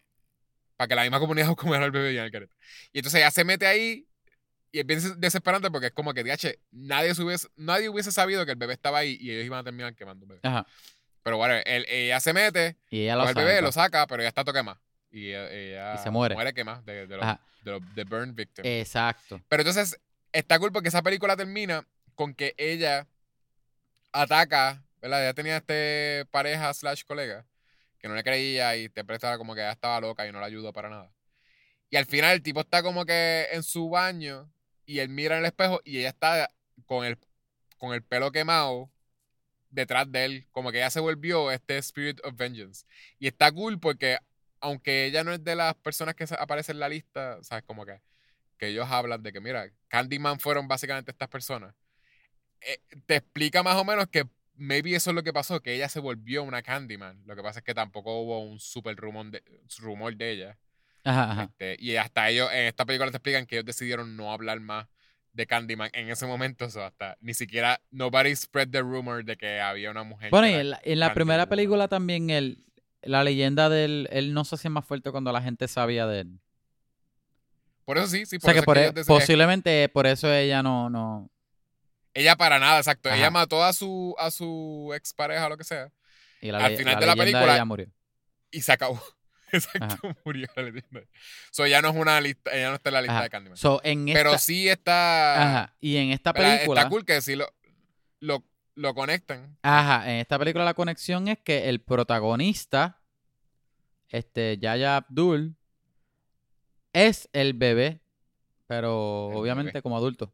para 0.77 0.87
que 0.89 0.95
la 0.95 1.03
misma 1.03 1.19
comunidad 1.19 1.53
comiera 1.57 1.85
al 1.85 1.91
bebé 1.91 2.13
y 2.13 2.19
al 2.19 2.31
careta. 2.31 2.55
Y 2.93 3.01
entonces 3.01 3.19
ella 3.21 3.33
se 3.33 3.43
mete 3.45 3.67
ahí 3.67 4.07
y 4.71 4.79
es 4.79 4.87
bien 4.87 5.01
desesperante 5.19 5.73
porque 5.73 5.89
es 5.89 5.93
como 5.93 6.15
que, 6.15 6.23
DH, 6.23 6.57
nadie, 6.71 7.15
se 7.17 7.23
hubiese, 7.25 7.49
nadie 7.57 7.89
hubiese 7.89 8.13
sabido 8.13 8.47
que 8.47 8.53
el 8.53 8.59
bebé 8.59 8.75
estaba 8.75 8.99
ahí 8.99 9.19
y 9.21 9.33
ellos 9.33 9.45
iban 9.45 9.59
a 9.59 9.65
terminar 9.65 9.95
quemando 9.97 10.25
un 10.25 10.29
bebé. 10.31 10.41
Ajá. 10.45 10.65
Pero 11.25 11.37
bueno, 11.37 11.55
él, 11.67 11.85
ella 11.89 12.21
se 12.21 12.33
mete, 12.33 12.77
Y 12.91 13.03
ella 13.03 13.17
lo 13.17 13.29
el 13.29 13.35
bebé, 13.35 13.61
lo 13.61 13.73
saca, 13.73 14.07
pero 14.07 14.23
ya 14.23 14.29
está 14.29 14.45
todo 14.45 14.55
quemado. 14.55 14.81
Y 15.11 15.33
ella, 15.33 15.95
Y 15.97 15.99
se 15.99 16.11
muere. 16.11 16.37
Muere 16.37 16.55
quemada 16.55 16.81
de, 16.83 17.09
de 17.09 17.17
los, 17.17 17.27
de 17.65 17.71
los 17.73 17.95
de 17.95 18.05
burn 18.05 18.35
victim. 18.37 18.65
Exacto. 18.65 19.43
Pero 19.49 19.63
entonces 19.63 20.01
está 20.33 20.59
cool 20.61 20.71
porque 20.73 20.89
esa 20.89 21.03
película 21.03 21.37
termina 21.37 21.85
con 22.15 22.35
que 22.35 22.55
ella 22.57 23.07
ataca, 24.13 24.85
¿verdad? 25.01 25.23
Ella 25.25 25.35
tenía 25.35 25.57
este 25.59 26.27
pareja 26.31 26.73
slash 26.75 27.03
colega 27.05 27.47
que 27.99 28.09
no 28.09 28.15
le 28.15 28.25
creía 28.25 28.77
y 28.77 28.89
te 28.89 29.05
prestaba 29.05 29.39
como 29.39 29.55
que 29.55 29.61
ella 29.61 29.73
estaba 29.73 30.01
loca 30.01 30.27
y 30.27 30.33
no 30.33 30.41
la 30.41 30.47
ayudó 30.47 30.73
para 30.73 30.91
nada. 30.91 31.13
Y 31.91 31.97
al 31.97 32.07
final 32.07 32.33
el 32.33 32.43
tipo 32.43 32.61
está 32.61 32.83
como 32.83 33.05
que 33.05 33.49
en 33.53 33.63
su 33.63 33.89
baño 33.91 34.51
y 34.87 34.99
él 34.99 35.09
mira 35.09 35.37
en 35.37 35.41
el 35.41 35.47
espejo 35.47 35.81
y 35.85 35.99
ella 35.99 36.09
está 36.09 36.51
con 36.87 37.05
el, 37.05 37.19
con 37.79 37.95
el 37.95 38.03
pelo 38.03 38.33
quemado 38.33 38.91
detrás 39.71 40.11
de 40.11 40.25
él, 40.25 40.49
como 40.51 40.73
que 40.73 40.79
ella 40.79 40.91
se 40.91 41.01
volvió 41.01 41.51
este 41.51 41.79
Spirit 41.79 42.21
of 42.25 42.37
Vengeance. 42.37 42.85
Y 43.19 43.29
está 43.29 43.53
cool 43.53 43.79
porque 43.79 44.19
aunque 44.61 45.07
ella 45.07 45.25
no 45.25 45.33
es 45.33 45.43
de 45.45 45.57
las 45.57 45.75
personas 45.77 46.15
que 46.15 46.25
aparece 46.39 46.73
en 46.73 46.81
la 46.81 46.89
lista, 46.89 47.43
¿sabes? 47.43 47.65
Como 47.65 47.85
que, 47.85 48.01
que 48.59 48.69
ellos 48.69 48.87
hablan 48.89 49.23
de 49.23 49.33
que, 49.33 49.41
mira, 49.41 49.71
Candyman 49.89 50.39
fueron 50.41 50.69
básicamente 50.69 51.11
estas 51.11 51.29
personas. 51.29 51.75
Eh, 52.67 52.81
te 53.07 53.17
explica 53.17 53.63
más 53.63 53.77
o 53.77 53.85
menos 53.85 54.07
que 54.09 54.27
maybe 54.55 54.95
eso 54.95 55.11
es 55.11 55.17
lo 55.17 55.23
que 55.23 55.33
pasó, 55.33 55.61
que 55.61 55.75
ella 55.75 55.89
se 55.89 56.01
volvió 56.01 56.43
una 56.43 56.63
Candyman. 56.63 57.23
Lo 57.27 57.35
que 57.35 57.43
pasa 57.43 57.61
es 57.61 57.65
que 57.65 57.75
tampoco 57.75 58.21
hubo 58.21 58.41
un 58.41 58.61
super 58.61 58.97
rumor 58.97 59.31
de, 59.31 59.43
rumor 59.79 60.17
de 60.17 60.31
ella. 60.31 60.59
Ajá, 61.05 61.33
ajá. 61.33 61.43
Este, 61.45 61.77
y 61.81 61.97
hasta 61.97 62.29
ellos, 62.31 62.49
en 62.53 62.67
esta 62.67 62.85
película 62.85 63.11
te 63.11 63.17
explican 63.17 63.47
que 63.47 63.57
ellos 63.57 63.67
decidieron 63.67 64.17
no 64.17 64.33
hablar 64.33 64.61
más 64.61 64.87
de 65.33 65.47
Candyman 65.47 65.91
en 65.95 66.11
ese 66.11 66.27
momento. 66.27 66.71
So 66.71 66.85
hasta 66.85 67.17
ni 67.21 67.35
siquiera, 67.35 67.81
nobody 67.91 68.37
spread 68.37 68.69
the 68.69 68.81
rumor 68.83 69.25
de 69.25 69.37
que 69.37 69.61
había 69.61 69.91
una 69.91 70.05
mujer. 70.05 70.31
Bueno, 70.31 70.49
y 70.49 70.53
en 70.53 70.71
la, 70.71 70.81
en 70.85 71.01
la 71.01 71.07
Candyman. 71.07 71.15
primera 71.15 71.49
película 71.49 71.89
también 71.89 72.31
el, 72.31 72.65
la 73.03 73.25
leyenda 73.25 73.69
del... 73.69 74.09
Él 74.13 74.33
no 74.33 74.45
se 74.45 74.55
hacía 74.55 74.71
más 74.71 74.85
fuerte 74.85 75.11
cuando 75.11 75.33
la 75.33 75.43
gente 75.43 75.67
sabía 75.67 76.07
de 76.07 76.21
él. 76.21 76.39
Por 77.85 77.99
eso 77.99 78.07
sí, 78.07 78.27
sí. 78.27 78.37
O 78.37 78.41
Por 78.41 78.53
sea 78.53 78.53
que 78.53 78.59
eso 78.59 78.63
es 78.63 78.65
por, 78.65 78.95
que 78.95 79.01
e- 79.01 79.05
posiblemente 79.05 79.89
por 79.89 80.07
eso 80.07 80.33
ella 80.33 80.63
no... 80.63 80.89
no 80.89 81.31
Ella 82.15 82.37
para 82.37 82.59
nada, 82.59 82.79
exacto. 82.79 83.09
Ajá. 83.09 83.17
Ella 83.19 83.31
mató 83.31 83.65
a 83.65 83.73
su, 83.73 84.15
a 84.19 84.31
su 84.31 84.93
expareja 84.95 85.47
o 85.47 85.49
lo 85.51 85.57
que 85.57 85.65
sea. 85.65 85.91
y 86.41 86.51
la, 86.51 86.59
Al 86.65 86.77
final 86.77 86.95
la 86.95 87.01
de 87.01 87.07
la 87.07 87.17
película- 87.17 87.55
ella 87.55 87.65
murió. 87.65 87.87
Y 88.51 88.61
se 88.63 88.73
acabó. 88.73 89.03
Exacto, 89.53 90.15
murió 90.25 90.47
la 90.57 90.63
leyenda. 90.63 91.03
So 91.51 91.65
ella 91.67 91.83
no 91.83 91.91
es 91.91 91.97
una 91.97 92.21
lista, 92.21 92.51
ella 92.55 92.71
no 92.71 92.75
está 92.77 92.89
en 92.91 92.95
la 92.95 93.03
lista 93.03 93.15
Ajá. 93.17 93.23
de 93.25 93.31
Candyman. 93.31 93.57
So, 93.59 93.81
en 93.85 94.09
esta, 94.09 94.19
Pero 94.21 94.39
sí 94.39 94.69
está. 94.69 95.43
Ajá. 95.63 95.77
Y 95.81 95.97
en 95.99 96.11
esta 96.11 96.33
película... 96.33 96.81
Está 96.81 96.91
cool 96.91 97.05
que 97.05 97.21
sí 97.21 97.37
lo, 97.37 97.53
lo, 98.21 98.45
lo 98.75 98.95
conectan. 98.95 99.59
Ajá, 99.63 100.11
en 100.11 100.21
esta 100.21 100.39
película 100.39 100.65
la 100.65 100.73
conexión 100.75 101.29
es 101.29 101.39
que 101.39 101.69
el 101.69 101.81
protagonista, 101.83 103.01
este, 104.09 104.57
Yaya 104.59 104.97
Abdul, 104.97 105.55
es 106.95 107.29
el 107.33 107.53
bebé, 107.55 108.01
pero 108.67 109.31
El 109.33 109.37
obviamente 109.39 109.73
bebé. 109.73 109.83
como 109.83 109.97
adulto. 109.97 110.33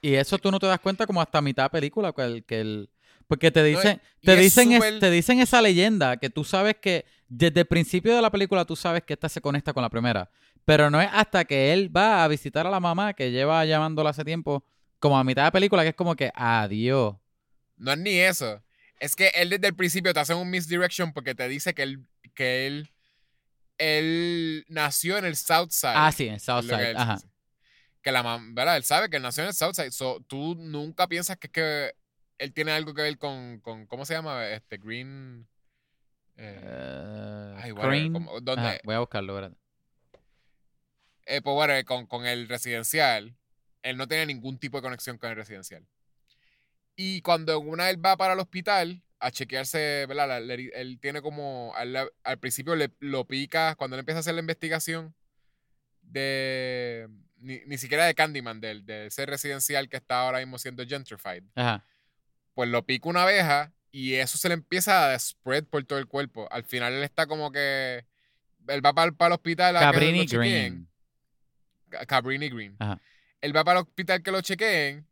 Y 0.00 0.14
eso 0.14 0.38
tú 0.38 0.50
no 0.50 0.58
te 0.58 0.66
das 0.66 0.80
cuenta 0.80 1.06
como 1.06 1.20
hasta 1.20 1.40
mitad 1.40 1.64
de 1.64 1.70
película, 1.70 2.12
que 2.12 2.22
el, 2.22 2.44
que 2.44 2.60
el- 2.60 2.90
porque 3.26 3.50
te 3.50 3.62
dicen, 3.62 4.00
te 4.22 4.36
dicen, 4.36 4.72
es- 4.72 5.00
te 5.00 5.10
dicen 5.10 5.40
esa 5.40 5.60
leyenda 5.60 6.16
que 6.16 6.30
tú 6.30 6.44
sabes 6.44 6.76
que 6.80 7.04
desde 7.28 7.60
el 7.60 7.66
principio 7.66 8.14
de 8.16 8.22
la 8.22 8.30
película 8.30 8.64
tú 8.64 8.74
sabes 8.76 9.02
que 9.02 9.12
esta 9.14 9.28
se 9.28 9.40
conecta 9.40 9.72
con 9.72 9.82
la 9.82 9.90
primera, 9.90 10.30
pero 10.64 10.88
no 10.90 11.00
es 11.00 11.08
hasta 11.12 11.44
que 11.44 11.72
él 11.72 11.94
va 11.94 12.24
a 12.24 12.28
visitar 12.28 12.66
a 12.66 12.70
la 12.70 12.80
mamá 12.80 13.12
que 13.12 13.30
lleva 13.30 13.64
llamándola 13.64 14.10
hace 14.10 14.24
tiempo, 14.24 14.64
como 14.98 15.18
a 15.18 15.24
mitad 15.24 15.44
de 15.44 15.52
película 15.52 15.82
que 15.82 15.90
es 15.90 15.94
como 15.94 16.14
que 16.16 16.30
adiós. 16.34 17.16
No 17.76 17.92
es 17.92 17.98
ni 17.98 18.18
eso. 18.18 18.62
Es 18.98 19.14
que 19.14 19.28
él 19.34 19.50
desde 19.50 19.68
el 19.68 19.74
principio 19.76 20.12
te 20.14 20.20
hace 20.20 20.34
un 20.34 20.48
misdirection 20.50 21.12
porque 21.12 21.34
te 21.34 21.46
dice 21.48 21.74
que 21.74 21.82
él, 21.82 22.04
que 22.34 22.66
él, 22.66 22.90
él 23.78 24.64
nació 24.68 25.18
en 25.18 25.24
el 25.24 25.36
South 25.36 25.70
Side. 25.70 25.92
Ah, 25.94 26.12
sí, 26.12 26.28
en 26.28 26.40
Southside, 26.40 26.90
él 26.90 26.96
ajá. 26.96 27.14
dice. 27.16 27.28
Que 28.08 28.12
la 28.12 28.24
mam- 28.24 28.54
¿verdad? 28.54 28.78
Él 28.78 28.84
sabe 28.84 29.10
que 29.10 29.18
él 29.18 29.22
nació 29.22 29.42
en 29.42 29.48
el 29.48 29.54
Southside. 29.54 29.90
So, 29.90 30.24
tú 30.26 30.54
nunca 30.54 31.06
piensas 31.08 31.36
que 31.36 31.48
es 31.48 31.52
que 31.52 31.92
él 32.38 32.54
tiene 32.54 32.72
algo 32.72 32.94
que 32.94 33.02
ver 33.02 33.18
con, 33.18 33.60
con 33.60 33.86
¿cómo 33.86 34.06
se 34.06 34.14
llama? 34.14 34.48
Este 34.48 34.78
Green. 34.78 35.46
eh, 36.38 37.54
ay, 37.58 37.70
whatever, 37.72 37.98
Crane. 37.98 38.12
como- 38.12 38.40
¿dónde? 38.40 38.66
Ajá, 38.66 38.80
voy 38.82 38.94
a 38.94 39.00
buscarlo, 39.00 39.34
¿verdad? 39.34 39.52
eh, 41.26 41.42
pues 41.42 41.54
bueno, 41.54 41.74
con, 41.84 42.06
con 42.06 42.24
el 42.24 42.48
residencial, 42.48 43.36
él 43.82 43.96
no 43.98 44.08
tenía 44.08 44.24
ningún 44.24 44.58
tipo 44.58 44.78
de 44.78 44.82
conexión 44.84 45.18
con 45.18 45.28
el 45.28 45.36
residencial. 45.36 45.86
Y 46.96 47.20
cuando 47.20 47.60
una 47.60 47.90
él 47.90 48.02
va 48.02 48.16
para 48.16 48.32
el 48.32 48.40
hospital 48.40 49.02
a 49.18 49.30
chequearse, 49.30 50.06
¿verdad? 50.08 50.50
Él 50.50 50.98
tiene 50.98 51.20
como, 51.20 51.74
al, 51.76 52.10
al 52.24 52.38
principio 52.38 52.74
le, 52.74 52.90
lo 53.00 53.26
pica, 53.26 53.74
cuando 53.74 53.96
él 53.96 54.00
empieza 54.00 54.16
a 54.16 54.20
hacer 54.20 54.32
la 54.32 54.40
investigación 54.40 55.14
de, 56.00 57.06
ni, 57.40 57.60
ni 57.66 57.78
siquiera 57.78 58.04
de 58.06 58.14
Candyman, 58.14 58.60
del, 58.60 58.84
de 58.86 59.06
ese 59.06 59.26
residencial 59.26 59.88
que 59.88 59.96
está 59.96 60.20
ahora 60.20 60.38
mismo 60.38 60.58
siendo 60.58 60.84
gentrified, 60.86 61.42
Ajá. 61.54 61.84
pues 62.54 62.68
lo 62.68 62.84
pica 62.84 63.08
una 63.08 63.22
abeja 63.22 63.72
y 63.90 64.14
eso 64.14 64.36
se 64.38 64.48
le 64.48 64.54
empieza 64.54 65.12
a 65.12 65.18
spread 65.18 65.64
por 65.64 65.84
todo 65.84 65.98
el 65.98 66.06
cuerpo. 66.06 66.46
Al 66.50 66.64
final 66.64 66.92
él 66.92 67.02
está 67.02 67.26
como 67.26 67.50
que, 67.52 68.04
él 68.68 68.84
va 68.84 68.92
para, 68.92 69.12
el 69.28 69.32
hospital 69.32 69.76
a 69.76 69.80
que 69.80 69.86
lo 69.86 69.92
Cabrini. 69.92 70.26
Green. 70.26 70.88
Ca- 71.88 72.04
Cabrini 72.06 72.48
Green. 72.50 72.76
Ajá. 72.78 73.00
Él 73.40 73.56
va 73.56 73.64
para 73.64 73.80
el 73.80 73.86
hospital 73.86 74.22
que 74.22 74.30
lo 74.32 74.40
chequeen, 74.40 75.06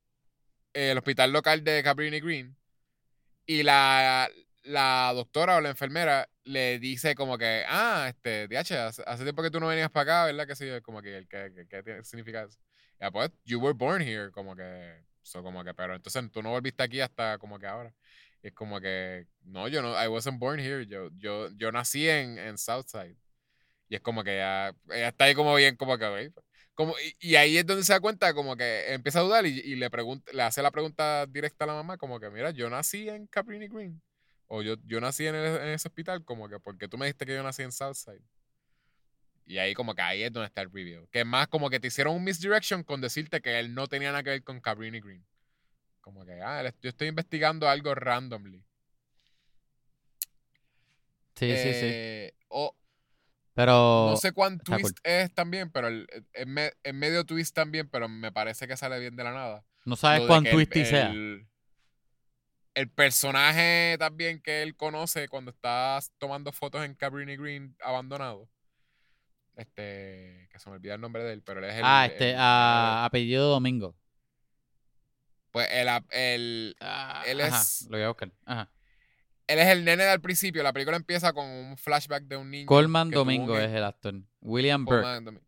el 0.75 0.99
hospital 0.99 1.33
local 1.33 1.63
de 1.65 1.83
Cabrini 1.83 2.21
Green, 2.21 2.57
y 3.47 3.63
la, 3.63 4.29
la 4.67 5.13
doctora 5.15 5.57
o 5.57 5.61
la 5.61 5.71
enfermera 5.71 6.29
le 6.45 6.79
dice 6.79 7.15
como 7.15 7.39
que, 7.39 7.65
ah, 7.69 8.07
este, 8.09 8.49
DH, 8.49 8.79
hace, 8.87 9.03
hace 9.07 9.23
tiempo 9.25 9.43
que 9.43 9.51
tú 9.51 9.61
no 9.61 9.69
venías 9.69 9.91
para 9.91 10.03
acá, 10.23 10.27
¿verdad? 10.27 10.47
Que 10.47 10.57
sí, 10.57 10.67
como 10.83 11.03
que, 11.03 11.27
que 11.29 11.83
tiene- 11.83 12.05
significa 12.05 12.45
eso. 12.45 12.59
Ya, 13.01 13.11
pues, 13.11 13.31
you 13.45 13.61
were 13.61 13.75
born 13.77 14.03
here, 14.03 14.31
como 14.33 14.57
que, 14.57 15.05
so, 15.23 15.43
como 15.43 15.65
que, 15.65 15.75
pero 15.75 15.95
entonces 15.95 16.31
tú 16.33 16.43
no 16.43 16.51
volviste 16.51 16.83
aquí 16.83 17.01
hasta 17.01 17.39
como 17.39 17.59
que 17.59 17.67
ahora. 17.67 17.95
Y 18.43 18.49
es 18.49 18.55
como 18.55 18.81
que, 18.81 19.27
no, 19.43 19.69
yo 19.69 19.83
no, 19.83 19.93
I 20.03 20.09
wasn't 20.09 20.39
born 20.39 20.61
here, 20.61 20.87
yo, 20.87 21.11
yo, 21.19 21.49
yo 21.57 21.73
nací 21.73 22.09
en, 22.09 22.39
en 22.39 22.59
Southside. 22.59 23.17
Y 23.89 23.97
es 23.97 24.01
como 24.03 24.25
que 24.25 24.37
ya, 24.37 24.75
ella 24.91 25.09
está 25.09 25.25
ahí 25.27 25.35
como 25.35 25.55
bien, 25.55 25.77
como 25.77 25.97
que, 25.99 26.05
"Ok". 26.07 26.35
como, 26.75 26.95
y, 26.99 27.17
y 27.33 27.37
ahí 27.37 27.57
es 27.59 27.67
donde 27.67 27.85
se 27.85 27.93
da 27.93 28.01
cuenta, 28.01 28.35
como 28.35 28.57
que 28.57 28.93
empieza 28.95 29.21
a 29.21 29.23
dudar 29.23 29.47
y, 29.47 29.61
y 29.61 29.77
le, 29.77 29.91
pregunta, 29.91 30.31
le 30.33 30.43
hace 30.43 30.63
la 30.63 30.71
pregunta 30.73 31.27
directa 31.27 31.65
a 31.65 31.69
la 31.69 31.75
mamá, 31.75 31.97
como 31.99 32.21
que, 32.21 32.31
mira, 32.31 32.51
yo 32.51 32.69
nací 32.71 33.09
en 33.09 33.27
Cabrini 33.29 33.69
Green. 33.69 34.03
O 34.49 34.63
yo, 34.63 34.77
yo 34.85 35.01
nací 35.01 35.27
en, 35.27 35.35
el- 35.35 35.61
en 35.61 35.69
ese 35.69 35.89
hospital, 35.89 36.25
como 36.25 36.49
que, 36.49 36.59
porque 36.61 36.89
tú 36.89 36.97
me 36.99 37.07
dijiste 37.07 37.27
que 37.27 37.35
yo 37.35 37.43
nací 37.43 37.63
en 37.63 37.73
Southside. 37.73 38.23
Y 39.45 39.59
ahí 39.59 39.75
como 39.75 39.95
que 39.95 40.03
ahí 40.03 40.23
es 40.23 40.33
donde 40.33 40.47
está 40.49 40.63
el 40.63 40.73
review. 40.73 41.07
Que 41.13 41.25
más 41.25 41.47
como 41.49 41.71
que 41.71 41.79
te 41.81 41.87
hicieron 41.89 42.15
un 42.17 42.25
misdirection 42.25 42.83
con 42.83 43.01
decirte 43.01 43.41
que 43.41 43.59
él 43.61 43.75
no 43.75 43.87
tenía 43.87 44.11
nada 44.11 44.23
que 44.25 44.31
ver 44.31 44.43
con 44.45 44.61
Cabrini 44.61 45.01
Green. 45.01 45.25
Como 46.01 46.25
que, 46.25 46.41
ah, 46.43 46.63
yo 46.81 46.89
estoy 46.89 47.09
investigando 47.09 47.69
algo 47.69 47.95
randomly. 47.95 48.63
Sí, 51.35 51.51
sí, 51.57 51.63
sí. 51.75 51.81
Eh, 51.93 52.35
o 52.49 52.75
Pero. 53.55 54.09
no 54.11 54.17
sé 54.17 54.33
cuán 54.33 54.59
cool. 54.59 54.81
twist 54.81 54.99
es 55.05 55.33
también, 55.35 55.71
pero 55.71 55.89
el, 55.89 56.07
es, 56.33 56.47
me- 56.47 56.73
es 56.83 56.95
medio 56.95 57.25
twist 57.25 57.55
también, 57.55 57.89
pero 57.89 58.09
me 58.09 58.33
parece 58.33 58.67
que 58.67 58.77
sale 58.77 58.99
bien 59.01 59.17
de 59.17 59.25
la 59.25 59.33
nada. 59.33 59.65
No 59.85 59.97
sabes 59.97 60.23
cuán 60.27 60.43
que 60.45 60.51
el- 60.51 60.55
twisty 60.57 60.85
sea. 60.85 61.13
El- 62.77 62.89
personaje 62.91 63.97
también 63.99 64.41
que 64.41 64.63
él 64.63 64.77
conoce 64.77 65.29
cuando 65.29 65.51
está 65.51 65.99
tomando 66.19 66.53
fotos 66.53 66.85
en 66.85 66.95
Cabrini 66.95 67.37
Green 67.37 67.77
abandonado. 67.83 68.49
Este, 69.57 70.49
que 70.53 70.59
se 70.59 70.69
me 70.69 70.77
olvida 70.77 70.95
el 70.95 71.01
nombre 71.01 71.25
de 71.25 71.33
él, 71.33 71.43
pero 71.43 71.61
él 71.61 71.71
es 71.71 71.77
el. 71.77 71.83
ah, 71.85 72.07
este, 72.07 72.31
el- 72.33 72.37
ah, 72.39 73.05
apellido 73.07 73.49
Domingo. 73.49 73.97
Pues 75.51 75.69
el, 75.73 75.89
ap- 75.89 76.11
el- 76.13 76.77
Ah, 76.81 77.23
Él 77.27 77.41
ajá, 77.41 77.61
es- 77.63 77.87
Lo 77.89 77.97
voy 77.97 78.03
a 78.05 78.09
buscar. 78.09 78.31
Ajá. 78.45 78.71
él 79.47 79.59
es 79.61 79.69
el 79.69 79.85
nene 79.85 80.05
del 80.05 80.21
principio. 80.21 80.63
La 80.63 80.73
película 80.73 80.97
empieza 80.97 81.33
con 81.33 81.47
un 81.47 81.77
flashback 81.79 82.25
de 82.25 82.37
un 82.37 82.51
niño. 82.51 82.67
Coleman 82.67 83.11
Domingo 83.11 83.55
un- 83.55 83.61
es 83.61 83.71
el 83.73 83.85
actor. 83.85 84.15
William 84.43 84.85
Burke. 84.85 85.41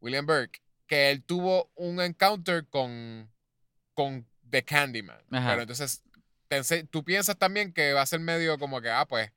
William 0.00 0.24
Burke. 0.24 0.60
Que 0.86 1.10
él 1.10 1.22
tuvo 1.24 1.70
un 1.74 2.00
encounter 2.00 2.66
con, 2.68 3.30
con 3.92 4.26
The 4.48 4.64
Candyman. 4.64 5.18
Ajá. 5.30 5.50
Pero 5.50 5.62
entonces, 5.62 6.02
te 6.48 6.84
tú 6.84 7.04
piensas 7.04 7.36
también 7.38 7.72
que 7.72 7.92
va 7.92 8.02
a 8.02 8.06
ser 8.06 8.20
medio 8.20 8.58
como 8.58 8.80
que, 8.80 8.90
ah, 8.90 9.06
pues, 9.06 9.30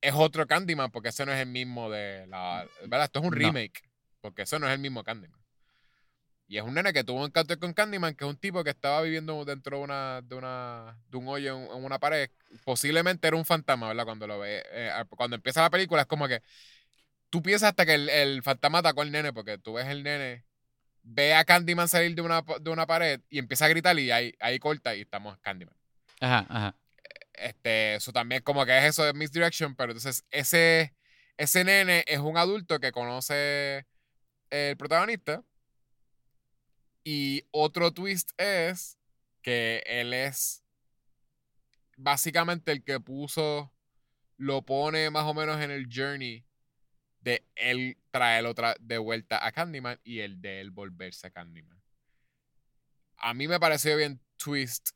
es 0.00 0.14
otro 0.14 0.46
Candyman, 0.46 0.90
porque 0.90 1.10
ese 1.10 1.26
no 1.26 1.32
es 1.32 1.40
el 1.40 1.48
mismo 1.48 1.90
de 1.90 2.26
la. 2.28 2.66
¿Verdad? 2.86 3.04
Esto 3.04 3.18
es 3.20 3.24
un 3.26 3.32
No. 3.32 3.38
remake, 3.38 3.82
porque 4.20 4.42
eso 4.42 4.58
no 4.58 4.66
es 4.66 4.72
el 4.72 4.78
mismo 4.78 5.04
Candyman. 5.04 5.38
Y 6.48 6.56
es 6.56 6.64
un 6.64 6.74
nene 6.74 6.92
que 6.92 7.04
tuvo 7.04 7.20
un 7.20 7.26
encounter 7.26 7.58
con 7.60 7.72
Candyman, 7.74 8.14
que 8.16 8.24
es 8.24 8.30
un 8.30 8.36
tipo 8.36 8.64
que 8.64 8.70
estaba 8.70 9.02
viviendo 9.02 9.44
dentro 9.44 9.76
de 9.78 9.84
una, 9.84 10.20
de 10.22 10.34
una, 10.34 10.98
de 11.08 11.16
un 11.16 11.28
hoyo 11.28 11.56
en, 11.56 11.62
en 11.64 11.84
una 11.84 12.00
pared. 12.00 12.28
Posiblemente 12.64 13.28
era 13.28 13.36
un 13.36 13.44
fantasma, 13.44 13.86
¿verdad? 13.88 14.04
Cuando 14.04 14.26
lo 14.26 14.40
ve, 14.40 14.64
eh, 14.72 14.90
cuando 15.10 15.36
empieza 15.36 15.62
la 15.62 15.70
película 15.70 16.02
es 16.02 16.08
como 16.08 16.26
que 16.26 16.42
tú 17.28 17.40
piensas 17.42 17.68
hasta 17.68 17.86
que 17.86 17.94
el, 17.94 18.08
el 18.08 18.42
fantasma 18.42 18.78
atacó 18.78 19.02
al 19.02 19.12
nene, 19.12 19.32
porque 19.32 19.58
tú 19.58 19.74
ves 19.74 19.86
el 19.86 20.02
nene, 20.02 20.44
ve 21.02 21.34
a 21.34 21.44
Candyman 21.44 21.86
salir 21.88 22.16
de 22.16 22.22
una, 22.22 22.42
de 22.60 22.70
una 22.70 22.84
pared 22.86 23.20
y 23.30 23.38
empieza 23.38 23.66
a 23.66 23.68
gritar 23.68 23.96
y 23.98 24.10
ahí, 24.10 24.34
ahí 24.40 24.58
corta 24.58 24.96
y 24.96 25.02
estamos 25.02 25.38
Candyman. 25.42 25.74
Ajá, 26.20 26.46
ajá. 26.48 26.76
Este, 27.34 27.94
eso 27.96 28.12
también 28.12 28.42
como 28.42 28.64
que 28.66 28.76
es 28.78 28.84
eso 28.84 29.04
de 29.04 29.14
misdirection, 29.14 29.74
pero 29.74 29.92
entonces 29.92 30.24
ese, 30.30 30.94
ese 31.38 31.64
nene 31.64 32.04
es 32.06 32.18
un 32.18 32.36
adulto 32.36 32.78
que 32.80 32.92
conoce 32.92 33.86
el 34.50 34.76
protagonista. 34.76 35.44
Y 37.04 37.44
otro 37.50 37.92
twist 37.92 38.30
es 38.38 38.98
que 39.42 39.82
él 39.86 40.12
es 40.12 40.62
básicamente 41.96 42.72
el 42.72 42.84
que 42.84 43.00
puso, 43.00 43.72
lo 44.36 44.62
pone 44.62 45.10
más 45.10 45.24
o 45.24 45.34
menos 45.34 45.60
en 45.60 45.70
el 45.70 45.86
journey 45.92 46.44
de 47.20 47.46
él 47.56 47.98
traerlo 48.10 48.50
otra 48.50 48.74
de 48.80 48.98
vuelta 48.98 49.44
a 49.44 49.52
Candyman 49.52 50.00
y 50.04 50.20
el 50.20 50.40
de 50.40 50.60
él 50.60 50.70
volverse 50.70 51.26
a 51.26 51.30
Candyman. 51.30 51.80
A 53.18 53.34
mí 53.34 53.48
me 53.48 53.60
pareció 53.60 53.96
bien 53.96 54.20
twist, 54.38 54.90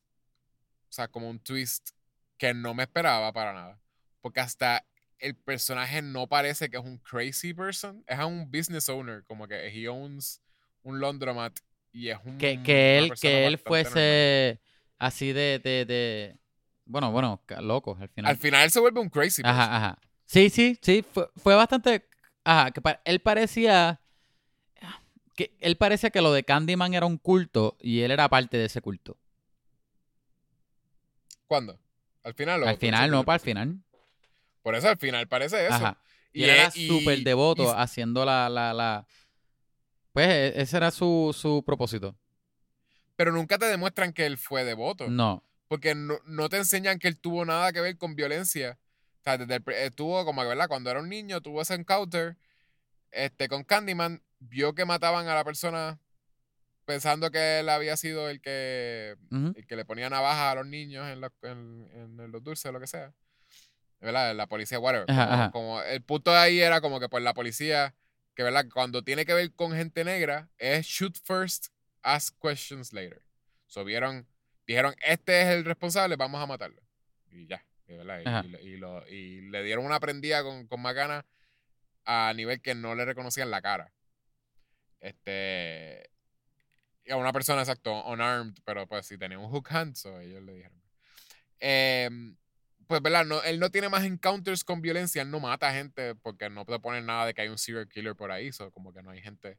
sea, 0.95 1.09
como 1.09 1.29
un 1.29 1.39
twist 1.41 1.91
que 2.39 2.55
no 2.55 2.75
me 2.75 2.85
esperaba 2.85 3.33
para 3.33 3.53
nada. 3.53 3.81
Porque 4.21 4.41
hasta 4.41 4.87
el 5.19 5.35
personaje 5.37 6.03
no 6.03 6.27
parece 6.29 6.69
que 6.71 6.77
es 6.77 6.85
un 6.85 6.99
crazy 6.99 7.53
person. 7.55 8.05
Es 8.07 8.19
un 8.19 8.51
business 8.51 8.89
owner, 8.89 9.25
como 9.25 9.47
que 9.49 9.69
he 9.69 9.89
owns 9.89 10.41
un 10.83 11.01
laundromat 11.01 11.59
y 11.93 12.09
es 12.09 12.19
un. 12.25 12.39
Que, 12.39 12.63
que 12.63 12.99
él, 12.99 13.13
que 13.21 13.47
él 13.47 13.53
normal. 13.53 13.59
fuese 13.59 14.61
así 14.99 15.33
de, 15.33 15.61
de, 15.63 15.85
de- 15.85 16.39
Bueno, 16.85 17.11
bueno, 17.11 17.43
loco 17.61 17.97
al 18.01 18.09
final. 18.09 18.31
Al 18.31 18.37
final 18.37 18.71
se 18.71 18.81
vuelve 18.81 19.01
un 19.01 19.09
crazy 19.09 19.43
person. 19.43 19.61
Ajá, 19.61 19.77
ajá. 19.77 19.99
Sí, 20.27 20.51
sí, 20.51 20.79
sí. 20.83 21.05
Fue, 21.13 21.29
fue 21.37 21.55
bastante. 21.55 22.07
Ajá, 22.45 22.71
que 22.71 22.81
pa- 22.81 23.01
él 23.05 23.21
parecía. 23.21 24.01
Que 25.35 25.57
él 25.61 25.77
parecía 25.77 26.11
que 26.11 26.21
lo 26.21 26.33
de 26.33 26.45
Candyman 26.45 26.95
era 26.95 27.07
un 27.07 27.19
culto 27.19 27.77
y 27.81 28.01
él 28.03 28.11
era 28.13 28.29
parte 28.29 28.57
de 28.57 28.67
ese 28.67 28.81
culto. 28.81 29.19
¿Cuándo? 31.55 31.79
Al 32.25 32.35
final. 32.35 32.63
o 32.65 32.67
Al 32.69 32.77
final, 32.79 33.11
no, 33.13 33.25
para 33.25 33.37
el 33.37 33.41
final. 33.41 33.79
Por 34.63 34.75
eso 34.75 34.89
al 34.89 34.97
final 34.97 35.29
parece 35.29 35.65
eso. 35.67 35.75
Ajá. 35.75 35.99
Y, 36.33 36.43
él 36.43 36.51
era 36.51 36.71
súper 36.73 37.21
devoto 37.21 37.63
y- 37.63 37.73
haciendo 37.77 38.25
la, 38.25 38.49
la, 38.49 38.73
la. 38.75 39.07
Pues 40.13 40.27
e- 40.29 40.61
ese 40.61 40.77
era 40.79 40.91
su, 40.91 41.33
su 41.39 41.63
propósito. 41.65 42.17
pero 43.15 43.31
nunca 43.31 43.57
te 43.59 43.67
demuestran 43.67 44.13
que 44.13 44.27
él 44.27 44.37
fue 44.37 44.65
devoto. 44.65 45.09
No. 45.09 45.45
Porque 45.69 45.95
no, 45.95 46.19
no 46.27 46.49
te 46.49 46.57
enseñan 46.57 46.99
que 46.99 47.07
él 47.07 47.19
tuvo 47.21 47.45
nada 47.45 47.73
que 47.73 47.81
ver 47.81 47.97
con 47.99 48.17
violencia. 48.17 48.79
O 49.21 49.23
sea, 49.23 49.39
desde 49.39 49.55
el 49.55 49.63
pri- 49.63 49.77
eh, 49.77 49.91
tuvo 49.93 50.25
como 50.25 50.43
que, 50.43 50.49
¿verdad? 50.49 50.67
Cuando 50.67 50.91
era 50.91 50.99
un 51.01 51.09
niño, 51.09 51.41
tuvo 51.41 51.63
ese 51.63 51.75
encounter 51.75 52.37
este, 53.13 53.49
con 53.49 53.63
Candyman, 53.63 54.23
vio 54.41 54.75
que 54.75 54.85
mataban 54.85 55.29
a 55.29 55.35
la 55.35 55.45
persona 55.45 56.01
pensando 56.85 57.31
que 57.31 57.61
él 57.61 57.69
había 57.69 57.97
sido 57.97 58.29
el 58.29 58.41
que, 58.41 59.17
el 59.57 59.67
que 59.67 59.77
le 59.77 59.85
ponía 59.85 60.09
navajas 60.11 60.53
a 60.53 60.55
los 60.57 60.67
niños 60.67 61.07
en, 61.09 61.21
los- 61.21 61.33
en- 61.43 61.89
en 61.93 62.31
los 62.33 62.43
dulces, 62.45 62.73
lo 62.73 62.81
que 62.81 62.87
sea. 62.87 63.13
¿Verdad? 64.01 64.35
La 64.35 64.47
policía, 64.47 64.79
whatever. 64.79 65.11
Ajá, 65.11 65.25
Como- 65.27 65.33
ajá. 65.43 65.51
como 65.51 65.83
el 65.83 66.03
punto 66.03 66.31
de 66.33 66.39
ahí 66.39 66.61
era 66.61 66.81
como 66.81 67.01
que 67.01 67.09
pues 67.09 67.23
la 67.25 67.33
policía, 67.35 67.95
que 68.35 68.43
verdad, 68.43 68.67
cuando 68.73 69.03
tiene 69.03 69.25
que 69.25 69.33
ver 69.35 69.53
con 69.55 69.73
gente 69.73 70.05
negra, 70.05 70.51
es 70.59 70.85
shoot 70.87 71.17
first, 71.25 71.69
ask 72.03 72.37
questions 72.41 72.93
later. 72.93 73.23
So 73.67 73.83
vieron, 73.85 74.27
dijeron, 74.67 74.95
este 75.05 75.41
es 75.43 75.49
el 75.49 75.65
responsable, 75.65 76.17
vamos 76.17 76.43
a 76.43 76.47
matarlo. 76.47 76.83
Y 77.31 77.47
ya, 77.47 77.65
y, 77.89 77.95
¿verdad? 77.95 78.21
Y, 78.25 78.29
Ajá. 78.29 78.43
y 78.45 78.49
lo- 78.51 78.61
y 78.61 78.77
lo- 78.77 79.09
y 79.09 79.41
le 79.51 79.63
dieron 79.63 79.87
una 79.87 80.01
prendida 80.01 80.43
con, 80.43 80.67
con 80.67 80.83
más 80.83 80.95
ganas 80.95 81.25
a 82.05 82.33
nivel 82.37 82.61
que 82.61 82.75
no 82.75 82.95
le 82.95 83.07
reconocían 83.07 83.51
la 83.51 83.63
cara. 83.63 83.91
Este. 85.01 86.11
A 87.11 87.17
una 87.17 87.33
persona, 87.33 87.61
exacto, 87.63 88.05
unarmed, 88.07 88.55
pero 88.65 88.87
pues 88.87 89.07
si 89.07 89.19
tenía 89.19 89.39
un 89.39 89.51
hook 89.51 89.69
hand, 89.71 89.95
so 89.97 90.19
ellos 90.21 90.43
le 90.43 90.55
dijeron. 90.55 90.83
Em, 91.61 92.37
pues, 92.87 93.03
¿verdad? 93.03 93.25
No, 93.27 93.43
él 93.43 93.61
no 93.61 93.71
tiene 93.71 93.89
más 93.89 94.05
encounters 94.05 94.65
con 94.65 94.83
violencia, 94.83 95.23
él 95.23 95.31
no 95.31 95.41
mata 95.41 95.73
gente 95.73 96.15
porque 96.17 96.51
no 96.51 96.65
te 96.65 96.79
ponen 96.81 97.07
nada 97.07 97.27
de 97.27 97.35
que 97.35 97.43
hay 97.43 97.49
un 97.49 97.59
serial 97.59 97.89
killer 97.89 98.17
por 98.17 98.31
ahí, 98.33 98.53
so 98.53 98.71
como 98.73 98.93
que 98.93 99.03
no 99.03 99.11
hay 99.11 99.23
gente. 99.23 99.59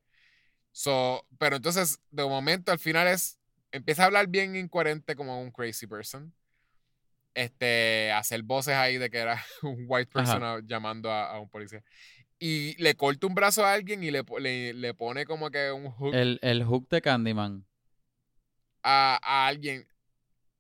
So, 0.72 1.26
pero 1.40 1.58
entonces, 1.58 2.00
de 2.12 2.24
momento, 2.26 2.72
al 2.72 2.80
final 2.80 3.08
es. 3.08 3.40
Empieza 3.72 4.04
a 4.04 4.06
hablar 4.08 4.28
bien 4.28 4.56
incoherente 4.56 5.16
como 5.16 5.42
un 5.42 5.52
crazy 5.52 5.88
person. 5.88 6.34
Este, 7.34 8.12
hacer 8.14 8.44
voces 8.44 8.76
ahí 8.76 8.98
de 8.98 9.10
que 9.10 9.18
era 9.18 9.44
un 9.64 9.86
white 9.88 10.10
person 10.12 10.42
a- 10.44 10.62
llamando 10.64 11.12
a, 11.12 11.32
a 11.32 11.40
un 11.40 11.50
policía. 11.50 11.84
Y 12.40 12.76
le 12.82 12.96
corta 12.96 13.28
un 13.28 13.34
brazo 13.36 13.66
a 13.66 13.74
alguien 13.74 14.04
y 14.04 14.12
le, 14.12 14.24
le, 14.40 14.74
le 14.74 14.94
pone 14.94 15.26
como 15.26 15.50
que 15.50 15.72
un 15.72 15.90
hook 15.92 16.14
El, 16.14 16.40
el 16.42 16.64
hook 16.66 16.90
de 16.90 17.02
Candyman. 17.02 17.66
a, 18.84 19.20
a 19.22 19.48
alguien. 19.48 19.88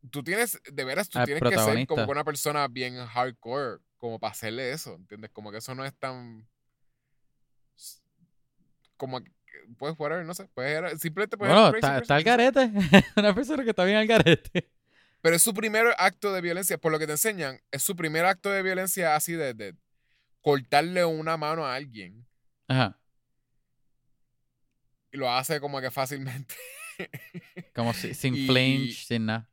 Tú 0.09 0.23
tienes, 0.23 0.59
de 0.71 0.83
veras, 0.83 1.09
tú 1.09 1.19
Al 1.19 1.25
tienes 1.25 1.43
que 1.43 1.57
ser 1.57 1.87
como 1.87 2.09
una 2.11 2.23
persona 2.23 2.67
bien 2.67 2.95
hardcore, 3.05 3.79
como 3.97 4.19
para 4.19 4.31
hacerle 4.31 4.71
eso, 4.71 4.95
¿entiendes? 4.95 5.31
Como 5.31 5.51
que 5.51 5.57
eso 5.57 5.73
no 5.75 5.83
es 5.83 5.93
tan. 5.95 6.47
Como 8.97 9.21
que, 9.21 9.31
pues, 9.77 9.95
whatever, 9.97 10.25
no 10.25 10.33
sé. 10.33 10.47
Pues, 10.53 11.01
simplemente 11.01 11.37
puede 11.37 11.51
Bueno, 11.51 11.75
está, 11.75 11.97
está 11.97 12.15
al 12.15 12.23
garete. 12.23 12.71
Una 13.17 13.33
persona 13.35 13.63
que 13.63 13.71
está 13.71 13.83
bien 13.83 13.97
al 13.97 14.07
garete. 14.07 14.69
Pero 15.21 15.35
es 15.35 15.41
su 15.41 15.53
primer 15.53 15.87
acto 15.97 16.31
de 16.31 16.41
violencia, 16.41 16.77
por 16.77 16.91
lo 16.91 16.99
que 16.99 17.07
te 17.07 17.13
enseñan, 17.13 17.59
es 17.71 17.81
su 17.81 17.95
primer 17.95 18.25
acto 18.25 18.51
de 18.51 18.61
violencia 18.61 19.15
así 19.15 19.33
de, 19.33 19.55
de 19.55 19.75
cortarle 20.45 21.03
una 21.03 21.37
mano 21.37 21.65
a 21.65 21.73
alguien. 21.73 22.23
Ajá. 22.67 22.99
Y 25.11 25.17
lo 25.17 25.31
hace 25.31 25.59
como 25.59 25.81
que 25.81 25.89
fácilmente. 25.89 26.53
Como 27.73 27.93
si- 27.93 28.13
sin 28.13 28.35
Y- 28.35 28.45
flinch, 28.47 29.05
sin 29.07 29.25
nada. 29.25 29.49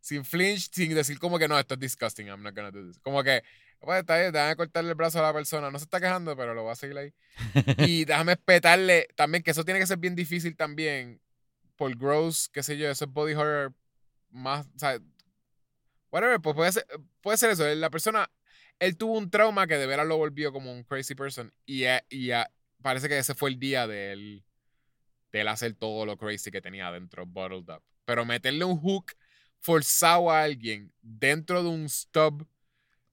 sin 0.00 0.24
flinch, 0.24 0.70
sin 0.72 0.92
decir 0.94 1.18
como 1.20 1.38
que 1.38 1.46
no, 1.48 1.56
esto 1.58 1.74
es 1.74 1.80
disgusting, 1.80 2.26
I'm 2.26 2.42
not 2.42 2.54
gonna 2.54 2.70
do 2.72 2.84
this. 2.86 2.98
Como 2.98 3.22
que, 3.22 3.42
pues 3.80 4.00
está 4.00 4.18
bien, 4.18 4.32
déjame 4.32 4.56
cortarle 4.56 4.90
el 4.90 4.94
brazo 4.96 5.18
a 5.20 5.22
la 5.22 5.32
persona. 5.32 5.70
No 5.70 5.78
se 5.78 5.84
está 5.84 6.00
quejando, 6.00 6.36
pero 6.36 6.52
lo 6.52 6.64
voy 6.64 6.72
a 6.72 6.76
seguir 6.76 6.98
ahí. 6.98 7.14
Y 7.88 8.04
déjame 8.06 8.32
espetarle 8.32 9.06
también, 9.14 9.42
que 9.44 9.52
eso 9.52 9.64
tiene 9.64 9.78
que 9.80 9.86
ser 9.86 9.98
bien 9.98 10.14
difícil 10.16 10.56
también. 10.56 11.20
Por 11.76 11.96
gross, 11.96 12.48
qué 12.48 12.62
sé 12.64 12.76
yo, 12.76 12.90
eso 12.90 13.04
es 13.04 13.12
body 13.12 13.34
horror 13.34 13.72
más, 14.30 14.66
o 14.74 14.78
sea, 14.78 14.98
whatever, 16.10 16.40
pues 16.40 16.56
puede 16.56 16.72
ser, 16.72 16.86
puede 17.20 17.38
ser 17.38 17.50
eso. 17.50 17.64
La 17.76 17.88
persona, 17.90 18.28
él 18.78 18.96
tuvo 18.96 19.18
un 19.18 19.30
trauma 19.30 19.66
que 19.66 19.76
de 19.76 19.86
veras 19.86 20.06
lo 20.06 20.16
volvió 20.16 20.52
como 20.52 20.72
un 20.72 20.84
crazy 20.84 21.14
person. 21.14 21.52
Y, 21.66 21.84
y 22.10 22.30
parece 22.82 23.08
que 23.08 23.18
ese 23.18 23.34
fue 23.34 23.50
el 23.50 23.58
día 23.58 23.86
de 23.86 24.12
él, 24.12 24.44
de 25.32 25.40
él 25.40 25.48
hacer 25.48 25.74
todo 25.74 26.06
lo 26.06 26.16
crazy 26.16 26.50
que 26.50 26.60
tenía 26.60 26.88
adentro, 26.88 27.26
bottled 27.26 27.68
up. 27.68 27.82
Pero 28.04 28.24
meterle 28.24 28.64
un 28.64 28.80
hook 28.80 29.12
forzado 29.60 30.30
a 30.30 30.42
alguien 30.42 30.92
dentro 31.02 31.62
de 31.62 31.68
un 31.68 31.88
stub 31.88 32.46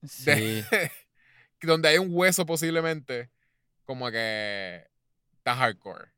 Sí. 0.04 0.62
donde 1.62 1.88
hay 1.88 1.98
un 1.98 2.08
hueso 2.10 2.46
posiblemente, 2.46 3.30
como 3.84 4.10
que 4.10 4.86
está 5.38 5.56
hardcore. 5.56 6.10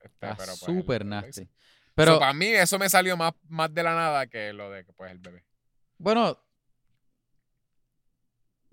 Este, 0.00 0.06
Está 0.08 0.36
pero, 0.36 0.52
pues, 0.52 0.58
súper 0.60 1.04
nasty. 1.04 1.48
Pero, 1.94 2.14
So, 2.14 2.20
para 2.20 2.32
mí 2.32 2.46
eso 2.46 2.78
me 2.78 2.88
salió 2.88 3.16
más, 3.16 3.32
más 3.48 3.74
de 3.74 3.82
la 3.82 3.94
nada 3.94 4.26
que 4.28 4.52
lo 4.52 4.70
de 4.70 4.84
que 4.84 4.92
pues 4.92 5.10
el 5.10 5.18
bebé. 5.18 5.44
bueno. 5.98 6.38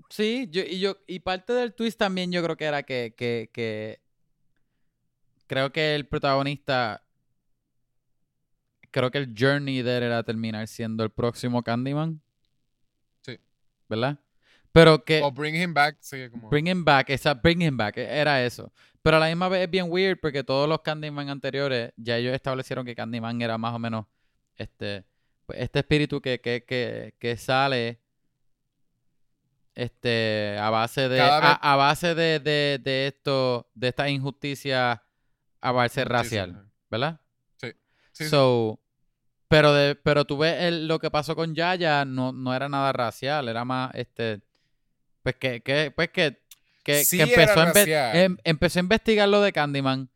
Sí, 0.09 0.47
yo, 0.51 0.61
y 0.61 0.79
yo, 0.79 0.97
y 1.05 1.19
parte 1.19 1.53
del 1.53 1.73
twist 1.73 1.99
también 1.99 2.31
yo 2.31 2.41
creo 2.43 2.55
que 2.55 2.65
era 2.65 2.83
que, 2.83 3.13
que, 3.17 3.49
que 3.53 3.99
creo 5.47 5.71
que 5.71 5.95
el 5.95 6.07
protagonista 6.07 7.03
creo 8.91 9.11
que 9.11 9.17
el 9.17 9.33
journey 9.37 9.81
de 9.81 9.97
él 9.97 10.03
era 10.03 10.23
terminar 10.23 10.67
siendo 10.67 11.03
el 11.03 11.11
próximo 11.11 11.61
Candyman. 11.61 12.21
Sí. 13.21 13.37
¿Verdad? 13.89 14.19
Pero 14.71 15.03
que 15.03 15.21
O 15.21 15.31
bring 15.31 15.55
him 15.55 15.73
back, 15.73 15.97
sí, 15.99 16.29
como... 16.29 16.49
bring 16.49 16.67
him 16.67 16.85
back, 16.85 17.09
esa 17.09 17.33
bring 17.33 17.61
him 17.61 17.75
back 17.75 17.97
era 17.97 18.43
eso. 18.43 18.71
Pero 19.01 19.17
a 19.17 19.19
la 19.19 19.27
misma 19.27 19.49
vez 19.49 19.63
es 19.63 19.69
bien 19.69 19.87
weird 19.89 20.19
porque 20.21 20.43
todos 20.43 20.69
los 20.69 20.81
Candyman 20.81 21.29
anteriores 21.29 21.91
ya 21.97 22.17
ellos 22.17 22.33
establecieron 22.33 22.85
que 22.85 22.95
Candyman 22.95 23.41
era 23.41 23.57
más 23.57 23.73
o 23.73 23.79
menos 23.79 24.05
este 24.55 25.05
pues, 25.45 25.59
este 25.59 25.79
espíritu 25.79 26.21
que, 26.21 26.39
que, 26.41 26.63
que, 26.63 27.15
que 27.17 27.37
sale 27.37 27.99
este 29.77 30.57
a 30.59 30.71
base 30.71 31.07
de 31.07 31.21
a, 31.21 31.75
base 31.75 32.15
de, 32.15 32.39
de, 32.39 32.79
de 32.83 33.07
esto 33.07 33.69
de 33.75 33.89
esta 33.89 34.09
injusticia 34.09 35.03
a 35.61 35.71
base 35.71 36.03
racial. 36.03 36.67
¿verdad? 36.89 37.21
Sí, 37.61 37.71
sí. 38.11 38.25
So, 38.25 38.79
pero 39.47 39.73
de, 39.73 39.93
pero 39.95 40.25
tú 40.25 40.39
ves 40.39 40.61
el- 40.63 40.87
lo 40.87 40.97
que 40.99 41.11
pasó 41.11 41.35
con 41.35 41.53
Yaya 41.53 42.05
no, 42.05 42.31
no 42.31 42.55
era 42.55 42.67
nada 42.69 42.91
racial, 42.91 43.47
era 43.49 43.63
más 43.65 43.91
este 43.93 44.41
pues 45.21 45.35
que, 45.35 45.61
que 45.61 45.91
pues 45.91 46.09
que, 46.09 46.41
que, 46.83 47.03
Sí 47.05 47.17
que 47.17 47.23
empezó, 47.23 47.61
a 47.61 48.13
em- 48.15 48.37
empezó 48.43 48.79
a 48.79 48.81
investigar 48.81 49.29
lo 49.29 49.41
de 49.41 49.53
Candyman. 49.53 50.09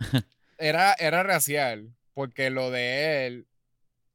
Era, 0.60 0.94
era 0.98 1.22
racial, 1.22 1.94
porque 2.14 2.50
lo 2.50 2.72
de 2.72 3.26
él 3.28 3.46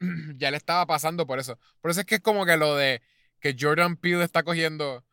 ya 0.37 0.51
le 0.51 0.57
estaba 0.57 0.85
pasando 0.85 1.25
por 1.25 1.39
eso. 1.39 1.57
Por 1.79 1.89
eso 1.91 2.01
es 2.01 2.05
que 2.05 2.15
es 2.15 2.21
como 2.21 2.45
que 2.45 2.57
lo 2.57 2.75
de 2.75 3.01
que 3.43 3.55
Jordan 3.59 3.97
Peele 3.97 4.23
está 4.23 4.41
cogiendo, 4.43 5.03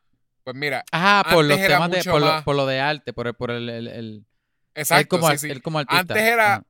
pues 0.44 0.54
mira, 0.54 0.84
Ajá, 0.92 1.28
por 1.34 1.44
los 1.44 1.58
temas 1.58 1.90
de 1.90 2.04
por 2.04 2.20
lo, 2.20 2.26
más- 2.26 2.44
por 2.44 2.54
lo 2.54 2.64
de 2.64 2.78
arte, 2.78 3.12
por 3.12 3.26
el, 3.26 3.34
por 3.34 3.50
el, 3.50 3.68
el- 3.68 3.88
el- 3.88 3.94
él 3.96 4.26
exacto, 4.74 5.08
como, 5.18 5.26
sí, 5.26 5.32
ar- 5.32 5.38
sí. 5.40 5.50
él 5.50 5.60
como 5.62 5.80
artista. 5.80 5.98
Antes 6.00 6.16
era- 6.22 6.54
Ajá. 6.54 6.64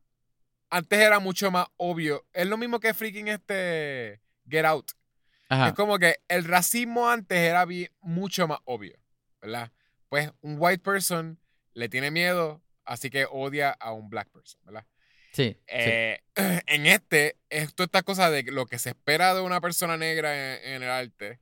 Antes 0.70 0.99
era 1.01 1.19
mucho 1.19 1.51
más 1.51 1.66
obvio. 1.77 2.24
Es 2.32 2.47
lo 2.47 2.57
mismo 2.57 2.78
que 2.81 2.95
freaking 2.95 3.27
este 3.28 4.20
Get 4.49 4.65
Out. 4.65 4.93
Ajá. 5.49 5.69
Es 5.69 5.74
como 5.74 5.99
que 5.99 6.16
el 6.28 6.45
racismo 6.45 7.11
antes 7.11 7.39
era 7.39 7.66
mucho 8.01 8.47
más 8.49 8.61
obvio, 8.65 8.97
¿verdad? 9.43 9.70
Pues 10.09 10.31
un 10.41 10.57
white 10.59 10.82
person 10.82 11.39
le 11.74 11.89
tiene 11.89 12.11
miedo, 12.12 12.62
así 12.85 13.11
que 13.11 13.27
odia 13.31 13.70
a 13.81 13.93
un 13.93 14.09
black 14.09 14.28
person, 14.31 14.61
¿verdad? 14.65 14.87
Sí, 15.32 15.53
sí. 15.55 15.59
Eh, 15.66 16.20
en 16.66 16.87
este, 16.87 17.37
es 17.51 17.74
toda 17.74 17.85
esta 17.87 18.03
cosa 18.03 18.31
de 18.31 18.45
lo 18.45 18.66
que 18.66 18.78
se 18.78 18.91
espera 18.91 19.35
de 19.35 19.41
una 19.43 19.61
persona 19.61 19.97
negra 19.97 20.32
en, 20.62 20.74
en 20.74 20.82
el 20.85 20.89
arte. 20.91 21.41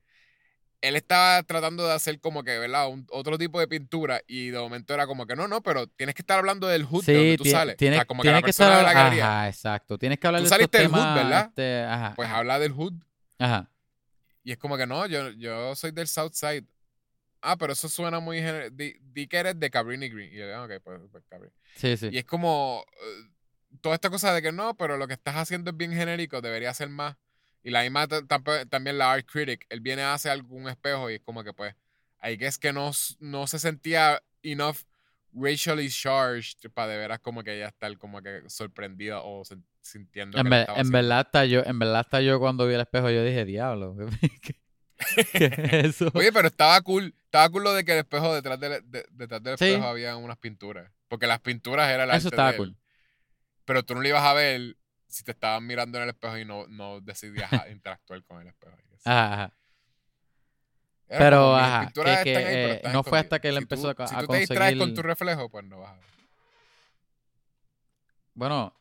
Él 0.81 0.95
estaba 0.95 1.43
tratando 1.43 1.85
de 1.85 1.93
hacer 1.93 2.19
como 2.21 2.43
que, 2.43 2.57
¿verdad? 2.57 2.87
Un- 2.89 3.05
otro 3.11 3.37
tipo 3.37 3.59
de 3.59 3.67
pintura 3.67 4.21
y 4.27 4.49
de 4.49 4.59
momento 4.59 4.93
era 4.93 5.05
como 5.07 5.25
que 5.27 5.35
no, 5.35 5.47
no, 5.47 5.61
pero 5.61 5.87
tienes 5.87 6.15
que 6.15 6.21
estar 6.21 6.39
hablando 6.39 6.67
del 6.67 6.85
hood 6.85 7.03
de 7.05 7.13
donde 7.15 7.37
tú 7.37 7.45
sales. 7.45 7.75
Tiene, 7.77 7.97
o 7.97 7.99
sea, 7.99 8.05
como 8.05 8.23
que 8.23 8.31
la 8.31 8.37
que 8.37 8.43
persona 8.45 8.77
de 8.77 8.83
la 8.83 8.89
estar- 8.91 9.03
galería, 9.03 9.25
Ajá, 9.25 9.47
exacto. 9.49 9.97
Tienes 9.97 10.19
que 10.19 10.27
hablar 10.27 10.39
Tú 10.41 10.45
de 10.45 10.49
saliste 10.49 10.77
del 10.77 10.87
hood, 10.87 11.15
¿verdad? 11.15 11.45
este, 11.49 11.83
ajá, 11.83 12.13
pues 12.15 12.27
ajá, 12.29 12.37
habla 12.37 12.59
del 12.59 12.71
hood. 12.71 12.93
ajá. 13.39 13.69
Y 14.43 14.53
es 14.53 14.57
como 14.57 14.77
que 14.77 14.87
no, 14.87 15.05
yo, 15.05 15.31
yo 15.31 15.75
soy 15.75 15.91
del 15.91 16.07
South 16.07 16.31
Side. 16.33 16.63
Ah, 17.41 17.57
pero 17.57 17.73
eso 17.73 17.87
suena 17.89 18.19
muy... 18.19 18.39
gener- 18.39 18.71
Di, 18.71 18.95
di 19.01 19.27
que 19.27 19.37
eres 19.37 19.59
de 19.59 19.69
Cabrini 19.69 20.09
Green. 20.09 20.31
Y 20.33 20.37
yo, 20.37 20.55
ah, 20.55 20.63
ok, 20.63 20.71
pues, 20.83 20.99
pues 21.11 21.23
Cabrini. 21.29 21.53
Sí, 21.75 21.97
sí. 21.97 22.09
Y 22.11 22.17
es 22.19 22.25
como 22.25 22.83
eh, 23.01 23.29
toda 23.81 23.95
esta 23.95 24.09
cosa 24.09 24.33
de 24.33 24.41
que 24.41 24.51
no, 24.53 24.75
pero 24.75 24.97
lo 24.97 25.07
que 25.07 25.13
estás 25.13 25.35
haciendo 25.35 25.71
es 25.71 25.77
bien 25.77 25.91
genérico, 25.93 26.41
debería 26.41 26.73
ser 26.73 26.89
más. 26.89 27.15
Y 27.69 27.71
la 27.71 27.83
misma 27.83 28.07
también 28.67 28.97
la 28.97 29.11
art 29.13 29.27
critic, 29.31 29.67
él 29.69 29.79
viene 29.79 30.01
a 30.01 30.15
hacer 30.15 30.31
algún 30.31 30.67
espejo 30.67 31.11
y 31.11 31.15
es 31.15 31.21
como 31.21 31.43
que 31.43 31.53
pues, 31.53 31.75
ahí 32.17 32.35
que 32.35 32.47
es 32.47 32.57
que 32.57 32.73
no, 32.73 32.89
no 33.19 33.45
se 33.45 33.59
sentía 33.59 34.23
enough 34.41 34.77
racially 35.33 35.87
charged 35.89 36.71
para 36.73 36.87
de 36.93 36.97
veras 36.97 37.19
como 37.19 37.43
que 37.43 37.55
ella 37.55 37.67
estar 37.67 37.95
como 37.99 38.23
que 38.23 38.41
sorprendida 38.47 39.21
o 39.21 39.43
sintiendo 39.81 40.39
En, 40.39 40.45
que 40.45 40.49
le 40.49 40.89
verdad 40.89 41.19
hasta 41.19 41.45
yo, 41.45 41.61
en 41.63 41.77
verdad 41.77 41.99
hasta 41.99 42.21
yo 42.21 42.39
cuando 42.39 42.65
vi 42.65 42.73
el 42.73 42.81
espejo 42.81 43.11
yo 43.11 43.23
dije, 43.23 43.45
diablo, 43.45 43.95
¿qué, 44.41 44.55
qué 45.31 45.45
es 45.45 45.85
eso? 46.01 46.11
Oye, 46.15 46.31
pero 46.33 46.47
estaba 46.47 46.81
cool, 46.81 47.13
estaba 47.25 47.49
cool 47.49 47.63
lo 47.65 47.73
de 47.73 47.85
que 47.85 47.91
el 47.93 47.99
espejo 47.99 48.33
detrás 48.33 48.59
del, 48.59 48.81
de- 48.89 49.05
detrás 49.11 49.43
del 49.43 49.57
Sí. 49.59 49.65
espejo 49.65 49.85
había 49.85 50.17
unas 50.17 50.37
pinturas. 50.37 50.91
Porque 51.07 51.27
las 51.27 51.39
pinturas 51.39 51.87
era 51.91 52.07
la 52.07 52.15
Eso 52.15 52.29
estaba 52.29 52.55
cool. 52.55 52.75
Pero 53.65 53.83
tú 53.83 53.93
no 53.93 54.01
lo 54.01 54.07
ibas 54.07 54.23
a 54.23 54.33
ver 54.33 54.75
si 55.09 55.23
te 55.23 55.31
estaban 55.31 55.65
mirando 55.67 55.97
en 55.97 56.03
el 56.05 56.09
espejo 56.11 56.37
y 56.37 56.45
no, 56.45 56.67
no 56.67 57.01
decidías 57.01 57.49
interactuar 57.71 58.23
con 58.23 58.41
el 58.41 58.47
espejo. 58.47 58.77
Ajá, 59.05 59.53
Pero, 61.07 61.55
ajá, 61.55 61.85
pinturas 61.85 62.23
que- 62.23 62.29
están 62.31 62.43
que, 62.43 62.47
ahí, 62.49 62.55
pero 62.55 62.73
eh, 62.73 62.75
están 62.75 62.93
no 62.93 63.03
fue 63.03 63.19
hasta 63.19 63.39
que 63.39 63.47
él 63.49 63.55
Si 63.55 63.61
empezó 63.63 63.95
tú- 63.95 64.03
a- 64.03 64.07
Si 64.07 64.15
a 64.15 64.19
tú 64.21 64.27
te 64.27 64.37
distraes 64.37 64.71
con 64.77 64.79
conseguir- 64.89 64.95
tu 64.95 65.01
reflejo, 65.01 65.49
pues 65.49 65.65
no 65.65 65.79
vas 65.79 65.91
a 65.91 65.95
ver. 65.95 66.05
Bueno, 68.35 68.73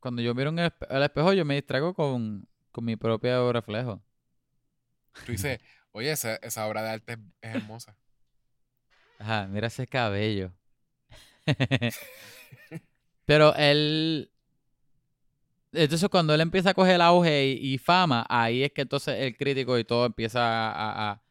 cuando 0.00 0.20
yo 0.22 0.34
miro 0.34 0.50
en 0.50 0.58
el, 0.58 0.70
espe- 0.72 0.86
el 0.90 1.02
espejo 1.02 1.32
yo 1.32 1.44
me 1.44 1.54
distraigo 1.54 1.94
con, 1.94 2.46
con 2.72 2.84
mi 2.84 2.96
propio 2.96 3.52
reflejo. 3.52 4.02
Tú 5.24 5.32
dices, 5.32 5.60
oye, 5.92 6.10
esa, 6.10 6.36
esa 6.36 6.66
obra 6.66 6.82
de 6.82 6.90
arte 6.90 7.12
es, 7.12 7.18
es 7.42 7.54
hermosa. 7.54 7.96
Ajá, 9.20 9.46
mira 9.46 9.68
ese 9.68 9.86
cabello. 9.86 10.52
Pero 13.24 13.54
él. 13.54 14.31
Entonces, 15.72 16.08
cuando 16.10 16.34
él 16.34 16.40
empieza 16.40 16.70
a 16.70 16.74
coger 16.74 17.00
auge 17.00 17.46
y, 17.46 17.74
y 17.74 17.78
fama, 17.78 18.26
ahí 18.28 18.62
es 18.64 18.72
que 18.72 18.82
entonces 18.82 19.16
el 19.18 19.36
crítico 19.36 19.78
y 19.78 19.84
todo 19.84 20.06
empieza 20.06 20.40
a, 20.70 21.12
a, 21.12 21.22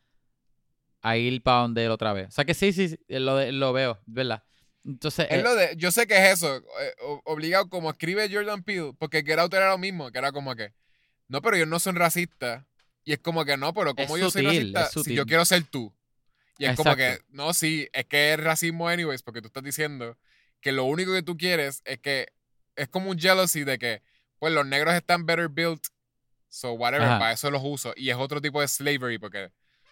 a 1.02 1.18
ir 1.18 1.42
para 1.42 1.62
donde 1.62 1.86
él 1.86 1.92
otra 1.92 2.14
vez. 2.14 2.28
O 2.28 2.32
sea 2.32 2.46
que 2.46 2.54
sí, 2.54 2.74
sí, 2.74 2.90
sí, 2.90 3.00
lo, 3.08 3.36
de- 3.38 3.52
lo 3.52 3.74
veo, 3.74 4.00
¿verdad? 4.06 4.44
Entonces, 4.84 5.28
Es 5.30 5.40
eh, 5.40 5.44
lo 5.44 5.56
de, 5.56 5.76
yo 5.78 5.92
sé 5.92 6.08
que 6.08 6.18
es 6.18 6.34
eso, 6.34 6.58
eh, 6.58 6.94
obligado 7.26 7.70
como 7.70 7.90
escribe 7.92 8.30
Jordan 8.32 8.64
Peele, 8.64 8.94
porque 8.98 9.24
Get 9.24 9.38
Out 9.40 9.54
era 9.54 9.70
lo 9.70 9.78
mismo, 9.78 10.12
que 10.12 10.18
era 10.18 10.32
como 10.32 10.56
que, 10.56 10.74
no, 11.28 11.42
pero 11.42 11.56
ellos 11.56 11.68
no 11.68 11.80
son 11.80 11.96
racistas. 11.96 12.66
Y 13.04 13.14
es 13.14 13.20
como 13.20 13.46
que 13.46 13.58
no, 13.58 13.74
pero 13.74 13.96
como 13.96 14.18
yo 14.18 14.30
soy 14.30 14.44
racista 14.44 14.90
si 14.90 15.14
yo 15.16 15.26
quiero 15.26 15.46
ser 15.46 15.64
tú. 15.64 15.92
Y 16.60 16.66
es 16.66 16.76
como 16.78 16.96
que, 16.96 17.20
no, 17.30 17.54
sí, 17.54 17.88
es 17.94 18.06
que 18.06 18.34
es 18.34 18.40
racismo 18.40 18.88
anyways, 18.88 19.24
porque 19.24 19.42
tú 19.42 19.48
estás 19.48 19.64
diciendo 19.64 20.18
que 20.62 20.72
lo 20.72 20.84
único 20.86 21.12
que 21.14 21.24
tú 21.24 21.36
quieres 21.38 21.82
es 21.86 22.00
que 22.00 22.28
es 22.76 22.88
como 22.90 23.10
un 23.10 23.18
jealousy 23.18 23.64
de 23.64 23.80
que, 23.80 24.02
pues 24.42 24.52
los 24.54 24.66
negros 24.66 24.96
están 24.96 25.28
better 25.28 25.50
built, 25.50 25.86
so 26.50 26.74
whatever, 26.74 27.06
Ajá. 27.08 27.20
para 27.20 27.32
eso 27.34 27.52
los 27.52 27.62
uso. 27.64 27.94
Y 27.96 28.10
es 28.10 28.16
otro 28.18 28.42
tipo 28.42 28.60
de 28.60 28.68
slavery, 28.68 29.20
porque, 29.20 29.52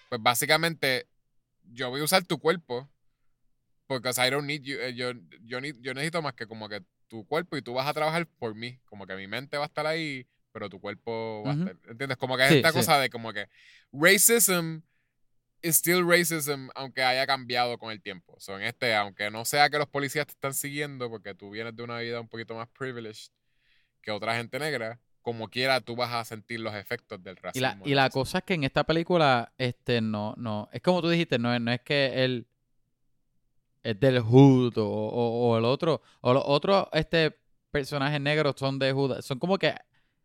pues 0.09 0.19
básicamente, 0.23 1.07
yo 1.71 1.91
voy 1.91 2.01
a 2.01 2.03
usar 2.05 2.25
tu 2.25 2.39
cuerpo, 2.39 2.89
porque, 3.85 4.09
I 4.09 4.31
don't 4.31 4.47
need 4.47 4.63
you, 4.63 4.79
eh, 4.79 4.95
yo, 4.95 5.11
yo, 5.43 5.59
yo 5.59 5.93
necesito 5.93 6.23
más 6.23 6.33
que 6.33 6.47
como 6.47 6.67
que 6.67 6.83
tu 7.09 7.27
cuerpo 7.27 7.57
y 7.57 7.61
tú 7.61 7.75
vas 7.75 7.87
a 7.87 7.93
trabajar 7.93 8.25
por 8.25 8.55
mí, 8.55 8.79
como 8.85 9.05
que 9.05 9.15
mi 9.15 9.27
mente 9.27 9.55
va 9.57 9.65
a 9.65 9.67
estar 9.67 9.85
ahí, 9.85 10.27
pero 10.51 10.67
tu 10.67 10.81
cuerpo 10.81 11.43
va 11.45 11.51
Ujú. 11.53 11.61
a 11.67 11.71
estar, 11.71 11.91
¿entiendes? 11.91 12.17
Como 12.17 12.35
que 12.35 12.43
es 12.45 12.49
Sí, 12.49 12.55
esta 12.55 12.69
sí. 12.71 12.79
cosa 12.79 12.97
de 12.97 13.11
como 13.11 13.31
que 13.31 13.47
racism 13.91 14.79
is 15.61 15.75
still 15.75 16.03
racism, 16.07 16.69
aunque 16.73 17.03
haya 17.03 17.27
cambiado 17.27 17.77
con 17.77 17.91
el 17.91 18.01
tiempo. 18.01 18.35
So, 18.39 18.57
en 18.57 18.63
este, 18.63 18.95
aunque 18.95 19.29
no 19.29 19.45
sea 19.45 19.69
que 19.69 19.77
los 19.77 19.87
policías 19.87 20.25
te 20.25 20.31
están 20.33 20.55
siguiendo, 20.55 21.07
porque 21.07 21.35
tú 21.35 21.51
vienes 21.51 21.75
de 21.75 21.83
una 21.83 21.99
vida 21.99 22.19
un 22.19 22.29
poquito 22.29 22.55
más 22.55 22.67
privileged 22.69 23.29
que 24.01 24.11
otra 24.11 24.35
gente 24.35 24.57
negra, 24.59 24.99
como 25.21 25.49
quiera 25.49 25.81
tú 25.81 25.95
vas 25.95 26.11
a 26.13 26.23
sentir 26.25 26.59
los 26.59 26.73
efectos 26.73 27.21
del 27.23 27.35
y 27.37 27.39
racismo. 27.41 27.67
la, 27.85 27.89
y 27.91 27.93
la 27.93 28.09
cosa 28.09 28.39
es 28.39 28.43
que 28.45 28.53
en 28.55 28.63
esta 28.63 28.83
película, 28.85 29.51
este, 29.57 30.01
no, 30.01 30.33
no, 30.37 30.69
es 30.71 30.81
como 30.81 31.01
tú 31.01 31.09
dijiste, 31.09 31.37
no, 31.37 31.53
es- 31.53 31.61
no 31.61 31.71
es 31.71 31.81
que 31.81 32.23
él 32.23 32.47
es 33.83 33.99
del 33.99 34.19
hood 34.21 34.77
o, 34.77 34.85
o- 34.87 35.49
o 35.51 35.57
el 35.57 35.65
otro, 35.65 36.01
o 36.21 36.33
los 36.33 36.43
otros, 36.45 36.87
este, 36.93 37.37
personajes 37.71 38.19
negros 38.19 38.55
son 38.57 38.77
de 38.79 38.91
hood, 38.91 39.21
son 39.21 39.39
como 39.39 39.57
que 39.57 39.73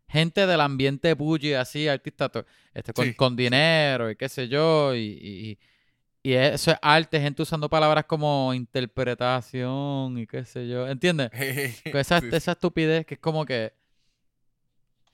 gente 0.09 0.47
del 0.47 0.61
ambiente 0.61 1.15
bougie, 1.15 1.57
así, 1.57 1.89
artistas, 1.89 2.31
este, 2.73 2.93
con, 2.93 3.05
Sí, 3.07 3.15
con 3.15 3.37
dinero 3.37 4.11
y 4.11 4.17
qué 4.17 4.29
sé 4.29 4.49
yo, 4.49 4.95
y, 4.95 5.01
y, 5.01 5.59
y 6.25 6.33
eso 6.35 6.73
es 6.73 6.79
arte, 6.83 7.21
gente 7.21 7.43
usando 7.43 7.69
palabras 7.71 8.07
como 8.07 8.53
interpretación 8.55 10.19
y 10.19 10.27
qué 10.27 10.45
sé 10.45 10.67
yo, 10.67 10.89
¿entiendes? 10.89 11.31
Con 11.93 12.01
esa, 12.01 12.21
Sí, 12.21 12.29
esa 12.33 12.53
estupidez 12.53 13.07
que 13.07 13.15
es 13.15 13.21
como 13.21 13.45
que. 13.45 13.73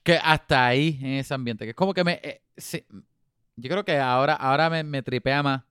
Que 0.02 0.14
hasta 0.22 0.66
ahí, 0.66 0.98
en 1.02 1.12
ese 1.14 1.34
ambiente. 1.34 1.64
Que 1.64 1.70
es 1.70 1.76
como 1.76 1.92
que 1.92 2.04
me. 2.04 2.20
eh, 2.22 2.40
sí, 2.56 2.84
yo 3.56 3.68
creo 3.70 3.84
que 3.84 3.98
ahora, 3.98 4.34
ahora 4.34 4.70
me, 4.70 4.82
me 4.82 5.02
tripea 5.02 5.42
más 5.42 5.62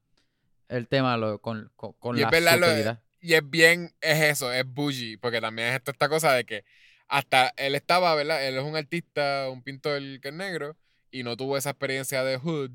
el 0.67 0.87
tema 0.87 1.17
lo- 1.17 1.39
con, 1.41 1.71
con, 1.75 1.93
con 1.93 2.17
Y 2.17 2.21
es 2.21 2.29
la 2.43 2.57
verdad. 2.57 3.01
Y 3.21 3.33
es 3.33 3.49
bien, 3.49 3.93
es 4.01 4.21
eso, 4.21 4.51
es 4.53 4.65
bougie, 4.65 5.17
porque 5.17 5.41
también 5.41 5.69
es 5.69 5.75
esta, 5.75 5.91
esta 5.91 6.07
cosa 6.09 6.33
de 6.33 6.45
que 6.45 6.63
hasta 7.07 7.53
él 7.57 7.75
estaba, 7.75 8.13
¿verdad? 8.15 8.45
Él 8.47 8.57
es 8.57 8.63
un 8.63 8.75
artista, 8.77 9.49
un 9.51 9.63
pintor 9.63 9.99
que 10.21 10.29
es 10.29 10.33
negro, 10.33 10.77
y 11.11 11.23
no 11.23 11.35
tuvo 11.35 11.57
esa 11.57 11.71
experiencia 11.71 12.23
de 12.23 12.37
hood, 12.37 12.71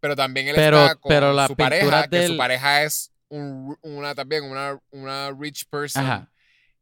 pero 0.00 0.14
también 0.16 0.48
él 0.48 0.54
Pero- 0.56 0.82
está 0.82 0.94
con 0.96 1.08
pero 1.10 1.46
su 1.46 1.56
pareja, 1.56 2.08
que 2.08 2.26
su 2.26 2.36
pareja 2.36 2.82
es 2.84 3.10
un, 3.28 3.76
una 3.82 4.14
también 4.14 4.44
una, 4.44 4.78
una 4.90 5.30
rich 5.32 5.66
person 5.68 6.04
Ajá. 6.04 6.30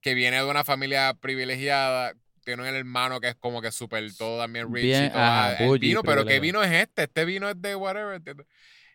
que 0.01 0.15
viene 0.15 0.37
de 0.37 0.45
una 0.45 0.65
familia 0.65 1.15
privilegiada, 1.15 2.15
tiene 2.45 2.63
un 2.63 2.69
hermano 2.69 3.21
que 3.21 3.29
es 3.31 3.35
como 3.35 3.61
que 3.61 3.73
súper 3.73 4.15
todo 4.17 4.41
también 4.41 4.73
rich 4.73 4.85
Bien, 4.85 5.05
y 5.07 5.09
todo. 5.11 5.19
ajá, 5.21 5.49
ah, 5.49 5.57
el 5.65 5.79
vino, 5.81 6.03
pero 6.03 6.25
¿qué 6.25 6.39
vino 6.41 6.63
es 6.63 6.71
este? 6.71 7.05
Este 7.05 7.25
vino 7.25 7.49
es 7.49 7.61
de 7.61 7.75
whatever, 7.75 8.15
¿entiendes? 8.15 8.47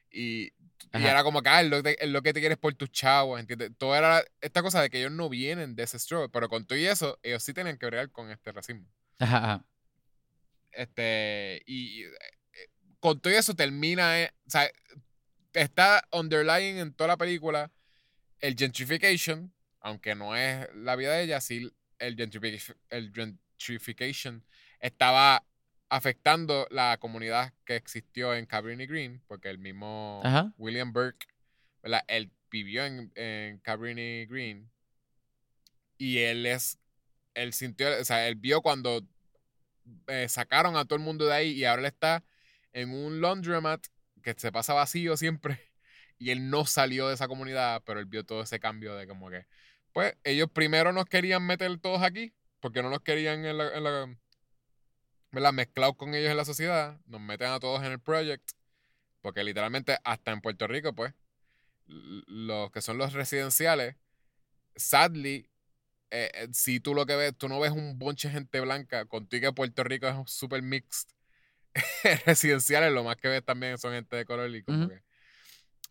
Y 0.09 0.51
Y 0.93 1.03
era 1.05 1.23
como 1.23 1.41
que, 1.41 1.49
ah, 1.49 1.61
es 1.61 1.69
lo, 1.69 1.77
que 1.77 1.83
te- 1.95 2.03
es 2.03 2.09
lo 2.09 2.21
que 2.21 2.33
te 2.33 2.39
quieres 2.39 2.57
por 2.57 2.73
tus 2.73 2.91
chavos, 2.91 3.39
¿entiendes? 3.39 3.71
Todo 3.77 3.95
era 3.95 4.23
esta 4.41 4.61
cosa 4.61 4.81
de 4.81 4.89
que 4.89 4.99
ellos 4.99 5.11
no 5.11 5.29
vienen 5.29 5.75
de 5.75 5.83
ese 5.83 5.97
struggle, 5.99 6.29
pero 6.29 6.47
con 6.49 6.65
todo 6.65 6.77
y 6.77 6.85
eso, 6.85 7.17
ellos 7.23 7.43
sí 7.43 7.53
tenían 7.53 7.77
que 7.77 7.85
bregar 7.85 8.09
con 8.11 8.29
este 8.31 8.51
racismo. 8.51 8.85
Ajá, 9.19 9.37
ajá. 9.37 9.65
Este, 10.71 11.61
y, 11.65 12.03
y, 12.03 12.05
con 13.01 13.19
todo 13.19 13.33
eso 13.33 13.53
termina, 13.53 14.21
eh, 14.21 14.31
o 14.47 14.49
sea, 14.49 14.71
está 15.53 16.07
underlying 16.13 16.77
en 16.77 16.93
toda 16.93 17.09
la 17.09 17.17
película 17.17 17.69
el 18.39 18.55
gentrification, 18.55 19.53
aunque 19.81 20.15
no 20.15 20.35
es 20.35 20.69
la 20.75 20.95
vida 20.95 21.13
de 21.13 21.23
ella, 21.23 21.41
sí 21.41 21.69
el 21.99 22.15
gentrification, 22.15 22.77
el 22.89 23.11
gentrification 23.13 24.45
estaba 24.79 25.45
afectando 25.89 26.67
la 26.71 26.97
comunidad 26.99 27.53
que 27.65 27.75
existió 27.75 28.33
en 28.33 28.45
Cabrini 28.45 28.85
Green, 28.85 29.21
porque 29.27 29.49
el 29.49 29.57
mismo 29.57 30.21
Ajá. 30.23 30.53
William 30.57 30.93
Burke, 30.93 31.27
¿verdad? 31.83 32.03
Él 32.07 32.31
vivió 32.49 32.85
en, 32.85 33.11
en 33.15 33.59
Cabrini 33.59 34.25
Green 34.25 34.71
y 35.97 36.19
él 36.19 36.45
es, 36.45 36.77
él 37.33 37.53
sintió, 37.53 37.87
o 37.99 38.05
sea, 38.05 38.27
él 38.27 38.35
vio 38.35 38.61
cuando 38.61 39.05
eh, 40.07 40.27
sacaron 40.29 40.75
a 40.77 40.85
todo 40.85 40.97
el 40.97 41.03
mundo 41.03 41.25
de 41.25 41.33
ahí 41.33 41.51
y 41.51 41.65
ahora 41.65 41.81
él 41.81 41.87
está 41.87 42.23
en 42.73 42.93
un 42.93 43.21
laundromat 43.21 43.85
que 44.21 44.33
se 44.37 44.51
pasa 44.51 44.73
vacío 44.73 45.17
siempre 45.17 45.59
y 46.17 46.31
él 46.31 46.49
no 46.49 46.65
salió 46.65 47.07
de 47.07 47.15
esa 47.15 47.27
comunidad, 47.27 47.81
pero 47.85 47.99
él 47.99 48.05
vio 48.05 48.25
todo 48.25 48.43
ese 48.43 48.59
cambio 48.59 48.95
de 48.95 49.07
como 49.07 49.29
que, 49.29 49.45
pues 49.93 50.15
ellos 50.23 50.49
primero 50.51 50.93
nos 50.93 51.05
querían 51.05 51.45
meter 51.45 51.77
todos 51.79 52.01
aquí 52.01 52.33
porque 52.59 52.81
no 52.83 52.89
nos 52.89 53.01
querían 53.01 53.45
en 53.45 53.57
la, 53.57 53.75
en 53.75 53.83
la 55.43 55.51
mezclados 55.51 55.95
con 55.95 56.13
ellos 56.13 56.29
en 56.29 56.37
la 56.37 56.45
sociedad, 56.45 56.99
nos 57.05 57.21
meten 57.21 57.47
a 57.47 57.59
todos 57.59 57.83
en 57.83 57.91
el 57.91 57.99
project, 57.99 58.51
porque 59.21 59.43
literalmente 59.43 59.97
hasta 60.03 60.31
en 60.31 60.41
Puerto 60.41 60.67
Rico, 60.67 60.93
pues, 60.93 61.13
los 61.87 62.71
que 62.71 62.81
son 62.81 62.97
los 62.97 63.13
residenciales, 63.13 63.95
sadly, 64.75 65.49
eh, 66.11 66.29
eh, 66.33 66.47
si 66.53 66.79
tú 66.79 66.93
lo 66.93 67.05
que 67.05 67.15
ves, 67.15 67.37
tú 67.37 67.47
no 67.47 67.59
ves 67.59 67.71
un 67.71 67.97
bonche 67.97 68.27
de 68.27 68.33
gente 68.35 68.59
blanca, 68.59 69.05
contigo 69.05 69.49
que 69.49 69.53
Puerto 69.53 69.83
Rico 69.83 70.07
es 70.07 70.31
super 70.31 70.61
mixed. 70.61 71.09
Residenciales, 72.25 72.91
lo 72.91 73.03
más 73.03 73.15
que 73.17 73.27
ves 73.27 73.43
también 73.43 73.77
son 73.77 73.93
gente 73.93 74.15
de 74.15 74.25
color 74.25 74.53
y 74.53 74.63
como 74.63 74.89
que. 74.89 75.01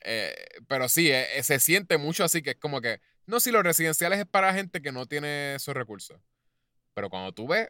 eh, 0.02 0.34
pero 0.68 0.88
sí, 0.88 1.10
eh, 1.10 1.38
eh, 1.38 1.42
se 1.42 1.58
siente 1.60 1.98
mucho 1.98 2.24
así 2.24 2.42
que 2.42 2.50
es 2.50 2.56
como 2.56 2.80
que. 2.80 3.00
No, 3.26 3.38
si 3.40 3.50
los 3.50 3.62
residenciales 3.62 4.18
es 4.18 4.26
para 4.26 4.52
gente 4.52 4.82
que 4.82 4.92
no 4.92 5.06
tiene 5.06 5.54
esos 5.54 5.74
recursos. 5.74 6.20
Pero 6.94 7.08
cuando 7.10 7.32
tú 7.32 7.46
ves, 7.46 7.68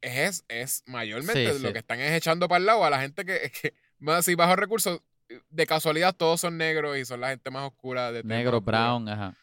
es, 0.00 0.44
es 0.48 0.82
mayormente 0.86 1.52
Sí, 1.54 1.58
lo 1.60 1.68
sí. 1.68 1.72
que 1.72 1.78
están 1.78 2.00
es 2.00 2.12
echando 2.12 2.48
para 2.48 2.58
el 2.58 2.66
lado 2.66 2.84
a 2.84 2.90
la 2.90 3.00
gente 3.00 3.24
que, 3.24 3.50
que 3.62 3.74
más 3.98 4.18
así 4.20 4.34
bajo 4.34 4.56
recursos. 4.56 5.00
De 5.48 5.66
casualidad 5.66 6.14
todos 6.14 6.42
son 6.42 6.58
negros 6.58 6.98
y 6.98 7.06
son 7.06 7.20
la 7.20 7.30
gente 7.30 7.50
más 7.50 7.66
oscura 7.66 8.12
de 8.12 8.22
Negro, 8.22 8.60
brown, 8.60 9.08
ajá. 9.08 9.34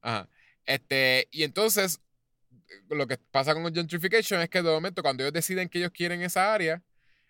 Ajá. 0.00 0.28
Este, 0.64 1.28
y 1.30 1.42
entonces, 1.42 2.00
lo 2.88 3.06
que 3.06 3.18
pasa 3.18 3.54
con 3.54 3.64
el 3.66 3.74
gentrification 3.74 4.40
es 4.40 4.48
que 4.48 4.62
de 4.62 4.70
momento, 4.70 5.02
cuando 5.02 5.22
ellos 5.22 5.32
deciden 5.32 5.68
que 5.68 5.78
ellos 5.78 5.90
quieren 5.92 6.22
esa 6.22 6.52
área, 6.52 6.82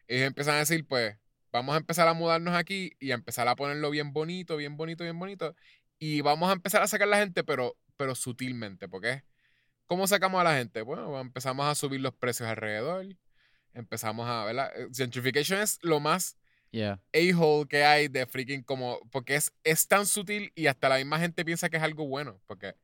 ellos 0.08 0.26
empiezan 0.26 0.56
a 0.56 0.58
decir, 0.58 0.86
pues, 0.86 1.16
vamos 1.52 1.74
a 1.74 1.78
empezar 1.78 2.08
a 2.08 2.14
mudarnos 2.14 2.54
aquí 2.54 2.92
y 3.00 3.10
a 3.12 3.14
empezar 3.14 3.48
a 3.48 3.56
ponerlo 3.56 3.90
bien 3.90 4.12
bonito, 4.12 4.56
bien 4.56 4.76
bonito, 4.76 5.04
bien 5.04 5.18
bonito. 5.18 5.54
Y 5.98 6.20
vamos 6.22 6.48
a 6.50 6.52
empezar 6.54 6.82
a 6.82 6.86
sacar 6.86 7.08
a 7.08 7.10
la 7.10 7.18
gente, 7.18 7.44
pero, 7.44 7.76
pero 7.96 8.14
sutilmente, 8.14 8.88
porque 8.88 9.24
¿cómo 9.86 10.06
sacamos 10.06 10.40
a 10.40 10.44
la 10.44 10.56
gente? 10.56 10.82
Bueno, 10.82 11.20
empezamos 11.20 11.66
a 11.66 11.74
subir 11.74 12.00
los 12.00 12.14
precios 12.14 12.48
alrededor. 12.48 13.06
Empezamos 13.74 14.28
a, 14.28 14.44
¿verdad? 14.44 14.72
Eh, 14.76 14.88
Gentrification 14.94 15.60
es 15.60 15.78
lo 15.82 16.00
más 16.00 16.36
Yeah. 16.72 17.00
a-hole 17.12 17.66
que 17.66 17.84
hay 17.84 18.06
de 18.06 18.26
freaking 18.26 18.62
como. 18.62 19.00
Porque 19.10 19.34
es, 19.34 19.52
es 19.64 19.88
tan 19.88 20.06
sutil 20.06 20.52
y 20.54 20.68
hasta 20.68 20.88
la 20.88 20.98
misma 20.98 21.18
gente 21.18 21.44
piensa 21.44 21.68
que 21.68 21.78
es 21.78 21.82
algo 21.82 22.06
bueno. 22.06 22.40
Porque 22.46 22.76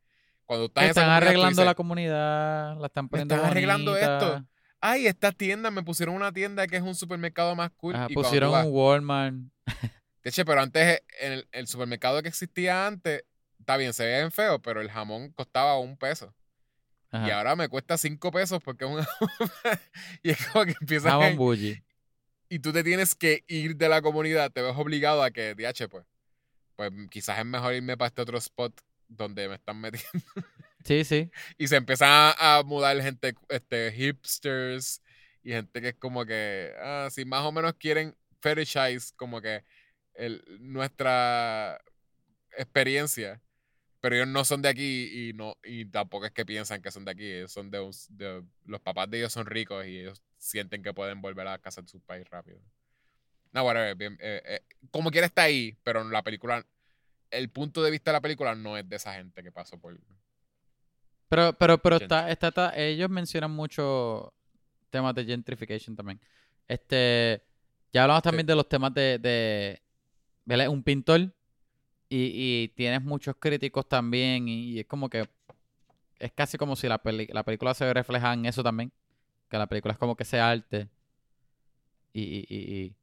cuando 0.46 0.66
estás 0.66 0.84
en 0.84 0.90
esa 0.90 1.00
Están 1.00 1.04
comunidad, 1.04 1.20
tú 1.20 1.26
arreglando 1.26 1.48
dices, 1.50 1.64
la 1.66 1.74
comunidad, 1.74 2.78
la 2.80 2.86
están 2.86 3.08
poniendo 3.08 3.34
están 3.34 3.50
arreglando 3.50 3.96
esto. 3.96 4.46
Ay, 4.80 5.06
esta 5.06 5.32
tienda, 5.32 5.70
me 5.70 5.82
pusieron 5.82 6.14
una 6.14 6.32
tienda 6.32 6.66
que 6.66 6.76
es 6.76 6.82
un 6.82 6.94
supermercado 6.94 7.54
más 7.56 7.70
cool. 7.76 7.94
Ajá, 7.96 8.06
y 8.08 8.14
pusieron 8.14 8.52
vas- 8.52 8.66
un 8.66 8.72
Walmart. 8.72 9.34
de 10.22 10.30
hecho, 10.30 10.44
pero 10.44 10.60
antes, 10.60 11.02
en 11.20 11.32
el, 11.32 11.48
el 11.52 11.66
supermercado 11.66 12.22
que 12.22 12.28
existía 12.28 12.86
antes, 12.86 13.24
está 13.58 13.76
bien, 13.76 13.92
se 13.92 14.04
ve 14.04 14.18
bien 14.18 14.30
feo, 14.32 14.60
pero 14.62 14.80
el 14.80 14.90
jamón 14.90 15.32
costaba 15.32 15.78
un 15.78 15.96
peso. 15.96 16.34
Y 17.12 17.30
ahora 17.30 17.56
me 17.56 17.68
cuesta 17.70 17.96
cinco 17.96 18.30
pesos 18.30 18.62
porque 18.62 18.84
es 18.84 18.90
un 18.90 18.98
y 20.22 20.30
es 20.30 20.46
como 20.48 20.66
que 20.66 20.74
empiezas 20.80 21.12
a- 21.12 21.30
bougie. 21.30 21.82
y 22.50 22.58
tú 22.58 22.72
te 22.72 22.84
tienes 22.84 23.14
que 23.14 23.42
ir 23.48 23.76
de 23.76 23.88
la 23.88 24.02
comunidad, 24.02 24.50
te 24.52 24.60
ves 24.60 24.74
obligado 24.76 25.22
a 25.22 25.30
que, 25.30 25.54
DH, 25.54 25.88
pues, 25.88 26.04
pues 26.76 26.92
quizás 27.10 27.38
es 27.38 27.46
mejor 27.46 27.72
irme 27.74 27.96
para 27.96 28.08
este 28.08 28.20
otro 28.20 28.36
spot 28.36 28.78
donde 29.08 29.48
me 29.48 29.54
están 29.56 29.80
metiendo. 29.80 30.08
Sí, 30.84 31.04
sí. 31.04 31.30
y 31.58 31.66
se 31.68 31.76
empiezan 31.76 32.08
a, 32.38 32.58
a 32.58 32.62
mudar 32.62 33.00
gente, 33.02 33.34
este, 33.48 33.92
hipsters 33.92 35.02
y 35.42 35.50
gente 35.52 35.80
que 35.80 35.88
es 35.90 35.94
como 35.96 36.24
que, 36.24 36.72
ah, 36.80 37.08
si 37.10 37.24
más 37.24 37.42
o 37.44 37.52
menos 37.52 37.74
quieren 37.74 38.16
fetishize 38.40 39.12
como 39.16 39.40
que 39.40 39.64
el, 40.14 40.42
nuestra 40.60 41.80
experiencia, 42.56 43.42
pero 44.00 44.16
ellos 44.16 44.28
no 44.28 44.44
son 44.44 44.62
de 44.62 44.68
aquí 44.70 45.28
y 45.30 45.32
no 45.34 45.56
y 45.64 45.86
tampoco 45.86 46.26
es 46.26 46.32
que 46.32 46.46
piensan 46.46 46.82
que 46.82 46.90
son 46.92 47.04
de 47.04 47.12
aquí, 47.12 47.26
ellos 47.32 47.52
son 47.52 47.70
de, 47.70 47.80
un- 47.80 47.92
de- 48.10 48.44
los 48.66 48.80
papás 48.80 49.10
de 49.10 49.18
ellos 49.18 49.32
son 49.32 49.46
ricos 49.46 49.86
y 49.86 50.00
ellos 50.00 50.22
sienten 50.38 50.82
que 50.82 50.94
pueden 50.94 51.20
volver 51.22 51.48
a 51.48 51.58
casa 51.58 51.82
de 51.82 51.88
su 51.88 52.00
país 52.02 52.28
rápido. 52.30 52.60
No, 53.52 53.64
whatever, 53.64 53.94
bien, 53.96 54.16
eh, 54.20 54.42
eh, 54.44 54.60
como 54.90 55.10
quiera 55.10 55.26
está 55.26 55.42
ahí, 55.44 55.78
pero 55.82 56.04
la 56.04 56.22
película, 56.22 56.66
el 57.30 57.50
punto 57.50 57.82
de 57.82 57.90
vista 57.90 58.10
de 58.10 58.16
la 58.16 58.20
película 58.20 58.54
no 58.54 58.76
es 58.76 58.88
de 58.88 58.96
esa 58.96 59.14
gente 59.14 59.42
que 59.42 59.52
pasó 59.52 59.78
por... 59.78 59.98
Pero, 61.28 61.52
pero, 61.58 61.78
pero 61.78 61.96
está, 61.96 62.30
está, 62.30 62.48
está- 62.48 62.76
ellos 62.76 63.10
mencionan 63.10 63.50
mucho 63.50 64.32
temas 64.90 65.14
de 65.14 65.24
gentrification 65.24 65.96
también. 65.96 66.20
Este, 66.68 67.42
ya 67.92 68.02
hablamos 68.04 68.22
también 68.22 68.46
de 68.46 68.54
los 68.54 68.68
temas 68.68 68.94
de, 68.94 69.18
de 69.18 69.82
¿verdad? 70.44 70.68
un 70.68 70.82
pintor 70.82 71.20
y, 71.20 71.32
y 72.10 72.68
tienes 72.76 73.02
muchos 73.02 73.36
críticos 73.38 73.88
también 73.88 74.48
y, 74.48 74.72
y 74.72 74.80
es 74.80 74.86
como 74.86 75.10
que 75.10 75.28
es 76.18 76.32
casi 76.32 76.58
como 76.58 76.76
si 76.76 76.88
la, 76.88 76.98
peli- 77.02 77.28
la 77.32 77.44
película 77.44 77.74
se 77.74 77.92
refleja 77.92 78.32
en 78.34 78.46
eso 78.46 78.62
también, 78.62 78.92
que 79.50 79.58
la 79.58 79.66
película 79.68 79.92
es 79.92 79.98
como 79.98 80.16
que 80.16 80.24
ese 80.24 80.40
arte 80.40 80.88
y, 82.12 82.22
y, 82.22 82.46
y- 82.48 82.84
y- 82.86 82.96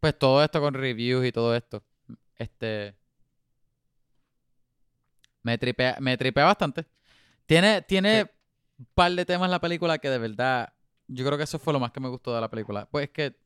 pues 0.00 0.18
todo 0.18 0.42
esto 0.44 0.60
con 0.60 0.74
reviews 0.74 1.24
y 1.26 1.32
todo 1.32 1.54
esto, 1.56 1.82
este 2.38 2.96
me 5.42 5.58
tripea, 5.58 5.96
me 6.00 6.16
tripea 6.16 6.44
bastante. 6.44 6.86
Tiene, 7.46 7.82
tiene 7.82 8.30
un 8.78 8.86
par 8.94 9.12
de 9.12 9.24
temas 9.24 9.46
en 9.46 9.50
la 9.52 9.60
película 9.60 9.98
que 9.98 10.08
de 10.10 10.18
verdad, 10.18 10.72
yo 11.06 11.24
creo 11.24 11.36
que 11.36 11.44
eso 11.44 11.58
fue 11.58 11.72
lo 11.72 11.80
más 11.80 11.92
que 11.92 12.00
me 12.00 12.08
gustó 12.08 12.34
de 12.34 12.40
la 12.40 12.50
película. 12.50 12.86
Pues 12.86 13.04
es 13.04 13.10
que 13.10 13.36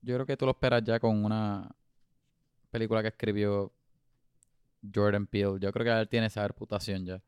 yo 0.00 0.14
creo 0.14 0.26
que 0.26 0.36
tú 0.36 0.46
lo 0.46 0.52
esperas 0.52 0.82
ya 0.84 0.98
con 0.98 1.24
una 1.24 1.68
película 2.70 3.02
que 3.02 3.08
escribió 3.08 3.72
Jordan 4.94 5.26
Peele. 5.26 5.58
Yo 5.60 5.72
creo 5.72 5.84
que 5.84 6.00
él 6.00 6.08
tiene 6.08 6.26
esa 6.26 6.46
reputación 6.46 7.04
ya. 7.04 7.20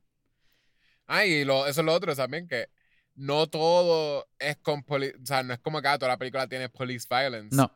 Ah, 1.06 1.24
y 1.24 1.44
lo, 1.44 1.66
eso 1.66 1.80
es 1.80 1.84
lo 1.84 1.92
otro 1.92 2.14
también, 2.14 2.46
que 2.46 2.68
no 3.16 3.48
todo 3.48 4.28
es 4.38 4.56
con 4.58 4.84
poli- 4.84 5.12
o 5.20 5.26
sea, 5.26 5.42
no 5.42 5.52
es 5.52 5.58
como 5.58 5.82
que 5.82 5.88
ah, 5.88 5.98
toda 5.98 6.12
la 6.12 6.18
película 6.18 6.46
tiene 6.48 6.68
police 6.68 7.06
violence. 7.10 7.56
No, 7.56 7.70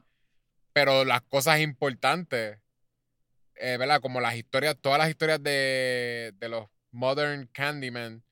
Pero 0.73 1.05
las 1.05 1.23
cosas 1.23 1.61
importantes, 1.61 2.59
eh, 3.56 3.76
¿verdad? 3.76 4.01
Como 4.01 4.20
las 4.20 4.35
historias, 4.36 4.76
todas 4.81 4.98
las 4.98 5.09
historias 5.10 5.43
de, 5.43 6.32
de 6.36 6.48
los 6.48 6.66
Modern 6.90 7.47
Candyman 7.52 8.22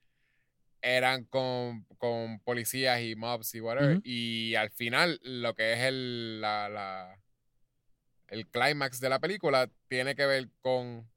eran 0.81 1.25
con, 1.25 1.85
con 1.99 2.41
policías 2.41 3.01
y 3.03 3.15
mobs 3.15 3.55
y 3.55 3.61
whatever. 3.61 4.01
Y 4.05 4.55
al 4.57 4.71
final, 4.71 5.21
lo 5.23 5.55
que 5.55 5.73
es 5.75 5.79
el, 5.81 6.41
la, 6.41 6.69
la- 6.69 7.19
el 8.29 8.49
clímax 8.49 8.99
de 9.01 9.09
la 9.11 9.19
película 9.21 9.69
tiene 9.89 10.15
que 10.17 10.25
ver 10.27 10.49
con, 10.61 11.09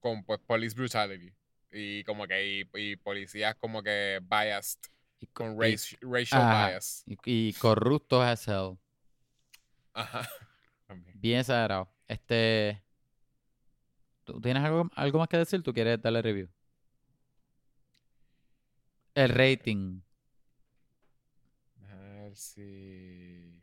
con 0.00 0.24
pues, 0.24 0.38
police 0.46 0.74
brutality. 0.76 1.34
Y 1.70 2.04
como 2.04 2.26
que, 2.26 2.46
y, 2.46 2.70
y 2.74 2.96
policías 2.96 3.54
como 3.56 3.82
que 3.82 4.20
biased, 4.22 4.78
y, 5.20 5.26
con 5.26 5.52
y- 5.54 5.58
race- 5.72 5.96
racial 6.00 6.42
ajá. 6.42 6.68
bias. 6.68 7.02
y- 7.06 7.18
y 7.24 7.52
corruptos 7.54 8.24
as 8.24 8.46
hell. 8.48 8.78
Ajá. 9.92 10.28
Bien 11.14 11.40
exagerado. 11.40 11.90
Este. 12.08 12.82
¿Tú 14.24 14.40
tienes 14.40 14.62
algo, 14.64 14.90
algo 14.94 15.18
más 15.18 15.28
que 15.28 15.38
decir? 15.38 15.62
¿Tú 15.62 15.72
quieres 15.72 16.00
darle 16.02 16.20
review? 16.22 16.48
El 19.14 19.30
rating. 19.30 20.00
A 21.90 21.94
ver 21.96 22.36
si. 22.36 23.62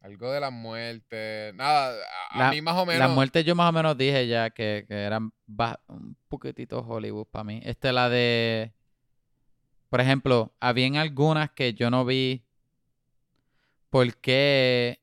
Algo 0.00 0.30
de 0.32 0.40
la 0.40 0.50
muerte. 0.50 1.52
Nada, 1.54 1.96
a, 2.30 2.38
La- 2.38 2.50
mí 2.50 2.62
más 2.62 2.76
o 2.76 2.86
menos. 2.86 3.00
Las 3.00 3.10
muertes 3.10 3.44
yo 3.44 3.54
más 3.54 3.68
o 3.68 3.72
menos 3.72 3.96
dije 3.98 4.26
ya 4.28 4.50
que, 4.50 4.84
que 4.88 4.94
eran 4.94 5.32
un 5.88 6.16
poquitito 6.28 6.80
Hollywood 6.80 7.26
para 7.26 7.44
mí. 7.44 7.60
Este, 7.64 7.92
la 7.92 8.08
de... 8.08 8.72
Por 9.88 10.00
ejemplo, 10.00 10.54
habían 10.60 10.96
algunas 10.96 11.50
que 11.50 11.74
yo 11.74 11.90
no 11.90 12.04
vi 12.04 12.44
porque 13.90 15.00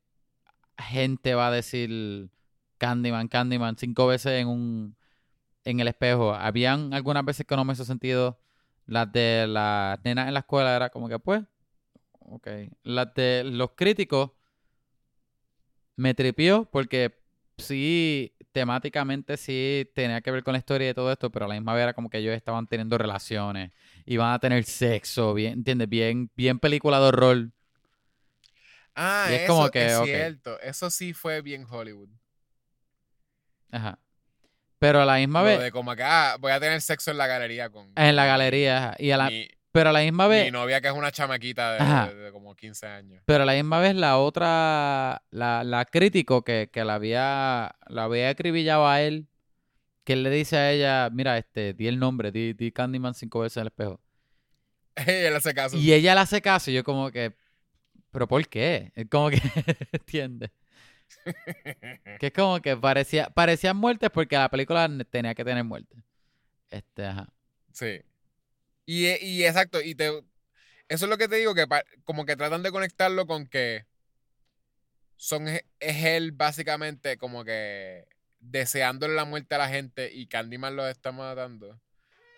gente 0.77 1.35
va 1.35 1.47
a 1.47 1.51
decir 1.51 2.29
Candyman, 2.77 3.27
Candyman 3.27 3.77
cinco 3.77 4.07
veces 4.07 4.33
en 4.41 4.47
un 4.47 4.95
en 5.65 5.79
el 5.79 5.87
espejo. 5.87 6.33
Habían 6.33 6.93
algunas 6.93 7.25
veces 7.25 7.45
que 7.45 7.55
no 7.55 7.65
me 7.65 7.73
hizo 7.73 7.85
sentido. 7.85 8.39
Las 8.85 9.11
de 9.11 9.47
las 9.47 9.99
nenas 10.03 10.27
en 10.27 10.33
la 10.35 10.41
escuela 10.41 10.75
era 10.75 10.89
como 10.89 11.09
que 11.09 11.19
pues, 11.19 11.43
ok. 12.19 12.47
Las 12.83 13.13
de 13.15 13.43
los 13.43 13.71
críticos 13.75 14.31
me 15.95 16.13
tripió 16.13 16.65
porque 16.65 17.17
sí, 17.57 18.33
temáticamente 18.51 19.37
sí 19.37 19.89
tenía 19.93 20.21
que 20.21 20.31
ver 20.31 20.43
con 20.43 20.53
la 20.53 20.59
historia 20.59 20.89
y 20.89 20.93
todo 20.93 21.11
esto, 21.11 21.31
pero 21.31 21.45
a 21.45 21.47
la 21.47 21.55
misma 21.55 21.73
vez 21.73 21.83
era 21.83 21.93
como 21.93 22.09
que 22.09 22.19
ellos 22.19 22.35
estaban 22.35 22.67
teniendo 22.67 22.97
relaciones, 22.97 23.71
iban 24.05 24.33
a 24.33 24.39
tener 24.39 24.63
sexo, 24.65 25.33
bien, 25.33 25.53
¿entiendes? 25.53 25.89
Bien, 25.89 26.29
bien 26.35 26.59
película 26.59 26.99
de 26.99 27.05
horror. 27.07 27.49
Ah, 28.95 29.27
Y 29.29 29.33
es 29.35 29.41
eso 29.43 29.53
como 29.53 29.69
que, 29.71 29.85
es 29.85 29.97
cierto. 30.03 30.59
Eso 30.61 30.89
sí 30.89 31.13
fue 31.13 31.41
bien 31.41 31.65
Hollywood. 31.69 32.09
Ajá. 33.71 33.99
Pero 34.79 35.01
a 35.01 35.05
la 35.05 35.15
misma 35.15 35.39
Lo 35.41 35.45
vez, 35.47 35.59
de 35.61 35.71
como 35.71 35.95
que, 35.95 36.03
ah, 36.03 36.37
voy 36.39 36.51
a 36.51 36.59
tener 36.59 36.81
sexo 36.81 37.11
en 37.11 37.17
la 37.17 37.27
galería 37.27 37.69
con... 37.69 37.91
en 37.95 38.15
la 38.15 38.25
galería, 38.25 38.77
ajá, 38.77 38.95
y 38.99 39.11
a 39.11 39.17
la, 39.17 39.29
Mi, 39.29 39.47
pero 39.71 39.89
a 39.89 39.93
la 39.93 40.01
misma 40.01 40.25
mi 40.27 40.31
vez, 40.35 40.51
novia 40.51 40.81
que 40.81 40.89
es 40.89 40.93
una 40.93 41.11
chamaquita 41.11 41.73
de, 41.73 41.79
Ajá. 41.79 42.07
de- 42.07 42.15
de 42.15 42.31
como 42.31 42.55
15 42.55 42.85
años. 42.85 43.21
pero 43.25 43.43
a 43.43 43.45
la 43.45 43.53
misma 43.53 43.79
vez 43.79 43.95
la 43.95 44.17
otra, 44.17 45.23
la, 45.31 45.63
la 45.63 45.85
crítico 45.85 46.43
que, 46.43 46.69
que 46.71 46.83
la 46.85 46.95
había, 46.95 47.75
la 47.87 48.03
había 48.03 48.29
acribillado 48.29 48.87
a 48.87 49.01
él, 49.01 49.27
que 50.03 50.13
él 50.13 50.23
le 50.23 50.29
dice 50.29 50.57
a 50.57 50.71
ella, 50.71 51.09
mira, 51.11 51.37
este, 51.37 51.73
di 51.73 51.87
el 51.87 51.97
nombre, 51.97 52.31
di, 52.31 52.53
di 52.53 52.71
Candyman 52.71 53.13
cinco 53.15 53.39
veces 53.39 53.57
en 53.57 53.61
el 53.61 53.67
espejo. 53.67 54.01
Ella 54.95 55.29
le 55.31 55.35
hace 55.37 55.53
caso. 55.53 55.77
Y 55.77 55.93
ella 55.93 56.13
le 56.15 56.21
hace 56.21 56.41
caso 56.41 56.69
y 56.69 56.73
yo 56.75 56.83
como 56.83 57.11
que, 57.11 57.35
¿pero 58.15 58.29
por 58.29 58.47
qué? 58.47 58.93
Es 58.95 59.07
como 59.09 59.29
que, 59.29 59.41
¿entiendes? 59.91 60.49
Que 62.17 62.27
es 62.27 62.33
como 62.33 62.61
que 62.61 62.77
parecía, 62.77 63.29
parecían 63.29 63.75
muertes 63.75 64.09
porque 64.09 64.37
la 64.37 64.47
película 64.47 64.89
tenía 65.09 65.35
que 65.35 65.43
tener 65.43 65.65
muerte. 65.65 65.97
Este, 66.71 67.05
ajá. 67.05 67.27
Sí. 67.73 67.99
Y, 68.85 69.07
e- 69.07 69.19
y 69.21 69.43
exacto, 69.43 69.81
y 69.81 69.95
te, 69.95 70.07
eso 70.07 70.23
es 71.05 71.09
lo 71.09 71.17
que 71.17 71.27
te 71.27 71.35
digo, 71.35 71.53
que 71.53 71.67
pa- 71.67 71.83
como 72.05 72.25
que 72.25 72.37
tratan 72.37 72.63
de 72.63 72.71
conectarlo 72.71 73.27
con 73.27 73.47
que 73.47 73.85
son, 75.17 75.49
e- 75.49 75.65
es 75.81 76.05
él 76.05 76.31
básicamente 76.31 77.17
como 77.17 77.43
que 77.43 78.07
deseándole 78.39 79.13
la 79.13 79.25
muerte 79.25 79.55
a 79.55 79.57
la 79.57 79.67
gente 79.67 80.09
y 80.13 80.27
Candyman 80.27 80.77
lo 80.77 80.87
está 80.87 81.11
matando. 81.11 81.81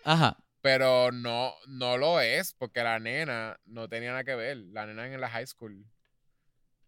Ajá. 0.04 0.38
Pero 0.68 1.12
no, 1.12 1.54
no 1.66 1.96
lo 1.96 2.20
es, 2.20 2.52
porque 2.52 2.82
la 2.82 2.98
nena 2.98 3.58
no 3.64 3.88
tenía 3.88 4.10
nada 4.10 4.24
que 4.24 4.34
ver. 4.34 4.58
La 4.58 4.84
nena 4.84 5.06
en 5.06 5.18
la 5.18 5.30
high 5.30 5.46
school. 5.46 5.86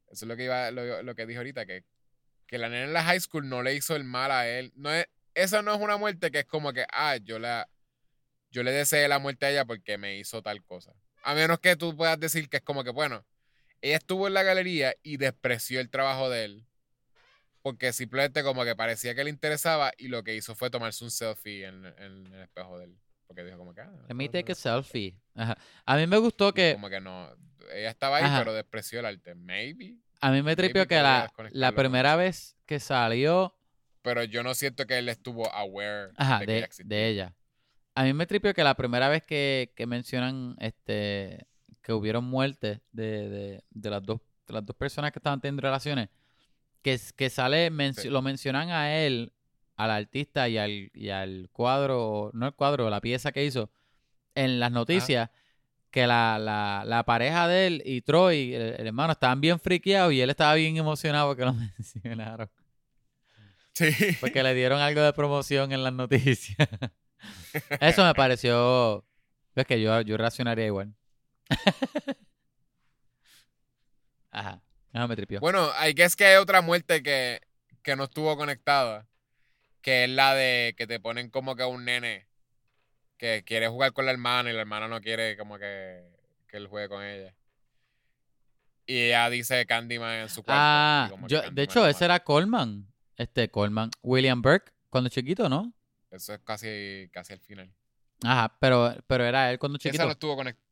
Eso 0.09 0.27
es 0.27 0.28
lo 0.28 0.36
que 0.36 0.44
iba, 0.44 0.70
lo, 0.70 1.02
lo 1.02 1.15
que 1.15 1.24
dije 1.24 1.39
ahorita, 1.39 1.65
que, 1.65 1.86
que 2.47 2.59
la 2.59 2.69
nena 2.69 2.85
en 2.85 2.93
la 2.93 3.02
high 3.02 3.20
school 3.20 3.48
no 3.48 3.62
le 3.62 3.74
hizo 3.74 3.97
el 3.97 4.05
mal 4.05 4.32
a 4.32 4.47
él. 4.47 4.70
No 4.77 4.93
es, 4.93 5.07
esa 5.32 5.62
no 5.62 5.73
es 5.73 5.81
una 5.81 5.97
muerte 5.97 6.31
que 6.31 6.40
es 6.40 6.44
como 6.44 6.74
que, 6.74 6.85
ah, 6.93 7.16
yo 7.16 7.39
la, 7.39 7.70
yo 8.51 8.62
le 8.62 8.70
deseé 8.70 9.09
la 9.09 9.19
muerte 9.19 9.47
a 9.47 9.51
ella 9.51 9.65
porque 9.65 9.97
me 9.97 10.19
hizo 10.19 10.43
tal 10.43 10.62
cosa. 10.62 10.93
A 11.23 11.32
menos 11.35 11.59
que 11.59 11.74
tú 11.74 11.97
puedas 11.97 12.20
decir 12.20 12.51
que 12.51 12.59
es 12.59 12.62
como 12.62 12.85
que, 12.85 12.90
bueno, 12.90 13.24
ella 13.81 13.97
estuvo 13.97 14.27
en 14.27 14.35
la 14.35 14.43
galería 14.43 14.94
y 15.02 15.16
despreció 15.16 15.81
el 15.81 15.89
trabajo 15.89 16.28
de 16.28 16.44
él. 16.44 16.66
Porque 17.62 17.94
simplemente 17.94 18.43
como 18.43 18.62
que 18.62 18.77
parecía 18.77 19.15
que 19.15 19.24
le 19.24 19.31
interesaba 19.31 19.90
y 19.97 20.09
lo 20.09 20.23
que 20.23 20.35
hizo 20.35 20.55
fue 20.55 20.69
tomarse 20.69 21.02
un 21.02 21.11
selfie 21.11 21.65
en, 21.65 21.86
en 21.86 22.27
el 22.35 22.43
espejo 22.43 22.78
de 22.78 22.85
él. 22.85 22.98
Porque 23.31 23.44
dijo 23.44 23.59
como 23.59 23.73
que... 23.73 23.81
Ah, 23.81 23.93
Let 24.09 24.15
me 24.16 24.28
take 24.28 24.51
a 24.51 24.55
selfie. 24.57 25.15
Ajá. 25.36 25.57
A 25.86 25.97
mí 25.97 26.05
me 26.09 26.16
gustó 26.19 26.52
que, 26.52 26.73
Como 26.74 26.89
que 26.90 27.01
no... 27.01 27.31
Ella 27.73 27.90
estaba 27.90 28.16
ahí, 28.16 28.24
Ajá. 28.24 28.40
pero 28.40 28.52
despreció 28.52 28.98
el 28.98 29.07
arte. 29.07 29.36
Maybe. 29.36 29.94
a 30.20 30.32
mí 30.32 30.43
me 30.43 30.57
tripió 30.57 30.89
que 30.89 30.97
la, 31.01 31.32
la 31.52 31.70
primera 31.73 32.16
vez 32.16 32.57
que 32.66 32.81
salió, 32.81 33.55
Pero 34.02 34.24
yo 34.24 34.43
no 34.43 34.52
siento 34.55 34.85
que 34.89 34.98
él 34.98 35.09
estuvo 35.09 35.48
aware 35.55 36.11
ajá, 36.16 36.40
de 36.40 36.47
de, 36.47 36.59
ella 36.59 36.69
de 36.85 37.09
ella. 37.09 37.36
A 37.94 38.02
mí 38.02 38.12
me 38.12 38.27
tripió 38.27 38.52
que 38.52 38.65
la 38.65 38.74
primera 38.74 39.09
vez 39.09 39.23
que, 39.23 39.73
que 39.77 39.86
mencionan 39.86 40.57
este 40.59 41.47
que 41.82 41.93
hubieron 41.93 42.24
muertes 42.24 42.81
de, 42.90 43.28
de, 43.28 43.65
de 43.70 43.90
las 43.90 44.02
dos 44.02 44.20
de 44.48 44.55
las 44.55 44.66
dos 44.66 44.74
personas 44.74 45.12
que 45.12 45.20
estaban 45.20 45.40
teniendo 45.40 45.62
relaciones, 45.62 46.09
que, 46.82 46.98
que 47.16 47.31
sale, 47.31 47.70
Sí. 47.94 48.09
lo 48.09 48.20
mencionan 48.23 48.70
a 48.70 48.97
él, 48.97 49.32
al 49.85 49.90
artista 49.90 50.48
y 50.48 50.59
al, 50.59 50.90
y 50.93 51.09
al 51.09 51.48
cuadro, 51.52 52.31
no 52.35 52.47
el 52.47 52.52
cuadro, 52.52 52.90
la 52.90 53.01
pieza 53.01 53.32
que 53.32 53.44
hizo, 53.44 53.70
en 54.35 54.61
las 54.61 54.70
noticias, 54.70 55.31
que 55.90 56.07
la, 56.07 56.39
la, 56.39 56.85
la 56.86 57.05
pareja 57.05 57.48
de 57.48 57.66
él 57.66 57.82
y 57.85 58.02
Troy, 58.02 58.55
el, 58.55 58.74
el 58.78 58.86
hermano, 58.86 59.12
estaban 59.12 59.40
bien 59.40 59.59
friqueados 59.59 60.12
y 60.12 60.20
él 60.20 60.31
estaba 60.31 60.55
bien 60.55 60.77
emocionado 60.77 61.35
que 61.35 61.44
lo 61.44 61.55
mencionaron. 61.78 62.51
Sí. 63.73 63.90
Porque 64.20 64.43
le 64.43 64.55
dieron 64.55 64.81
algo 64.81 65.01
de 65.01 65.12
promoción 65.12 65.73
en 65.73 65.82
las 65.82 65.93
noticias. 65.93 66.69
Eso 67.81 68.05
me 68.05 68.15
pareció. 68.15 69.05
Es 69.55 69.66
que 69.66 69.81
yo, 69.81 70.01
yo 70.02 70.16
reaccionaría 70.16 70.66
igual. 70.66 70.94
Ajá. 74.31 74.62
No 74.93 75.09
me 75.09 75.16
tripió. 75.16 75.40
Bueno, 75.40 75.70
hay 75.77 75.94
que 75.94 76.05
es 76.05 76.16
que 76.16 76.27
hay 76.27 76.36
otra 76.36 76.62
muerte 76.62 77.02
que, 77.02 77.40
que 77.82 77.97
no 77.97 78.05
estuvo 78.05 78.36
conectada. 78.36 79.07
Que 79.82 80.05
es 80.05 80.11
la 80.11 80.35
de 80.35 80.74
que 80.77 80.86
te 80.86 81.01
ponen 81.01 81.31
como 81.31 81.57
que 81.57 81.65
un 81.65 81.85
nene 81.85 82.27
que 83.16 83.44
quiere 83.44 83.69
jugar 83.69 83.93
con 83.93 84.07
la 84.07 84.12
hermana 84.12 84.51
y 84.51 84.52
la 84.55 84.61
hermana 84.61 84.89
no 84.89 85.01
quiere 85.01 85.36
como 85.36 85.59
que, 85.59 86.02
que 86.48 86.57
él 86.57 86.66
juegue 86.66 86.89
con 86.89 87.02
ella. 87.02 87.35
Y 88.86 89.07
ella 89.09 89.31
dice 89.31 89.66
Candyman 89.66 90.20
en 90.20 90.28
su 90.28 90.43
cuarto. 90.43 90.61
y 90.61 90.65
ah, 90.65 91.27
yo, 91.28 91.43
de 91.51 91.62
hecho, 91.62 91.86
ese 91.86 92.05
era 92.05 92.20
Coleman. 92.20 92.86
Este, 93.16 93.51
Coleman. 93.51 93.90
William 94.02 94.40
Burke, 94.43 94.73
cuando 94.89 95.11
chiquito, 95.11 95.48
¿no? 95.48 95.73
Eso 96.11 96.35
es 96.35 96.40
casi, 96.40 97.09
casi 97.12 97.35
el 97.35 97.40
final. 97.40 97.73
Ajá, 98.24 98.57
pero, 98.59 98.97
pero 99.07 99.24
era 99.24 99.51
él 99.51 99.59
cuando 99.59 99.77
Esa 99.78 99.89
chiquito. 99.90 100.05
no 100.05 100.11
estuvo 100.11 100.36
conectada. 100.36 100.66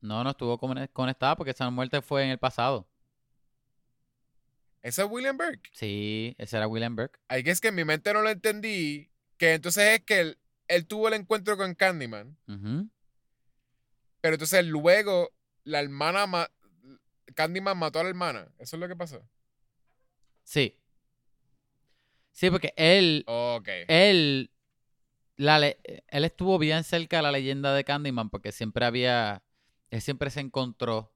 No, 0.00 0.24
no 0.24 0.30
estuvo 0.30 0.58
con- 0.58 0.86
conectada 0.92 1.36
porque 1.36 1.50
esa 1.50 1.68
muerte 1.70 2.02
fue 2.02 2.24
en 2.24 2.30
el 2.30 2.38
pasado. 2.38 2.88
Ese 4.82 5.02
es 5.02 5.08
William 5.10 5.36
Burke. 5.36 5.70
Sí, 5.72 6.34
ese 6.38 6.56
era 6.56 6.66
William 6.68 6.96
Burke. 6.96 7.18
Que 7.28 7.50
es 7.50 7.60
que 7.60 7.68
en 7.68 7.74
mi 7.74 7.84
mente 7.84 8.12
no 8.12 8.22
lo 8.22 8.30
entendí. 8.30 9.10
Que 9.36 9.54
entonces 9.54 9.84
es 9.98 10.04
que 10.04 10.20
él, 10.20 10.38
él 10.68 10.86
tuvo 10.86 11.08
el 11.08 11.14
encuentro 11.14 11.56
con 11.56 11.74
Candyman. 11.74 12.36
Ujú. 12.48 12.88
Pero 14.20 14.34
entonces 14.34 14.64
luego 14.66 15.32
la 15.64 15.80
hermana. 15.80 16.26
ma- 16.26 16.50
Candyman 17.34 17.76
mató 17.78 18.00
a 18.00 18.02
la 18.04 18.08
hermana. 18.08 18.48
Eso 18.58 18.76
es 18.76 18.80
lo 18.80 18.88
que 18.88 18.96
pasó. 18.96 19.22
Sí. 20.44 20.76
Sí, 22.32 22.50
porque 22.50 22.72
él, 22.76 23.24
Ok. 23.26 23.68
él, 23.88 24.50
la 25.36 25.58
él 25.66 26.24
estuvo 26.24 26.58
bien 26.58 26.84
cerca 26.84 27.18
de 27.18 27.22
la 27.22 27.32
leyenda 27.32 27.74
de 27.74 27.84
Candyman 27.84 28.30
porque 28.30 28.50
siempre 28.52 28.84
había, 28.86 29.42
él 29.90 30.00
siempre 30.00 30.30
se 30.30 30.40
encontró 30.40 31.12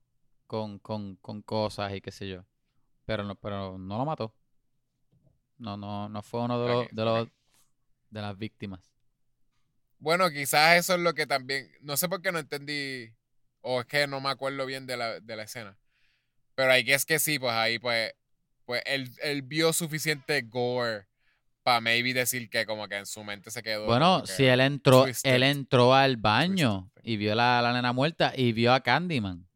con, 0.46 0.78
con, 0.78 1.16
con 1.16 1.40
cosas 1.42 1.94
y 1.94 2.00
qué 2.00 2.10
sé 2.10 2.28
yo. 2.28 2.44
Pero 3.04 3.24
no, 3.24 3.34
pero 3.34 3.78
no 3.78 3.98
lo 3.98 4.04
mató. 4.04 4.34
No, 5.58 5.76
no, 5.76 6.08
no 6.08 6.22
fue 6.22 6.40
uno 6.40 6.62
de 6.62 6.68
los, 6.72 6.88
de 6.90 7.04
los, 7.04 7.28
de 8.10 8.20
las 8.20 8.36
víctimas. 8.36 8.90
Bueno, 9.98 10.30
quizás 10.30 10.76
eso 10.76 10.94
es 10.94 11.00
lo 11.00 11.14
que 11.14 11.26
también. 11.26 11.70
No 11.80 11.96
sé 11.96 12.08
por 12.08 12.20
qué 12.20 12.32
no 12.32 12.38
entendí. 12.38 13.14
O 13.60 13.80
es 13.80 13.86
que 13.86 14.06
no 14.06 14.20
me 14.20 14.28
acuerdo 14.28 14.66
bien 14.66 14.86
de 14.86 14.96
la, 14.96 15.20
de 15.20 15.36
la 15.36 15.44
escena. 15.44 15.78
Pero 16.54 16.72
ahí 16.72 16.84
es 16.86 17.04
que 17.04 17.18
sí, 17.18 17.38
pues 17.38 17.52
ahí 17.52 17.78
pues. 17.78 18.12
Pues 18.66 18.82
él, 18.86 19.10
él 19.22 19.42
vio 19.42 19.74
suficiente 19.74 20.40
gore 20.40 21.06
para 21.62 21.80
maybe 21.80 22.14
decir 22.14 22.48
que 22.48 22.64
como 22.64 22.88
que 22.88 22.96
en 22.96 23.06
su 23.06 23.22
mente 23.24 23.50
se 23.50 23.62
quedó. 23.62 23.86
Bueno, 23.86 24.24
si 24.26 24.44
él 24.44 24.60
entró, 24.60 25.04
twisted. 25.04 25.34
él 25.34 25.42
entró 25.42 25.94
al 25.94 26.16
baño 26.16 26.90
Twisted. 26.94 27.10
y 27.10 27.16
vio 27.18 27.34
la, 27.34 27.60
la 27.60 27.72
nena 27.74 27.92
muerta 27.92 28.32
y 28.34 28.52
vio 28.52 28.72
a 28.72 28.80
Candyman. 28.80 29.46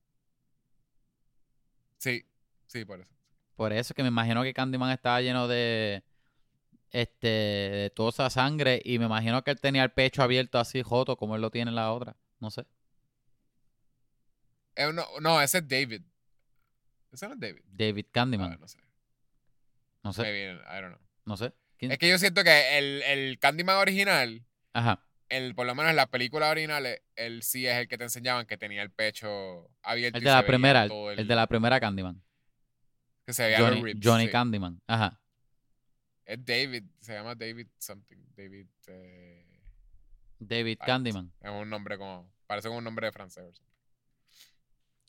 Sí, 1.99 2.25
sí, 2.67 2.85
por 2.85 3.01
eso. 3.01 3.18
Por 3.59 3.73
eso 3.73 3.93
que 3.93 4.03
me 4.03 4.09
imagino 4.09 4.45
que 4.45 4.55
Candyman 4.55 4.93
estaba 4.93 5.21
lleno 5.21 5.49
de 5.49 6.05
este 6.93 7.27
de 7.27 7.93
toda 7.93 8.11
esa 8.11 8.31
sangre 8.31 8.81
y 8.85 9.01
me 9.01 9.07
imagino 9.07 9.43
que 9.43 9.51
él 9.51 9.61
tenía 9.61 9.83
el 9.83 9.91
pecho 9.91 10.23
abierto 10.23 10.61
así 10.61 10.81
joto 10.81 11.17
como 11.17 11.35
él 11.35 11.43
lo 11.43 11.51
tiene 11.51 11.71
en 11.71 11.75
la 11.75 11.93
otra. 11.93 12.15
No 12.39 12.53
sé. 12.53 12.67
Eh, 14.77 14.93
no, 14.95 15.05
no, 15.21 15.43
ese 15.43 15.59
es 15.59 15.67
David. 15.67 16.03
Ese 17.11 17.27
no 17.27 17.35
es 17.35 17.41
David. 17.41 17.63
David 17.67 18.07
Candyman. 18.13 18.61
no 18.61 18.69
sé. 18.69 18.79
No 20.05 20.13
sé. 20.13 20.23
Maybe, 20.23 20.53
I 20.53 20.81
don't 20.81 20.95
know. 20.95 21.09
No 21.25 21.37
sé. 21.37 21.53
¿Quién? 21.79 21.91
Es 21.91 21.99
que 21.99 22.09
yo 22.09 22.17
siento 22.17 22.45
que 22.45 22.79
el, 22.79 23.03
el 23.03 23.41
Candyman 23.41 23.79
original, 23.79 24.47
Ajá. 24.73 25.05
el, 25.31 25.57
por 25.57 25.67
lo 25.67 25.75
menos 25.75 25.91
en 25.91 25.97
las 25.97 26.07
películas 26.07 26.53
originales, 26.53 27.03
él 27.17 27.43
sí 27.43 27.67
es 27.67 27.75
el 27.75 27.89
que 27.89 27.99
te 27.99 28.05
enseñaban 28.05 28.47
que 28.47 28.57
tenía 28.57 28.83
el 28.83 28.93
pecho 28.93 29.69
abierto. 29.83 30.17
El 30.19 30.23
de 30.23 30.31
la 30.31 30.47
primera, 30.47 30.85
el 30.85 31.27
de 31.27 31.35
la 31.35 31.49
primera 31.49 31.81
Candyman. 31.81 32.23
Que 33.29 33.35
se 33.35 33.43
veían 33.45 33.61
los 33.61 33.71
Johnny, 33.73 33.83
ribs, 33.83 34.01
Johnny 34.07 34.25
sí. 34.25 34.31
Candyman. 34.31 34.81
Ajá. 34.87 35.21
Es 36.25 36.43
David, 36.47 36.85
se 36.99 37.13
llama 37.13 37.35
David 37.35 37.67
something. 37.77 38.17
David. 38.35 38.67
eh, 38.87 39.61
David 40.39 40.79
Candyman. 40.87 41.31
es 41.43 41.51
un 41.51 41.69
nombre 41.69 41.99
como. 41.99 42.27
Parece 42.47 42.69
como 42.69 42.79
un 42.79 42.85
nombre 42.85 43.07
de 43.09 43.13
francés. 43.13 43.61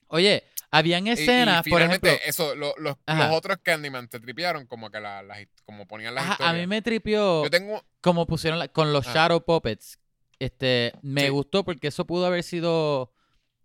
Oye, 0.08 0.44
habían 0.70 1.08
Y- 1.08 1.12
y 1.12 1.14
escenas, 1.14 1.64
por 1.70 1.82
ejemplo. 1.82 2.12
eso, 2.26 2.56
lo- 2.56 2.74
los, 2.78 2.98
los 3.08 3.32
otros 3.32 3.58
Candyman 3.64 4.10
te 4.10 4.20
tripearon 4.20 4.66
como 4.66 4.92
que 4.92 5.00
la, 5.00 5.24
como 5.64 5.88
ponían 5.88 6.14
las 6.14 6.26
ajá, 6.26 6.34
historias. 6.34 6.54
a 6.56 6.58
mí 6.58 6.68
me 6.68 6.82
tripió 6.82 7.44
Yo 7.46 7.50
tengo, 7.50 7.82
como 8.02 8.28
pusieron 8.28 8.60
la- 8.60 8.68
con 8.68 8.92
los. 8.92 9.06
Shadow 9.06 9.46
Puppets. 9.46 9.98
Este, 10.40 10.92
me 11.02 11.22
Sí. 11.24 11.30
gustó 11.30 11.64
porque 11.64 11.88
eso 11.88 12.06
pudo 12.06 12.26
haber 12.26 12.44
sido 12.44 13.14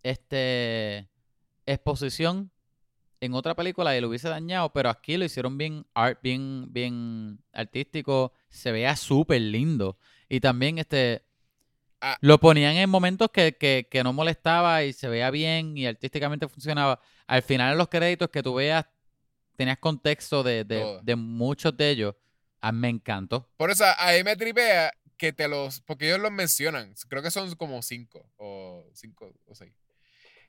este 0.03 1.09
exposición 1.65 2.51
en 3.21 3.33
otra 3.33 3.55
película 3.55 3.95
y 3.97 4.01
lo 4.01 4.09
hubiese 4.09 4.29
dañado, 4.29 4.71
pero 4.73 4.89
aquí 4.89 5.17
lo 5.17 5.25
hicieron 5.25 5.57
bien 5.57 5.85
art, 5.93 6.19
bien, 6.21 6.67
bien 6.71 7.39
artístico, 7.53 8.33
se 8.49 8.71
veía 8.71 8.95
súper 8.95 9.41
lindo. 9.41 9.97
Y 10.29 10.39
también 10.39 10.77
este 10.77 11.23
Ah. 12.01 12.17
lo 12.21 12.39
ponían 12.39 12.75
en 12.75 12.89
momentos 12.89 13.29
que, 13.31 13.55
que, 13.55 13.87
que 13.89 14.03
no 14.03 14.13
molestaba 14.13 14.83
y 14.83 14.93
se 14.93 15.07
veía 15.07 15.31
bien 15.31 15.75
y 15.77 15.87
artísticamente 15.87 16.47
funcionaba. 16.47 16.99
Al 17.25 17.41
final 17.41 17.71
en 17.71 17.77
los 17.77 17.87
créditos 17.87 18.29
que 18.29 18.43
tú 18.43 18.53
veas, 18.55 18.85
tenías 19.55 19.79
contexto 19.79 20.43
de, 20.43 20.65
de, 20.65 20.99
de 21.01 21.15
muchos 21.15 21.75
de 21.75 21.89
ellos. 21.89 22.13
A 22.61 22.71
mí 22.71 22.79
me 22.79 22.89
encantó. 22.89 23.49
por 23.57 23.71
eso 23.71 23.85
ahí 23.97 24.23
me 24.23 24.35
tripea 24.35 24.91
que 25.17 25.31
te 25.31 25.47
los, 25.47 25.79
porque 25.79 26.07
ellos 26.07 26.19
los 26.19 26.31
mencionan, 26.31 26.93
creo 27.07 27.23
que 27.23 27.31
son 27.31 27.55
como 27.55 27.81
cinco 27.81 28.29
o 28.35 28.85
cinco 28.93 29.33
o 29.45 29.55
seis. 29.55 29.71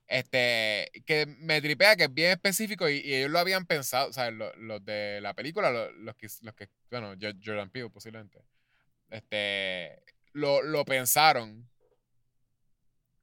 Este, 0.08 0.90
que 1.04 1.26
me 1.40 1.60
tripea 1.60 1.96
que 1.96 2.04
es 2.04 2.14
bien 2.14 2.30
específico 2.30 2.88
y, 2.88 2.98
y 2.98 3.14
ellos 3.14 3.30
lo 3.30 3.40
habían 3.40 3.66
pensado, 3.66 4.08
o 4.08 4.12
sea, 4.12 4.30
lo- 4.30 4.54
los 4.56 4.84
de 4.84 5.20
la 5.20 5.34
película, 5.34 5.70
lo- 5.72 5.90
los, 5.92 6.14
que, 6.16 6.28
los 6.42 6.54
que, 6.54 6.68
bueno, 6.90 7.14
Jo- 7.20 7.36
Jordan 7.44 7.70
Peele 7.70 7.90
posiblemente, 7.90 8.44
este, 9.10 10.02
lo, 10.32 10.62
lo 10.62 10.84
pensaron 10.84 11.68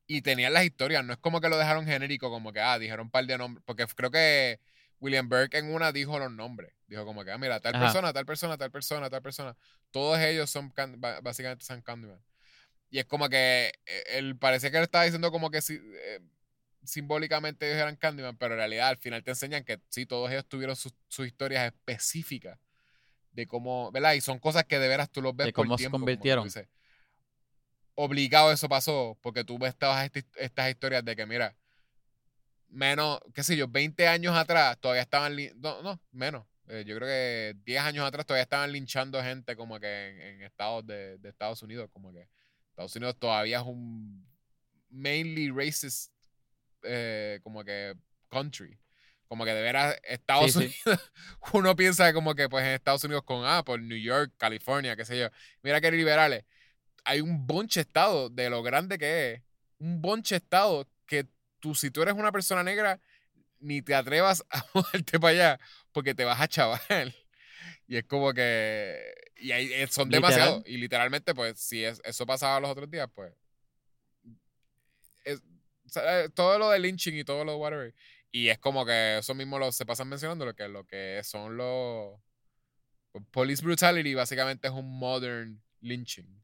y 0.05 0.21
tenían 0.21 0.53
las 0.53 0.65
historias, 0.65 1.03
no 1.05 1.13
es 1.13 1.19
como 1.19 1.39
que 1.41 1.49
lo 1.49 1.57
dejaron 1.57 1.85
genérico, 1.85 2.29
como 2.29 2.51
que, 2.51 2.59
ah, 2.59 2.77
dijeron 2.77 3.05
un 3.07 3.11
par 3.11 3.25
de 3.25 3.37
nombres, 3.37 3.63
porque 3.65 3.85
creo 3.95 4.11
que 4.11 4.59
William 4.99 5.29
Burke 5.29 5.57
en 5.57 5.73
una 5.73 5.91
dijo 5.91 6.19
los 6.19 6.31
nombres, 6.31 6.73
dijo 6.87 7.05
como 7.05 7.23
que, 7.23 7.31
ah, 7.31 7.37
mira, 7.37 7.59
tal 7.61 7.73
Ajá. 7.73 7.85
persona, 7.85 8.13
tal 8.13 8.25
persona, 8.25 8.57
tal 8.57 8.71
persona, 8.71 9.09
tal 9.09 9.21
persona, 9.21 9.57
todos 9.91 10.19
ellos 10.19 10.49
son, 10.49 10.73
básicamente 11.21 11.65
son 11.65 11.81
Candyman. 11.81 12.21
Y 12.89 12.99
es 12.99 13.05
como 13.05 13.29
que 13.29 13.71
eh, 13.85 14.03
él 14.13 14.37
parecía 14.37 14.71
que 14.71 14.77
él 14.77 14.83
estaba 14.83 15.05
diciendo 15.05 15.31
como 15.31 15.51
que 15.51 15.61
si, 15.61 15.75
eh, 15.75 16.19
simbólicamente 16.83 17.67
ellos 17.67 17.79
eran 17.79 17.95
Candyman, 17.95 18.37
pero 18.37 18.53
en 18.53 18.59
realidad 18.59 18.89
al 18.89 18.97
final 18.97 19.23
te 19.23 19.31
enseñan 19.31 19.63
que 19.63 19.79
sí, 19.89 20.05
todos 20.05 20.31
ellos 20.31 20.45
tuvieron 20.47 20.75
sus, 20.75 20.93
sus 21.07 21.27
historias 21.27 21.65
específicas 21.65 22.59
de 23.31 23.47
cómo, 23.47 23.91
¿verdad? 23.91 24.13
Y 24.13 24.21
son 24.21 24.39
cosas 24.39 24.65
que 24.65 24.79
de 24.79 24.87
veras 24.87 25.09
tú 25.09 25.21
los 25.21 25.35
ves 25.35 25.47
De 25.47 25.53
por 25.53 25.65
cómo 25.65 25.77
se 25.77 25.83
tiempo, 25.83 25.97
convirtieron. 25.97 26.49
Obligado 27.95 28.51
eso 28.51 28.67
pasó, 28.67 29.17
porque 29.21 29.43
tú 29.43 29.57
ves 29.57 29.75
todas 29.75 30.09
estas 30.35 30.69
historias 30.69 31.05
de 31.05 31.15
que, 31.15 31.25
mira, 31.25 31.55
menos, 32.69 33.19
qué 33.33 33.43
sé 33.43 33.55
yo, 33.55 33.67
20 33.67 34.07
años 34.07 34.35
atrás 34.35 34.77
todavía 34.79 35.03
estaban, 35.03 35.35
no, 35.57 35.81
no, 35.83 35.99
menos, 36.11 36.45
eh, 36.69 36.83
yo 36.87 36.95
creo 36.95 37.07
que 37.07 37.55
10 37.65 37.81
años 37.83 38.05
atrás 38.05 38.25
todavía 38.25 38.43
estaban 38.43 38.71
linchando 38.71 39.21
gente 39.21 39.55
como 39.55 39.79
que 39.79 40.09
en, 40.09 40.21
en 40.21 40.41
estados 40.41 40.85
de, 40.87 41.17
de 41.19 41.29
Estados 41.29 41.61
Unidos, 41.61 41.89
como 41.91 42.11
que 42.11 42.27
Estados 42.69 42.95
Unidos 42.95 43.15
todavía 43.19 43.59
es 43.59 43.65
un 43.65 44.25
mainly 44.89 45.49
racist, 45.51 46.11
eh, 46.83 47.39
como 47.43 47.63
que 47.63 47.95
country. 48.29 48.77
Como 49.27 49.45
que 49.45 49.53
de 49.53 49.61
veras 49.63 49.97
Estados 50.03 50.53
Sí, 50.53 50.69
sí. 50.69 50.79
Unidos, 50.85 51.11
uno 51.53 51.75
piensa 51.75 52.13
como 52.13 52.35
que 52.35 52.49
pues 52.49 52.63
en 52.65 52.71
Estados 52.71 53.03
Unidos 53.03 53.23
con, 53.23 53.45
ah, 53.45 53.63
por 53.63 53.81
New 53.81 53.97
York, 53.97 54.33
California, 54.37 54.95
qué 54.95 55.05
sé 55.05 55.17
yo. 55.19 55.27
Mira 55.63 55.81
que 55.81 55.91
liberales. 55.91 56.45
Hay 57.05 57.19
un 57.21 57.47
bonche 57.47 57.81
estado 57.81 58.29
de 58.29 58.49
lo 58.49 58.63
grande 58.63 58.97
que 58.97 59.33
es. 59.33 59.41
Un 59.79 60.01
bonche 60.01 60.35
estado 60.37 60.87
que 61.05 61.27
tú, 61.59 61.75
si 61.75 61.89
tú 61.91 62.01
eres 62.01 62.13
una 62.13 62.31
persona 62.31 62.63
negra, 62.63 62.99
ni 63.59 63.81
te 63.81 63.95
atrevas 63.95 64.43
a 64.51 64.65
moverte 64.73 65.19
para 65.19 65.31
allá 65.31 65.59
porque 65.91 66.13
te 66.15 66.25
vas 66.25 66.39
a 66.39 66.47
chaval. 66.47 67.15
Y 67.87 67.97
es 67.97 68.03
como 68.05 68.33
que. 68.33 69.13
Y 69.37 69.51
ahí 69.51 69.71
eh, 69.73 69.87
son 69.87 70.09
Literal. 70.09 70.31
demasiados. 70.31 70.63
Y 70.67 70.77
literalmente, 70.77 71.33
pues, 71.35 71.59
si 71.59 71.83
es- 71.83 72.01
eso 72.05 72.25
pasaba 72.25 72.59
los 72.59 72.69
otros 72.69 72.89
días, 72.89 73.09
pues. 73.13 73.33
Eh, 75.95 76.29
todo 76.33 76.59
lo 76.59 76.69
de 76.69 76.79
lynching 76.79 77.17
y 77.17 77.23
todo 77.23 77.43
lo 77.43 77.53
de 77.53 77.57
whatever. 77.57 77.95
Y 78.31 78.49
es 78.49 78.57
como 78.59 78.85
que 78.85 79.17
eso 79.19 79.35
mismo 79.35 79.59
lo, 79.59 79.71
se 79.71 79.85
pasan 79.85 80.09
mencionando, 80.09 80.45
lo 80.45 80.55
que, 80.55 80.67
lo 80.67 80.85
que 80.85 81.21
son 81.23 81.57
los. 81.57 82.19
Police 83.31 83.63
brutality 83.63 84.15
básicamente 84.15 84.67
es 84.67 84.73
un 84.73 84.97
modern 84.97 85.61
lynching. 85.81 86.43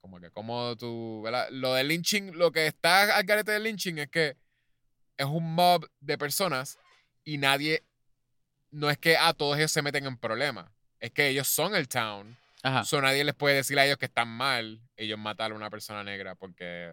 Como 0.00 0.20
que 0.20 0.30
como 0.30 0.76
tú, 0.76 1.20
¿verdad? 1.22 1.48
Lo 1.50 1.74
de 1.74 1.84
lynching, 1.84 2.38
lo 2.38 2.52
que 2.52 2.66
está 2.66 3.16
al 3.16 3.24
garete 3.24 3.52
del 3.52 3.64
lynching 3.64 3.98
es 3.98 4.08
que 4.08 4.36
es 5.18 5.26
un 5.26 5.54
mob 5.54 5.86
de 6.00 6.16
personas 6.16 6.78
y 7.24 7.36
nadie, 7.36 7.84
no 8.70 8.88
es 8.88 8.96
que 8.96 9.16
a 9.16 9.34
todos 9.34 9.58
ellos 9.58 9.72
se 9.72 9.82
meten 9.82 10.06
en 10.06 10.16
problemas, 10.16 10.70
es 11.00 11.10
que 11.10 11.28
ellos 11.28 11.48
son 11.48 11.74
el 11.74 11.88
town, 11.88 12.38
Ajá. 12.62 12.84
so 12.84 13.02
nadie 13.02 13.24
les 13.24 13.34
puede 13.34 13.56
decir 13.56 13.78
a 13.78 13.84
ellos 13.84 13.98
que 13.98 14.06
están 14.06 14.28
mal 14.28 14.80
ellos 14.96 15.18
matar 15.18 15.52
a 15.52 15.54
una 15.54 15.70
persona 15.70 16.02
negra 16.02 16.34
porque 16.34 16.92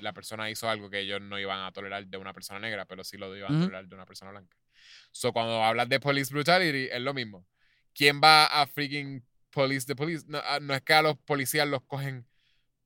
la 0.00 0.12
persona 0.12 0.50
hizo 0.50 0.68
algo 0.68 0.90
que 0.90 1.00
ellos 1.00 1.20
no 1.20 1.38
iban 1.38 1.64
a 1.64 1.72
tolerar 1.72 2.06
de 2.06 2.16
una 2.16 2.32
persona 2.32 2.60
negra, 2.60 2.84
pero 2.86 3.04
sí 3.04 3.16
lo 3.16 3.34
iban 3.36 3.54
a 3.56 3.60
tolerar 3.60 3.86
de 3.86 3.94
una 3.94 4.06
persona 4.06 4.30
blanca. 4.30 4.56
So 5.12 5.32
cuando 5.32 5.62
hablas 5.62 5.88
de 5.88 6.00
police 6.00 6.32
brutality 6.32 6.88
es 6.90 7.00
lo 7.00 7.14
mismo. 7.14 7.46
¿Quién 7.94 8.20
va 8.22 8.46
a 8.46 8.66
freaking 8.66 9.24
police 9.50 9.86
the 9.86 9.96
police? 9.96 10.24
No, 10.28 10.40
ah, 10.44 10.58
no 10.60 10.74
es 10.74 10.82
que 10.82 10.92
a 10.92 11.02
los 11.02 11.16
policías 11.18 11.66
los 11.66 11.82
cogen 11.82 12.26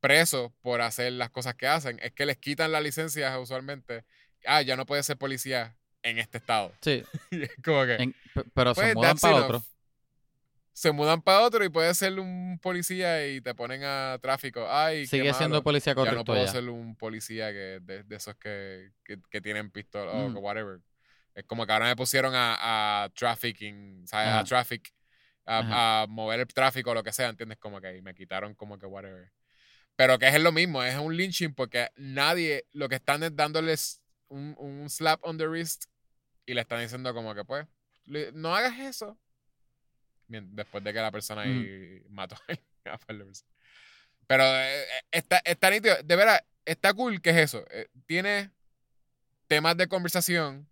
presos 0.00 0.52
por 0.62 0.80
hacer 0.80 1.12
las 1.12 1.30
cosas 1.30 1.54
que 1.54 1.66
hacen, 1.66 1.98
es 2.02 2.12
que 2.12 2.26
les 2.26 2.38
quitan 2.38 2.72
la 2.72 2.80
licencia 2.80 3.38
usualmente. 3.38 4.04
Ah, 4.46 4.62
ya 4.62 4.76
no 4.76 4.86
puedes 4.86 5.04
ser 5.04 5.18
policía 5.18 5.76
en 6.02 6.18
este 6.18 6.38
estado. 6.38 6.72
Sí, 6.80 7.04
como 7.64 7.84
que 7.84 7.94
en- 7.96 8.16
pero 8.54 8.74
se 8.74 8.82
pues, 8.82 8.94
mudan 8.94 9.18
para 9.18 9.36
otro. 9.36 9.64
Se 10.80 10.92
mudan 10.92 11.20
para 11.20 11.42
otro 11.42 11.62
y 11.62 11.68
puedes 11.68 11.98
ser 11.98 12.18
un 12.18 12.58
policía 12.58 13.28
y 13.28 13.42
te 13.42 13.54
ponen 13.54 13.84
a 13.84 14.18
tráfico. 14.22 14.66
Ay, 14.66 15.00
qué 15.02 15.08
Sigue 15.08 15.34
siendo 15.34 15.56
malo. 15.56 15.62
policía 15.62 15.94
Ya 15.94 16.12
no 16.12 16.24
puedo 16.24 16.42
ya. 16.42 16.50
ser 16.52 16.66
un 16.70 16.96
policía 16.96 17.52
que, 17.52 17.80
de, 17.82 18.02
de 18.02 18.16
esos 18.16 18.34
que, 18.36 18.90
que, 19.04 19.18
que 19.30 19.42
tienen 19.42 19.70
pistola 19.70 20.10
o 20.10 20.30
Mm. 20.30 20.32
que 20.32 20.38
whatever. 20.38 20.80
Es 21.34 21.44
como 21.44 21.66
que 21.66 21.72
ahora 21.74 21.84
me 21.84 21.96
pusieron 21.96 22.34
a, 22.34 23.04
a 23.04 23.10
trafficking, 23.10 24.06
¿sabes? 24.06 24.28
A 24.28 24.34
Ajá. 24.36 24.44
traffic, 24.44 24.90
a, 25.44 26.02
a 26.02 26.06
mover 26.06 26.40
el 26.40 26.46
tráfico 26.46 26.92
o 26.92 26.94
lo 26.94 27.02
que 27.02 27.12
sea, 27.12 27.28
¿entiendes? 27.28 27.58
Como 27.58 27.78
que 27.78 27.98
y 27.98 28.00
me 28.00 28.14
quitaron 28.14 28.54
como 28.54 28.78
que 28.78 28.86
whatever. 28.86 29.30
Pero 29.96 30.18
que 30.18 30.28
es 30.28 30.40
lo 30.40 30.50
mismo, 30.50 30.82
es 30.82 30.96
un 30.96 31.14
lynching 31.14 31.52
porque 31.54 31.90
nadie, 31.96 32.64
lo 32.72 32.88
que 32.88 32.94
están 32.94 33.22
es 33.22 33.36
dándoles 33.36 34.00
un, 34.28 34.54
un 34.56 34.88
slap 34.88 35.22
on 35.24 35.36
the 35.36 35.46
wrist 35.46 35.84
y 36.46 36.54
le 36.54 36.62
están 36.62 36.80
diciendo 36.80 37.12
como 37.12 37.34
que 37.34 37.44
pues, 37.44 37.66
no 38.32 38.56
hagas 38.56 38.78
eso. 38.78 39.18
Después 40.30 40.84
de 40.84 40.92
que 40.92 41.00
la 41.00 41.10
persona 41.10 41.42
ahí 41.42 42.02
mató 42.10 42.36
a 42.84 42.98
personas. 43.06 43.44
Pero 44.26 44.44
eh, 44.44 44.82
eh, 44.82 44.86
está, 45.10 45.38
está 45.44 45.70
nítido. 45.70 45.96
De 46.04 46.16
verdad, 46.16 46.38
está 46.64 46.94
cool 46.94 47.20
que 47.20 47.30
es 47.30 47.36
eso. 47.36 47.64
Eh, 47.70 47.88
tiene 48.06 48.50
temas 49.48 49.76
de 49.76 49.88
conversación 49.88 50.68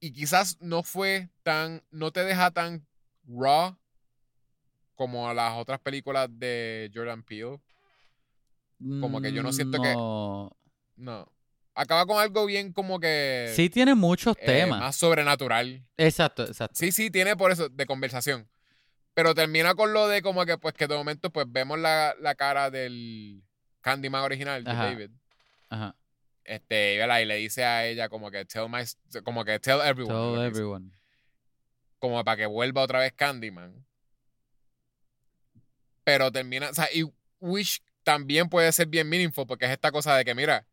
y 0.00 0.12
quizás 0.12 0.56
no 0.60 0.82
fue 0.82 1.28
tan, 1.42 1.82
no 1.90 2.10
te 2.12 2.24
deja 2.24 2.50
tan 2.50 2.86
raw 3.26 3.76
como 4.94 5.32
las 5.34 5.52
otras 5.58 5.80
películas 5.80 6.28
de 6.30 6.90
Jordan 6.94 7.22
Peele. 7.22 7.60
como 9.00 9.20
que 9.20 9.32
yo 9.32 9.42
no 9.42 9.52
siento 9.52 9.82
que- 9.82 9.92
No. 10.96 11.30
Acaba 11.80 12.06
con 12.06 12.18
algo 12.18 12.44
bien 12.44 12.72
como 12.72 12.98
que... 12.98 13.52
Sí 13.54 13.70
tiene 13.70 13.94
muchos 13.94 14.36
eh, 14.40 14.46
temas. 14.46 14.80
Más 14.80 14.96
sobrenatural. 14.96 15.86
Exacto, 15.96 16.44
exacto. 16.44 16.76
Sí, 16.76 16.90
sí, 16.90 17.08
tiene 17.08 17.36
por 17.36 17.52
eso, 17.52 17.68
de 17.68 17.86
conversación. 17.86 18.48
Pero 19.14 19.32
termina 19.32 19.76
con 19.76 19.92
lo 19.92 20.08
de 20.08 20.20
como 20.20 20.44
que, 20.44 20.58
pues, 20.58 20.74
que 20.74 20.88
de 20.88 20.96
momento, 20.96 21.30
pues, 21.30 21.46
vemos 21.48 21.78
la, 21.78 22.16
la 22.20 22.34
cara 22.34 22.72
del 22.72 23.44
Candyman 23.80 24.24
original, 24.24 24.64
de 24.64 24.70
Ajá. 24.72 24.84
David. 24.86 25.10
Ajá. 25.68 25.94
Este, 26.42 26.94
y, 26.96 27.24
le 27.26 27.36
dice 27.36 27.64
a 27.64 27.86
ella 27.86 28.08
como 28.08 28.32
que, 28.32 28.44
tell 28.44 28.68
my, 28.68 28.82
como 29.22 29.44
que, 29.44 29.60
tell 29.60 29.80
everyone. 29.80 30.34
Tell 30.34 30.46
everyone. 30.46 30.90
como 32.00 32.24
para 32.24 32.38
que 32.38 32.46
vuelva 32.46 32.82
otra 32.82 32.98
vez 32.98 33.12
Candyman. 33.12 33.86
Pero 36.02 36.32
termina, 36.32 36.70
o 36.70 36.74
sea, 36.74 36.88
y 36.92 37.04
Wish 37.38 37.82
también 38.02 38.48
puede 38.48 38.72
ser 38.72 38.88
bien 38.88 39.08
meaningful 39.08 39.46
porque 39.46 39.66
es 39.66 39.70
esta 39.70 39.92
cosa 39.92 40.16
de 40.16 40.24
que, 40.24 40.34
mira, 40.34 40.66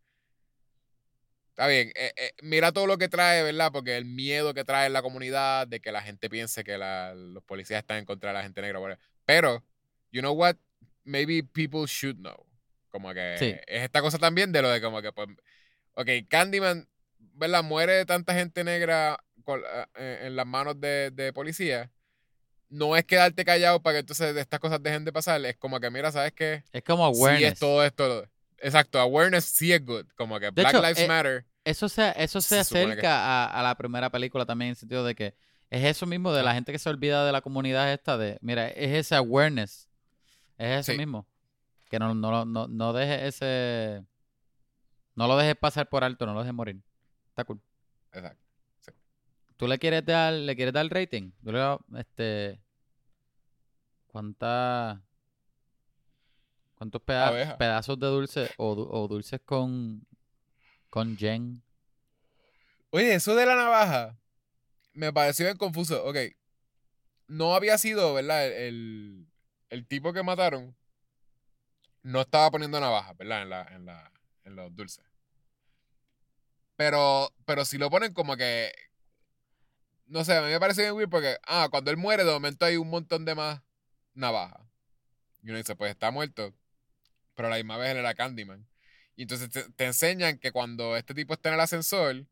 está 1.55 1.67
bien, 1.67 1.89
eh, 1.95 2.11
eh, 2.17 2.31
mira 2.41 2.73
todo 2.73 2.85
lo 2.85 2.97
que 2.97 3.07
trae, 3.07 3.41
¿verdad? 3.41 3.71
Porque 3.71 3.95
el 3.95 4.03
miedo 4.03 4.53
que 4.53 4.65
trae 4.65 4.87
en 4.87 4.93
la 4.93 5.01
comunidad 5.01 5.65
de 5.67 5.79
que 5.79 5.89
la 5.93 6.01
gente 6.01 6.29
piense 6.29 6.65
que 6.65 6.77
la- 6.77 7.13
los 7.15 7.41
policías 7.43 7.79
están 7.79 7.97
en 7.99 8.05
contra 8.05 8.31
de 8.31 8.33
la 8.33 8.43
gente 8.43 8.61
negra. 8.61 8.99
Pero, 9.25 9.63
you 10.11 10.19
know 10.21 10.33
what? 10.33 10.57
Maybe 11.05 11.43
people 11.43 11.85
should 11.87 12.17
know. 12.17 12.45
Como 12.89 13.13
que 13.13 13.35
Sí. 13.39 13.45
es 13.67 13.83
esta 13.83 14.01
cosa 14.01 14.17
también 14.17 14.51
de 14.51 14.61
lo 14.61 14.69
de 14.69 14.81
como 14.81 15.01
que, 15.01 15.13
pues, 15.13 15.29
ok, 15.93 16.09
Candyman, 16.27 16.89
¿verdad? 17.19 17.63
Muere 17.63 18.05
tanta 18.05 18.33
gente 18.33 18.63
negra 18.65 19.17
con- 19.45 19.61
eh, 19.95 20.23
en 20.23 20.35
las 20.35 20.45
manos 20.45 20.79
de, 20.81 21.09
de 21.11 21.31
policía. 21.31 21.89
No 22.67 22.97
es 22.97 23.05
quedarte 23.05 23.45
callado 23.45 23.81
para 23.81 23.93
que 23.95 23.99
entonces 23.99 24.35
estas 24.35 24.59
cosas 24.59 24.83
dejen 24.83 25.05
de 25.05 25.13
pasar. 25.13 25.43
Es 25.45 25.55
como 25.55 25.79
que, 25.79 25.89
mira, 25.89 26.11
¿sabes 26.11 26.33
qué? 26.33 26.63
Es 26.73 26.83
como 26.83 27.13
Sí 27.13 27.19
awareness. 27.21 27.53
es 27.53 27.59
todo 27.59 27.85
esto. 27.85 28.27
Exacto, 28.59 28.99
awareness 28.99 29.45
sí 29.45 29.71
es 29.73 29.83
good. 29.85 30.05
Como 30.15 30.39
que 30.39 30.49
Black 30.49 30.69
hecho, 30.73 30.81
Lives 30.81 30.99
eh, 30.99 31.07
Matter. 31.07 31.45
Eso 31.63 31.89
se, 31.89 32.13
eso 32.15 32.41
se, 32.41 32.57
Se 32.57 32.63
supone 32.63 32.85
que- 32.85 32.91
acerca 32.91 33.45
a, 33.45 33.59
a 33.59 33.63
la 33.63 33.75
primera 33.75 34.09
película 34.11 34.45
también, 34.45 34.67
en 34.67 34.71
el 34.71 34.75
sentido 34.77 35.03
de 35.03 35.15
que 35.15 35.35
es 35.69 35.83
eso 35.83 36.05
mismo 36.05 36.31
de 36.31 36.43
la 36.43 36.53
gente 36.53 36.71
que 36.71 36.79
se 36.79 36.89
olvida 36.89 37.25
de 37.25 37.31
la 37.31 37.41
comunidad 37.41 37.91
esta 37.91 38.17
de, 38.17 38.37
mira, 38.41 38.67
es 38.69 38.91
ese 38.91 39.15
awareness, 39.15 39.89
es 40.57 40.79
eso 40.81 40.91
Sí. 40.91 40.97
mismo, 40.97 41.27
que 41.89 41.97
no, 41.99 42.13
no, 42.13 42.45
no, 42.45 42.67
no 42.67 42.93
dejes 42.93 43.35
ese, 43.35 44.05
no 45.15 45.27
lo 45.27 45.37
dejes 45.37 45.55
pasar 45.55 45.89
por 45.89 46.03
alto, 46.03 46.25
no 46.27 46.33
lo 46.33 46.41
dejes 46.41 46.53
morir, 46.53 46.81
está 47.29 47.43
cool. 47.45 47.59
Exacto. 48.11 48.41
¿Tú 49.57 49.67
le 49.67 49.79
quieres 49.79 50.05
dar, 50.05 50.33
le 50.33 50.55
quieres 50.55 50.73
dar 50.73 50.85
rating? 50.87 51.31
Tú 51.43 51.51
le 51.51 51.77
este, 51.99 52.61
¿cuánta, 54.07 55.01
cuántos 56.85 57.01
peda- 57.01 57.27
Abeja. 57.29 57.57
pedazos 57.57 57.99
de 57.99 58.07
dulce 58.07 58.51
o, 58.57 58.75
du- 58.75 58.89
o 58.91 59.07
dulces 59.07 59.39
con, 59.43 60.05
con 60.89 61.17
Jen? 61.17 61.61
Oye, 62.91 63.15
eso 63.15 63.35
de 63.35 63.45
la 63.45 63.55
navaja 63.55 64.17
me 64.93 65.11
pareció 65.11 65.45
bien 65.45 65.57
confuso. 65.57 66.05
Ok. 66.05 66.17
No 67.27 67.55
había 67.55 67.77
sido, 67.77 68.13
¿verdad? 68.13 68.45
El, 68.45 68.53
el- 68.53 69.27
el 69.69 69.87
tipo 69.87 70.13
que 70.13 70.23
mataron 70.23 70.75
no 72.03 72.21
estaba 72.21 72.51
poniendo 72.51 72.79
navaja, 72.79 73.13
¿verdad? 73.13 73.41
En, 73.41 73.49
la, 73.49 73.61
en, 73.63 73.85
la, 73.85 74.11
en 74.43 74.55
los 74.55 74.75
dulces. 74.75 75.03
Pero, 76.75 77.33
pero 77.45 77.65
si 77.65 77.77
lo 77.77 77.89
ponen 77.89 78.13
como 78.13 78.35
que. 78.37 78.71
No 80.07 80.23
sé, 80.23 80.35
a 80.37 80.41
mí 80.41 80.49
me 80.49 80.59
parece 80.59 80.83
bien 80.83 80.93
weird 80.93 81.09
porque, 81.09 81.37
ah, 81.47 81.67
cuando 81.71 81.89
él 81.89 81.97
muere, 81.97 82.23
de 82.23 82.31
momento 82.31 82.63
hay 82.65 82.77
un 82.77 82.89
montón 82.89 83.25
de 83.25 83.33
más 83.33 83.61
navajas. 84.13 84.61
Y 85.41 85.49
uno 85.49 85.57
dice, 85.57 85.75
pues 85.75 85.91
está 85.91 86.11
muerto. 86.11 86.53
Pero 87.35 87.47
a 87.47 87.51
la 87.51 87.57
misma 87.57 87.77
vez 87.77 87.91
él 87.91 87.97
era 87.97 88.13
Candyman. 88.13 88.65
Y 89.15 89.23
entonces 89.23 89.49
te, 89.49 89.69
te 89.71 89.85
enseñan 89.85 90.37
que 90.39 90.51
cuando 90.51 90.95
este 90.97 91.13
tipo 91.13 91.33
está 91.33 91.49
en 91.49 91.55
el 91.55 91.61
ascensor, 91.61 92.25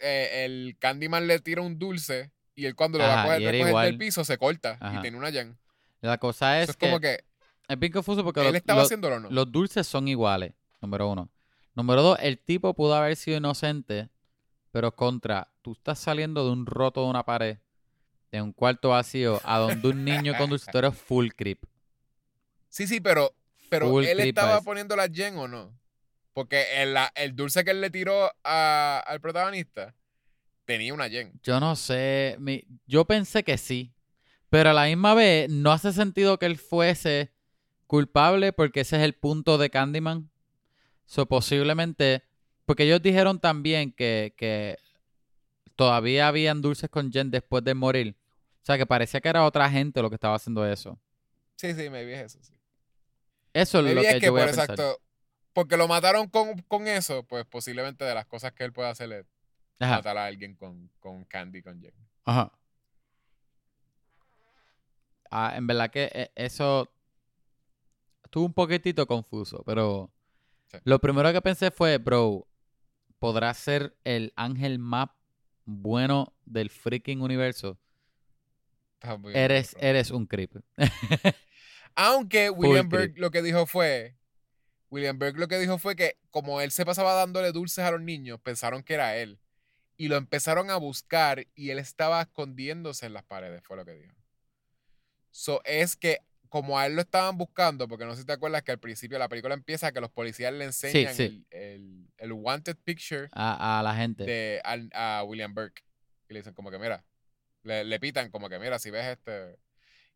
eh, 0.00 0.44
el 0.44 0.76
Candyman 0.78 1.26
le 1.26 1.38
tira 1.40 1.62
un 1.62 1.78
dulce 1.78 2.32
y 2.54 2.66
él 2.66 2.74
cuando 2.74 2.98
lo 2.98 3.04
va 3.04 3.12
Ajá, 3.14 3.22
a 3.22 3.24
coger, 3.36 3.40
recoger 3.52 3.68
igual. 3.68 3.86
del 3.86 3.98
piso 3.98 4.24
se 4.24 4.38
corta 4.38 4.76
Ajá. 4.80 4.98
y 4.98 5.02
tiene 5.02 5.16
una 5.16 5.30
yen. 5.30 5.56
La 6.00 6.18
cosa 6.18 6.60
es 6.60 6.70
es 6.70 6.76
que, 6.76 6.86
como 6.86 7.00
que 7.00 7.24
es 7.68 7.78
bien 7.78 7.92
confuso 7.92 8.24
porque 8.24 8.40
él 8.40 8.46
los, 8.46 8.54
estaba 8.56 8.82
los- 8.82 9.20
no. 9.22 9.30
los 9.30 9.52
dulces 9.52 9.86
son 9.86 10.08
iguales, 10.08 10.52
número 10.80 11.08
uno. 11.08 11.30
Número 11.74 12.02
dos, 12.02 12.18
el 12.20 12.38
tipo 12.38 12.74
pudo 12.74 12.94
haber 12.94 13.16
sido 13.16 13.38
inocente, 13.38 14.10
pero 14.72 14.94
contra, 14.94 15.48
tú 15.62 15.72
estás 15.72 15.98
saliendo 15.98 16.44
de 16.44 16.50
un 16.50 16.66
roto 16.66 17.02
de 17.04 17.08
una 17.10 17.24
pared, 17.24 17.58
de 18.30 18.42
un 18.42 18.52
cuarto 18.52 18.90
vacío, 18.90 19.40
a 19.44 19.58
donde 19.58 19.88
un 19.88 20.04
niño 20.04 20.34
con 20.36 20.50
dulce, 20.50 20.70
tú 20.70 20.78
eres 20.78 20.94
full 20.98 21.28
creep. 21.34 21.64
Sí, 22.72 22.86
sí, 22.86 23.00
pero, 23.02 23.34
pero 23.68 23.90
Full 23.90 24.04
él 24.06 24.18
estaba 24.20 24.56
es. 24.56 24.64
poniendo 24.64 24.96
la 24.96 25.06
yen 25.06 25.36
o 25.36 25.46
no. 25.46 25.78
Porque 26.32 26.82
el, 26.82 26.94
la- 26.94 27.12
el 27.14 27.36
dulce 27.36 27.64
que 27.64 27.70
él 27.72 27.82
le 27.82 27.90
tiró 27.90 28.32
a- 28.42 29.04
al 29.06 29.20
protagonista 29.20 29.94
tenía 30.64 30.94
una 30.94 31.06
yen. 31.06 31.38
Yo 31.42 31.60
no 31.60 31.76
sé, 31.76 32.36
mi- 32.40 32.64
yo 32.86 33.04
pensé 33.04 33.44
que 33.44 33.58
sí, 33.58 33.92
pero 34.48 34.70
a 34.70 34.72
la 34.72 34.86
misma 34.86 35.12
vez 35.12 35.50
no 35.50 35.70
hace 35.70 35.92
sentido 35.92 36.38
que 36.38 36.46
él 36.46 36.56
fuese 36.56 37.30
culpable 37.86 38.54
porque 38.54 38.80
ese 38.80 38.96
es 38.96 39.02
el 39.02 39.12
punto 39.14 39.58
de 39.58 39.68
Candyman. 39.68 40.30
So, 41.04 41.26
posiblemente, 41.26 42.22
porque 42.64 42.84
ellos 42.84 43.02
dijeron 43.02 43.38
también 43.38 43.92
que, 43.92 44.32
que 44.38 44.78
todavía 45.76 46.28
habían 46.28 46.62
dulces 46.62 46.88
con 46.88 47.12
Jen 47.12 47.30
después 47.30 47.62
de 47.64 47.74
morir. 47.74 48.16
O 48.62 48.64
sea, 48.64 48.78
que 48.78 48.86
parecía 48.86 49.20
que 49.20 49.28
era 49.28 49.44
otra 49.44 49.68
gente 49.68 50.00
lo 50.00 50.08
que 50.08 50.14
estaba 50.16 50.36
haciendo 50.36 50.64
eso. 50.66 50.98
Sí, 51.56 51.74
sí, 51.74 51.90
me 51.90 52.04
vi 52.06 52.12
eso, 52.14 52.38
sí. 52.42 52.54
Eso 53.54 53.78
es 53.78 53.84
lo 53.94 54.02
que, 54.02 54.10
es 54.10 54.20
que 54.20 54.26
yo 54.26 54.32
voy 54.32 54.40
por 54.40 54.48
a 54.48 54.50
pensar. 54.52 54.76
exacto, 54.76 55.00
porque 55.52 55.76
lo 55.76 55.88
mataron 55.88 56.28
con, 56.28 56.62
con 56.62 56.86
eso, 56.88 57.24
pues 57.24 57.44
posiblemente 57.46 58.04
de 58.04 58.14
las 58.14 58.26
cosas 58.26 58.52
que 58.52 58.64
él 58.64 58.72
puede 58.72 58.88
hacer 58.88 59.12
es 59.12 59.26
Ajá, 59.80 59.96
matar 59.96 60.16
a 60.18 60.26
alguien 60.26 60.54
con, 60.56 60.90
con 61.00 61.24
candy, 61.24 61.62
con 61.62 61.80
yen. 61.80 61.92
ajá. 62.24 62.52
Ah, 65.30 65.54
en 65.56 65.66
verdad 65.66 65.90
que 65.90 66.10
eh, 66.12 66.30
eso 66.34 66.88
estuvo 68.24 68.44
un 68.46 68.52
poquitito 68.52 69.06
confuso, 69.06 69.62
pero 69.64 70.10
Sí. 70.66 70.78
lo 70.84 70.98
primero 71.00 71.32
que 71.32 71.40
pensé 71.42 71.70
fue, 71.70 71.98
bro, 71.98 72.46
¿podrá 73.18 73.52
ser 73.54 73.96
el 74.04 74.32
ángel 74.36 74.78
más 74.78 75.08
bueno 75.64 76.34
del 76.44 76.70
freaking 76.70 77.20
universo? 77.22 77.78
Eres, 79.34 79.76
eres 79.80 80.10
un 80.10 80.26
creep. 80.26 80.52
Aunque 81.94 82.50
William. 82.50 82.88
Burke 82.88 83.18
lo 83.18 83.30
que 83.30 83.42
dijo 83.42 83.66
fue, 83.66 84.16
William 84.90 85.18
Burke 85.18 85.38
lo 85.38 85.48
que 85.48 85.58
dijo 85.58 85.78
fue 85.78 85.96
que 85.96 86.16
como 86.30 86.60
él 86.60 86.70
se 86.70 86.84
pasaba 86.84 87.14
dándole 87.14 87.52
dulces 87.52 87.84
a 87.84 87.90
los 87.90 88.00
niños, 88.00 88.40
pensaron 88.40 88.82
que 88.82 88.94
era 88.94 89.16
él. 89.16 89.38
Y 89.96 90.08
lo 90.08 90.16
empezaron 90.16 90.70
a 90.70 90.76
buscar 90.76 91.46
y 91.54 91.70
él 91.70 91.78
estaba 91.78 92.22
escondiéndose 92.22 93.06
en 93.06 93.12
las 93.12 93.22
paredes, 93.24 93.62
fue 93.64 93.76
lo 93.76 93.84
que 93.84 93.92
dijo. 93.94 94.14
So, 95.30 95.62
es 95.64 95.96
que 95.96 96.18
como 96.48 96.78
a 96.78 96.84
él 96.86 96.94
lo 96.96 97.00
estaban 97.00 97.38
buscando, 97.38 97.88
porque 97.88 98.04
no 98.04 98.14
sé 98.14 98.20
si 98.20 98.26
te 98.26 98.32
acuerdas 98.34 98.62
que 98.62 98.72
al 98.72 98.78
principio 98.78 99.18
la 99.18 99.28
película 99.28 99.54
empieza 99.54 99.90
que 99.92 100.00
los 100.02 100.10
policías 100.10 100.52
le 100.52 100.64
enseñan 100.66 101.14
sí. 101.14 101.46
El, 101.50 101.60
el- 101.62 102.12
el 102.18 102.32
wanted 102.32 102.76
picture 102.84 103.28
A, 103.32 103.78
a 103.78 103.82
la 103.82 103.94
gente. 103.94 104.24
de, 104.24 104.60
a, 104.92 105.22
William 105.24 105.54
Burke. 105.54 105.82
Y 106.28 106.34
le 106.34 106.40
dicen 106.40 106.52
como 106.52 106.70
que, 106.70 106.78
mira, 106.78 107.04
le, 107.62 107.84
le 107.84 107.98
pitan 108.00 108.30
como 108.30 108.48
que, 108.50 108.58
mira, 108.58 108.78
si 108.78 108.90
ves 108.90 109.06
este... 109.06 109.56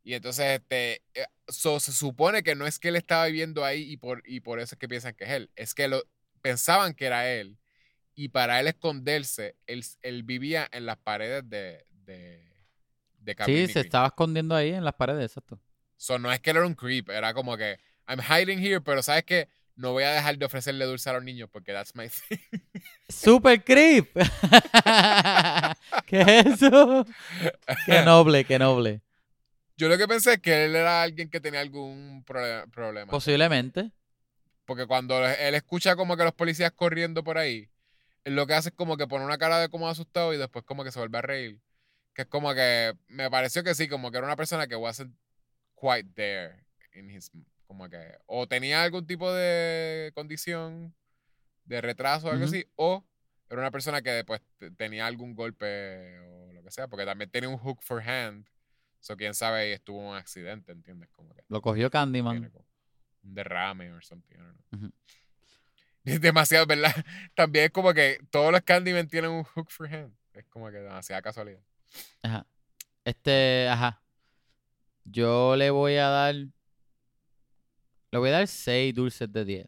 Y 0.06 0.14
entonces, 0.14 0.60
este, 0.60 1.02
eh, 1.14 1.26
so, 1.48 1.80
se 1.80 1.90
supone 1.90 2.44
que 2.44 2.54
no 2.54 2.64
es 2.64 2.78
que 2.78 2.90
él 2.90 2.96
estaba 2.96 3.26
viviendo 3.26 3.64
ahí 3.64 3.82
y 3.90 3.96
por, 3.96 4.22
y 4.24 4.38
por 4.38 4.60
eso 4.60 4.76
es 4.76 4.78
que 4.78 4.86
piensan 4.86 5.14
que 5.14 5.24
es 5.24 5.30
él. 5.30 5.50
Es 5.56 5.74
que 5.74 5.88
lo, 5.88 6.00
pensaban 6.42 6.94
que 6.94 7.06
era 7.06 7.28
él. 7.28 7.58
Y 8.14 8.28
para 8.28 8.60
él 8.60 8.68
esconderse, 8.68 9.56
él, 9.66 9.84
él 10.02 10.22
vivía 10.22 10.68
en 10.70 10.86
las 10.86 10.96
paredes 10.98 11.50
de, 11.50 11.84
de, 12.04 12.40
de 13.18 13.36
Sí, 13.46 13.66
se 13.66 13.80
estaba 13.80 14.06
escondiendo 14.06 14.54
ahí 14.54 14.70
en 14.70 14.84
las 14.84 14.94
paredes, 14.94 15.24
exacto. 15.24 15.60
So, 15.96 16.20
no 16.20 16.30
es 16.30 16.38
que 16.38 16.50
él 16.50 16.58
era 16.58 16.66
un 16.66 16.76
creep, 16.76 17.10
era 17.10 17.34
como 17.34 17.56
que, 17.56 17.80
I'm 18.06 18.20
hiding 18.20 18.64
here, 18.64 18.80
pero 18.80 19.02
¿sabes 19.02 19.24
qué? 19.24 19.48
No 19.74 19.90
voy 19.90 20.04
a 20.04 20.12
dejar 20.12 20.38
de 20.38 20.46
ofrecerle 20.46 20.84
dulce 20.84 21.10
a 21.10 21.14
los 21.14 21.24
niños 21.24 21.50
porque 21.50 21.72
that's 21.72 21.96
my 21.96 22.08
thing. 22.08 22.38
¡Super 23.08 23.64
creep! 23.64 24.14
¿Qué 26.06 26.20
es 26.20 26.62
eso? 26.62 27.04
¡Qué 27.86 28.02
noble, 28.02 28.44
qué 28.44 28.56
noble! 28.60 29.00
Yo 29.76 29.88
lo 29.88 29.98
que 29.98 30.08
pensé 30.08 30.34
es 30.34 30.38
que 30.40 30.64
él 30.64 30.74
era 30.76 31.02
alguien 31.02 31.28
que 31.28 31.40
tenía 31.40 31.60
algún 31.60 32.24
problema. 32.24 33.10
Posiblemente. 33.10 33.92
Porque 34.64 34.86
cuando 34.86 35.24
él 35.26 35.54
escucha 35.54 35.94
como 35.96 36.16
que 36.16 36.24
los 36.24 36.32
policías 36.32 36.72
corriendo 36.72 37.22
por 37.22 37.38
ahí, 37.38 37.68
él 38.24 38.34
lo 38.34 38.46
que 38.46 38.54
hace 38.54 38.70
es 38.70 38.74
como 38.74 38.96
que 38.96 39.06
pone 39.06 39.24
una 39.24 39.38
cara 39.38 39.60
de 39.60 39.68
como 39.68 39.88
asustado 39.88 40.32
y 40.34 40.38
después 40.38 40.64
como 40.64 40.82
que 40.82 40.90
se 40.90 40.98
vuelve 40.98 41.18
a 41.18 41.22
reír. 41.22 41.60
Que 42.14 42.22
es 42.22 42.28
como 42.28 42.52
que 42.54 42.94
me 43.08 43.30
pareció 43.30 43.62
que 43.62 43.74
sí, 43.74 43.86
como 43.86 44.10
que 44.10 44.16
era 44.18 44.26
una 44.26 44.36
persona 44.36 44.66
que 44.66 44.74
wasn't 44.76 45.14
quite 45.80 46.08
there 46.14 46.64
in 46.94 47.10
his 47.10 47.30
como 47.66 47.88
que 47.90 48.16
o 48.26 48.46
tenía 48.48 48.82
algún 48.82 49.06
tipo 49.06 49.30
de 49.32 50.10
condición 50.14 50.94
de 51.64 51.80
retraso 51.80 52.28
o 52.28 52.30
algo 52.30 52.44
así 52.46 52.64
o 52.76 53.04
era 53.50 53.60
una 53.60 53.70
persona 53.70 54.00
que 54.02 54.10
después 54.10 54.40
te- 54.58 54.70
tenía 54.70 55.06
algún 55.06 55.34
golpe 55.34 56.18
o 56.20 56.52
lo 56.52 56.62
que 56.62 56.70
sea, 56.70 56.88
porque 56.88 57.04
también 57.04 57.30
tenía 57.30 57.48
un 57.48 57.58
hook 57.58 57.82
for 57.82 58.00
hand. 58.00 58.46
So 59.00 59.16
quién 59.16 59.34
sabe 59.34 59.70
y 59.70 59.72
estuvo 59.72 60.00
en 60.00 60.08
un 60.08 60.16
accidente, 60.16 60.72
¿entiendes? 60.72 61.08
Como 61.10 61.32
que 61.34 61.42
Lo 61.48 61.60
cogió 61.62 61.90
Candyman. 61.90 62.50
como 62.50 62.64
un 63.22 63.34
derrame 63.34 63.92
o 63.92 64.00
something. 64.02 64.34
I 64.34 64.38
don't 64.38 64.56
know. 64.70 64.80
Ujú. 64.80 64.92
Es 66.04 66.20
demasiado, 66.20 66.66
¿verdad? 66.66 66.94
También 67.34 67.64
es 67.64 67.70
como 67.72 67.92
que 67.92 68.20
todos 68.30 68.52
los 68.52 68.60
Candyman 68.62 69.08
tienen 69.08 69.30
un 69.32 69.42
hook 69.42 69.70
for 69.70 69.92
hand. 69.92 70.14
Es 70.34 70.44
como 70.46 70.70
que 70.70 70.76
demasiada 70.76 71.20
casualidad. 71.20 71.60
Ajá. 72.22 72.46
Este, 73.04 73.68
ajá. 73.68 74.00
Yo 75.04 75.56
le 75.56 75.70
voy 75.70 75.96
a 75.96 76.08
dar. 76.08 76.34
Le 76.34 78.18
voy 78.18 78.28
a 78.28 78.32
dar 78.32 78.46
6 78.46 78.94
dulces 78.94 79.32
de 79.32 79.44
10. 79.44 79.66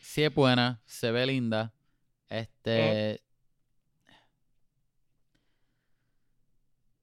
Sí 0.00 0.22
es 0.22 0.32
buena, 0.32 0.80
se 0.86 1.10
ve 1.10 1.26
linda. 1.26 1.72
Este. 2.28 3.20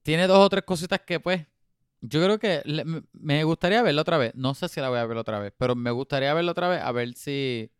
Tiene 0.04 0.28
dos 0.28 0.38
o 0.38 0.48
tres 0.48 0.62
cositas 0.62 1.00
que, 1.00 1.18
pues. 1.18 1.44
Yo 2.02 2.22
creo 2.22 2.38
que 2.38 2.60
le- 2.66 2.84
me- 3.12 3.42
gustaría 3.44 3.82
verla 3.82 4.02
otra 4.02 4.18
vez. 4.18 4.34
No 4.34 4.54
sé 4.54 4.68
si 4.68 4.78
la 4.80 4.90
voy 4.90 4.98
a 4.98 5.06
ver 5.06 5.16
otra 5.16 5.38
vez, 5.38 5.52
pero 5.56 5.74
me 5.74 5.90
gustaría 5.90 6.32
verla 6.34 6.52
otra 6.52 6.68
vez 6.68 6.80
a 6.82 6.92
ver 6.92 7.14
si. 7.14 7.70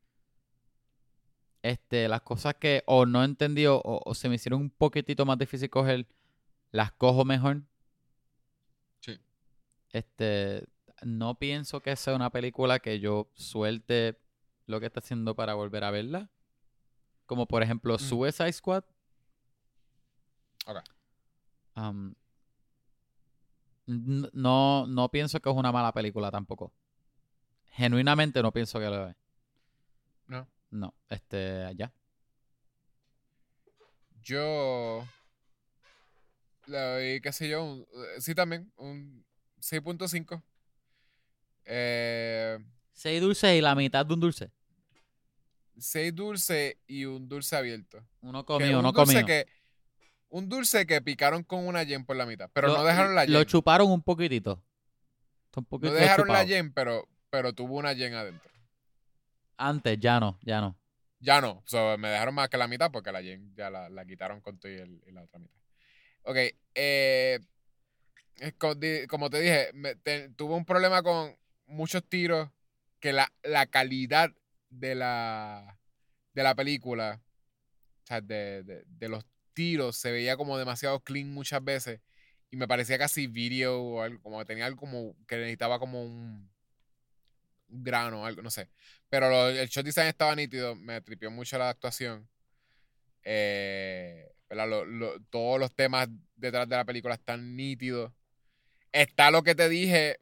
Este, 1.62 2.08
las 2.08 2.22
cosas 2.22 2.54
que 2.56 2.82
o 2.86 3.04
no 3.06 3.22
entendí 3.22 3.66
o, 3.66 3.80
o- 3.84 4.14
se 4.14 4.28
me 4.28 4.34
hicieron 4.36 4.60
un 4.62 4.70
poquitito 4.70 5.24
más 5.26 5.38
difícil 5.38 5.68
coger, 5.70 6.06
las 6.72 6.92
cojo 6.92 7.24
mejor. 7.26 7.62
Sí. 9.00 9.18
Este, 9.92 10.66
no 11.02 11.38
pienso 11.38 11.80
que 11.80 11.94
sea 11.96 12.14
una 12.16 12.30
película 12.30 12.78
que 12.80 13.00
yo 13.00 13.30
suelte 13.34 14.18
lo 14.66 14.80
que 14.80 14.86
está 14.86 15.00
haciendo 15.00 15.34
para 15.36 15.52
volver 15.54 15.84
a 15.84 15.90
verla. 15.90 16.30
Como 17.26 17.46
por 17.46 17.62
ejemplo 17.62 17.94
Mm. 17.96 17.98
Suicide 17.98 18.52
Squad. 18.52 18.84
Ok. 20.66 20.78
Um, 21.76 22.14
no, 23.86 24.86
no 24.86 25.08
pienso 25.10 25.40
que 25.40 25.50
es 25.50 25.56
una 25.56 25.72
mala 25.72 25.92
película 25.92 26.30
tampoco. 26.30 26.72
Genuinamente 27.72 28.42
no 28.42 28.52
pienso 28.52 28.78
que 28.78 28.86
lo 28.86 29.08
es. 29.08 29.16
No. 30.28 30.48
No, 30.70 30.94
este, 31.08 31.72
ya. 31.76 31.92
Yo 34.22 35.06
le 36.66 36.78
doy, 36.78 37.20
qué 37.20 37.32
sé 37.32 37.48
yo, 37.48 37.62
un- 37.62 37.86
sí 38.20 38.34
también, 38.34 38.72
un 38.76 39.24
6.5. 39.60 40.42
Eh, 41.66 42.58
Seis 42.92 43.20
dulces 43.20 43.58
y 43.58 43.60
la 43.60 43.74
mitad 43.74 44.06
de 44.06 44.14
un 44.14 44.20
dulce. 44.20 44.50
6 45.76 46.14
dulces 46.14 46.76
y 46.86 47.04
un 47.04 47.28
dulce 47.28 47.56
abierto. 47.56 48.02
Uno 48.22 48.44
un 48.48 48.62
uno 48.76 48.92
dulce 48.92 49.24
que 49.26 49.46
un 50.34 50.48
dulce 50.48 50.84
que 50.84 51.00
picaron 51.00 51.44
con 51.44 51.64
una 51.64 51.84
yen 51.84 52.04
por 52.04 52.16
la 52.16 52.26
mitad, 52.26 52.50
pero 52.52 52.66
Lo- 52.68 52.78
no 52.78 52.84
dejaron 52.84 53.14
la 53.14 53.24
Lo 53.24 53.38
yen. 53.38 53.46
chuparon 53.46 53.88
un 53.92 54.02
poquitito. 54.02 54.60
Un 55.56 55.64
No 55.80 55.92
dejaron 55.92 56.26
la 56.26 56.42
yen, 56.42 56.72
pero 56.72 57.08
pero 57.30 57.52
tuvo 57.52 57.76
una 57.76 57.92
yen 57.92 58.14
adentro. 58.14 58.50
Antes, 59.56 59.98
ya 60.00 60.18
no, 60.18 60.38
ya 60.42 60.60
no. 60.60 60.76
Ya 61.20 61.40
no, 61.40 61.62
so, 61.66 61.96
me 61.98 62.08
dejaron 62.08 62.34
más 62.34 62.48
que 62.48 62.56
la 62.56 62.66
mitad 62.66 62.90
porque 62.90 63.12
la 63.12 63.22
yen 63.22 63.54
ya 63.54 63.70
la, 63.70 63.88
la 63.88 64.04
quitaron 64.04 64.40
con 64.40 64.58
todo 64.58 64.72
y, 64.72 64.74
el- 64.76 65.02
y 65.06 65.12
la 65.12 65.22
otra 65.22 65.38
mitad. 65.38 65.60
Ok, 66.24 66.36
eh, 66.74 67.38
como 69.08 69.30
te 69.30 69.40
dije, 69.40 69.70
me- 69.74 69.94
te- 69.94 70.30
tuve 70.30 70.54
un 70.54 70.64
problema 70.64 71.02
con 71.04 71.36
muchos 71.66 72.02
tiros 72.08 72.50
que 72.98 73.12
la, 73.12 73.32
la 73.44 73.66
calidad 73.66 74.30
de 74.70 74.94
la, 74.96 75.78
de 76.32 76.42
la 76.42 76.54
película, 76.56 77.20
o 78.02 78.06
sea, 78.06 78.20
de, 78.20 78.64
de- 78.64 78.84
de 78.86 79.08
los 79.08 79.24
tiros, 79.54 79.96
se 79.96 80.12
veía 80.12 80.36
como 80.36 80.58
demasiado 80.58 81.00
clean 81.00 81.32
muchas 81.32 81.64
veces 81.64 82.00
y 82.50 82.56
me 82.56 82.68
parecía 82.68 82.98
casi 82.98 83.26
video 83.26 83.80
o 83.82 84.02
algo, 84.02 84.20
como 84.22 84.38
que 84.40 84.44
tenía 84.46 84.66
algo 84.66 84.80
como 84.80 85.16
que 85.26 85.36
necesitaba 85.36 85.78
como 85.78 86.02
un, 86.04 86.50
grano 87.68 88.24
algo, 88.26 88.42
no 88.42 88.50
sé. 88.50 88.68
Pero 89.08 89.28
lo- 89.30 89.48
el 89.48 89.68
shot 89.68 89.84
design 89.84 90.08
estaba 90.08 90.34
nítido, 90.36 90.74
me 90.76 91.00
tripió 91.00 91.30
mucho 91.30 91.58
la 91.58 91.70
actuación. 91.70 92.28
Eh. 93.24 94.30
Lo- 94.50 95.20
todos 95.30 95.58
los 95.58 95.74
temas 95.74 96.08
detrás 96.36 96.68
de 96.68 96.76
la 96.76 96.84
película 96.84 97.14
están 97.14 97.56
nítidos. 97.56 98.12
Está 98.92 99.30
lo 99.30 99.42
que 99.42 99.54
te 99.54 99.68
dije. 99.68 100.18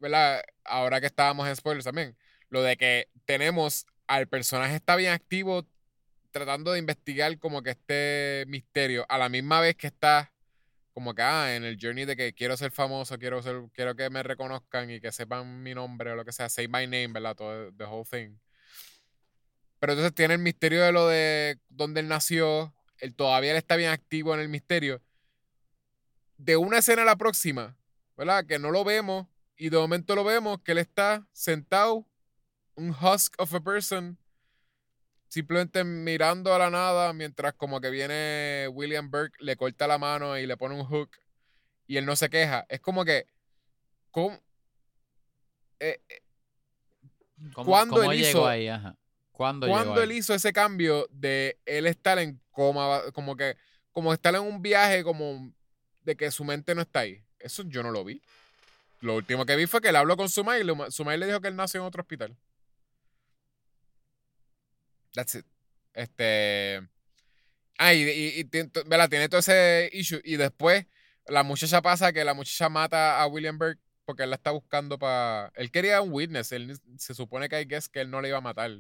Ahora 0.65 1.01
que 1.01 1.07
estábamos 1.07 1.49
en 1.49 1.57
spoilers 1.57 1.85
también. 1.85 2.17
Lo 2.49 2.63
de 2.63 2.77
que 2.77 3.09
tenemos 3.27 3.87
al 4.07 4.29
personaje 4.29 4.77
está 4.77 4.97
bien 4.97 5.13
activo 5.13 5.67
tratando 6.33 6.73
de 6.73 6.81
investigar 6.81 7.39
como 7.39 7.63
que 7.63 7.71
este 7.71 8.45
misterio 8.49 9.07
a 9.09 9.19
la 9.19 9.29
misma 9.29 9.61
vez 9.61 9.77
que 9.77 9.87
está 9.87 10.33
como 10.93 11.15
que 11.15 11.23
ah, 11.23 11.55
en 11.57 11.65
el 11.65 11.79
journey 11.81 12.05
de 12.05 12.17
que 12.17 12.35
quiero 12.35 12.57
ser 12.57 12.71
famoso, 12.71 13.19
quiero 13.19 13.43
ser, 13.43 13.63
quiero 13.73 13.97
que 13.97 14.11
me 14.11 14.23
reconozcan 14.23 14.91
y 14.91 15.01
que 15.01 15.11
sepan 15.13 15.63
mi 15.63 15.75
nombre 15.75 16.13
o 16.13 16.17
lo 16.17 16.25
que 16.25 16.33
sea, 16.33 16.49
say 16.49 16.69
my 16.69 16.87
name, 16.87 17.09
¿verdad? 17.09 17.35
Todo 17.35 17.73
the 17.73 17.85
whole 17.85 18.05
thing. 18.05 18.37
Pero 19.79 19.95
entonces 19.95 20.15
tiene 20.15 20.35
el 20.35 20.41
misterio 20.41 20.83
de 20.83 20.93
lo 20.93 21.09
de 21.09 21.59
dónde 21.69 22.01
él 22.01 22.09
nació, 22.09 22.75
él 22.99 23.15
todavía 23.15 23.57
está 23.57 23.77
bien 23.77 23.91
activo 23.91 24.35
en 24.35 24.41
el 24.41 24.49
misterio. 24.49 25.03
De 26.37 26.57
una 26.57 26.79
escena 26.79 27.03
a 27.03 27.07
la 27.07 27.17
próxima, 27.17 27.77
¿verdad? 28.17 28.45
Que 28.47 28.59
no 28.59 28.71
lo 28.71 28.85
vemos 28.85 29.27
y 29.57 29.71
de 29.71 29.79
momento 29.79 30.15
lo 30.15 30.25
vemos 30.25 30.61
que 30.63 30.73
él 30.73 30.79
está 30.79 31.27
sentado, 31.33 32.07
un 32.75 32.91
husk 32.91 33.35
of 33.39 33.55
a 33.55 33.61
person, 33.61 34.19
simplemente 35.33 35.83
mirando 35.83 36.55
a 36.55 36.59
la 36.59 36.69
nada 36.69 37.15
mientras 37.15 37.55
como 37.55 37.81
que 37.81 37.89
viene 37.89 38.69
William 38.71 39.11
Burke, 39.11 39.43
le 39.43 39.57
corta 39.57 39.87
la 39.87 39.97
mano 39.97 40.37
y 40.37 40.45
le 40.47 40.59
pone 40.59 40.75
un 40.75 40.85
hook 40.85 41.09
y 41.87 41.97
él 41.97 42.05
no 42.05 42.17
se 42.17 42.29
queja. 42.29 42.67
Es 42.69 42.81
como 42.81 43.03
que, 43.07 43.25
¿cómo? 44.11 44.39
Eh, 45.81 45.99
eh, 46.07 46.23
¿Cómo, 47.55 47.71
¿Cuándo 47.71 47.97
cómo 47.97 48.13
él 48.13 48.19
llegó 48.19 48.29
hizo- 48.41 48.47
ahí? 48.47 48.69
Ajá. 48.69 48.95
¿Cuándo, 49.31 49.69
¿Cuándo 49.69 49.93
llegó 49.95 50.03
él 50.03 50.11
ahí? 50.11 50.17
hizo 50.19 50.35
ese 50.35 50.53
cambio 50.53 51.09
de 51.11 51.59
él 51.65 51.87
estar 51.87 52.19
en 52.19 52.39
coma, 52.51 53.01
como 53.15 53.35
que, 53.35 53.57
como 53.91 54.13
estar 54.13 54.35
en 54.35 54.43
un 54.43 54.61
viaje 54.61 55.03
como 55.03 55.51
de 56.03 56.15
que 56.15 56.31
su 56.31 56.45
mente 56.45 56.75
no 56.75 56.83
está 56.83 57.01
ahí? 57.01 57.25
Eso 57.39 57.63
yo 57.63 57.83
no 57.83 57.91
lo 57.91 58.05
vi. 58.05 58.21
Lo 59.01 59.17
último 59.17 59.47
que 59.47 59.57
vi 59.57 59.67
fue 59.67 59.81
que 59.81 59.89
él 59.89 59.97
habló 59.97 60.15
con 60.19 60.29
Sumay 60.29 60.61
y 60.63 60.91
Sumay 60.93 61.17
le 61.17 61.25
dijo 61.25 61.41
que 61.41 61.49
él 61.49 61.57
nació 61.57 61.81
en 61.81 61.87
otro 61.87 62.03
hospital. 62.03 62.37
That's 65.15 65.35
it. 65.37 65.47
Este. 65.95 66.81
Ah, 67.79 67.95
y, 67.95 68.03
y- 68.03 68.41
y 68.41 68.45
¿verdad? 68.87 69.09
tiene 69.09 69.29
todo 69.29 69.41
ese 69.41 69.91
issue. 69.93 70.21
Y 70.25 70.37
después 70.37 70.87
la 71.27 71.43
muchacha 71.43 71.83
pasa 71.83 72.13
que 72.13 72.25
la 72.25 72.35
muchacha 72.35 72.69
mata 72.69 73.21
a 73.21 73.27
William 73.27 73.59
Burke 73.59 73.81
porque 74.05 74.25
él 74.25 74.31
la 74.31 74.37
está 74.37 74.51
buscando 74.51 74.99
para. 74.99 75.53
Él 75.55 75.71
quería 75.71 76.01
un 76.01 76.13
witness. 76.13 76.53
Él, 76.53 76.79
se 76.99 77.15
supone 77.15 77.49
que 77.49 77.57
hay 77.57 77.67
que 77.67 77.77
es 77.77 77.89
que 77.89 78.01
él 78.01 78.11
no 78.11 78.21
le 78.21 78.29
iba 78.29 78.39
a 78.39 78.43
matar. 78.43 78.71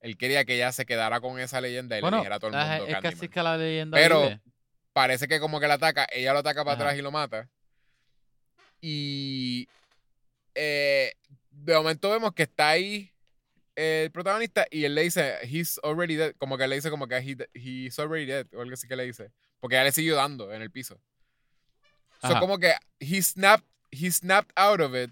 Él 0.00 0.16
quería 0.16 0.44
que 0.44 0.54
ella 0.54 0.72
se 0.72 0.86
quedara 0.86 1.20
con 1.20 1.38
esa 1.38 1.60
leyenda 1.60 1.98
y 1.98 2.02
le 2.02 2.10
dijera 2.10 2.36
a 2.36 2.38
todo 2.38 2.50
el 2.50 2.56
ajá, 2.56 2.78
mundo. 2.78 2.94
es 2.96 3.00
que 3.00 3.08
así 3.08 3.28
que 3.28 3.42
la 3.42 3.56
leyenda 3.56 3.96
Pero- 3.98 4.22
vive. 4.22 4.40
Parece 4.92 5.28
que 5.28 5.38
como 5.38 5.60
que 5.60 5.68
la 5.68 5.74
ataca, 5.74 6.06
ella 6.10 6.32
lo 6.32 6.40
ataca 6.40 6.64
para 6.64 6.74
Ajá. 6.74 6.82
atrás 6.82 6.98
y 6.98 7.02
lo 7.02 7.12
mata. 7.12 7.48
Y 8.80 9.68
eh, 10.54 11.12
de 11.50 11.74
momento 11.74 12.10
vemos 12.10 12.32
que 12.34 12.42
está 12.44 12.70
ahí 12.70 13.09
el 13.80 14.10
protagonista 14.10 14.66
y 14.70 14.84
él 14.84 14.94
le 14.94 15.02
dice, 15.02 15.38
he's 15.42 15.80
already 15.82 16.16
dead. 16.16 16.34
Como 16.38 16.58
que 16.58 16.68
le 16.68 16.76
dice 16.76 16.90
como 16.90 17.06
que 17.08 17.16
he, 17.16 17.36
he's 17.54 17.98
already 17.98 18.26
dead 18.26 18.46
o 18.54 18.60
algo 18.60 18.74
así 18.74 18.86
que 18.86 18.96
le 18.96 19.04
dice. 19.04 19.32
Porque 19.58 19.76
ya 19.76 19.84
le 19.84 19.92
siguió 19.92 20.16
dando 20.16 20.52
en 20.52 20.62
el 20.62 20.70
piso. 20.70 21.00
So 22.20 22.28
Ajá. 22.28 22.40
como 22.40 22.58
que 22.58 22.74
he 22.98 23.22
snapped, 23.22 23.66
he 23.90 24.10
snapped 24.10 24.52
out 24.54 24.80
of 24.80 24.94
it 24.94 25.10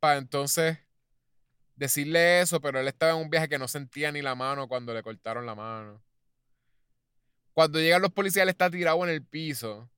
para 0.00 0.18
entonces 0.18 0.78
decirle 1.76 2.40
eso, 2.40 2.60
pero 2.60 2.80
él 2.80 2.88
estaba 2.88 3.12
en 3.12 3.18
un 3.18 3.30
viaje 3.30 3.48
que 3.48 3.58
no 3.58 3.68
sentía 3.68 4.12
ni 4.12 4.22
la 4.22 4.34
mano 4.34 4.68
cuando 4.68 4.92
le 4.92 5.02
cortaron 5.02 5.46
la 5.46 5.54
mano. 5.54 6.02
Cuando 7.52 7.78
llegan 7.78 8.02
los 8.02 8.12
policías, 8.12 8.42
él 8.42 8.48
está 8.48 8.68
tirado 8.68 9.02
en 9.04 9.10
el 9.10 9.24
piso. 9.24 9.88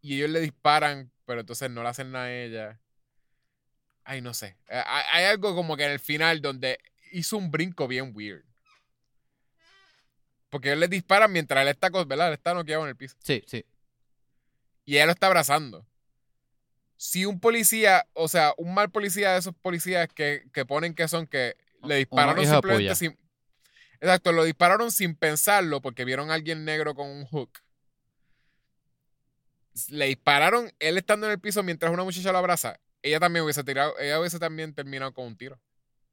Y 0.00 0.16
ellos 0.16 0.30
le 0.30 0.40
disparan, 0.40 1.12
pero 1.24 1.40
entonces 1.40 1.70
no 1.70 1.82
le 1.82 1.88
hacen 1.88 2.10
nada 2.12 2.26
a 2.26 2.34
ella. 2.34 2.80
Ay, 4.06 4.20
no 4.20 4.32
sé. 4.34 4.56
Eh, 4.68 4.82
Hay, 4.86 5.24
algo 5.24 5.54
como 5.56 5.76
que 5.76 5.84
en 5.84 5.90
el 5.90 5.98
final 5.98 6.40
donde 6.40 6.78
hizo 7.10 7.36
un 7.36 7.50
brinco 7.50 7.88
bien 7.88 8.12
weird. 8.14 8.44
Porque 10.48 10.68
ellos 10.68 10.78
le 10.78 10.88
disparan 10.88 11.32
mientras 11.32 11.60
él 11.60 11.68
está, 11.68 11.90
¿verdad? 11.90 12.28
Él 12.28 12.34
está 12.34 12.54
noqueado 12.54 12.84
en 12.84 12.90
el 12.90 12.96
piso. 12.96 13.16
Sí, 13.18 13.42
sí. 13.48 13.66
Y 14.84 14.94
ella 14.94 15.06
lo 15.06 15.12
está 15.12 15.26
abrazando. 15.26 15.84
Si 16.96 17.26
un 17.26 17.40
policía, 17.40 18.06
o 18.12 18.28
sea, 18.28 18.54
un 18.56 18.72
mal 18.72 18.90
policía 18.90 19.32
de 19.32 19.40
esos 19.40 19.54
policías 19.56 20.08
que, 20.14 20.44
que 20.52 20.64
ponen 20.64 20.94
que 20.94 21.08
son 21.08 21.26
que 21.26 21.56
le 21.82 21.96
dispararon 21.96 22.46
simplemente 22.46 22.94
sin. 22.94 23.18
Exacto, 24.00 24.30
lo 24.30 24.44
dispararon 24.44 24.92
sin 24.92 25.16
pensarlo 25.16 25.82
porque 25.82 26.04
vieron 26.04 26.30
a 26.30 26.34
alguien 26.34 26.64
negro 26.64 26.94
con 26.94 27.08
un 27.08 27.26
hook. 27.26 27.50
Le 29.88 30.06
dispararon 30.06 30.72
él 30.78 30.96
estando 30.96 31.26
en 31.26 31.32
el 31.32 31.40
piso 31.40 31.64
mientras 31.64 31.92
una 31.92 32.04
muchacha 32.04 32.30
lo 32.30 32.38
abraza. 32.38 32.78
Ella 33.06 33.20
también 33.20 33.44
hubiese 33.44 33.62
tirado, 33.62 33.96
ella 34.00 34.18
hubiese 34.18 34.40
también 34.40 34.74
terminado 34.74 35.14
con 35.14 35.26
un 35.26 35.36
tiro. 35.36 35.60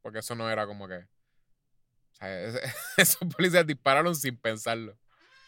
Porque 0.02 0.20
eso 0.20 0.36
no 0.36 0.50
era 0.52 0.68
como 0.68 0.88
que. 0.88 0.96
O 0.96 2.16
sea, 2.16 2.46
esos 2.98 3.18
policías 3.36 3.66
dispararon 3.66 4.16
sin 4.16 4.38
pensarlo. 4.38 4.96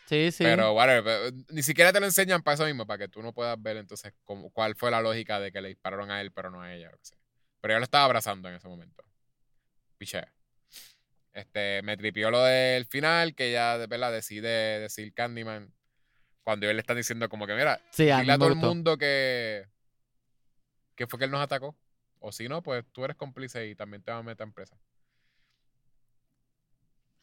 Sí, 0.07 0.31
sí. 0.31 0.43
Pero, 0.43 0.73
whatever, 0.73 1.03
pero, 1.03 1.45
ni 1.49 1.61
siquiera 1.61 1.91
te 1.91 1.99
lo 1.99 2.05
enseñan 2.05 2.41
para 2.41 2.55
eso 2.55 2.65
mismo, 2.65 2.87
para 2.87 2.99
que 2.99 3.07
tú 3.07 3.21
no 3.21 3.33
puedas 3.33 3.61
ver 3.61 3.77
entonces 3.77 4.13
cómo, 4.23 4.49
cuál 4.51 4.75
fue 4.75 4.91
la 4.91 5.01
lógica 5.01 5.39
de 5.39 5.51
que 5.51 5.61
le 5.61 5.69
dispararon 5.69 6.09
a 6.11 6.21
él, 6.21 6.31
pero 6.31 6.49
no 6.49 6.61
a 6.61 6.73
ella. 6.73 6.89
o 6.89 6.97
sea. 7.01 7.17
Pero 7.61 7.73
ella 7.73 7.79
lo 7.79 7.85
estaba 7.85 8.05
abrazando 8.05 8.49
en 8.49 8.55
ese 8.55 8.67
momento. 8.67 9.03
Pichea. 9.97 10.31
Este, 11.33 11.81
me 11.83 11.97
tripió 11.97 12.31
lo 12.31 12.41
del 12.43 12.85
final, 12.85 13.35
que 13.35 13.49
ella, 13.49 13.77
de 13.77 13.87
verdad, 13.87 14.11
decide 14.11 14.79
decir 14.79 15.13
Candyman. 15.13 15.73
Cuando 16.43 16.65
ellos 16.65 16.75
le 16.75 16.81
están 16.81 16.97
diciendo 16.97 17.27
como 17.27 17.45
que, 17.45 17.55
mira, 17.55 17.81
sí, 17.91 18.05
dile 18.05 18.31
a 18.31 18.37
todo 18.37 18.49
el 18.49 18.55
mundo 18.55 18.97
que, 18.97 19.67
que 20.95 21.07
fue 21.07 21.19
que 21.19 21.25
él 21.25 21.31
nos 21.31 21.41
atacó. 21.41 21.77
O 22.19 22.31
si 22.31 22.47
no, 22.47 22.63
pues 22.63 22.83
tú 22.91 23.03
eres 23.05 23.15
cómplice 23.15 23.67
y 23.67 23.75
también 23.75 24.01
te 24.01 24.11
van 24.11 24.21
a 24.21 24.23
meter 24.23 24.45
en 24.47 24.53
presa. 24.53 24.77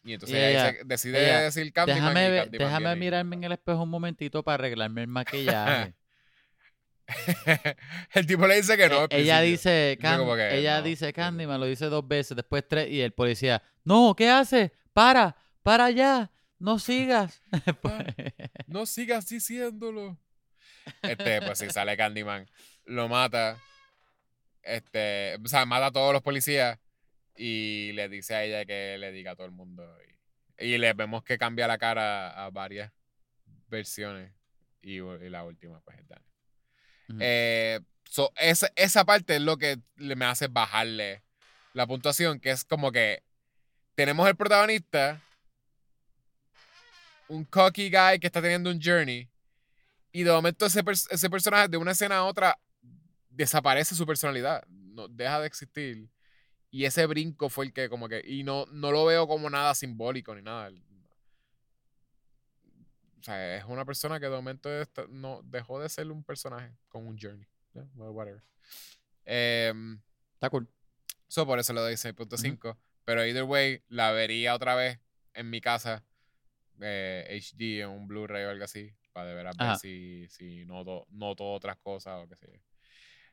Y 0.04 0.14
entonces 0.14 0.36
ella, 0.36 0.74
decide 0.84 1.24
ella, 1.24 1.40
decir 1.42 1.72
Candyman. 1.72 2.00
Déjame, 2.14 2.26
y 2.26 2.30
ver- 2.30 2.42
Candyman 2.44 2.58
déjame 2.68 2.86
viene 2.86 2.96
y 2.96 3.00
mirarme 3.00 3.36
en 3.36 3.44
el 3.44 3.52
espejo 3.52 3.82
un 3.82 3.88
momentito 3.90 4.42
para 4.42 4.54
arreglarme 4.54 5.02
el 5.02 5.06
maquillaje. 5.08 5.94
el 8.14 8.26
tipo 8.26 8.46
le 8.46 8.56
dice 8.56 8.76
que 8.76 8.88
no. 8.88 9.00
Al 9.02 9.08
ella 9.10 9.40
dice, 9.40 9.98
Can- 10.00 10.24
que 10.26 10.58
ella 10.58 10.78
no, 10.78 10.82
dice 10.84 11.12
Candyman, 11.12 11.60
lo 11.60 11.66
dice 11.66 11.86
dos 11.86 12.06
veces, 12.06 12.36
después 12.36 12.66
tres, 12.66 12.88
y 12.90 13.00
el 13.00 13.12
policía, 13.12 13.62
no, 13.84 14.14
¿qué 14.16 14.28
hace? 14.30 14.72
Para, 14.92 15.36
para 15.62 15.86
allá, 15.86 16.30
no 16.58 16.78
sigas. 16.78 17.42
Pues, 17.80 17.94
No 18.66 18.86
sigas 18.86 19.28
diciéndolo. 19.28 20.18
Este, 21.02 21.42
pues 21.42 21.58
sí, 21.58 21.70
sale 21.70 21.96
Candyman. 21.96 22.48
Lo 22.84 23.09
mata. 23.09 23.59
Este, 24.62 25.36
o 25.42 25.48
sea, 25.48 25.66
mata 25.66 25.86
a 25.86 25.92
todos 25.92 26.12
los 26.12 26.22
policías. 26.22 26.78
Y 27.36 27.92
le 27.94 28.09
dice 28.09 28.34
a 28.34 28.44
ella 28.44 28.64
que 28.64 28.96
le 28.98 29.10
diga 29.12 29.32
a 29.32 29.36
todo 29.36 29.46
el 29.46 29.52
mundo. 29.52 29.84
Y, 30.59 30.66
y 30.66 30.78
le 30.78 30.92
vemos 30.92 31.24
que 31.24 31.38
cambia 31.38 31.66
la 31.66 31.78
cara 31.78 32.30
a 32.30 32.50
varias 32.50 32.92
versiones. 33.68 34.32
Y, 34.82 34.96
y 34.96 35.28
la 35.28 35.44
última, 35.44 35.80
pues 35.80 35.98
es 35.98 36.09
Dani. 36.09 36.24
Eh, 37.20 37.80
so, 38.04 38.32
esa, 38.36 38.70
esa 38.74 39.04
parte 39.04 39.36
es 39.36 39.42
lo 39.42 39.56
que 39.56 39.78
le- 39.96 40.16
me 40.16 40.24
hace 40.24 40.48
bajarle 40.48 41.22
la 41.74 41.86
puntuación, 41.86 42.40
que 42.40 42.50
es 42.50 42.64
como 42.64 42.90
que 42.90 43.22
tenemos 43.94 44.26
el 44.28 44.36
protagonista, 44.36 45.20
un 47.28 47.44
cocky 47.44 47.90
guy 47.90 48.18
que 48.18 48.26
está 48.26 48.40
teniendo 48.40 48.70
un 48.70 48.80
journey, 48.80 49.28
y 50.12 50.22
de 50.22 50.32
momento 50.32 50.66
ese, 50.66 50.82
ese 51.10 51.30
personaje 51.30 51.68
de 51.68 51.76
una 51.76 51.92
escena 51.92 52.18
a 52.18 52.24
otra 52.24 52.59
desaparece 53.32 53.94
su 53.94 54.06
personalidad, 54.06 54.64
no, 54.68 55.09
deja 55.09 55.40
de 55.40 55.46
existir. 55.46 56.10
Y 56.70 56.84
ese 56.84 57.06
brinco 57.06 57.48
fue 57.48 57.66
el 57.66 57.72
que 57.72 57.88
como 57.88 58.09
que, 58.09 58.22
y 58.24 58.44
no, 58.44 58.66
no 58.66 58.90
lo 58.92 59.04
veo 59.04 59.26
como 59.26 59.50
nada 59.50 59.74
simbólico 59.74 60.34
ni 60.34 60.42
nada. 60.42 60.70
O 63.20 63.24
sea, 63.24 63.56
es 63.56 63.64
una 63.66 63.84
persona 63.84 64.18
que 64.18 64.26
de 64.26 64.36
momento 64.36 64.68
no, 65.09 65.42
dejó 65.44 65.80
de 65.80 65.88
ser 65.88 66.10
un 66.10 66.24
personaje 66.24 66.74
con 66.88 67.06
un 67.06 67.18
journey. 67.18 67.46
Yeah, 67.74 67.86
well, 67.94 68.10
whatever. 68.10 68.42
Em, 69.24 70.00
Está 70.34 70.50
cool. 70.50 70.68
So, 71.28 71.46
por 71.46 71.59
eso 71.59 71.72
le 71.72 71.80
doy 71.80 71.94
6.5. 71.94 72.76
Pero 73.04 73.24
either 73.24 73.44
way, 73.44 73.82
la 73.88 74.10
vería 74.12 74.54
otra 74.54 74.74
vez 74.74 74.98
en 75.34 75.50
mi 75.50 75.60
casa, 75.60 76.04
eh, 76.80 77.26
HD, 77.30 77.82
en 77.82 77.90
un 77.90 78.09
Blu-ray 78.09 78.44
o 78.44 78.50
algo 78.50 78.64
así, 78.64 78.92
para 79.12 79.28
de 79.28 79.34
veras 79.34 79.56
ver 79.56 79.76
si, 79.76 80.26
si 80.28 80.64
noto, 80.64 81.06
noto 81.10 81.44
otras 81.52 81.76
cosas 81.78 82.24
o 82.24 82.28
qué 82.28 82.36
sé 82.36 82.50
yo. 82.52 82.59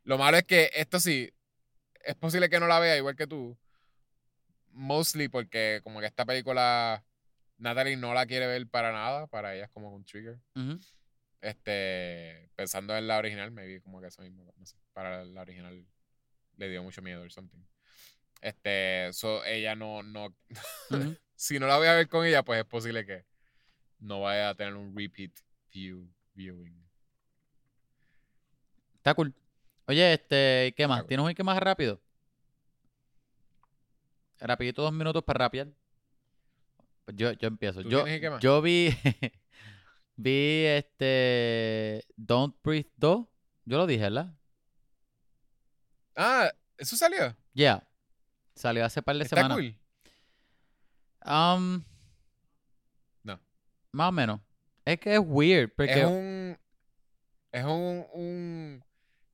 Lo 0.03 0.17
malo 0.17 0.37
es 0.37 0.43
que 0.43 0.71
esto 0.73 0.99
sí, 0.99 1.31
es 2.03 2.15
posible 2.15 2.49
que 2.49 2.59
no 2.59 2.67
la 2.67 2.79
vea 2.79 2.97
igual 2.97 3.15
que 3.15 3.27
tú. 3.27 3.57
Mostly 4.71 5.27
porque 5.29 5.81
como 5.83 5.99
que 5.99 6.05
esta 6.05 6.25
película 6.25 7.03
Natalie 7.57 7.97
no 7.97 8.13
la 8.13 8.25
quiere 8.25 8.47
ver 8.47 8.67
para 8.67 8.91
nada, 8.91 9.27
para 9.27 9.53
ella 9.53 9.65
es 9.65 9.71
como 9.71 9.93
un 9.93 10.05
trigger. 10.05 10.39
Este, 11.41 12.49
pensando 12.55 12.97
en 12.97 13.07
la 13.07 13.17
original, 13.17 13.51
maybe 13.51 13.81
como 13.81 14.01
que 14.01 14.07
eso 14.07 14.21
mismo, 14.21 14.51
no 14.57 14.65
sé, 14.65 14.75
para 14.93 15.23
la 15.23 15.41
original 15.41 15.85
le 16.57 16.69
dio 16.69 16.83
mucho 16.83 17.01
miedo 17.01 17.21
or 17.21 17.31
something. 17.31 17.59
Este, 18.41 19.11
so 19.13 19.43
ella 19.45 19.75
no, 19.75 20.03
no, 20.03 20.33
si 21.35 21.59
no 21.59 21.67
la 21.67 21.77
voy 21.77 21.87
a 21.87 21.93
ver 21.93 22.07
con 22.07 22.25
ella, 22.25 22.43
pues 22.43 22.59
es 22.59 22.65
posible 22.65 23.05
que 23.05 23.25
no 23.99 24.21
vaya 24.21 24.49
a 24.49 24.55
tener 24.55 24.75
un 24.75 24.95
repeat 24.95 25.31
view, 25.71 26.09
viewing. 26.33 26.89
Está 28.95 29.13
cool. 29.13 29.33
Oye, 29.89 30.13
este, 30.13 30.71
¿qué 30.77 30.87
más? 30.87 31.07
¿Tienes 31.07 31.25
un 31.25 31.33
que 31.33 31.43
más 31.43 31.57
rápido? 31.59 31.99
Rapidito 34.39 34.83
dos 34.83 34.93
minutos 34.93 35.23
para 35.23 35.45
rapear. 35.45 35.67
Pues 37.05 37.17
yo, 37.17 37.31
yo 37.31 37.47
empiezo. 37.47 37.81
¿Tú 37.81 37.89
Yo, 37.89 38.05
más? 38.29 38.39
yo 38.39 38.61
vi, 38.61 38.89
vi 40.15 40.65
este, 40.67 42.05
Don't 42.15 42.55
Breathe 42.63 42.91
2. 42.97 43.25
Yo 43.65 43.77
lo 43.79 43.87
dije, 43.87 44.03
¿verdad? 44.03 44.31
Ah, 46.15 46.51
¿eso 46.77 46.95
salió? 46.95 47.35
Yeah. 47.53 47.83
Salió 48.53 48.85
hace 48.85 49.01
par 49.01 49.15
de 49.15 49.23
Está 49.23 49.37
semanas. 49.37 49.57
cool. 49.57 49.75
Um, 51.25 51.83
No. 53.23 53.39
Más 53.91 54.09
o 54.09 54.11
menos. 54.11 54.39
Es 54.85 54.99
que 54.99 55.15
es 55.15 55.19
weird, 55.25 55.71
porque 55.75 55.99
Es 55.99 56.05
un, 56.05 56.59
es 57.51 57.65
un, 57.65 58.05
un 58.13 58.83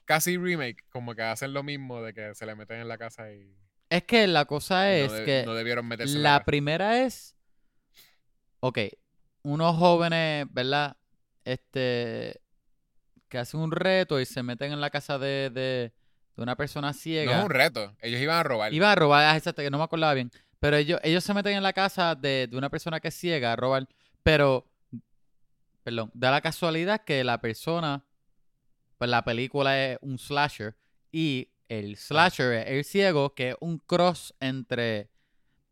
casi 0.05 0.37
remake, 0.37 0.83
como 0.89 1.13
que 1.15 1.21
hacen 1.23 1.53
lo 1.53 1.63
mismo 1.63 2.01
de 2.01 2.13
que 2.13 2.33
se 2.35 2.45
le 2.45 2.55
meten 2.55 2.79
en 2.79 2.87
la 2.87 2.97
casa 2.97 3.31
y 3.33 3.55
es 3.89 4.03
que 4.03 4.25
la 4.27 4.45
cosa 4.45 4.91
es 4.93 5.11
no, 5.11 5.17
de- 5.17 5.25
que 5.25 5.43
no 5.45 5.53
debieron 5.53 5.87
meterse 5.87 6.17
la 6.17 6.43
primera 6.45 7.03
es, 7.03 7.35
ok, 8.59 8.79
unos 9.43 9.75
jóvenes, 9.77 10.47
¿verdad? 10.51 10.97
Este, 11.43 12.41
que 13.29 13.37
hacen 13.37 13.59
un 13.59 13.71
reto 13.71 14.19
y 14.19 14.25
se 14.25 14.41
meten 14.43 14.71
en 14.71 14.81
la 14.81 14.89
casa 14.89 15.19
de, 15.19 15.49
de, 15.51 15.93
de 16.35 16.43
una 16.43 16.55
persona 16.55 16.87
No 16.87 16.93
ciega. 16.93 17.37
es 17.39 17.43
un 17.43 17.49
reto, 17.51 17.95
ellos 18.01 18.19
iban 18.21 18.37
a 18.37 18.43
robar. 18.43 18.73
Iba 18.73 18.91
a 18.91 18.95
robar, 18.95 19.25
ah, 19.25 19.37
exacto, 19.37 19.61
que 19.61 19.69
no 19.69 19.77
me 19.77 19.83
acordaba 19.83 20.13
bien. 20.13 20.31
Pero 20.59 20.77
ellos, 20.77 20.99
ellos 21.03 21.23
se 21.23 21.33
meten 21.33 21.53
en 21.55 21.63
la 21.63 21.73
casa 21.73 22.15
de, 22.15 22.47
de 22.49 22.57
una 22.57 22.69
persona 22.69 22.99
que 22.99 23.09
es 23.09 23.15
ciega 23.15 23.53
a 23.53 23.55
robar. 23.55 23.87
Pero, 24.23 24.65
perdón, 25.83 26.09
da 26.15 26.31
la 26.31 26.41
casualidad 26.41 27.03
que 27.03 27.23
la 27.23 27.39
persona, 27.39 28.03
pues 28.97 29.09
la 29.09 29.23
película 29.23 29.83
es 29.83 29.97
un 30.01 30.17
slasher 30.17 30.75
y 31.11 31.49
el 31.67 31.97
slasher 31.97 32.53
es 32.53 32.67
el 32.67 32.83
ciego, 32.83 33.33
que 33.33 33.49
es 33.49 33.55
un 33.59 33.79
cross 33.79 34.33
entre 34.39 35.09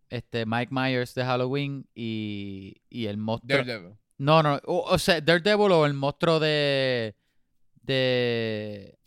este 0.10 0.46
Mike 0.46 0.72
Myers 0.72 1.14
de 1.16 1.24
Halloween 1.24 1.88
y, 1.96 2.82
y 2.90 3.06
el 3.08 3.18
monstruo. 3.18 3.58
Daredevil. 3.58 3.98
No, 4.18 4.44
no, 4.44 4.60
o, 4.66 4.92
o 4.92 4.98
sea, 5.00 5.20
Daredevil 5.22 5.72
o 5.72 5.86
el 5.86 5.94
monstruo 5.94 6.40
de. 6.40 7.16
de. 7.82 8.98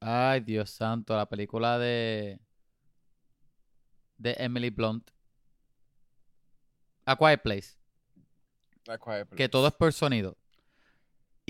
Ay, 0.00 0.40
Dios 0.40 0.70
santo, 0.70 1.14
la 1.16 1.28
película 1.28 1.78
de. 1.78 2.40
de 4.16 4.34
Emily 4.38 4.70
Blunt. 4.70 5.10
A 7.04 7.16
Quiet 7.16 7.42
Place. 7.42 7.76
A 8.88 8.96
Quiet 8.98 9.28
Que 9.30 9.36
Place. 9.36 9.48
todo 9.50 9.68
es 9.68 9.74
por 9.74 9.92
sonido. 9.92 10.36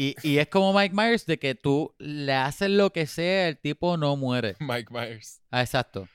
Y, 0.00 0.16
y 0.22 0.38
es 0.38 0.48
como 0.48 0.72
Mike 0.72 0.94
Myers 0.94 1.26
de 1.26 1.38
que 1.38 1.54
tú 1.54 1.94
le 1.98 2.32
haces 2.32 2.70
lo 2.70 2.90
que 2.90 3.06
sea, 3.06 3.48
el 3.48 3.58
tipo 3.58 3.98
no 3.98 4.16
muere. 4.16 4.56
Mike 4.58 4.88
Myers. 4.90 5.42
Ah, 5.50 5.60
exacto. 5.60 6.08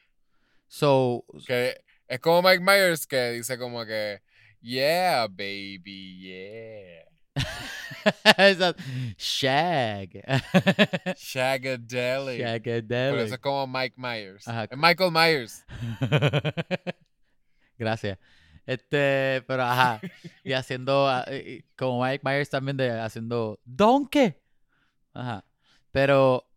So, 0.68 1.24
Que 1.46 1.80
es 2.08 2.20
como 2.20 2.42
Mike 2.42 2.64
Myers 2.64 3.06
que 3.06 3.34
dice 3.34 3.60
como 3.60 3.86
que, 3.86 4.24
yeah, 4.60 5.28
baby, 5.28 6.18
yeah. 6.20 7.06
exacto. 8.40 8.82
Shag. 9.20 10.10
Shagadelic. 11.16 12.40
Shagadelic. 12.40 13.26
eso 13.26 13.36
es 13.36 13.40
como 13.40 13.68
Mike 13.68 13.98
Myers. 13.98 14.48
Ajá. 14.48 14.68
Michael 14.76 15.12
Myers. 15.12 15.64
Gracias. 17.78 18.18
Este, 18.66 19.44
pero 19.48 19.64
ajá. 19.64 20.02
Y 20.44 20.54
haciendo, 20.54 21.08
ah, 21.08 21.26
como 21.78 22.04
Mike 22.04 22.22
Myers 22.24 22.50
también 22.50 22.78
de 22.78 22.92
haciendo 23.00 23.60
Donkey. 23.64 24.36
Ajá. 25.14 25.46
Pero 25.92 26.48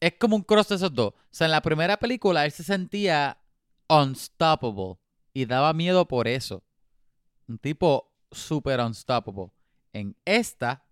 es 0.00 0.14
como 0.18 0.36
un 0.36 0.42
cross 0.42 0.68
de 0.68 0.76
esos 0.76 0.94
dos. 0.94 1.12
O 1.14 1.16
sea, 1.30 1.46
en 1.46 1.50
la 1.52 1.62
primera 1.62 1.98
película 1.98 2.44
él 2.44 2.52
se 2.52 2.62
sentía 2.62 3.38
unstoppable 3.88 4.98
y 5.32 5.46
daba 5.46 5.72
miedo 5.72 6.06
por 6.06 6.28
eso. 6.28 6.62
Un 7.48 7.58
tipo 7.58 8.12
super 8.30 8.78
unstoppable. 8.80 9.50
En 9.92 10.16
esta, 10.24 10.84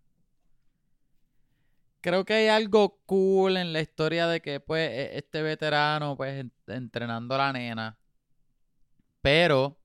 creo 2.01 2.25
que 2.25 2.35
hay 2.35 2.49
algo 2.49 3.01
cool 3.07 3.57
en 3.57 3.73
la 3.73 3.81
historia 3.81 4.27
de 4.27 4.41
que, 4.41 4.61
pues, 4.61 4.91
e- 4.91 5.17
este 5.19 5.43
veterano, 5.43 6.17
pues, 6.17 6.41
en- 6.41 6.53
entrenando 6.67 7.35
a 7.35 7.39
la 7.39 7.53
nena. 7.53 7.99
Pero 9.21 9.78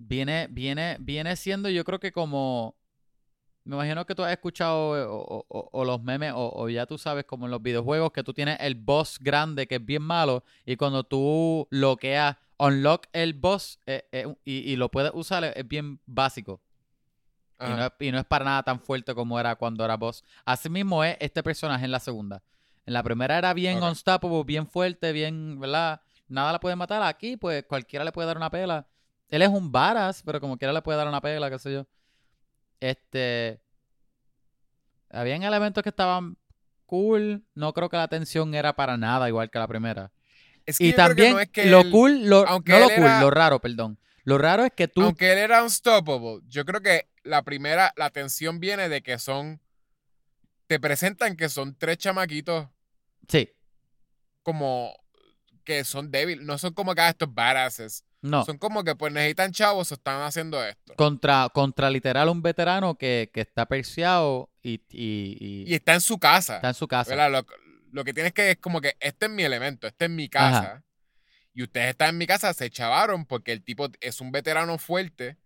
viene, 0.00 0.48
viene, 0.50 0.96
viene 0.98 1.36
siendo, 1.36 1.68
yo 1.68 1.84
creo 1.84 2.00
que 2.00 2.10
como. 2.12 2.74
Me 3.62 3.76
imagino 3.76 4.06
que 4.06 4.14
tú 4.14 4.24
has 4.24 4.32
escuchado 4.32 4.96
eh, 4.98 5.04
o, 5.06 5.44
o- 5.48 5.84
los 5.84 6.02
memes, 6.02 6.32
o, 6.34 6.50
o 6.54 6.68
ya 6.70 6.86
tú 6.86 6.96
sabes, 6.96 7.24
como 7.26 7.44
en 7.44 7.50
los 7.50 7.62
videojuegos, 7.62 8.10
que 8.10 8.24
tú 8.24 8.32
tienes 8.32 8.56
el 8.60 8.74
boss 8.74 9.18
grande 9.20 9.68
que 9.68 9.76
es 9.76 9.84
bien 9.84 10.02
malo, 10.02 10.42
y 10.64 10.76
cuando 10.76 11.04
tú 11.04 11.68
bloqueas, 11.70 12.36
unlock 12.56 13.06
el 13.12 13.34
boss 13.34 13.78
eh, 13.86 14.08
eh, 14.12 14.34
y, 14.44 14.72
y 14.72 14.76
lo 14.76 14.90
puedes 14.90 15.12
usar, 15.14 15.44
es, 15.44 15.68
bien 15.68 16.00
básico. 16.06 16.62
Y 17.60 17.68
no, 17.68 17.84
es, 17.84 17.92
y 18.00 18.10
no 18.10 18.18
es 18.18 18.24
para 18.24 18.46
nada 18.46 18.62
tan 18.62 18.80
fuerte 18.80 19.14
como 19.14 19.38
era 19.38 19.54
cuando 19.54 19.84
era 19.84 19.98
boss. 19.98 20.24
Así 20.46 20.70
mismo 20.70 21.04
es 21.04 21.18
este 21.20 21.42
personaje 21.42 21.84
en 21.84 21.90
la 21.90 22.00
segunda. 22.00 22.42
En 22.86 22.94
la 22.94 23.02
primera 23.02 23.36
era 23.36 23.52
bien 23.52 23.82
Ok. 23.82 23.90
unstoppable, 23.90 24.42
bien 24.44 24.66
fuerte, 24.66 25.12
bien, 25.12 25.60
¿verdad? 25.60 26.00
Nada 26.28 26.54
le 26.54 26.58
puede 26.58 26.76
matar. 26.76 27.02
Aquí, 27.02 27.36
pues, 27.36 27.64
cualquiera 27.64 28.06
le 28.06 28.12
puede 28.12 28.26
dar 28.28 28.38
una 28.38 28.50
pela. 28.50 28.86
Él 29.30 29.42
es 29.42 29.48
un 29.48 29.70
varas, 29.72 30.22
pero 30.24 30.40
como 30.40 30.58
quiera 30.58 30.72
le 30.72 30.82
puede 30.82 30.98
dar 30.98 31.08
una 31.08 31.20
pela, 31.20 31.50
qué 31.50 31.58
sé 31.58 31.72
yo. 31.72 31.86
Este... 32.80 33.60
Habían 35.10 35.42
elementos 35.42 35.82
que 35.82 35.88
estaban 35.88 36.36
cool. 36.86 37.44
No 37.54 37.72
creo 37.72 37.88
que 37.88 37.96
la 37.96 38.08
tensión 38.08 38.54
era 38.54 38.74
para 38.74 38.96
nada 38.96 39.28
igual 39.28 39.50
que 39.50 39.58
la 39.58 39.66
primera. 39.68 40.12
Es 40.66 40.78
que 40.78 40.88
Y 40.88 40.92
también 40.92 41.32
no 41.34 41.40
es 41.40 41.48
que 41.48 41.66
lo 41.66 41.80
él- 41.80 41.90
cool, 41.90 42.28
lo, 42.28 42.46
aunque 42.46 42.72
no 42.72 42.78
lo 42.80 42.84
cool, 42.86 43.04
era- 43.04 43.20
lo 43.20 43.30
raro, 43.30 43.60
perdón. 43.60 43.98
Lo 44.24 44.38
raro 44.38 44.64
es 44.64 44.72
que 44.72 44.86
tú... 44.86 45.02
Aunque 45.02 45.32
él 45.32 45.38
era 45.38 45.62
unstoppable, 45.62 46.40
yo 46.46 46.64
creo 46.64 46.80
que 46.80 47.08
la 47.24 47.42
primera, 47.42 47.92
la 47.96 48.10
tensión 48.10 48.60
viene 48.60 48.88
de 48.88 49.02
que 49.02 49.18
son, 49.18 49.60
te 50.66 50.78
presentan 50.78 51.36
que 51.36 51.48
son 51.48 51.74
tres 51.76 51.98
chamaquitos 51.98 52.68
Sí, 53.28 53.50
como 54.42 54.94
que 55.64 55.84
son 55.84 56.10
débiles, 56.10 56.44
no 56.44 56.58
son 56.58 56.74
como 56.74 56.94
que 56.94 57.00
ah, 57.00 57.08
estos 57.10 57.32
badasses, 57.32 58.04
no. 58.22 58.44
son 58.44 58.58
como 58.58 58.84
que 58.84 58.94
pues 58.94 59.12
necesitan 59.12 59.52
chavos 59.52 59.90
o 59.90 59.94
están 59.94 60.22
haciendo 60.22 60.62
esto. 60.64 60.94
contra, 60.96 61.48
contra 61.52 61.88
literal 61.90 62.28
un 62.28 62.42
veterano 62.42 62.96
que, 62.96 63.30
que 63.32 63.40
está 63.40 63.66
perseado 63.66 64.50
y, 64.62 64.82
y- 64.90 65.36
y 65.40 65.64
Y 65.70 65.74
está 65.74 65.94
en 65.94 66.00
su 66.00 66.18
casa. 66.18 66.56
está 66.56 66.68
en 66.68 66.74
su 66.74 66.86
casa. 66.88 67.28
Lo, 67.28 67.46
lo 67.92 68.04
que 68.04 68.12
tienes 68.14 68.32
que 68.32 68.50
es 68.52 68.56
como 68.58 68.80
que 68.80 68.96
este 69.00 69.26
es 69.26 69.32
mi 69.32 69.42
elemento, 69.42 69.86
este 69.86 70.04
es 70.04 70.10
mi 70.10 70.28
casa. 70.28 70.84
Y 71.52 71.62
ustedes 71.64 71.90
están 71.90 72.10
en 72.10 72.18
mi 72.18 72.26
casa, 72.26 72.54
se 72.54 72.70
chavaron 72.70 73.26
porque 73.26 73.52
el 73.52 73.62
tipo 73.64 73.88
es 74.00 74.20
un 74.20 74.30
veterano 74.30 74.78
fuerte 74.78 75.36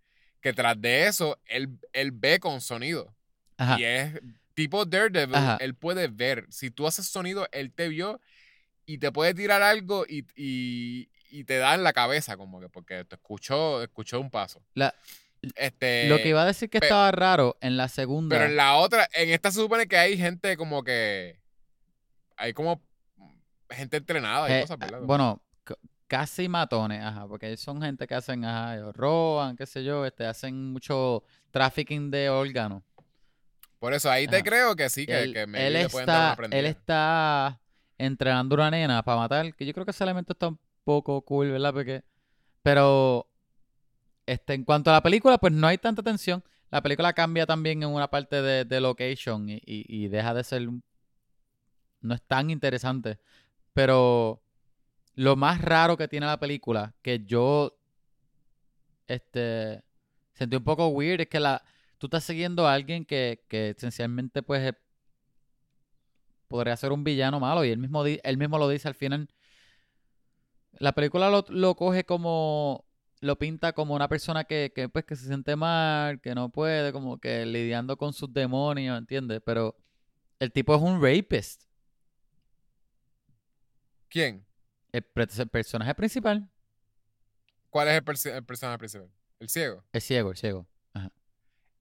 que 0.43 0.53
tras 0.53 0.79
de 0.79 1.07
eso 1.07 1.41
él, 1.47 1.79
él 1.93 2.11
ve 2.13 2.39
con 2.41 2.61
sonido. 2.61 3.15
Ajá. 3.57 3.81
Y 3.81 3.85
es 3.85 4.21
tipo 4.55 4.85
Daredevil, 4.85 5.35
Ajá. 5.35 5.57
él 5.61 5.75
puede 5.75 6.09
ver. 6.09 6.47
Si 6.51 6.71
tú 6.71 6.87
haces 6.87 7.07
sonido, 7.07 7.49
él 7.53 7.73
te 7.73 7.89
vio 7.89 8.21
y 8.85 8.99
te 8.99 9.11
puede 9.11 9.33
tirar 9.33 9.63
algo 9.63 10.05
y, 10.07 10.27
y, 10.37 11.09
y 11.39 11.45
te 11.45 11.59
da 11.59 11.75
en 11.75 11.83
la 11.83 11.93
cabeza, 11.93 12.37
como 12.37 12.61
que, 12.61 12.69
porque 12.69 13.05
te 13.05 13.17
escuchó, 13.17 13.83
escuchó 13.83 14.21
un 14.21 14.31
paso. 14.31 14.63
La- 14.75 14.95
Este, 15.57 16.09
Lo 16.09 16.17
que 16.23 16.29
iba 16.29 16.43
a 16.43 16.47
decir 16.47 16.71
que 16.71 16.79
estaba 16.79 17.11
raro 17.11 17.57
en 17.61 17.77
la 17.77 17.89
segunda. 17.89 18.35
Pero 18.35 18.47
en 18.49 18.57
la 18.57 18.77
otra, 18.77 19.07
en 19.13 19.29
esta 19.29 19.51
se 19.51 19.61
supone 19.61 19.87
que 19.87 19.99
hay 19.99 20.17
gente 20.17 20.57
como 20.57 20.83
que. 20.83 21.39
Hay 22.37 22.55
como 22.55 22.81
gente 23.69 23.99
entrenada 23.99 24.49
y 24.49 24.53
Eh, 24.55 24.61
cosas, 24.63 24.79
¿verdad? 24.79 25.01
bueno, 25.03 25.43
casi 26.07 26.49
matones, 26.49 27.03
ajá, 27.03 27.27
porque 27.27 27.57
son 27.57 27.83
gente 27.83 28.07
que 28.07 28.15
hacen, 28.15 28.45
ajá, 28.45 28.93
roban, 28.93 29.57
qué 29.57 29.67
sé 29.67 29.85
yo, 29.85 30.07
este, 30.07 30.25
hacen 30.27 30.73
mucho 30.73 31.23
trafficking 31.51 32.11
de 32.11 32.31
órganos. 32.31 32.83
Por 33.79 33.93
eso 33.93 34.11
ahí 34.11 34.27
te 34.27 34.37
ajá. 34.37 34.45
creo 34.45 34.77
que 34.77 34.89
sí, 34.89 35.05
que, 35.07 35.23
él, 35.25 35.33
que 35.35 35.47
maybe 35.47 35.67
él 35.67 35.73
le 35.75 35.89
pueden 35.91 36.07
dar 36.07 36.17
una 36.17 36.23
está, 36.25 36.33
aprendida. 36.33 36.59
él 36.61 36.67
está 36.67 37.61
entrenando 37.99 38.55
una 38.55 38.71
nena 38.71 39.03
para 39.03 39.19
matar, 39.19 39.55
que 39.55 39.67
yo 39.67 39.73
creo 39.75 39.85
que 39.85 39.91
ese 39.91 40.05
elemento 40.05 40.33
está 40.33 40.49
un 40.49 40.59
poco 40.85 41.23
cool, 41.23 41.51
¿verdad? 41.53 41.73
Porque, 41.75 42.05
pero, 42.63 43.29
este, 44.27 44.55
en 44.55 44.65
cuanto 44.65 44.91
a 44.91 44.95
la 44.95 45.03
película, 45.03 45.39
pues 45.39 45.53
no 45.53 45.67
hay 45.67 45.79
tanta 45.79 46.03
tensión. 46.03 46.43
La 46.71 46.83
película 46.83 47.13
cambia 47.13 47.47
también 47.47 47.83
en 47.83 47.91
una 47.91 48.09
parte 48.11 48.43
de, 48.43 48.65
de 48.65 48.81
location 48.81 49.49
y, 49.51 49.63
y- 49.67 50.09
deja 50.09 50.35
de 50.35 50.45
ser, 50.45 50.69
no 52.01 52.15
es 52.15 52.23
tan 52.23 52.51
interesante. 52.51 53.19
Pero 53.75 54.43
lo 55.17 55.37
más 55.37 55.63
raro 55.63 55.97
que 55.97 56.09
tiene 56.09 56.27
la 56.27 56.41
película, 56.41 56.95
que 57.03 57.25
yo, 57.25 57.77
este, 59.07 59.83
sentí 60.35 60.57
un 60.57 60.65
poco 60.65 60.89
weird, 60.89 61.21
es 61.23 61.29
que 61.29 61.41
la, 61.41 61.63
tú 61.99 62.07
estás 62.07 62.25
siguiendo 62.25 62.67
a 62.67 62.75
alguien 62.75 63.05
que, 63.05 63.45
que 63.49 63.71
esencialmente, 63.71 64.43
pues, 64.43 64.75
podría 66.49 66.77
ser 66.77 66.93
un 66.93 67.05
villano 67.05 67.41
malo 67.41 67.65
y 67.65 67.71
él 67.71 67.79
mismo, 67.79 68.05
él 68.07 68.37
mismo 68.39 68.59
lo 68.59 68.69
dice 68.69 68.89
al 68.89 68.95
final. 68.95 69.29
La 70.79 70.93
película 70.93 71.31
lo, 71.31 71.45
lo 71.49 71.75
coge 71.77 72.05
como, 72.05 72.85
lo 73.21 73.39
pinta 73.39 73.73
como 73.73 73.95
una 73.95 74.09
persona 74.09 74.45
que, 74.45 74.73
que, 74.75 74.89
pues, 74.89 75.05
que 75.05 75.17
se 75.17 75.27
siente 75.27 75.57
mal, 75.57 76.21
que 76.21 76.35
no 76.35 76.49
puede, 76.51 76.93
como 76.93 77.19
que 77.19 77.47
lidiando 77.47 77.97
con 77.97 78.13
sus 78.13 78.33
demonios, 78.33 78.99
¿entiendes? 78.99 79.41
Pero 79.45 79.77
el 80.41 80.53
tipo 80.53 80.75
es 80.75 80.83
un 80.83 81.01
rapist. 81.03 81.65
¿Quién? 84.09 84.47
El, 84.93 85.05
el 85.17 85.49
personaje 85.49 85.95
principal 85.95 86.49
¿Cuál 87.71 87.89
es 87.89 87.95
el, 88.27 88.33
el 88.35 88.45
personaje 88.45 88.79
principal? 88.79 89.11
¿El 89.41 89.49
ciego? 89.49 89.85
es 89.93 90.05
ciego, 90.05 90.31
el 90.31 90.37
ciego. 90.37 90.67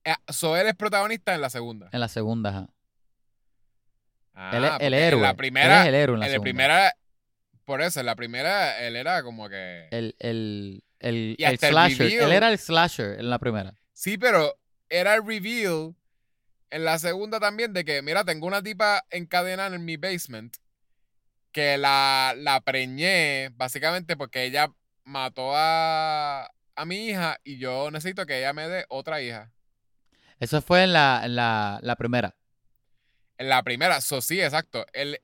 Eh, 0.06 0.14
so 0.28 0.56
él 0.56 0.66
es 0.66 0.74
protagonista 0.74 1.34
en 1.34 1.40
la 1.40 1.48
segunda. 1.48 1.88
En 1.92 2.00
la 2.00 2.08
segunda, 2.08 2.50
ajá. 2.50 2.68
Ah, 4.34 4.50
él 4.56 4.64
es 4.64 4.70
porque 4.70 4.86
el 4.86 4.94
héroe. 4.94 5.18
En 5.18 5.22
la 5.22 5.30
Él 5.30 5.36
primera. 5.36 5.82
es 5.82 5.88
el 5.88 5.94
héroe 5.94 6.14
en 6.14 6.20
la 6.20 6.26
en 6.26 6.32
la 6.32 6.34
segunda. 6.34 6.44
primera. 6.44 6.92
Por 7.64 7.80
eso, 7.82 8.00
en 8.00 8.06
la 8.06 8.16
primera 8.16 8.80
él 8.86 8.96
era 8.96 9.22
como 9.22 9.48
que. 9.48 9.88
El, 9.90 10.14
el, 10.18 10.84
el, 11.00 11.36
el 11.38 11.58
slasher. 11.58 12.06
Él 12.22 12.32
era 12.32 12.50
el 12.50 12.58
slasher 12.58 13.18
en 13.18 13.30
la 13.30 13.38
primera. 13.38 13.74
Sí, 13.92 14.18
pero 14.18 14.58
era 14.88 15.14
el 15.14 15.26
reveal 15.26 15.94
en 16.70 16.84
la 16.84 16.98
segunda 16.98 17.38
también 17.38 17.72
de 17.72 17.84
que, 17.84 18.02
mira, 18.02 18.24
tengo 18.24 18.46
una 18.46 18.62
tipa 18.62 19.04
encadenada 19.10 19.76
en 19.76 19.84
mi 19.84 19.96
basement 19.96 20.56
que 21.52 21.78
la, 21.78 22.34
la 22.36 22.60
preñé 22.62 23.50
básicamente 23.50 24.16
porque 24.16 24.42
ella 24.42 24.72
mató 25.04 25.52
a, 25.54 26.50
a 26.74 26.84
mi 26.84 27.06
hija 27.06 27.38
y 27.44 27.58
yo 27.58 27.90
necesito 27.92 28.26
que 28.26 28.38
ella 28.38 28.52
me 28.52 28.68
dé 28.68 28.86
otra 28.88 29.22
hija. 29.22 29.52
Eso 30.40 30.60
fue 30.60 30.82
en 30.82 30.92
la, 30.92 31.22
en 31.24 31.36
la, 31.36 31.78
la 31.82 31.94
primera. 31.94 32.34
En 33.38 33.48
la 33.48 33.62
primera, 33.62 34.00
so 34.00 34.20
sí, 34.20 34.40
exacto. 34.40 34.84
El, 34.92 35.20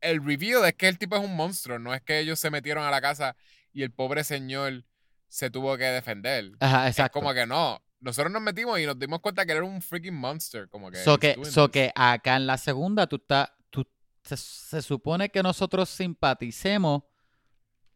el 0.00 0.24
reveal 0.24 0.64
es 0.64 0.74
que 0.74 0.88
el 0.88 0.98
tipo 0.98 1.16
es 1.16 1.24
un 1.24 1.34
monstruo, 1.36 1.78
no 1.78 1.94
es 1.94 2.00
que 2.02 2.18
ellos 2.20 2.38
se 2.38 2.50
metieron 2.50 2.84
a 2.84 2.90
la 2.90 3.00
casa 3.00 3.36
y 3.72 3.82
el 3.82 3.90
pobre 3.90 4.24
señor 4.24 4.84
se 5.28 5.50
tuvo 5.50 5.76
que 5.76 5.84
defender. 5.84 6.52
Ajá, 6.60 6.86
Es 6.88 6.92
exacto. 6.96 7.18
como 7.20 7.34
que 7.34 7.46
no. 7.46 7.82
Nosotros 8.00 8.32
nos 8.32 8.40
metimos 8.42 8.78
y 8.78 8.86
nos 8.86 8.98
dimos 8.98 9.20
cuenta 9.20 9.44
que 9.44 9.52
era 9.52 9.64
un 9.64 9.82
freaking 9.82 10.14
monster. 10.14 10.68
Como 10.68 10.90
que. 10.90 10.98
So 10.98 11.18
que, 11.18 11.36
so 11.44 11.70
que 11.70 11.90
acá 11.94 12.36
en 12.36 12.46
la 12.46 12.56
segunda 12.56 13.06
tú 13.08 13.16
estás, 13.16 13.50
tú, 13.70 13.84
se, 14.22 14.36
se 14.36 14.82
supone 14.82 15.28
que 15.30 15.42
nosotros 15.42 15.88
simpaticemos, 15.90 17.02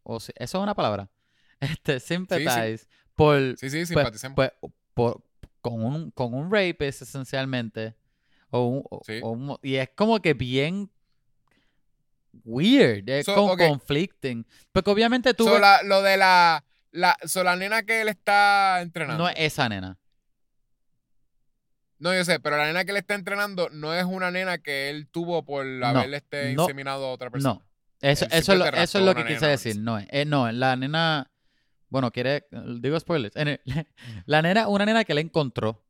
o 0.02 0.18
si- 0.20 0.32
eso 0.36 0.58
es 0.58 0.62
una 0.62 0.74
palabra, 0.74 1.08
este, 1.60 2.00
sympathize 2.00 2.86
por, 3.14 3.38
Sí, 3.58 3.70
sí, 3.70 3.76
pues, 3.78 3.88
simpaticemos. 3.88 4.34
pues, 4.34 4.52
por- 4.94 5.22
con 5.60 5.84
un, 5.84 6.10
con 6.10 6.34
un 6.34 6.50
rapist 6.50 7.02
esencialmente, 7.02 7.94
o 8.50 8.66
un- 8.66 8.84
Sí. 9.06 9.20
o 9.22 9.30
un- 9.30 9.58
y 9.62 9.76
es 9.76 9.88
como 9.94 10.20
que 10.20 10.34
bien 10.34 10.90
weird, 12.44 13.08
es 13.08 13.26
So, 13.26 13.34
como 13.34 13.52
ok. 13.52 13.58
conflicting, 13.68 14.46
porque 14.72 14.90
obviamente 14.90 15.34
tú 15.34 15.44
So, 15.44 15.52
ves- 15.52 15.60
la- 15.60 15.82
lo 15.82 16.02
de 16.02 16.16
la, 16.16 16.64
la. 16.90 17.16
So, 17.26 17.44
la 17.44 17.56
nena 17.56 17.82
que 17.84 18.00
él 18.00 18.08
está 18.08 18.80
entrenando. 18.82 19.24
no 19.24 19.28
es 19.28 19.34
esa 19.38 19.68
nena, 19.68 19.98
No, 21.98 22.12
yo 22.14 22.24
sé, 22.24 22.40
pero 22.40 22.56
la 22.56 22.66
nena 22.66 22.84
que 22.84 22.90
él 22.90 22.96
está 22.96 23.14
entrenando 23.14 23.68
no 23.70 23.94
es 23.94 24.04
una 24.04 24.30
nena 24.32 24.58
que 24.58 24.90
él 24.90 25.06
tuvo 25.08 25.44
por 25.44 25.64
No, 25.64 25.86
haberle 25.86 26.16
este 26.16 26.52
no, 26.54 26.62
inseminado 26.62 27.06
a 27.06 27.12
otra 27.12 27.30
persona. 27.30 27.54
no, 27.54 27.62
eso, 28.00 28.26
eso, 28.30 28.54
lo, 28.56 28.64
eso 28.66 28.98
es 28.98 29.04
lo 29.04 29.14
que 29.14 29.22
quise 29.22 29.34
nena, 29.34 29.48
decir, 29.48 29.78
no 29.78 29.98
eh, 30.00 30.24
no, 30.24 30.50
la 30.50 30.74
nena, 30.74 31.30
bueno, 31.88 32.10
quiere, 32.10 32.48
digo 32.80 32.98
spoilers, 32.98 33.36
el- 33.36 33.60
la 34.26 34.42
nena, 34.42 34.66
una 34.66 34.84
nena 34.84 35.04
que 35.04 35.14
le 35.14 35.20
encontró 35.20 35.84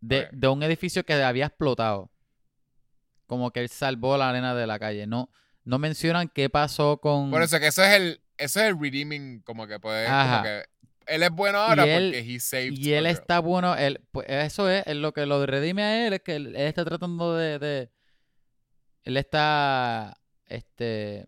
de, 0.00 0.20
Ok. 0.20 0.28
de 0.30 0.48
un 0.48 0.62
edificio 0.62 1.04
que 1.04 1.14
había 1.14 1.46
explotado, 1.46 2.12
como 3.26 3.50
que 3.50 3.60
él 3.60 3.68
salvó 3.68 4.14
a 4.14 4.18
la 4.18 4.32
nena 4.32 4.54
de 4.54 4.66
la 4.66 4.78
calle, 4.78 5.06
no, 5.06 5.30
no 5.64 5.78
mencionan 5.78 6.28
qué 6.28 6.48
pasó 6.50 6.98
con... 6.98 7.30
Por 7.30 7.42
eso 7.42 7.58
que 7.58 7.66
eso 7.68 7.82
es 7.82 7.92
el. 7.94 8.20
Eso 8.38 8.60
es 8.60 8.66
el 8.66 8.78
redeeming, 8.78 9.40
como 9.40 9.66
que 9.66 9.80
puede. 9.80 10.06
Como 10.06 10.42
que. 10.42 10.64
Él 11.06 11.22
es 11.22 11.30
bueno 11.30 11.58
ahora 11.58 11.86
Y 11.86 11.88
él- 11.90 12.12
porque 12.12 12.34
he 12.34 12.40
saved. 12.40 12.72
Y 12.72 12.92
él 12.92 13.06
está 13.06 13.38
bueno, 13.38 13.74
él, 13.76 14.00
pues 14.12 14.26
eso 14.28 14.68
es, 14.68 14.86
es 14.86 14.96
lo 14.96 15.12
que 15.12 15.24
lo 15.24 15.44
redime 15.46 15.82
a 15.82 16.06
él, 16.06 16.12
es 16.14 16.20
que 16.20 16.36
él, 16.36 16.48
él 16.48 16.56
está 16.66 16.84
tratando 16.84 17.34
de, 17.36 17.58
de- 17.58 17.90
él 19.04 19.16
está, 19.16 20.18
este, 20.46 21.26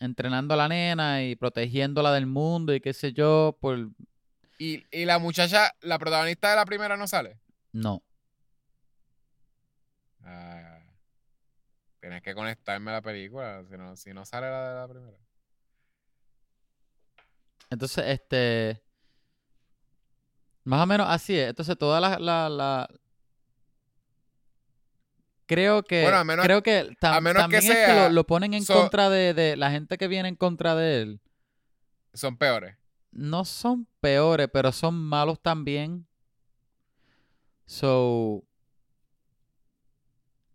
entrenando 0.00 0.54
a 0.54 0.56
la 0.56 0.68
nena 0.68 1.22
y 1.22 1.36
protegiéndola 1.36 2.12
del 2.12 2.26
mundo 2.26 2.74
y 2.74 2.80
qué 2.80 2.92
sé 2.94 3.12
yo, 3.12 3.56
por, 3.60 3.90
Y, 4.58 4.84
y 4.90 5.04
la 5.04 5.18
muchacha, 5.18 5.72
la 5.82 5.98
protagonista 5.98 6.50
de 6.50 6.56
la 6.56 6.64
primera 6.64 6.96
no 6.96 7.06
sale. 7.06 7.38
no, 7.72 8.02
tienes 12.00 12.22
que 12.22 12.34
conectarme 12.34 12.90
a 12.90 12.94
la 12.94 13.02
película, 13.02 13.64
si 13.68 13.76
no, 13.76 13.96
si 13.96 14.12
no 14.14 14.24
sale 14.24 14.48
la 14.50 14.68
de 14.68 14.74
la 14.80 14.88
primera. 14.88 15.16
entonces, 17.70 18.04
este, 18.06 18.82
más 20.64 20.82
o 20.82 20.86
menos 20.86 21.06
así 21.10 21.38
es, 21.38 21.48
entonces 21.50 21.76
toda 21.76 22.00
la, 22.00 22.18
la, 22.18 22.48
la- 22.48 22.88
creo 25.46 25.82
que, 25.82 26.02
Bueno, 26.02 26.18
a 26.18 26.24
menos- 26.24 26.44
creo 26.44 26.62
que 26.62 26.90
tam- 27.00 27.16
a 27.16 27.20
menos 27.20 27.36
que 27.36 27.42
también 27.42 27.62
es 27.62 27.68
que 27.68 27.74
sea- 27.74 28.08
lo, 28.08 28.14
lo 28.14 28.26
ponen 28.26 28.54
en 28.54 28.64
so- 28.64 28.74
contra 28.74 29.08
de, 29.10 29.34
de 29.34 29.56
la 29.56 29.70
gente 29.70 29.98
que 29.98 30.08
viene 30.08 30.28
en 30.28 30.36
contra 30.36 30.74
de 30.74 31.02
él. 31.02 31.20
Son 32.14 32.36
peores. 32.36 32.76
no 33.10 33.44
son 33.44 33.86
peores, 34.00 34.48
pero 34.52 34.70
son 34.72 34.94
malos 34.94 35.40
también. 35.40 36.06
So 37.66 38.44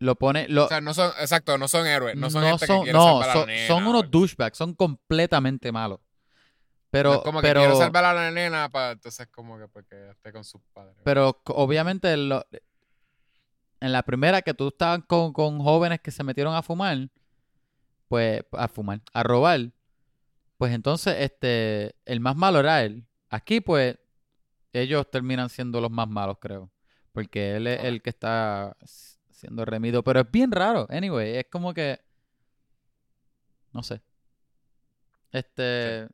lo 0.03 0.15
pone 0.15 0.47
lo 0.49 0.65
O 0.65 0.67
sea, 0.67 0.81
no 0.81 0.93
son, 0.93 1.11
exacto, 1.19 1.57
no 1.57 1.67
son 1.67 1.87
héroes, 1.87 2.15
no 2.15 2.29
son 2.29 2.41
no 2.41 2.49
gente 2.49 2.67
son, 2.67 2.85
que 2.85 2.91
no, 2.93 3.21
salvar 3.21 3.29
a 3.29 3.33
son, 3.33 3.41
la 3.41 3.45
nena. 3.53 3.67
son 3.67 3.83
o 3.85 3.89
unos 3.89 4.11
douchebags, 4.11 4.57
son 4.57 4.73
completamente 4.73 5.71
malos. 5.71 5.99
Pero 6.91 7.13
es 7.15 7.19
como 7.21 7.41
que 7.41 7.47
pero 7.47 7.61
quiero 7.61 7.75
salvar 7.77 8.05
a 8.05 8.13
la 8.13 8.29
nena 8.31 8.69
para 8.69 8.91
entonces 8.91 9.27
como 9.31 9.57
que 9.57 9.67
porque 9.67 10.09
esté 10.11 10.31
con 10.31 10.43
sus 10.43 10.61
padres. 10.73 10.95
pero 11.03 11.41
obviamente 11.45 12.15
lo- 12.17 12.45
en 13.79 13.91
la 13.91 14.03
primera 14.03 14.41
que 14.41 14.53
tú 14.53 14.67
estabas 14.69 15.01
con, 15.07 15.33
con 15.33 15.59
jóvenes 15.59 15.99
que 16.01 16.11
se 16.11 16.23
metieron 16.23 16.55
a 16.55 16.61
fumar, 16.61 17.09
pues 18.07 18.41
a 18.51 18.67
fumar, 18.67 19.01
a 19.13 19.23
robar, 19.23 19.71
pues 20.57 20.73
entonces 20.73 21.15
este 21.19 21.95
el 22.05 22.19
más 22.19 22.35
malo 22.35 22.59
era 22.59 22.83
él. 22.83 23.05
Aquí 23.29 23.59
pues 23.61 23.97
ellos 24.71 25.09
terminan 25.09 25.49
siendo 25.49 25.81
los 25.81 25.91
más 25.91 26.07
malos, 26.07 26.37
creo, 26.39 26.71
porque 27.11 27.55
él 27.55 27.67
es 27.67 27.83
el 27.83 28.01
que 28.01 28.09
está 28.11 28.75
siendo 29.43 29.65
remido, 29.65 30.03
pero 30.05 30.21
es 30.21 30.31
bien 30.31 30.53
raro. 30.53 30.87
Anyway, 30.89 31.35
es 31.35 31.47
como 31.51 31.73
que 31.73 31.99
no 33.73 33.83
sé. 33.83 34.01
Este 35.33 36.07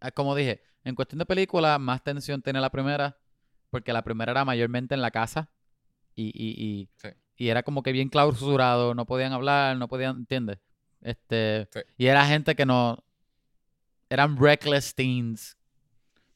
ah, 0.00 0.10
como 0.12 0.36
dije, 0.36 0.62
en 0.84 0.94
cuestión 0.94 1.18
de 1.18 1.26
película, 1.26 1.80
más 1.80 2.04
tensión 2.04 2.42
tiene 2.42 2.60
la 2.60 2.70
primera, 2.70 3.16
porque 3.70 3.92
la 3.92 4.02
primera 4.04 4.30
era 4.30 4.44
mayormente 4.44 4.94
en 4.94 5.02
la 5.02 5.10
casa 5.10 5.50
y, 6.14 6.26
y, 6.26 6.50
y, 6.64 6.88
Sí. 6.96 7.08
y 7.36 7.48
era 7.48 7.64
como 7.64 7.82
que 7.82 7.90
bien 7.90 8.08
clausurado, 8.08 8.94
no 8.94 9.04
podían 9.04 9.32
hablar, 9.32 9.76
no 9.76 9.88
podían, 9.88 10.18
¿entiendes? 10.18 10.60
Este, 11.00 11.68
Sí. 11.72 11.80
y 11.96 12.06
era 12.06 12.24
gente 12.26 12.54
que 12.54 12.66
no, 12.66 13.02
eran 14.08 14.36
reckless 14.36 14.94
teens 14.94 15.56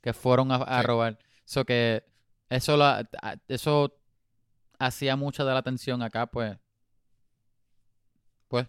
que 0.00 0.12
fueron 0.12 0.50
a, 0.50 0.56
a 0.56 0.82
robar. 0.82 1.16
So 1.44 1.64
que 1.64 2.04
eso, 2.48 2.76
la, 2.76 3.08
eso 3.46 3.97
hacía 4.78 5.16
mucha 5.16 5.44
de 5.44 5.54
la 5.54 5.62
tensión 5.62 6.02
acá, 6.02 6.26
pues, 6.26 6.56
pues, 8.48 8.66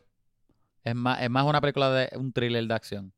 es 0.83 0.95
más, 0.95 1.21
es 1.21 1.29
más 1.29 1.45
una 1.45 1.61
película 1.61 1.91
de 1.91 2.09
un 2.17 2.33
thriller 2.33 2.65
de 2.65 2.73
acción. 2.73 3.13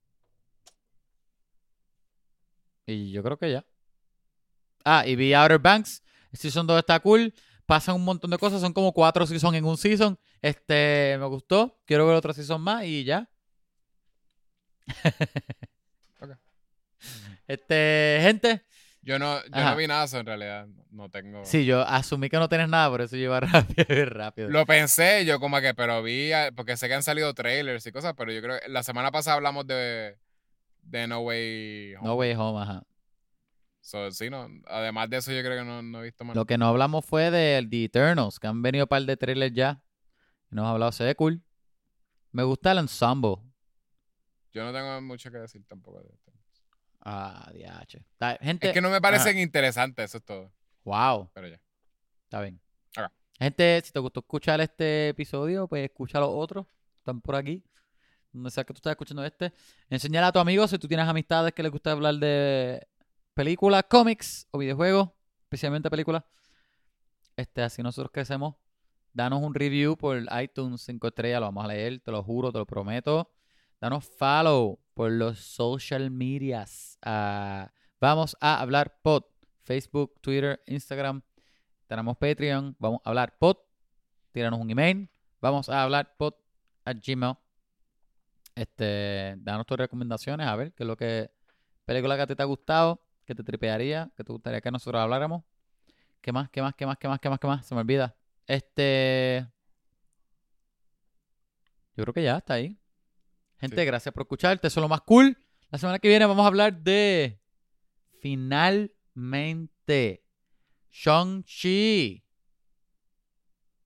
Y 2.85 3.11
yo 3.11 3.23
creo 3.23 3.37
que 3.37 3.51
ya. 3.51 3.65
Ah, 4.83 5.05
y 5.05 5.15
vi 5.15 5.33
Outer 5.33 5.59
Banks. 5.59 6.03
El 6.31 6.39
Season 6.39 6.65
2 6.65 6.79
está 6.79 6.99
cool. 6.99 7.33
Pasan 7.65 7.95
un 7.95 8.03
montón 8.03 8.31
de 8.31 8.37
cosas. 8.37 8.61
Son 8.61 8.73
como 8.73 8.91
cuatro 8.93 9.25
seasons 9.25 9.55
en 9.55 9.65
un 9.65 9.77
season. 9.77 10.17
Este, 10.41 11.15
me 11.19 11.25
gustó. 11.27 11.79
Quiero 11.85 12.07
ver 12.07 12.15
otro 12.15 12.33
season 12.33 12.61
más 12.61 12.85
y 12.85 13.03
ya. 13.03 13.29
Ok. 16.19 16.37
Este, 17.47 18.19
gente. 18.21 18.63
Yo 19.03 19.17
no, 19.17 19.41
yo 19.43 19.49
Ajá. 19.51 19.71
no 19.71 19.77
vi 19.77 19.87
nada 19.87 20.03
eso 20.05 20.19
en 20.19 20.25
realidad. 20.27 20.67
No 20.91 21.09
tengo. 21.09 21.43
Sí, 21.43 21.65
yo 21.65 21.81
asumí 21.81 22.29
que 22.29 22.37
no 22.37 22.47
tienes 22.47 22.69
nada, 22.69 22.89
por 22.89 23.01
eso 23.01 23.15
yo 23.15 23.23
iba 23.23 23.39
rápido, 23.39 24.05
rápido. 24.05 24.49
Lo 24.49 24.65
pensé, 24.65 25.25
yo 25.25 25.39
como 25.39 25.59
que, 25.59 25.73
pero 25.73 26.03
vi, 26.03 26.31
ah, 26.31 26.51
porque 26.55 26.77
sé 26.77 26.87
que 26.87 26.93
han 26.93 27.03
salido 27.03 27.33
trailers 27.33 27.85
y 27.85 27.91
cosas, 27.91 28.13
pero 28.15 28.31
yo 28.31 28.41
creo 28.41 28.59
que 28.59 28.69
la 28.69 28.83
semana 28.83 29.11
pasada 29.11 29.37
hablamos 29.37 29.65
de, 29.65 30.17
de 30.83 31.07
No 31.07 31.21
Way 31.21 31.95
Home. 31.95 32.07
No 32.07 32.15
Way 32.15 32.33
Home, 32.33 32.61
ajá. 32.61 32.83
So, 33.81 34.11
sí, 34.11 34.29
no, 34.29 34.47
además 34.67 35.09
de 35.09 35.17
eso 35.17 35.31
yo 35.31 35.41
creo 35.41 35.57
que 35.57 35.65
no, 35.65 35.81
no 35.81 36.01
he 36.01 36.03
visto 36.03 36.23
más. 36.23 36.35
Lo 36.35 36.45
que 36.45 36.59
no 36.59 36.67
hablamos 36.67 37.03
fue 37.03 37.31
de 37.31 37.65
The 37.67 37.85
Eternals, 37.85 38.39
que 38.39 38.45
han 38.45 38.61
venido 38.61 38.85
un 38.85 38.89
par 38.89 39.01
de 39.01 39.17
trailers 39.17 39.53
ya. 39.55 39.81
Nos 40.51 40.65
ha 40.65 40.71
hablado, 40.71 40.91
se 40.91 41.03
ve 41.03 41.15
cool. 41.15 41.41
Me 42.31 42.43
gusta 42.43 42.71
el 42.73 42.77
ensemble. 42.77 43.37
Yo 44.53 44.63
no 44.63 44.71
tengo 44.71 45.01
mucho 45.01 45.31
que 45.31 45.37
decir 45.37 45.65
tampoco 45.67 46.01
de 46.01 46.09
esto. 46.13 46.31
Ah, 47.03 47.49
diache. 47.53 47.99
Está- 48.13 48.37
Gente, 48.41 48.67
Es 48.67 48.73
que 48.73 48.81
no 48.81 48.89
me 48.89 49.01
parecen 49.01 49.37
interesantes, 49.39 50.05
eso 50.05 50.17
es 50.19 50.23
todo. 50.25 50.51
wow, 50.83 51.29
Pero 51.33 51.47
ya. 51.47 51.59
está 52.23 52.41
bien. 52.41 52.59
Gente, 53.39 53.81
si 53.83 53.91
te 53.91 53.99
gustó 53.99 54.19
escuchar 54.19 54.61
este 54.61 55.09
episodio, 55.09 55.67
pues 55.67 55.83
escucha 55.83 56.19
los 56.19 56.29
otros. 56.31 56.67
Están 56.99 57.21
por 57.21 57.35
aquí. 57.35 57.63
Donde 58.31 58.51
sea 58.51 58.63
que 58.63 58.71
tú 58.71 58.77
estás 58.77 58.91
escuchando 58.91 59.25
este. 59.25 59.51
Enseñar 59.89 60.23
a 60.23 60.31
tu 60.31 60.37
amigo 60.37 60.67
si 60.67 60.77
tú 60.77 60.87
tienes 60.87 61.07
amistades 61.07 61.51
que 61.51 61.63
les 61.63 61.71
gusta 61.71 61.91
hablar 61.93 62.13
de 62.15 62.87
películas, 63.33 63.83
cómics 63.89 64.47
o 64.51 64.59
videojuegos, 64.59 65.09
especialmente 65.45 65.89
películas. 65.89 66.23
Este, 67.35 67.63
así 67.63 67.81
nosotros 67.81 68.11
crecemos. 68.13 68.55
Danos 69.11 69.41
un 69.41 69.55
review 69.55 69.97
por 69.97 70.21
iTunes 70.39 70.81
5 70.83 71.07
estrellas, 71.07 71.39
lo 71.39 71.47
vamos 71.47 71.65
a 71.65 71.67
leer, 71.69 71.99
te 71.99 72.11
lo 72.11 72.23
juro, 72.23 72.51
te 72.51 72.59
lo 72.59 72.65
prometo. 72.67 73.31
Danos 73.79 74.05
follow 74.05 74.79
por 75.01 75.09
los 75.09 75.39
social 75.39 76.11
medias. 76.11 76.99
Ah, 77.01 77.71
vamos 77.99 78.37
a 78.39 78.61
hablar 78.61 78.99
pod. 79.01 79.23
Facebook, 79.63 80.21
Twitter, 80.21 80.61
Instagram. 80.67 81.23
Tenemos 81.87 82.17
Patreon. 82.17 82.75
Vamos 82.77 83.01
a 83.03 83.09
hablar 83.09 83.35
pod. 83.39 83.57
Tíranos 84.31 84.59
un 84.59 84.69
email. 84.69 85.09
Vamos 85.41 85.69
a 85.69 85.81
hablar 85.81 86.15
pod 86.17 86.35
a 86.85 86.93
Gmail. 86.93 87.33
Este, 88.53 89.37
danos 89.39 89.65
tus 89.65 89.75
recomendaciones, 89.75 90.45
a 90.45 90.55
ver 90.55 90.71
qué 90.73 90.83
es 90.83 90.87
lo 90.87 90.95
que 90.95 91.31
película 91.83 92.15
que 92.15 92.21
a 92.21 92.27
ti 92.27 92.35
te 92.35 92.43
ha 92.43 92.45
gustado, 92.45 93.01
que 93.25 93.33
te 93.33 93.43
tripearía, 93.43 94.11
que 94.15 94.23
te 94.23 94.31
gustaría 94.31 94.61
que 94.61 94.69
nosotros 94.69 95.01
habláramos. 95.01 95.43
¿Qué 96.21 96.31
más? 96.31 96.47
¿Qué 96.51 96.61
más? 96.61 96.75
¿Qué 96.75 96.85
más? 96.85 96.99
¿Qué 96.99 97.07
más? 97.07 97.19
¿Qué 97.19 97.27
más? 97.27 97.39
¿Qué 97.39 97.47
más? 97.47 97.65
Se 97.65 97.73
me 97.73 97.81
olvida. 97.81 98.15
Este. 98.45 99.47
Yo 101.97 102.03
creo 102.03 102.13
que 102.13 102.21
ya 102.21 102.37
está 102.37 102.53
ahí. 102.53 102.80
Gente, 103.61 103.77
Sí. 103.77 103.85
gracias 103.85 104.13
por 104.13 104.23
escucharte. 104.23 104.67
Eso 104.67 104.79
es 104.79 104.81
lo 104.81 104.89
más 104.89 105.01
cool. 105.01 105.37
La 105.69 105.77
semana 105.77 105.99
que 105.99 106.07
viene 106.09 106.25
vamos 106.25 106.43
a 106.43 106.47
hablar 106.47 106.81
de. 106.81 107.39
Finalmente. 108.19 110.25
Shang-Chi. 110.91 112.23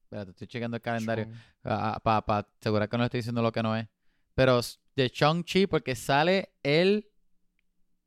Espérate, 0.03 0.31
estoy 0.31 0.47
checando 0.47 0.77
el 0.77 0.81
calendario 0.81 1.27
para 1.61 2.47
asegurar 2.59 2.87
que 2.89 2.97
no 2.97 3.03
le 3.03 3.05
estoy 3.05 3.19
diciendo 3.19 3.41
lo 3.41 3.51
que 3.51 3.61
no 3.61 3.75
es. 3.75 3.87
Pero 4.33 4.61
de 4.95 5.09
Shang-Chi 5.09 5.67
porque 5.67 5.95
sale 5.95 6.53
el 6.63 7.09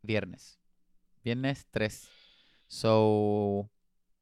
viernes. 0.02 0.58
Viernes 1.22 1.66
3. 1.70 2.08
So, 2.66 3.70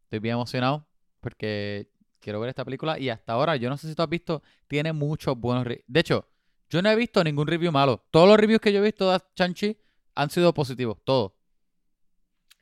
estoy 0.02 0.18
bien 0.18 0.34
emocionado 0.34 0.86
porque 1.20 1.90
quiero 2.18 2.40
ver 2.40 2.48
esta 2.48 2.64
película 2.64 2.98
y 2.98 3.08
hasta 3.08 3.34
ahora, 3.34 3.54
yo 3.56 3.70
no 3.70 3.76
sé 3.76 3.88
si 3.88 3.94
tú 3.94 4.02
has 4.02 4.08
visto, 4.08 4.42
tiene 4.66 4.92
muchos 4.92 5.38
buenos... 5.38 5.64
De 5.64 6.00
hecho, 6.00 6.28
yo 6.68 6.82
no 6.82 6.90
he 6.90 6.96
visto 6.96 7.22
ningún 7.22 7.46
review 7.46 7.70
malo. 7.72 8.04
Todos 8.10 8.28
los 8.28 8.36
reviews 8.36 8.60
que 8.60 8.72
yo 8.72 8.80
he 8.80 8.82
visto 8.82 9.10
de 9.10 9.20
Shang-Chi 9.36 9.78
han 10.14 10.30
sido 10.30 10.52
positivos, 10.52 10.98
todos. 11.04 11.32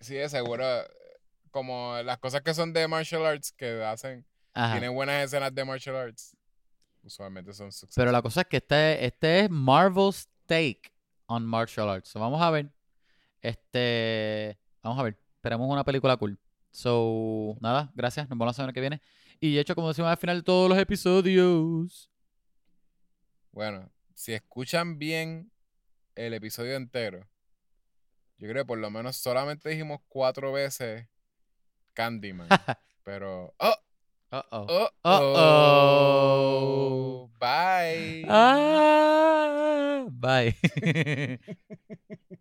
Sí, 0.00 0.14
de 0.14 0.28
seguro. 0.28 0.64
Como 1.50 1.96
las 2.04 2.18
cosas 2.18 2.42
que 2.42 2.52
son 2.52 2.72
de 2.72 2.86
martial 2.88 3.24
arts 3.24 3.52
que 3.52 3.82
hacen, 3.84 4.26
Ajá. 4.52 4.72
tienen 4.72 4.94
buenas 4.94 5.24
escenas 5.24 5.54
de 5.54 5.64
martial 5.64 5.96
arts. 5.96 6.36
Usualmente 7.02 7.52
son 7.52 7.70
success. 7.70 7.94
Pero 7.94 8.10
la 8.10 8.22
cosa 8.22 8.40
es 8.42 8.46
que 8.48 8.56
este, 8.56 9.04
este 9.06 9.40
es 9.40 9.50
Marvel's 9.50 10.28
take 10.46 10.82
on 11.26 11.46
martial 11.46 11.88
arts. 11.88 12.08
So, 12.08 12.18
vamos 12.18 12.42
a 12.42 12.50
ver. 12.50 12.70
Este. 13.40 14.58
Vamos 14.82 14.98
a 14.98 15.04
ver. 15.04 15.16
Esperamos 15.36 15.70
una 15.70 15.84
película 15.84 16.16
cool. 16.16 16.38
So, 16.70 17.56
nada, 17.60 17.92
gracias. 17.94 18.24
Nos 18.24 18.30
vemos 18.30 18.46
la 18.46 18.52
semana 18.52 18.72
que 18.72 18.80
viene. 18.80 19.00
Y 19.38 19.54
de 19.54 19.60
hecho, 19.60 19.74
como 19.74 19.88
decimos 19.88 20.10
al 20.10 20.16
final 20.16 20.38
de 20.38 20.42
todos 20.42 20.68
los 20.68 20.78
episodios. 20.78 22.10
Bueno, 23.52 23.88
si 24.14 24.32
escuchan 24.32 24.98
bien 24.98 25.50
el 26.14 26.34
episodio 26.34 26.76
entero, 26.76 27.28
yo 28.38 28.48
creo 28.48 28.64
que 28.64 28.68
por 28.68 28.78
lo 28.78 28.90
menos 28.90 29.16
solamente 29.16 29.68
dijimos 29.68 30.00
cuatro 30.08 30.52
veces 30.52 31.06
Candyman. 31.94 32.48
pero. 33.04 33.54
¡Oh! 33.58 33.74
Uh-oh. 34.32 34.66
¡Oh! 34.68 34.90
Uh-oh. 35.04 35.34
¡Oh! 36.56 37.30
Bye. 37.38 38.24
Ah, 38.28 40.06
bye. 40.10 40.56